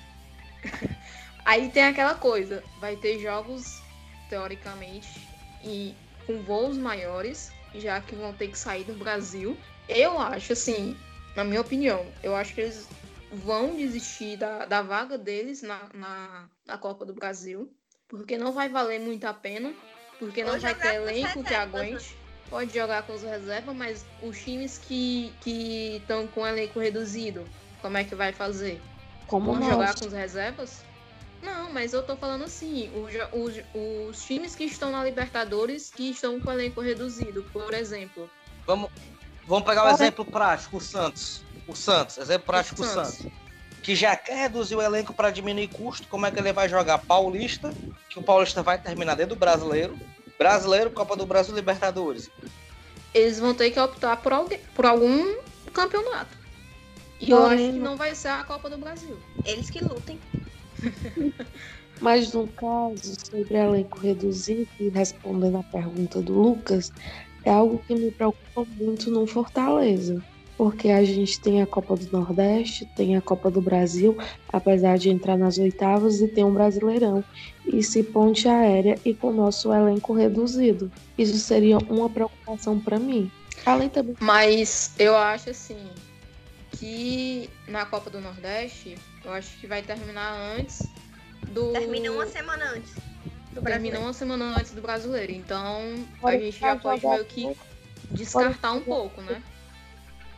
Aí 1.44 1.68
tem 1.68 1.84
aquela 1.84 2.14
coisa, 2.14 2.64
vai 2.80 2.96
ter 2.96 3.18
jogos, 3.18 3.82
teoricamente, 4.30 5.28
e 5.62 5.94
com 6.26 6.42
voos 6.42 6.78
maiores, 6.78 7.52
já 7.74 8.00
que 8.00 8.14
vão 8.14 8.32
ter 8.32 8.48
que 8.48 8.58
sair 8.58 8.84
do 8.84 8.94
Brasil. 8.94 9.56
Eu 9.88 10.18
acho, 10.18 10.52
assim, 10.52 10.96
na 11.36 11.44
minha 11.44 11.60
opinião, 11.60 12.06
eu 12.22 12.34
acho 12.34 12.54
que 12.54 12.60
eles 12.60 12.88
vão 13.32 13.74
desistir 13.74 14.36
da, 14.36 14.64
da 14.64 14.82
vaga 14.82 15.18
deles 15.18 15.62
na, 15.62 15.88
na, 15.92 16.48
na 16.66 16.78
Copa 16.78 17.04
do 17.04 17.12
Brasil, 17.12 17.72
porque 18.08 18.38
não 18.38 18.52
vai 18.52 18.68
valer 18.68 19.00
muito 19.00 19.24
a 19.24 19.34
pena, 19.34 19.74
porque 20.18 20.44
não 20.44 20.54
Ou 20.54 20.60
vai 20.60 20.74
ter 20.74 20.94
elenco 20.94 21.42
que 21.42 21.54
aguente. 21.54 22.16
Pode 22.48 22.72
jogar 22.72 23.02
com 23.02 23.14
os 23.14 23.22
reservas, 23.22 23.74
mas 23.74 24.04
os 24.22 24.38
times 24.40 24.78
que 24.78 25.32
estão 25.96 26.26
com 26.28 26.46
elenco 26.46 26.78
reduzido, 26.78 27.44
como 27.80 27.96
é 27.96 28.04
que 28.04 28.14
vai 28.14 28.32
fazer? 28.32 28.80
Como 29.26 29.46
Vamos 29.46 29.60
nós. 29.60 29.70
jogar 29.70 29.98
com 29.98 30.06
os 30.06 30.12
reservas? 30.12 30.84
Não, 31.44 31.70
mas 31.70 31.92
eu 31.92 32.02
tô 32.02 32.16
falando 32.16 32.44
assim, 32.44 32.90
os, 32.96 33.12
os, 33.32 33.62
os 33.74 34.24
times 34.24 34.54
que 34.54 34.64
estão 34.64 34.90
na 34.90 35.04
Libertadores 35.04 35.90
que 35.94 36.10
estão 36.10 36.40
com 36.40 36.50
elenco 36.50 36.80
reduzido, 36.80 37.44
por 37.52 37.74
exemplo. 37.74 38.30
Vamos, 38.66 38.90
vamos 39.46 39.64
pegar 39.64 39.82
um 39.82 39.86
Ora. 39.86 39.94
exemplo 39.94 40.24
prático, 40.24 40.78
o 40.78 40.80
Santos. 40.80 41.42
O 41.68 41.76
Santos, 41.76 42.16
exemplo 42.16 42.46
prático, 42.46 42.80
o 42.80 42.84
Santos. 42.84 43.14
Santos. 43.16 43.32
Que 43.82 43.94
já 43.94 44.16
quer 44.16 44.36
reduzir 44.36 44.74
o 44.74 44.80
elenco 44.80 45.12
para 45.12 45.30
diminuir 45.30 45.68
custo. 45.68 46.08
Como 46.08 46.24
é 46.24 46.30
que 46.30 46.38
ele 46.38 46.52
vai 46.54 46.66
jogar 46.66 46.98
Paulista? 46.98 47.74
Que 48.08 48.18
o 48.18 48.22
Paulista 48.22 48.62
vai 48.62 48.80
terminar 48.80 49.14
dentro 49.14 49.36
do 49.36 49.38
brasileiro. 49.38 49.98
Brasileiro, 50.38 50.90
Copa 50.90 51.14
do 51.14 51.26
Brasil, 51.26 51.54
Libertadores. 51.54 52.30
Eles 53.12 53.38
vão 53.38 53.52
ter 53.52 53.70
que 53.70 53.78
optar 53.78 54.16
por, 54.16 54.32
alguém, 54.32 54.58
por 54.74 54.86
algum 54.86 55.36
campeonato. 55.74 56.36
E 57.20 57.30
eu 57.30 57.44
acho 57.46 57.56
que 57.56 57.72
não 57.72 57.96
vai 57.96 58.14
ser 58.14 58.28
a 58.28 58.42
Copa 58.44 58.70
do 58.70 58.78
Brasil. 58.78 59.18
Eles 59.44 59.68
que 59.68 59.84
lutem. 59.84 60.18
Mas 62.00 62.32
no 62.32 62.46
caso, 62.48 63.14
sobre 63.30 63.56
elenco 63.56 63.98
reduzido, 63.98 64.68
e 64.80 64.88
respondendo 64.88 65.58
a 65.58 65.62
pergunta 65.62 66.20
do 66.20 66.32
Lucas, 66.32 66.92
é 67.44 67.50
algo 67.50 67.80
que 67.86 67.94
me 67.94 68.10
preocupa 68.10 68.66
muito 68.76 69.10
no 69.10 69.26
Fortaleza. 69.26 70.22
Porque 70.56 70.88
a 70.90 71.02
gente 71.02 71.40
tem 71.40 71.62
a 71.62 71.66
Copa 71.66 71.96
do 71.96 72.10
Nordeste, 72.12 72.86
tem 72.96 73.16
a 73.16 73.20
Copa 73.20 73.50
do 73.50 73.60
Brasil, 73.60 74.16
apesar 74.52 74.96
de 74.98 75.10
entrar 75.10 75.36
nas 75.36 75.58
oitavas, 75.58 76.20
e 76.20 76.28
tem 76.28 76.44
um 76.44 76.52
Brasileirão. 76.52 77.24
E 77.66 77.82
se 77.82 78.02
ponte 78.04 78.46
aérea 78.48 78.96
e 79.04 79.12
com 79.12 79.28
o 79.28 79.32
nosso 79.32 79.72
elenco 79.72 80.12
reduzido. 80.12 80.90
Isso 81.18 81.38
seria 81.38 81.78
uma 81.78 82.08
preocupação 82.08 82.78
para 82.78 82.98
mim. 83.00 83.30
Além 83.66 83.88
também 83.88 84.14
Mas 84.20 84.92
eu 84.98 85.16
acho 85.16 85.50
assim 85.50 85.76
que 86.78 87.50
na 87.68 87.84
Copa 87.86 88.10
do 88.10 88.20
Nordeste, 88.20 88.96
eu 89.24 89.32
acho 89.32 89.56
que 89.58 89.66
vai 89.66 89.82
terminar 89.82 90.32
antes 90.58 90.88
do. 91.48 91.72
Termina 91.72 92.10
uma 92.10 92.26
semana 92.26 92.64
antes. 92.70 92.92
Do 93.52 93.62
Termina 93.62 93.62
Brasileiro. 93.62 94.00
uma 94.02 94.12
semana 94.12 94.44
antes 94.58 94.72
do 94.72 94.80
brasileiro. 94.82 95.32
Então 95.32 95.94
a 96.22 96.32
gente 96.32 96.58
já 96.58 96.76
pode 96.76 97.00
jogar 97.02 97.14
meio 97.14 97.24
que 97.26 97.56
descartar 98.10 98.72
um 98.72 98.80
pouco, 98.80 99.20
né? 99.22 99.40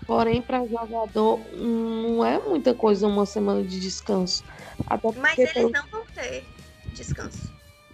Porém, 0.06 0.40
para 0.40 0.64
jogador, 0.66 1.40
não 1.56 2.24
é 2.24 2.38
muita 2.38 2.72
coisa 2.74 3.06
uma 3.08 3.26
semana 3.26 3.64
de 3.64 3.80
descanso. 3.80 4.44
Até 4.86 5.10
Mas 5.18 5.36
eles 5.38 5.52
pelo- 5.52 5.70
não 5.70 5.86
vão 5.88 6.04
ter 6.14 6.44
descanso. 6.92 7.52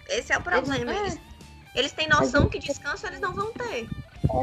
Esse 0.09 0.31
é 0.33 0.37
o 0.37 0.41
problema. 0.41 0.93
é. 0.93 0.99
Eles, 0.99 1.19
eles 1.73 1.91
têm 1.93 2.07
noção 2.07 2.49
que 2.49 2.59
descanso 2.59 3.07
eles 3.07 3.19
não 3.19 3.33
vão 3.33 3.51
ter. 3.53 3.89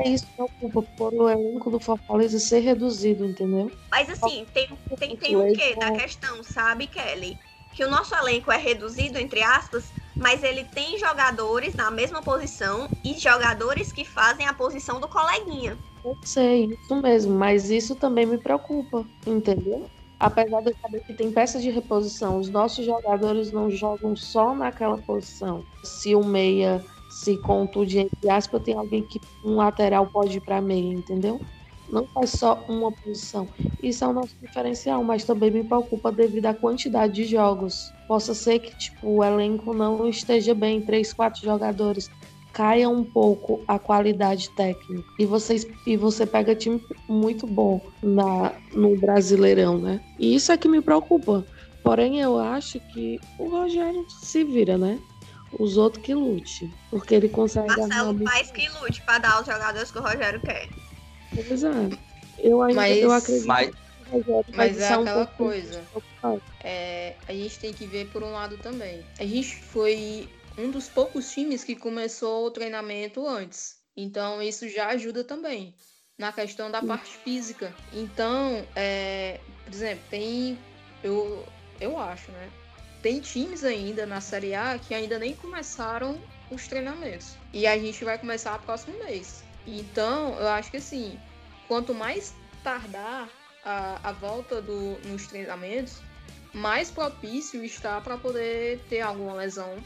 É 0.03 0.09
isso 0.09 0.27
que 0.27 0.33
preocupa, 0.35 0.83
por 0.97 1.15
o 1.15 1.29
elenco 1.29 1.71
do 1.71 1.81
Fortaleza 1.81 2.39
ser 2.39 2.61
reduzido, 2.61 3.25
entendeu? 3.25 3.71
Mas 3.91 4.09
assim, 4.11 4.47
tem, 4.53 4.69
tem, 4.99 5.17
tem 5.17 5.37
o 5.37 5.53
quê 5.53 5.75
da 5.77 5.93
questão, 5.93 6.43
sabe, 6.43 6.87
Kelly? 6.87 7.37
Que 7.73 7.85
o 7.85 7.91
nosso 7.91 8.15
elenco 8.15 8.51
é 8.51 8.57
reduzido, 8.57 9.19
entre 9.19 9.43
aspas, 9.43 9.93
mas 10.19 10.43
ele 10.43 10.65
tem 10.65 10.99
jogadores 10.99 11.75
na 11.75 11.91
mesma 11.91 12.21
posição 12.23 12.89
e 13.05 13.19
jogadores 13.19 13.91
que 13.93 14.05
fazem 14.05 14.47
a 14.47 14.53
posição 14.53 15.01
do 15.01 15.09
coleguinha. 15.09 15.79
Eu 16.05 16.17
sei, 16.23 16.67
isso 16.67 16.97
mesmo, 16.97 17.35
mas 17.35 17.71
isso 17.71 17.95
também 17.95 18.27
me 18.27 18.39
preocupa, 18.39 19.05
entendeu? 19.27 19.89
Apesar 20.19 20.61
de 20.61 20.71
eu 20.71 20.77
saber 20.83 21.01
que 21.01 21.15
tem 21.15 21.33
peças 21.33 21.63
de 21.63 21.71
reposição, 21.71 22.39
os 22.39 22.51
nossos 22.51 22.85
jogadores 22.85 23.51
não 23.53 23.71
jogam 23.71 24.15
só 24.15 24.55
naquela 24.55 24.99
posição. 24.99 25.65
Se 25.83 26.15
o 26.15 26.23
meia 26.23 26.85
se 27.11 27.37
contunde, 27.37 27.99
entre 27.99 28.31
aspas, 28.31 28.63
tem 28.63 28.75
alguém 28.75 29.03
que 29.03 29.21
um 29.45 29.57
lateral 29.57 30.07
pode 30.07 30.39
ir 30.39 30.41
para 30.41 30.61
meia, 30.61 30.93
entendeu? 30.93 31.41
Não 31.89 32.07
faz 32.07 32.31
só 32.31 32.65
uma 32.69 32.93
posição. 32.93 33.49
Isso 33.83 34.05
é 34.05 34.07
o 34.07 34.13
nosso 34.13 34.37
diferencial, 34.41 35.03
mas 35.03 35.25
também 35.25 35.51
me 35.51 35.65
preocupa 35.65 36.13
devido 36.13 36.47
à 36.47 36.55
quantidade 36.55 37.15
de 37.15 37.25
jogos. 37.25 37.93
Possa 38.07 38.33
ser 38.33 38.61
que 38.61 38.77
tipo, 38.79 39.09
o 39.09 39.25
elenco 39.25 39.75
não 39.75 40.09
esteja 40.09 40.55
bem, 40.55 40.81
três, 40.81 41.13
quatro 41.13 41.43
jogadores 41.43 42.09
caia 42.53 42.89
um 42.89 43.05
pouco 43.05 43.63
a 43.67 43.79
qualidade 43.79 44.51
técnica. 44.51 45.05
E, 45.19 45.25
vocês, 45.27 45.67
e 45.87 45.97
você 45.97 46.27
pega 46.27 46.55
time 46.55 46.81
muito 47.09 47.47
bom 47.47 47.81
na, 48.03 48.53
no 48.73 48.97
Brasileirão, 48.97 49.79
né? 49.79 50.01
E 50.19 50.35
isso 50.35 50.53
é 50.53 50.57
que 50.57 50.69
me 50.69 50.81
preocupa. 50.81 51.45
Porém, 51.83 52.21
eu 52.21 52.39
acho 52.39 52.79
que 52.93 53.19
o 53.39 53.49
Rogério 53.49 54.05
se 54.09 54.45
vira, 54.45 54.77
né? 54.77 54.99
Os 55.59 55.77
outros 55.77 56.05
que 56.05 56.15
lute. 56.15 56.73
Porque 56.91 57.15
ele 57.15 57.29
consegue 57.29 57.69
arrumar 57.71 57.87
Marcelo 57.89 58.15
muito- 58.15 58.31
faz 58.31 58.51
que 58.51 58.69
lute 58.69 59.03
para 59.03 59.19
dar 59.19 59.41
os 59.41 59.47
jogadores 59.47 59.91
que 59.91 59.99
o 59.99 60.03
Rogério 60.03 60.41
quer. 60.41 60.69
Pois 61.35 61.65
é. 61.65 61.71
Eu 62.39 62.63
ainda 62.63 62.81
Mas- 62.81 62.99
eu 62.99 63.13
acredito 63.13 63.47
Mas, 63.47 63.71
que 63.71 63.77
o 64.11 64.13
Rogério 64.19 64.45
vai 64.53 64.69
Mas 64.69 64.81
é 64.81 64.97
um 64.97 65.03
aquela 65.03 65.27
pouco 65.27 65.45
coisa. 65.45 65.85
É, 66.63 67.17
a 67.29 67.33
gente 67.33 67.59
tem 67.59 67.73
que 67.73 67.87
ver 67.87 68.09
por 68.09 68.23
um 68.23 68.33
lado 68.33 68.57
também. 68.59 69.05
A 69.19 69.25
gente 69.25 69.57
foi 69.57 70.29
um 70.59 70.71
dos 70.71 70.89
poucos 70.89 71.33
times 71.33 71.65
que 71.65 71.75
começou 71.75 72.47
o 72.47 72.51
treinamento 72.51 73.27
antes. 73.27 73.79
Então 73.97 74.41
isso 74.41 74.69
já 74.69 74.89
ajuda 74.89 75.25
também 75.25 75.75
na 76.17 76.33
questão 76.33 76.71
da 76.71 76.83
parte 76.83 77.11
física. 77.25 77.75
Então, 77.93 78.65
é, 78.77 79.41
por 79.65 79.75
exemplo, 79.75 80.05
tem 80.11 80.59
eu 81.03 81.45
eu 81.81 81.99
acho, 81.99 82.31
né? 82.33 82.51
Tem 83.03 83.21
times 83.21 83.65
ainda 83.65 84.05
na 84.05 84.21
Série 84.21 84.55
A 84.55 84.79
que 84.79 84.95
ainda 84.95 85.19
nem 85.19 85.35
começaram 85.35 86.21
os 86.51 86.67
treinamentos. 86.67 87.37
E 87.53 87.67
a 87.67 87.79
gente 87.79 88.05
vai 88.05 88.19
começar 88.19 88.59
próximo 88.59 88.99
mês. 89.05 89.43
Então, 89.67 90.39
eu 90.39 90.49
acho 90.49 90.71
que 90.71 90.77
assim, 90.77 91.19
quanto 91.69 91.95
mais 91.95 92.35
tardar 92.63 93.29
a, 93.65 94.09
a 94.09 94.13
volta 94.13 94.61
do, 94.61 94.99
nos 95.07 95.27
treinamentos, 95.27 95.99
mais 96.53 96.91
propício 96.91 97.65
está 97.65 98.01
para 98.01 98.17
poder 98.17 98.81
ter 98.89 99.01
alguma 99.01 99.35
lesão, 99.35 99.77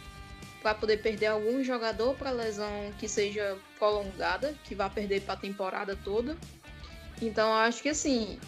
para 0.63 0.75
poder 0.75 0.99
perder 0.99 1.27
algum 1.27 1.63
jogador 1.63 2.15
para 2.17 2.31
lesão 2.31 2.93
que 2.99 3.07
seja 3.07 3.59
prolongada, 3.79 4.55
que 4.65 4.75
vá 4.75 4.89
perder 4.89 5.23
para 5.23 5.35
a 5.35 5.37
temporada 5.37 5.97
toda. 6.03 6.37
Então 7.21 7.49
eu 7.49 7.55
acho 7.55 7.83
que 7.83 7.91
assim 7.91 8.41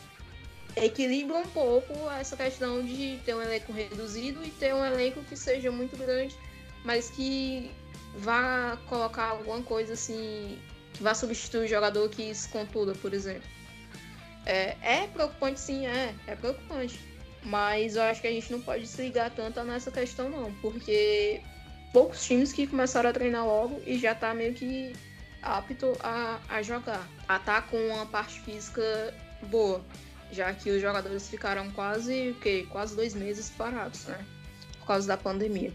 equilibra 0.77 1.39
um 1.39 1.47
pouco 1.47 1.93
essa 2.11 2.37
questão 2.37 2.85
de 2.85 3.19
ter 3.25 3.35
um 3.35 3.43
elenco 3.43 3.73
reduzido 3.73 4.45
e 4.45 4.51
ter 4.51 4.75
um 4.75 4.85
elenco 4.85 5.23
que 5.25 5.37
seja 5.37 5.73
muito 5.73 5.97
grande, 5.97 6.37
mas 6.85 7.11
que 7.11 7.71
vá 8.19 8.79
colocar 8.87 9.31
alguma 9.31 9.63
coisa 9.63 9.95
assim 9.95 10.59
que 10.93 11.03
vai 11.03 11.15
substituir 11.15 11.65
o 11.65 11.69
jogador 11.69 12.09
que 12.09 12.35
se 12.35 12.49
contuda, 12.49 12.95
por 12.95 13.13
exemplo. 13.13 13.49
É, 14.45 14.77
é 14.81 15.07
preocupante 15.09 15.59
sim, 15.61 15.87
é, 15.87 16.15
é 16.27 16.35
preocupante. 16.35 16.99
Mas 17.43 17.97
eu 17.97 18.03
acho 18.03 18.21
que 18.21 18.27
a 18.27 18.31
gente 18.31 18.51
não 18.51 18.61
pode 18.61 18.87
se 18.87 19.01
ligar 19.03 19.31
tanto 19.31 19.63
nessa 19.63 19.91
questão 19.91 20.29
não, 20.29 20.53
porque 20.55 21.41
poucos 21.93 22.25
times 22.25 22.53
que 22.53 22.67
começaram 22.67 23.09
a 23.11 23.13
treinar 23.13 23.47
logo 23.47 23.81
e 23.87 23.99
já 23.99 24.15
tá 24.15 24.35
meio 24.35 24.53
que 24.53 24.93
apto 25.43 25.97
a, 26.01 26.41
a 26.49 26.63
jogar. 26.63 27.07
A 27.29 27.39
tá 27.39 27.63
com 27.63 27.77
uma 27.77 28.07
parte 28.07 28.41
física 28.41 29.15
boa, 29.45 29.85
já 30.31 30.53
que 30.53 30.71
os 30.71 30.81
jogadores 30.81 31.29
ficaram 31.29 31.71
quase, 31.71 32.31
o 32.31 32.35
quê? 32.41 32.67
quase 32.71 32.97
dois 32.97 33.15
meses 33.15 33.51
parados, 33.51 34.05
né? 34.07 34.25
Por 34.81 34.87
causa 34.87 35.07
da 35.09 35.17
pandemia. 35.17 35.73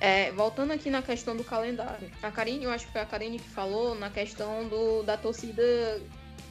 É, 0.00 0.32
voltando 0.32 0.72
aqui 0.72 0.88
na 0.88 1.02
questão 1.02 1.36
do 1.36 1.44
calendário. 1.44 2.10
A 2.22 2.30
Karine, 2.30 2.64
eu 2.64 2.70
acho 2.70 2.86
que 2.86 2.92
foi 2.92 3.02
a 3.02 3.06
Karine 3.06 3.38
que 3.38 3.48
falou 3.48 3.94
na 3.94 4.08
questão 4.08 4.66
do, 4.66 5.02
da 5.02 5.16
torcida 5.16 5.62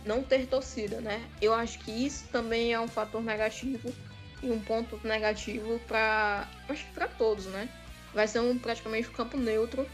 não 0.05 0.23
ter 0.23 0.47
torcida, 0.47 1.01
né? 1.01 1.27
Eu 1.41 1.53
acho 1.53 1.79
que 1.79 1.91
isso 1.91 2.27
também 2.31 2.73
é 2.73 2.79
um 2.79 2.87
fator 2.87 3.21
negativo 3.21 3.93
e 4.41 4.49
um 4.49 4.59
ponto 4.59 4.99
negativo 5.03 5.79
para 5.87 6.47
para 6.93 7.07
todos, 7.07 7.45
né? 7.47 7.67
Vai 8.13 8.27
ser 8.27 8.39
um 8.39 8.57
praticamente 8.57 9.09
um 9.09 9.13
campo 9.13 9.37
neutro 9.37 9.87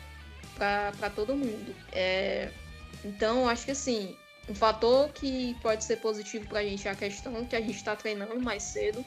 para 0.55 1.09
todo 1.09 1.35
mundo. 1.35 1.75
É, 1.91 2.51
então, 3.03 3.47
acho 3.47 3.65
que 3.65 3.71
assim, 3.71 4.15
um 4.49 4.55
fator 4.55 5.09
que 5.09 5.55
pode 5.61 5.83
ser 5.83 5.97
positivo 5.97 6.47
para 6.47 6.59
a 6.59 6.63
gente 6.63 6.87
é 6.87 6.91
a 6.91 6.95
questão 6.95 7.45
que 7.45 7.55
a 7.55 7.61
gente 7.61 7.75
está 7.75 7.95
treinando 7.95 8.39
mais 8.39 8.63
cedo. 8.63 9.03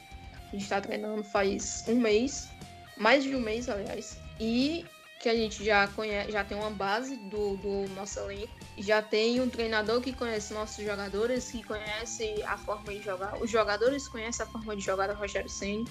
A 0.48 0.50
gente 0.52 0.62
está 0.62 0.80
treinando 0.80 1.22
faz 1.22 1.84
um 1.86 1.96
mês, 1.96 2.48
mais 2.96 3.22
de 3.22 3.34
um 3.36 3.40
mês, 3.40 3.68
aliás 3.68 4.18
e 4.40 4.84
que 5.20 5.28
a 5.28 5.34
gente 5.34 5.64
já 5.64 5.88
conhece, 5.88 6.30
já 6.30 6.44
tem 6.44 6.56
uma 6.56 6.70
base 6.70 7.16
do, 7.16 7.56
do 7.56 7.88
nosso 7.94 8.20
elenco, 8.20 8.52
já 8.76 9.02
tem 9.02 9.40
um 9.40 9.48
treinador 9.48 10.00
que 10.00 10.12
conhece 10.12 10.54
nossos 10.54 10.84
jogadores, 10.84 11.50
que 11.50 11.62
conhece 11.64 12.40
a 12.44 12.56
forma 12.56 12.94
de 12.94 13.02
jogar, 13.02 13.36
os 13.42 13.50
jogadores 13.50 14.06
conhecem 14.06 14.46
a 14.46 14.48
forma 14.48 14.76
de 14.76 14.82
jogar 14.82 15.08
do 15.08 15.14
Rogério 15.14 15.48
Senna. 15.48 15.84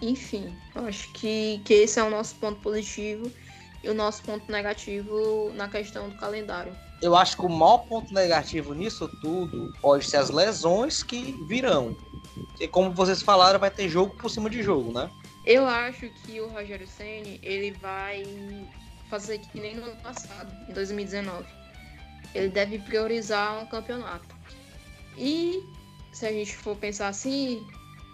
Enfim, 0.00 0.56
acho 0.74 1.12
que, 1.12 1.60
que 1.64 1.74
esse 1.74 1.98
é 1.98 2.02
o 2.02 2.10
nosso 2.10 2.34
ponto 2.36 2.60
positivo 2.60 3.30
e 3.82 3.88
o 3.90 3.94
nosso 3.94 4.22
ponto 4.22 4.50
negativo 4.50 5.52
na 5.54 5.68
questão 5.68 6.08
do 6.08 6.16
calendário. 6.16 6.74
Eu 7.02 7.14
acho 7.14 7.36
que 7.36 7.44
o 7.44 7.48
maior 7.48 7.78
ponto 7.78 8.12
negativo 8.12 8.72
nisso 8.72 9.08
tudo 9.20 9.72
pode 9.80 10.04
ser 10.06 10.16
as 10.16 10.30
lesões 10.30 11.02
que 11.02 11.32
virão. 11.46 11.96
E 12.58 12.66
como 12.66 12.90
vocês 12.90 13.22
falaram, 13.22 13.58
vai 13.58 13.70
ter 13.70 13.88
jogo 13.88 14.16
por 14.16 14.30
cima 14.30 14.48
de 14.48 14.62
jogo, 14.62 14.92
né? 14.92 15.10
Eu 15.44 15.66
acho 15.66 16.08
que 16.08 16.40
o 16.40 16.48
Rogério 16.48 16.86
Ceni 16.88 17.38
ele 17.42 17.70
vai 17.72 18.24
fazer 19.08 19.38
que 19.38 19.60
nem 19.60 19.76
no 19.76 19.84
ano 19.84 19.96
passado, 20.02 20.52
em 20.68 20.72
2019. 20.72 21.46
Ele 22.34 22.48
deve 22.48 22.78
priorizar 22.80 23.62
um 23.62 23.66
campeonato. 23.66 24.34
E 25.16 25.62
se 26.12 26.26
a 26.26 26.32
gente 26.32 26.56
for 26.56 26.76
pensar 26.76 27.08
assim, 27.08 27.64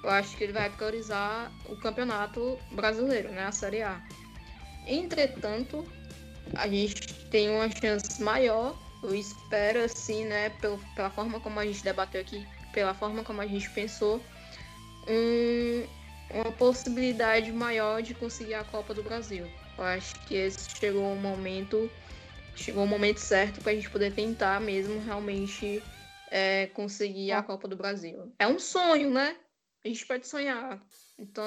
eu 0.02 0.10
acho 0.10 0.36
que 0.36 0.44
ele 0.44 0.52
vai 0.52 0.68
priorizar 0.70 1.50
o 1.68 1.76
campeonato 1.76 2.58
brasileiro, 2.72 3.30
né, 3.30 3.46
a 3.46 3.52
Série 3.52 3.82
A. 3.82 4.02
Entretanto, 4.86 5.84
a 6.54 6.68
gente 6.68 7.14
tem 7.30 7.50
uma 7.50 7.70
chance 7.70 8.22
maior, 8.22 8.76
eu 9.02 9.14
espero 9.14 9.80
assim, 9.80 10.24
né, 10.24 10.50
pela, 10.50 10.78
pela 10.94 11.10
forma 11.10 11.40
como 11.40 11.58
a 11.58 11.66
gente 11.66 11.82
debateu 11.82 12.20
aqui, 12.20 12.46
pela 12.72 12.94
forma 12.94 13.24
como 13.24 13.40
a 13.40 13.46
gente 13.46 13.68
pensou, 13.70 14.20
um, 15.08 15.86
uma 16.30 16.52
possibilidade 16.52 17.50
maior 17.52 18.02
de 18.02 18.14
conseguir 18.14 18.54
a 18.54 18.64
Copa 18.64 18.94
do 18.94 19.02
Brasil. 19.02 19.46
Eu 19.76 19.84
acho 19.84 20.14
que 20.26 20.34
esse 20.34 20.70
chegou 20.78 21.02
o 21.02 21.12
um 21.12 21.20
momento, 21.20 21.90
chegou 22.54 22.82
o 22.82 22.86
um 22.86 22.88
momento 22.88 23.18
certo 23.18 23.60
para 23.60 23.72
a 23.72 23.74
gente 23.74 23.90
poder 23.90 24.12
tentar 24.12 24.60
mesmo 24.60 25.00
realmente 25.00 25.82
é, 26.30 26.66
conseguir 26.68 27.32
a 27.32 27.42
Copa 27.42 27.66
do 27.66 27.76
Brasil. 27.76 28.32
É 28.38 28.46
um 28.46 28.58
sonho, 28.58 29.10
né? 29.10 29.36
A 29.84 29.88
gente 29.88 30.06
pode 30.06 30.26
sonhar. 30.26 30.80
Então, 31.22 31.44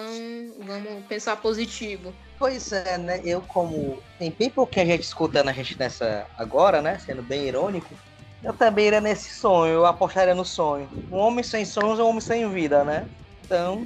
vamos 0.59 1.05
pensar 1.05 1.35
positivo. 1.35 2.13
Pois 2.39 2.71
é, 2.71 2.97
né? 2.97 3.19
Eu 3.25 3.41
como 3.41 4.01
tem 4.17 4.31
bem 4.31 4.49
pouquinha 4.49 4.85
gente 4.85 5.03
escutando 5.03 5.49
a 5.49 5.51
gente 5.51 5.77
nessa 5.77 6.25
agora, 6.37 6.81
né? 6.81 6.97
Sendo 6.97 7.21
bem 7.21 7.43
irônico, 7.43 7.93
eu 8.41 8.53
também 8.53 8.87
iria 8.87 9.01
nesse 9.01 9.29
sonho, 9.31 9.73
eu 9.73 9.85
apostaria 9.85 10.33
no 10.33 10.45
sonho. 10.45 10.89
Um 11.11 11.17
homem 11.17 11.43
sem 11.43 11.65
sonhos 11.65 11.99
é 11.99 12.03
um 12.03 12.07
homem 12.07 12.21
sem 12.21 12.49
vida, 12.49 12.85
né? 12.85 13.05
Então, 13.43 13.85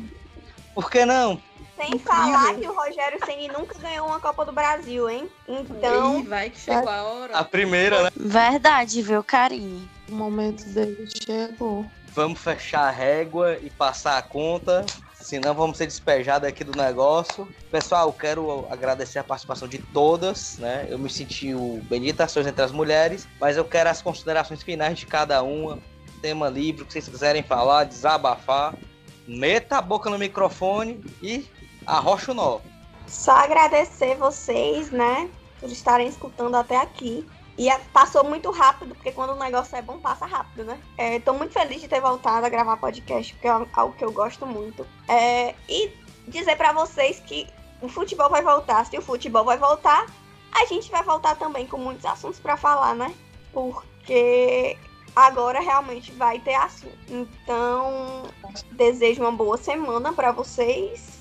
por 0.76 0.91
que 0.91 1.06
não? 1.06 1.41
Sem 1.76 1.98
falar 1.98 2.53
que 2.53 2.68
o 2.68 2.76
Rogério 2.76 3.20
Ceni 3.26 3.48
nunca 3.48 3.80
ganhou 3.80 4.07
uma 4.07 4.20
Copa 4.20 4.45
do 4.45 4.52
Brasil, 4.52 5.10
hein? 5.10 5.28
Então. 5.48 6.20
Ih, 6.20 6.24
vai 6.24 6.52
que 6.52 6.60
chegou 6.60 6.88
a 6.88 7.03
hora. 7.03 7.36
A 7.36 7.44
primeira, 7.44 8.03
né? 8.03 8.10
Verdade, 8.16 9.02
viu, 9.02 9.24
carinho? 9.24 9.90
O 10.07 10.14
momento 10.14 10.64
dele 10.66 11.07
chegou. 11.26 11.84
Vamos 12.14 12.40
fechar 12.40 12.88
a 12.88 12.91
régua 12.91 13.57
e 13.60 13.72
passar 13.72 14.18
a 14.18 14.22
conta. 14.22 14.86
Senão 15.20 15.54
vamos 15.54 15.78
ser 15.78 15.86
despejados 15.86 16.48
aqui 16.48 16.64
do 16.64 16.78
negócio. 16.78 17.48
Pessoal, 17.70 18.12
quero 18.12 18.68
agradecer 18.72 19.20
a 19.20 19.24
participação 19.24 19.68
de 19.68 19.78
todas, 19.78 20.58
né? 20.58 20.88
Eu 20.90 20.98
me 20.98 21.10
senti 21.10 21.54
o 21.54 21.82
Benditações 21.84 22.48
entre 22.48 22.64
as 22.64 22.72
mulheres, 22.72 23.28
mas 23.40 23.58
eu 23.58 23.66
quero 23.66 23.90
as 23.90 24.02
considerações 24.02 24.64
finais 24.64 24.98
de 24.98 25.06
cada 25.06 25.44
uma. 25.44 25.80
Tema 26.22 26.50
livre, 26.50 26.84
o 26.84 26.86
que 26.86 26.94
vocês 26.94 27.08
quiserem 27.08 27.44
falar, 27.44 27.86
desabafar 27.86 28.76
meta 29.30 29.78
a 29.78 29.82
boca 29.82 30.10
no 30.10 30.18
microfone 30.18 31.00
e 31.22 31.46
arrocha 31.86 32.32
o 32.32 32.36
nó. 32.36 32.60
Só 33.08 33.32
agradecer 33.32 34.16
vocês, 34.16 34.90
né, 34.91 35.30
por 35.60 35.70
estarem 35.70 36.08
escutando 36.08 36.56
até 36.56 36.78
aqui. 36.78 37.28
E 37.60 37.69
passou 37.91 38.23
muito 38.23 38.49
rápido, 38.52 38.95
porque 38.95 39.11
quando 39.11 39.31
o 39.31 39.36
negócio 39.36 39.76
é 39.76 39.81
bom, 39.81 39.99
passa 39.99 40.26
rápido, 40.26 40.64
né? 40.64 40.80
É, 40.98 41.19
muito 41.34 41.52
feliz 41.52 41.81
de 41.81 41.90
ter 41.90 41.99
voltado 41.99 42.45
a 42.45 42.49
gravar 42.49 42.77
podcast, 42.77 43.34
porque 43.34 43.48
é 43.49 43.52
algo 43.52 43.94
que 43.98 44.06
eu 44.06 44.14
gosto 44.14 44.45
muito. 44.45 44.88
É, 45.10 45.53
e 45.68 45.91
dizer 46.26 46.56
para 46.56 46.72
vocês 46.72 47.19
que 47.19 47.49
o 47.81 47.90
futebol 47.90 48.30
vai 48.30 48.41
voltar. 48.41 48.86
Se 48.86 48.98
o 48.98 49.02
futebol 49.02 49.44
vai 49.44 49.57
voltar, 49.57 50.06
a 50.53 50.65
gente 50.68 50.90
vai 50.90 51.03
voltar 51.03 51.36
também 51.36 51.68
com 51.68 51.77
muitos 51.77 52.06
assuntos 52.06 52.40
para 52.40 52.56
falar, 52.56 52.95
né? 52.95 53.14
Porque 53.52 54.77
agora 55.14 55.60
realmente 55.60 56.14
vai 56.14 56.40
ter 56.40 56.56
assunto. 56.56 56.98
Então, 57.10 58.23
desejo 58.72 59.22
uma 59.22 59.34
boa 59.34 59.57
semana 59.57 60.14
para 60.14 60.31
vocês 60.31 61.19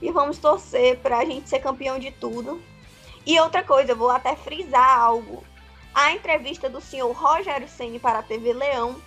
e 0.00 0.10
vamos 0.10 0.38
torcer 0.38 0.96
para 1.00 1.18
a 1.18 1.24
gente 1.26 1.46
ser 1.46 1.58
campeão 1.58 1.98
de 1.98 2.10
tudo. 2.10 2.58
E 3.26 3.38
outra 3.38 3.62
coisa, 3.62 3.92
eu 3.92 3.96
vou 3.96 4.08
até 4.08 4.34
frisar 4.34 4.98
algo. 4.98 5.44
A 5.94 6.12
entrevista 6.12 6.68
do 6.68 6.80
senhor 6.80 7.12
Rogério 7.12 7.68
Ceni 7.68 7.98
para 7.98 8.18
a 8.18 8.22
TV 8.22 8.52
Leão, 8.52 9.00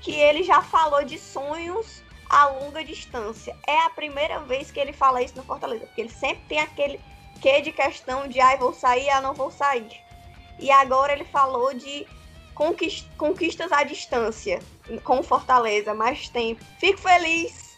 que 0.00 0.12
ele 0.12 0.42
já 0.42 0.62
falou 0.62 1.04
de 1.04 1.18
sonhos 1.18 2.02
a 2.28 2.46
longa 2.46 2.84
distância. 2.84 3.56
É 3.66 3.78
a 3.80 3.90
primeira 3.90 4.40
vez 4.40 4.70
que 4.70 4.80
ele 4.80 4.92
fala 4.92 5.22
isso 5.22 5.36
no 5.36 5.42
Fortaleza, 5.42 5.86
porque 5.86 6.00
ele 6.00 6.10
sempre 6.10 6.42
tem 6.48 6.58
aquele 6.58 7.00
que 7.40 7.60
de 7.60 7.72
questão 7.72 8.28
de 8.28 8.40
ai, 8.40 8.54
ah, 8.54 8.58
vou 8.58 8.72
sair, 8.72 9.10
ah, 9.10 9.20
não 9.20 9.34
vou 9.34 9.50
sair. 9.50 10.00
E 10.58 10.70
agora 10.70 11.12
ele 11.12 11.24
falou 11.24 11.74
de 11.74 12.06
conquistas 13.18 13.72
à 13.72 13.82
distância 13.82 14.60
com 15.02 15.22
Fortaleza, 15.22 15.92
mais 15.92 16.28
tempo. 16.28 16.64
Fico 16.78 16.98
feliz, 16.98 17.76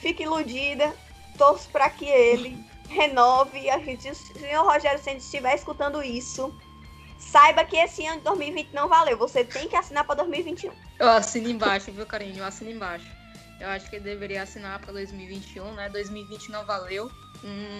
fico 0.00 0.22
iludida, 0.22 0.94
torço 1.38 1.68
para 1.70 1.88
que 1.88 2.04
ele 2.04 2.62
renove. 2.88 3.70
A 3.70 3.78
gente, 3.78 4.14
se 4.14 4.32
o 4.32 4.38
senhor 4.38 4.64
Rogério 4.64 5.02
Santos 5.02 5.24
estiver 5.24 5.54
escutando 5.54 6.02
isso, 6.02 6.54
saiba 7.18 7.64
que 7.64 7.76
esse 7.76 8.04
ano 8.06 8.18
de 8.18 8.24
2020 8.24 8.72
não 8.72 8.88
valeu. 8.88 9.16
Você 9.18 9.44
tem 9.44 9.68
que 9.68 9.76
assinar 9.76 10.04
para 10.04 10.16
2021. 10.16 10.72
Eu 10.98 11.08
assino 11.08 11.48
embaixo, 11.48 11.90
viu, 11.92 12.06
carinho? 12.06 12.38
Eu 12.38 12.44
assino 12.44 12.70
embaixo. 12.70 13.06
Eu 13.60 13.68
acho 13.68 13.88
que 13.88 13.98
deveria 13.98 14.42
assinar 14.42 14.78
para 14.80 14.92
2021, 14.92 15.72
né? 15.74 15.88
2020 15.88 16.50
não 16.50 16.64
valeu. 16.64 17.10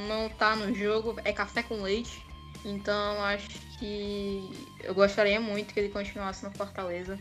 Não 0.09 0.29
tá 0.31 0.57
no 0.57 0.75
jogo, 0.75 1.17
é 1.25 1.33
café 1.33 1.63
com 1.63 1.83
leite. 1.83 2.25
Então 2.65 3.23
acho 3.25 3.49
que 3.79 4.51
eu 4.83 4.95
gostaria 4.95 5.41
muito 5.41 5.73
que 5.73 5.81
ele 5.81 5.89
continuasse 5.91 6.45
no 6.45 6.51
Fortaleza. 6.53 7.19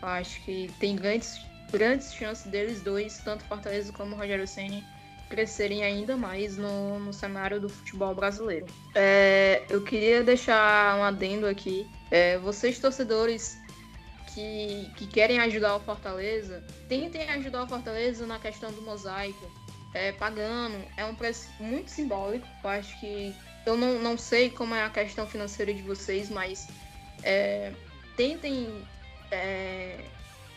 Eu 0.00 0.08
acho 0.08 0.40
que 0.42 0.70
tem 0.78 0.96
grandes, 0.96 1.38
grandes 1.70 2.14
chances 2.14 2.46
deles 2.50 2.80
dois, 2.80 3.18
tanto 3.18 3.44
Fortaleza 3.44 3.92
como 3.92 4.16
Rogério 4.16 4.46
Ceni, 4.46 4.84
crescerem 5.30 5.84
ainda 5.84 6.16
mais 6.16 6.58
no, 6.58 6.98
no 6.98 7.12
cenário 7.12 7.60
do 7.60 7.68
futebol 7.68 8.14
brasileiro. 8.14 8.66
É, 8.94 9.62
eu 9.70 9.82
queria 9.82 10.22
deixar 10.22 10.98
um 10.98 11.04
adendo 11.04 11.46
aqui. 11.46 11.88
É, 12.10 12.36
vocês 12.38 12.78
torcedores 12.80 13.56
que, 14.34 14.90
que 14.96 15.06
querem 15.06 15.38
ajudar 15.38 15.76
o 15.76 15.80
Fortaleza, 15.80 16.62
tentem 16.88 17.30
ajudar 17.30 17.62
o 17.62 17.68
Fortaleza 17.68 18.26
na 18.26 18.38
questão 18.38 18.72
do 18.72 18.82
mosaico. 18.82 19.50
É, 19.94 20.12
pagando, 20.12 20.84
é 20.96 21.04
um 21.04 21.14
preço 21.14 21.48
muito 21.60 21.90
simbólico. 21.90 22.46
Eu 22.62 22.70
acho 22.70 22.98
que 23.00 23.34
eu 23.64 23.76
não, 23.76 23.98
não 24.00 24.18
sei 24.18 24.50
como 24.50 24.74
é 24.74 24.82
a 24.82 24.90
questão 24.90 25.26
financeira 25.26 25.72
de 25.72 25.82
vocês, 25.82 26.28
mas 26.28 26.68
é, 27.22 27.72
tentem 28.16 28.84
é, 29.30 30.00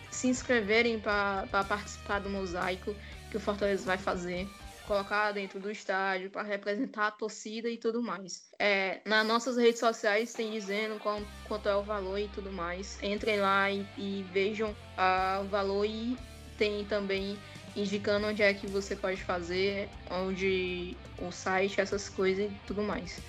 se 0.09 0.27
inscreverem 0.27 0.99
para 0.99 1.47
participar 1.67 2.19
do 2.19 2.29
mosaico 2.29 2.95
que 3.29 3.37
o 3.37 3.39
Fortaleza 3.39 3.85
vai 3.85 3.97
fazer. 3.97 4.47
Colocar 4.85 5.31
dentro 5.31 5.59
do 5.59 5.71
estádio 5.71 6.29
para 6.29 6.43
representar 6.43 7.07
a 7.07 7.11
torcida 7.11 7.69
e 7.69 7.77
tudo 7.77 8.01
mais. 8.01 8.49
É, 8.59 9.01
nas 9.05 9.25
nossas 9.25 9.57
redes 9.57 9.79
sociais 9.79 10.33
tem 10.33 10.51
dizendo 10.51 10.99
qual, 10.99 11.21
quanto 11.45 11.69
é 11.69 11.75
o 11.75 11.83
valor 11.83 12.19
e 12.19 12.27
tudo 12.29 12.51
mais. 12.51 13.01
Entrem 13.01 13.39
lá 13.39 13.71
e, 13.71 13.85
e 13.97 14.25
vejam 14.31 14.75
ah, 14.97 15.41
o 15.43 15.47
valor 15.47 15.85
e 15.85 16.17
tem 16.57 16.85
também 16.85 17.37
indicando 17.75 18.27
onde 18.27 18.43
é 18.43 18.53
que 18.53 18.67
você 18.67 18.95
pode 18.95 19.23
fazer, 19.23 19.89
onde 20.11 20.95
o 21.19 21.31
site, 21.31 21.81
essas 21.81 22.09
coisas 22.09 22.51
e 22.51 22.55
tudo 22.67 22.83
mais. 22.83 23.19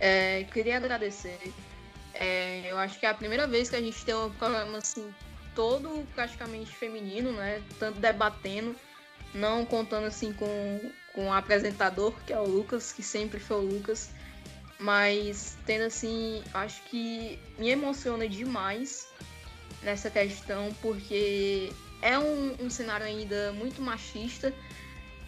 É, 0.00 0.44
queria 0.52 0.76
agradecer. 0.76 1.38
É, 2.14 2.70
eu 2.70 2.78
acho 2.78 2.98
que 2.98 3.06
é 3.06 3.10
a 3.10 3.14
primeira 3.14 3.46
vez 3.46 3.68
que 3.68 3.76
a 3.76 3.80
gente 3.80 4.04
tem 4.04 4.14
um 4.14 4.30
programa 4.30 4.78
assim 4.78 5.12
todo 5.54 6.06
praticamente 6.14 6.74
feminino, 6.74 7.32
né? 7.32 7.62
Tanto 7.78 7.98
debatendo, 7.98 8.76
não 9.34 9.64
contando 9.64 10.06
assim 10.06 10.32
com, 10.32 10.90
com 11.12 11.28
o 11.28 11.32
apresentador, 11.32 12.12
que 12.26 12.32
é 12.32 12.38
o 12.38 12.46
Lucas, 12.46 12.92
que 12.92 13.02
sempre 13.02 13.38
foi 13.38 13.56
o 13.58 13.68
Lucas, 13.68 14.10
mas 14.78 15.56
tendo 15.64 15.84
assim, 15.84 16.42
acho 16.52 16.82
que 16.84 17.38
me 17.58 17.70
emociona 17.70 18.28
demais 18.28 19.08
nessa 19.82 20.10
questão, 20.10 20.74
porque 20.82 21.72
é 22.02 22.18
um, 22.18 22.56
um 22.60 22.70
cenário 22.70 23.06
ainda 23.06 23.52
muito 23.52 23.80
machista 23.80 24.52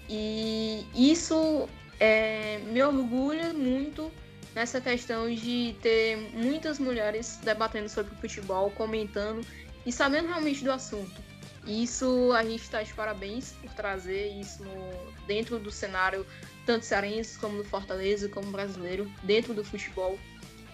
e 0.09 0.87
isso 0.95 1.69
é, 2.01 2.59
me 2.59 2.83
orgulha 2.83 3.53
muito 3.53 4.11
nessa 4.55 4.81
questão 4.81 5.33
de 5.33 5.77
ter 5.83 6.17
muitas 6.33 6.79
mulheres 6.79 7.39
debatendo 7.43 7.89
sobre 7.89 8.15
futebol, 8.17 8.71
comentando 8.71 9.47
e 9.85 9.93
sabendo 9.93 10.29
realmente 10.29 10.65
do 10.65 10.73
assunto. 10.73 11.28
Isso 11.69 12.33
a 12.33 12.43
gente 12.43 12.63
está 12.63 12.83
de 12.83 12.95
parabéns 12.95 13.53
por 13.61 13.71
trazer 13.75 14.29
isso 14.29 14.65
no, 14.65 15.27
dentro 15.27 15.59
do 15.59 15.71
cenário, 15.71 16.27
tanto 16.65 16.87
cearense 16.87 17.39
como 17.39 17.59
do 17.59 17.65
Fortaleza, 17.65 18.27
como 18.27 18.51
brasileiro, 18.51 19.07
dentro 19.23 19.53
do 19.53 19.63
futebol. 19.63 20.19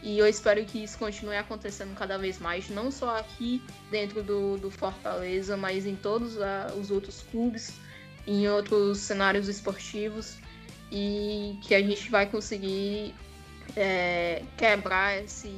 E 0.04 0.18
eu 0.18 0.28
espero 0.28 0.64
que 0.64 0.84
isso 0.84 0.96
continue 0.96 1.36
acontecendo 1.36 1.96
cada 1.96 2.16
vez 2.16 2.38
mais, 2.38 2.68
não 2.68 2.92
só 2.92 3.18
aqui 3.18 3.60
dentro 3.90 4.22
do, 4.22 4.56
do 4.56 4.70
Fortaleza, 4.70 5.56
mas 5.56 5.84
em 5.84 5.96
todos 5.96 6.40
a, 6.40 6.72
os 6.78 6.92
outros 6.92 7.22
clubes, 7.22 7.72
em 8.24 8.46
outros 8.48 8.98
cenários 8.98 9.48
esportivos, 9.48 10.36
e 10.92 11.58
que 11.62 11.74
a 11.74 11.82
gente 11.82 12.08
vai 12.08 12.26
conseguir 12.26 13.12
é, 13.74 14.44
quebrar 14.56 15.24
esse, 15.24 15.52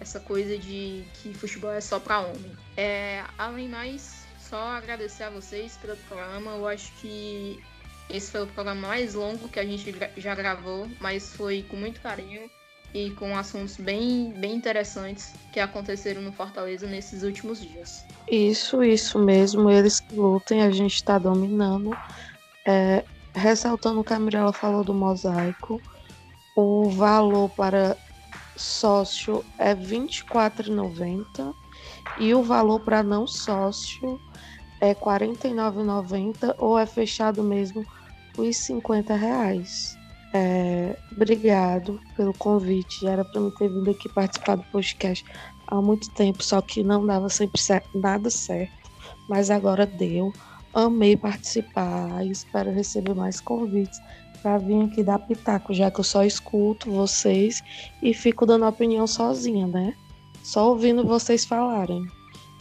essa 0.00 0.20
coisa 0.20 0.58
de 0.58 1.02
que 1.14 1.32
futebol 1.32 1.72
é 1.72 1.80
só 1.80 1.98
para 1.98 2.20
homem. 2.20 2.52
É, 2.76 3.24
além 3.38 3.68
mais, 3.68 4.19
só 4.50 4.60
agradecer 4.70 5.22
a 5.22 5.30
vocês 5.30 5.78
pelo 5.80 5.96
programa. 6.08 6.50
Eu 6.56 6.66
acho 6.66 6.92
que 6.94 7.62
esse 8.10 8.32
foi 8.32 8.42
o 8.42 8.46
programa 8.48 8.88
mais 8.88 9.14
longo 9.14 9.48
que 9.48 9.60
a 9.60 9.64
gente 9.64 9.94
já 10.16 10.34
gravou, 10.34 10.88
mas 11.00 11.36
foi 11.36 11.64
com 11.70 11.76
muito 11.76 12.00
carinho 12.00 12.50
e 12.92 13.10
com 13.12 13.36
assuntos 13.38 13.76
bem, 13.76 14.32
bem 14.32 14.56
interessantes 14.56 15.32
que 15.52 15.60
aconteceram 15.60 16.20
no 16.20 16.32
Fortaleza 16.32 16.88
nesses 16.88 17.22
últimos 17.22 17.60
dias. 17.60 18.04
Isso, 18.28 18.82
isso 18.82 19.20
mesmo. 19.20 19.70
Eles 19.70 20.00
que 20.00 20.16
lutem, 20.16 20.62
a 20.62 20.70
gente 20.72 20.96
está 20.96 21.16
dominando. 21.16 21.96
É, 22.66 23.04
ressaltando 23.32 24.00
o 24.00 24.04
que 24.04 24.12
a 24.12 24.18
Mirella 24.18 24.52
falou 24.52 24.82
do 24.82 24.92
mosaico, 24.92 25.80
o 26.56 26.90
valor 26.90 27.48
para 27.50 27.96
sócio 28.56 29.44
é 29.56 29.68
R$ 29.68 29.76
24,90 29.76 31.54
e 32.18 32.34
o 32.34 32.42
valor 32.42 32.80
para 32.80 33.04
não 33.04 33.28
sócio 33.28 34.20
é 34.80 34.88
R$ 34.88 34.94
49,90 34.94 36.54
ou 36.58 36.78
é 36.78 36.86
fechado 36.86 37.42
mesmo 37.42 37.84
por 38.34 38.52
50 38.52 39.14
reais. 39.14 39.98
É, 40.32 40.96
obrigado 41.12 42.00
pelo 42.16 42.32
convite. 42.34 43.06
Era 43.06 43.24
para 43.24 43.40
eu 43.40 43.50
ter 43.50 43.68
vindo 43.68 43.90
aqui 43.90 44.08
participar 44.08 44.56
do 44.56 44.64
podcast 44.64 45.24
há 45.66 45.80
muito 45.80 46.10
tempo, 46.10 46.42
só 46.42 46.60
que 46.60 46.82
não 46.82 47.04
dava 47.04 47.28
sempre 47.28 47.60
certo, 47.60 47.98
nada 47.98 48.30
certo. 48.30 48.72
Mas 49.28 49.50
agora 49.50 49.86
deu. 49.86 50.32
Amei 50.72 51.16
participar 51.16 52.24
e 52.24 52.30
espero 52.30 52.70
receber 52.70 53.14
mais 53.14 53.40
convites 53.40 54.00
para 54.40 54.58
vir 54.58 54.84
aqui 54.84 55.02
dar 55.02 55.18
pitaco, 55.18 55.74
já 55.74 55.90
que 55.90 56.00
eu 56.00 56.04
só 56.04 56.24
escuto 56.24 56.90
vocês 56.90 57.62
e 58.02 58.14
fico 58.14 58.46
dando 58.46 58.66
opinião 58.66 59.06
sozinha, 59.06 59.66
né? 59.66 59.94
Só 60.42 60.70
ouvindo 60.70 61.04
vocês 61.04 61.44
falarem. 61.44 62.06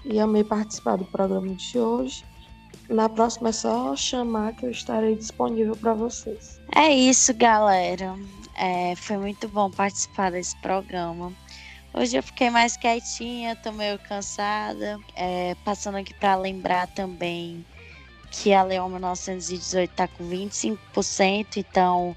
E 0.10 0.20
amei 0.20 0.44
participar 0.44 0.98
do 0.98 1.06
programa 1.06 1.54
de 1.56 1.80
hoje 1.80 2.26
na 2.90 3.08
próxima 3.08 3.50
é 3.50 3.52
só 3.52 3.96
chamar 3.96 4.54
que 4.56 4.66
eu 4.66 4.72
estarei 4.72 5.16
disponível 5.16 5.76
para 5.76 5.94
vocês. 5.94 6.60
É 6.76 6.90
isso, 6.90 7.34
galera. 7.36 8.16
É, 8.56 8.96
foi 8.96 9.18
muito 9.18 9.48
bom 9.48 9.70
participar 9.70 10.32
desse 10.32 10.58
programa. 10.58 11.32
Hoje 11.94 12.18
eu 12.18 12.24
fiquei 12.24 12.50
mais 12.50 12.76
quietinha, 12.76 13.56
tô 13.56 13.72
meio 13.72 14.00
cansada. 14.00 14.98
É, 15.16 15.56
passando 15.64 15.98
aqui 15.98 16.14
para 16.16 16.36
lembrar 16.36 16.88
também 16.88 17.64
que 18.32 18.54
a 18.54 18.64
Leão 18.64 18.90
1918 18.90 19.92
está 19.92 20.08
com 20.08 20.28
25%, 20.28 21.58
então 21.58 22.16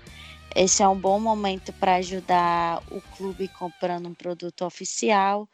esse 0.54 0.82
é 0.82 0.88
um 0.88 0.98
bom 0.98 1.18
momento 1.18 1.72
para 1.74 1.96
ajudar 1.96 2.82
o 2.90 3.00
clube 3.16 3.48
comprando 3.48 4.06
um 4.08 4.14
produto 4.14 4.64
oficial. 4.64 5.48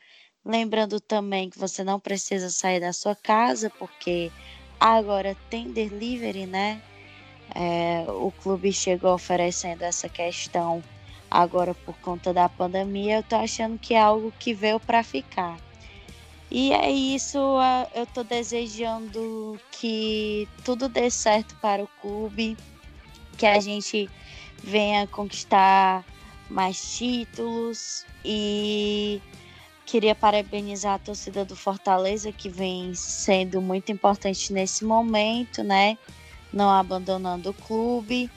Lembrando 0.48 0.98
também 0.98 1.50
que 1.50 1.58
você 1.58 1.84
não 1.84 2.00
precisa 2.00 2.50
sair 2.50 2.80
da 2.80 2.92
sua 2.92 3.14
casa, 3.14 3.70
porque 3.78 4.32
Agora 4.80 5.36
tem 5.50 5.72
delivery, 5.72 6.46
né? 6.46 6.80
É, 7.54 8.04
o 8.08 8.30
clube 8.30 8.72
chegou 8.72 9.14
oferecendo 9.14 9.82
essa 9.82 10.08
questão 10.08 10.82
agora 11.28 11.74
por 11.74 11.96
conta 11.98 12.32
da 12.32 12.48
pandemia. 12.48 13.16
Eu 13.16 13.22
tô 13.24 13.34
achando 13.34 13.76
que 13.78 13.94
é 13.94 14.00
algo 14.00 14.32
que 14.38 14.54
veio 14.54 14.78
para 14.78 15.02
ficar. 15.02 15.58
E 16.50 16.72
é 16.72 16.90
isso, 16.90 17.38
eu 17.94 18.06
tô 18.06 18.22
desejando 18.22 19.60
que 19.72 20.48
tudo 20.64 20.88
dê 20.88 21.10
certo 21.10 21.54
para 21.56 21.82
o 21.82 21.88
clube, 22.00 22.56
que 23.36 23.44
a 23.44 23.60
gente 23.60 24.08
venha 24.62 25.06
conquistar 25.08 26.06
mais 26.48 26.96
títulos 26.96 28.06
e 28.24 29.20
Queria 29.88 30.14
parabenizar 30.14 30.96
a 30.96 30.98
torcida 30.98 31.46
do 31.46 31.56
Fortaleza, 31.56 32.30
que 32.30 32.50
vem 32.50 32.92
sendo 32.94 33.58
muito 33.62 33.90
importante 33.90 34.52
nesse 34.52 34.84
momento, 34.84 35.62
né? 35.62 35.96
Não 36.52 36.68
abandonando 36.68 37.48
o 37.48 37.54
clube. 37.54 38.30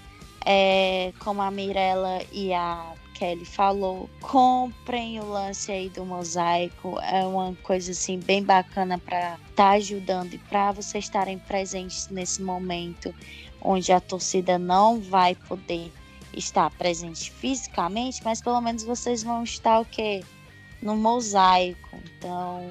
É, 0.45 1.11
como 1.19 1.41
a 1.41 1.51
Mirella 1.51 2.21
e 2.31 2.53
a 2.53 2.93
Kelly 3.15 3.43
falou, 3.43 4.09
comprem 4.21 5.19
o 5.19 5.25
lance 5.25 5.73
aí 5.73 5.89
do 5.89 6.05
mosaico. 6.05 6.97
É 7.01 7.27
uma 7.27 7.53
coisa 7.63 7.91
assim 7.91 8.17
bem 8.17 8.41
bacana 8.41 8.97
para 8.97 9.33
estar 9.33 9.53
tá 9.53 9.69
ajudando 9.71 10.33
e 10.33 10.37
para 10.37 10.71
vocês 10.71 11.03
estarem 11.03 11.37
presentes 11.37 12.07
nesse 12.07 12.41
momento 12.41 13.13
onde 13.61 13.91
a 13.91 13.99
torcida 13.99 14.57
não 14.57 15.01
vai 15.01 15.35
poder 15.35 15.91
estar 16.33 16.71
presente 16.77 17.29
fisicamente, 17.29 18.21
mas 18.23 18.41
pelo 18.41 18.61
menos 18.61 18.83
vocês 18.85 19.21
vão 19.21 19.43
estar 19.43 19.81
o 19.81 19.85
quê? 19.85 20.23
No 20.81 20.95
mosaico. 20.95 21.89
Então, 22.17 22.69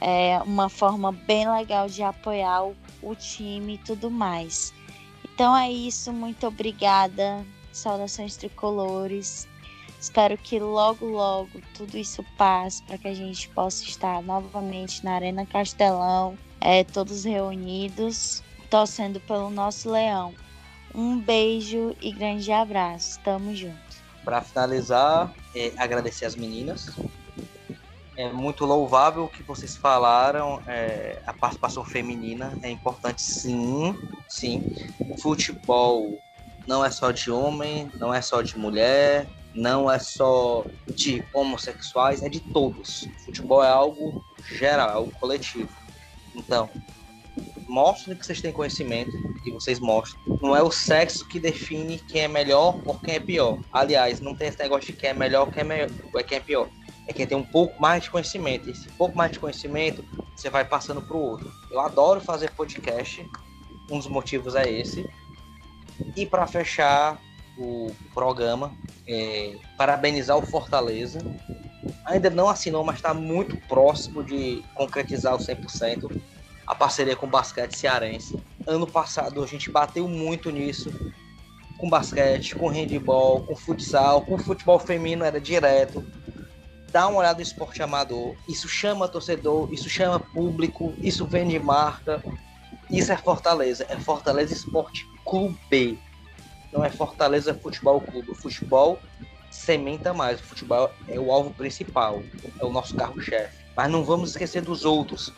é 0.00 0.38
uma 0.44 0.68
forma 0.68 1.12
bem 1.12 1.50
legal 1.50 1.88
de 1.88 2.02
apoiar 2.02 2.64
o, 2.64 2.76
o 3.02 3.14
time 3.14 3.74
e 3.74 3.78
tudo 3.78 4.10
mais. 4.10 4.72
Então 5.24 5.56
é 5.56 5.70
isso, 5.70 6.12
muito 6.12 6.46
obrigada. 6.46 7.44
Saudações 7.72 8.36
tricolores. 8.36 9.46
Espero 10.00 10.36
que 10.38 10.58
logo, 10.58 11.06
logo 11.06 11.60
tudo 11.74 11.96
isso 11.96 12.24
passe 12.36 12.82
para 12.84 12.98
que 12.98 13.08
a 13.08 13.14
gente 13.14 13.48
possa 13.50 13.84
estar 13.84 14.22
novamente 14.22 15.04
na 15.04 15.14
Arena 15.14 15.44
Castelão, 15.44 16.38
é, 16.60 16.84
todos 16.84 17.24
reunidos, 17.24 18.42
torcendo 18.70 19.20
pelo 19.20 19.50
nosso 19.50 19.90
leão. 19.90 20.32
Um 20.94 21.18
beijo 21.18 21.94
e 22.00 22.12
grande 22.12 22.50
abraço. 22.52 23.18
Tamo 23.20 23.54
junto. 23.54 23.76
Para 24.24 24.40
finalizar, 24.40 25.32
é, 25.54 25.72
agradecer 25.76 26.26
as 26.26 26.36
meninas 26.36 26.90
é 28.18 28.32
muito 28.32 28.64
louvável 28.64 29.24
o 29.24 29.28
que 29.28 29.44
vocês 29.44 29.76
falaram. 29.76 30.60
É, 30.66 31.22
a 31.24 31.32
participação 31.32 31.84
feminina 31.84 32.52
é 32.62 32.68
importante, 32.68 33.22
sim, 33.22 33.96
sim. 34.28 34.60
Futebol 35.22 36.18
não 36.66 36.84
é 36.84 36.90
só 36.90 37.12
de 37.12 37.30
homem, 37.30 37.88
não 37.94 38.12
é 38.12 38.20
só 38.20 38.42
de 38.42 38.58
mulher, 38.58 39.28
não 39.54 39.88
é 39.88 40.00
só 40.00 40.64
de 40.92 41.24
homossexuais, 41.32 42.20
é 42.20 42.28
de 42.28 42.40
todos. 42.40 43.08
Futebol 43.24 43.62
é 43.62 43.68
algo 43.68 44.20
geral, 44.44 44.88
é 44.88 44.92
algo 44.94 45.12
coletivo. 45.20 45.70
Então, 46.34 46.68
mostrem 47.68 48.16
que 48.16 48.26
vocês 48.26 48.40
têm 48.40 48.50
conhecimento 48.50 49.12
e 49.46 49.52
vocês 49.52 49.78
mostram. 49.78 50.20
Não 50.42 50.56
é 50.56 50.62
o 50.62 50.72
sexo 50.72 51.24
que 51.28 51.38
define 51.38 52.00
quem 52.00 52.22
é 52.22 52.28
melhor 52.28 52.80
ou 52.84 52.98
quem 52.98 53.14
é 53.14 53.20
pior. 53.20 53.60
Aliás, 53.72 54.18
não 54.18 54.34
tem 54.34 54.48
esse 54.48 54.58
negócio 54.58 54.92
de 54.92 54.98
quem 54.98 55.10
é 55.10 55.14
melhor 55.14 55.46
ou 55.46 55.52
quem 55.52 55.60
é, 55.60 55.64
melhor, 55.64 55.88
quem 56.26 56.38
é 56.38 56.40
pior 56.40 56.68
é 57.08 57.12
quem 57.12 57.26
tem 57.26 57.36
um 57.36 57.44
pouco 57.44 57.80
mais 57.80 58.04
de 58.04 58.10
conhecimento. 58.10 58.70
Esse 58.70 58.88
pouco 58.90 59.16
mais 59.16 59.32
de 59.32 59.40
conhecimento 59.40 60.04
você 60.36 60.50
vai 60.50 60.64
passando 60.64 61.02
para 61.02 61.16
o 61.16 61.20
outro. 61.20 61.50
Eu 61.70 61.80
adoro 61.80 62.20
fazer 62.20 62.50
podcast, 62.52 63.28
um 63.90 63.98
dos 63.98 64.06
motivos 64.06 64.54
é 64.54 64.70
esse. 64.70 65.08
E 66.14 66.26
para 66.26 66.46
fechar 66.46 67.18
o 67.56 67.90
programa, 68.14 68.72
é, 69.06 69.56
parabenizar 69.76 70.36
o 70.36 70.42
Fortaleza. 70.46 71.18
Ainda 72.04 72.30
não 72.30 72.48
assinou, 72.48 72.84
mas 72.84 72.96
está 72.96 73.12
muito 73.12 73.56
próximo 73.66 74.22
de 74.22 74.62
concretizar 74.74 75.34
o 75.34 75.38
100% 75.38 76.20
a 76.66 76.74
parceria 76.74 77.16
com 77.16 77.26
o 77.26 77.30
basquete 77.30 77.74
cearense. 77.74 78.38
Ano 78.66 78.86
passado 78.86 79.42
a 79.42 79.46
gente 79.46 79.70
bateu 79.70 80.06
muito 80.06 80.50
nisso 80.50 80.92
com 81.78 81.88
basquete, 81.88 82.54
com 82.54 82.68
handball, 82.68 83.42
com 83.44 83.56
futsal, 83.56 84.20
com 84.22 84.36
futebol 84.36 84.78
feminino 84.78 85.24
era 85.24 85.40
direto. 85.40 86.04
Dá 86.90 87.06
uma 87.06 87.18
olhada 87.18 87.36
no 87.36 87.42
esporte 87.42 87.82
amador. 87.82 88.34
Isso 88.48 88.68
chama 88.68 89.08
torcedor, 89.08 89.72
isso 89.72 89.88
chama 89.88 90.18
público, 90.18 90.94
isso 90.98 91.26
vende 91.26 91.58
marca. 91.58 92.22
Isso 92.90 93.12
é 93.12 93.16
Fortaleza, 93.16 93.84
é 93.88 93.96
Fortaleza 93.96 94.54
Esporte 94.54 95.06
Clube. 95.24 95.98
Não 96.72 96.82
é 96.84 96.90
Fortaleza 96.90 97.52
Futebol 97.52 98.00
Clube. 98.00 98.30
O 98.30 98.34
futebol 98.34 98.98
sementa 99.50 100.14
mais. 100.14 100.40
O 100.40 100.44
futebol 100.44 100.90
é 101.06 101.20
o 101.20 101.30
alvo 101.30 101.52
principal, 101.52 102.22
é 102.58 102.64
o 102.64 102.70
nosso 102.70 102.96
carro-chefe. 102.96 103.58
Mas 103.76 103.90
não 103.90 104.02
vamos 104.02 104.30
esquecer 104.30 104.62
dos 104.62 104.84
outros, 104.84 105.32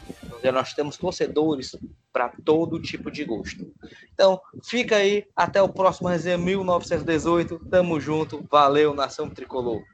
nós 0.51 0.73
temos 0.73 0.97
torcedores 0.97 1.77
para 2.11 2.33
todo 2.43 2.81
tipo 2.81 3.11
de 3.11 3.25
gosto. 3.25 3.71
Então, 4.15 4.41
fica 4.65 4.97
aí, 4.97 5.27
até 5.37 5.61
o 5.61 5.69
próximo 5.69 6.09
resenha 6.09 6.39
1918. 6.39 7.59
Tamo 7.71 8.01
junto, 8.01 8.43
valeu, 8.51 8.95
nação 8.95 9.29
tricolor. 9.29 9.83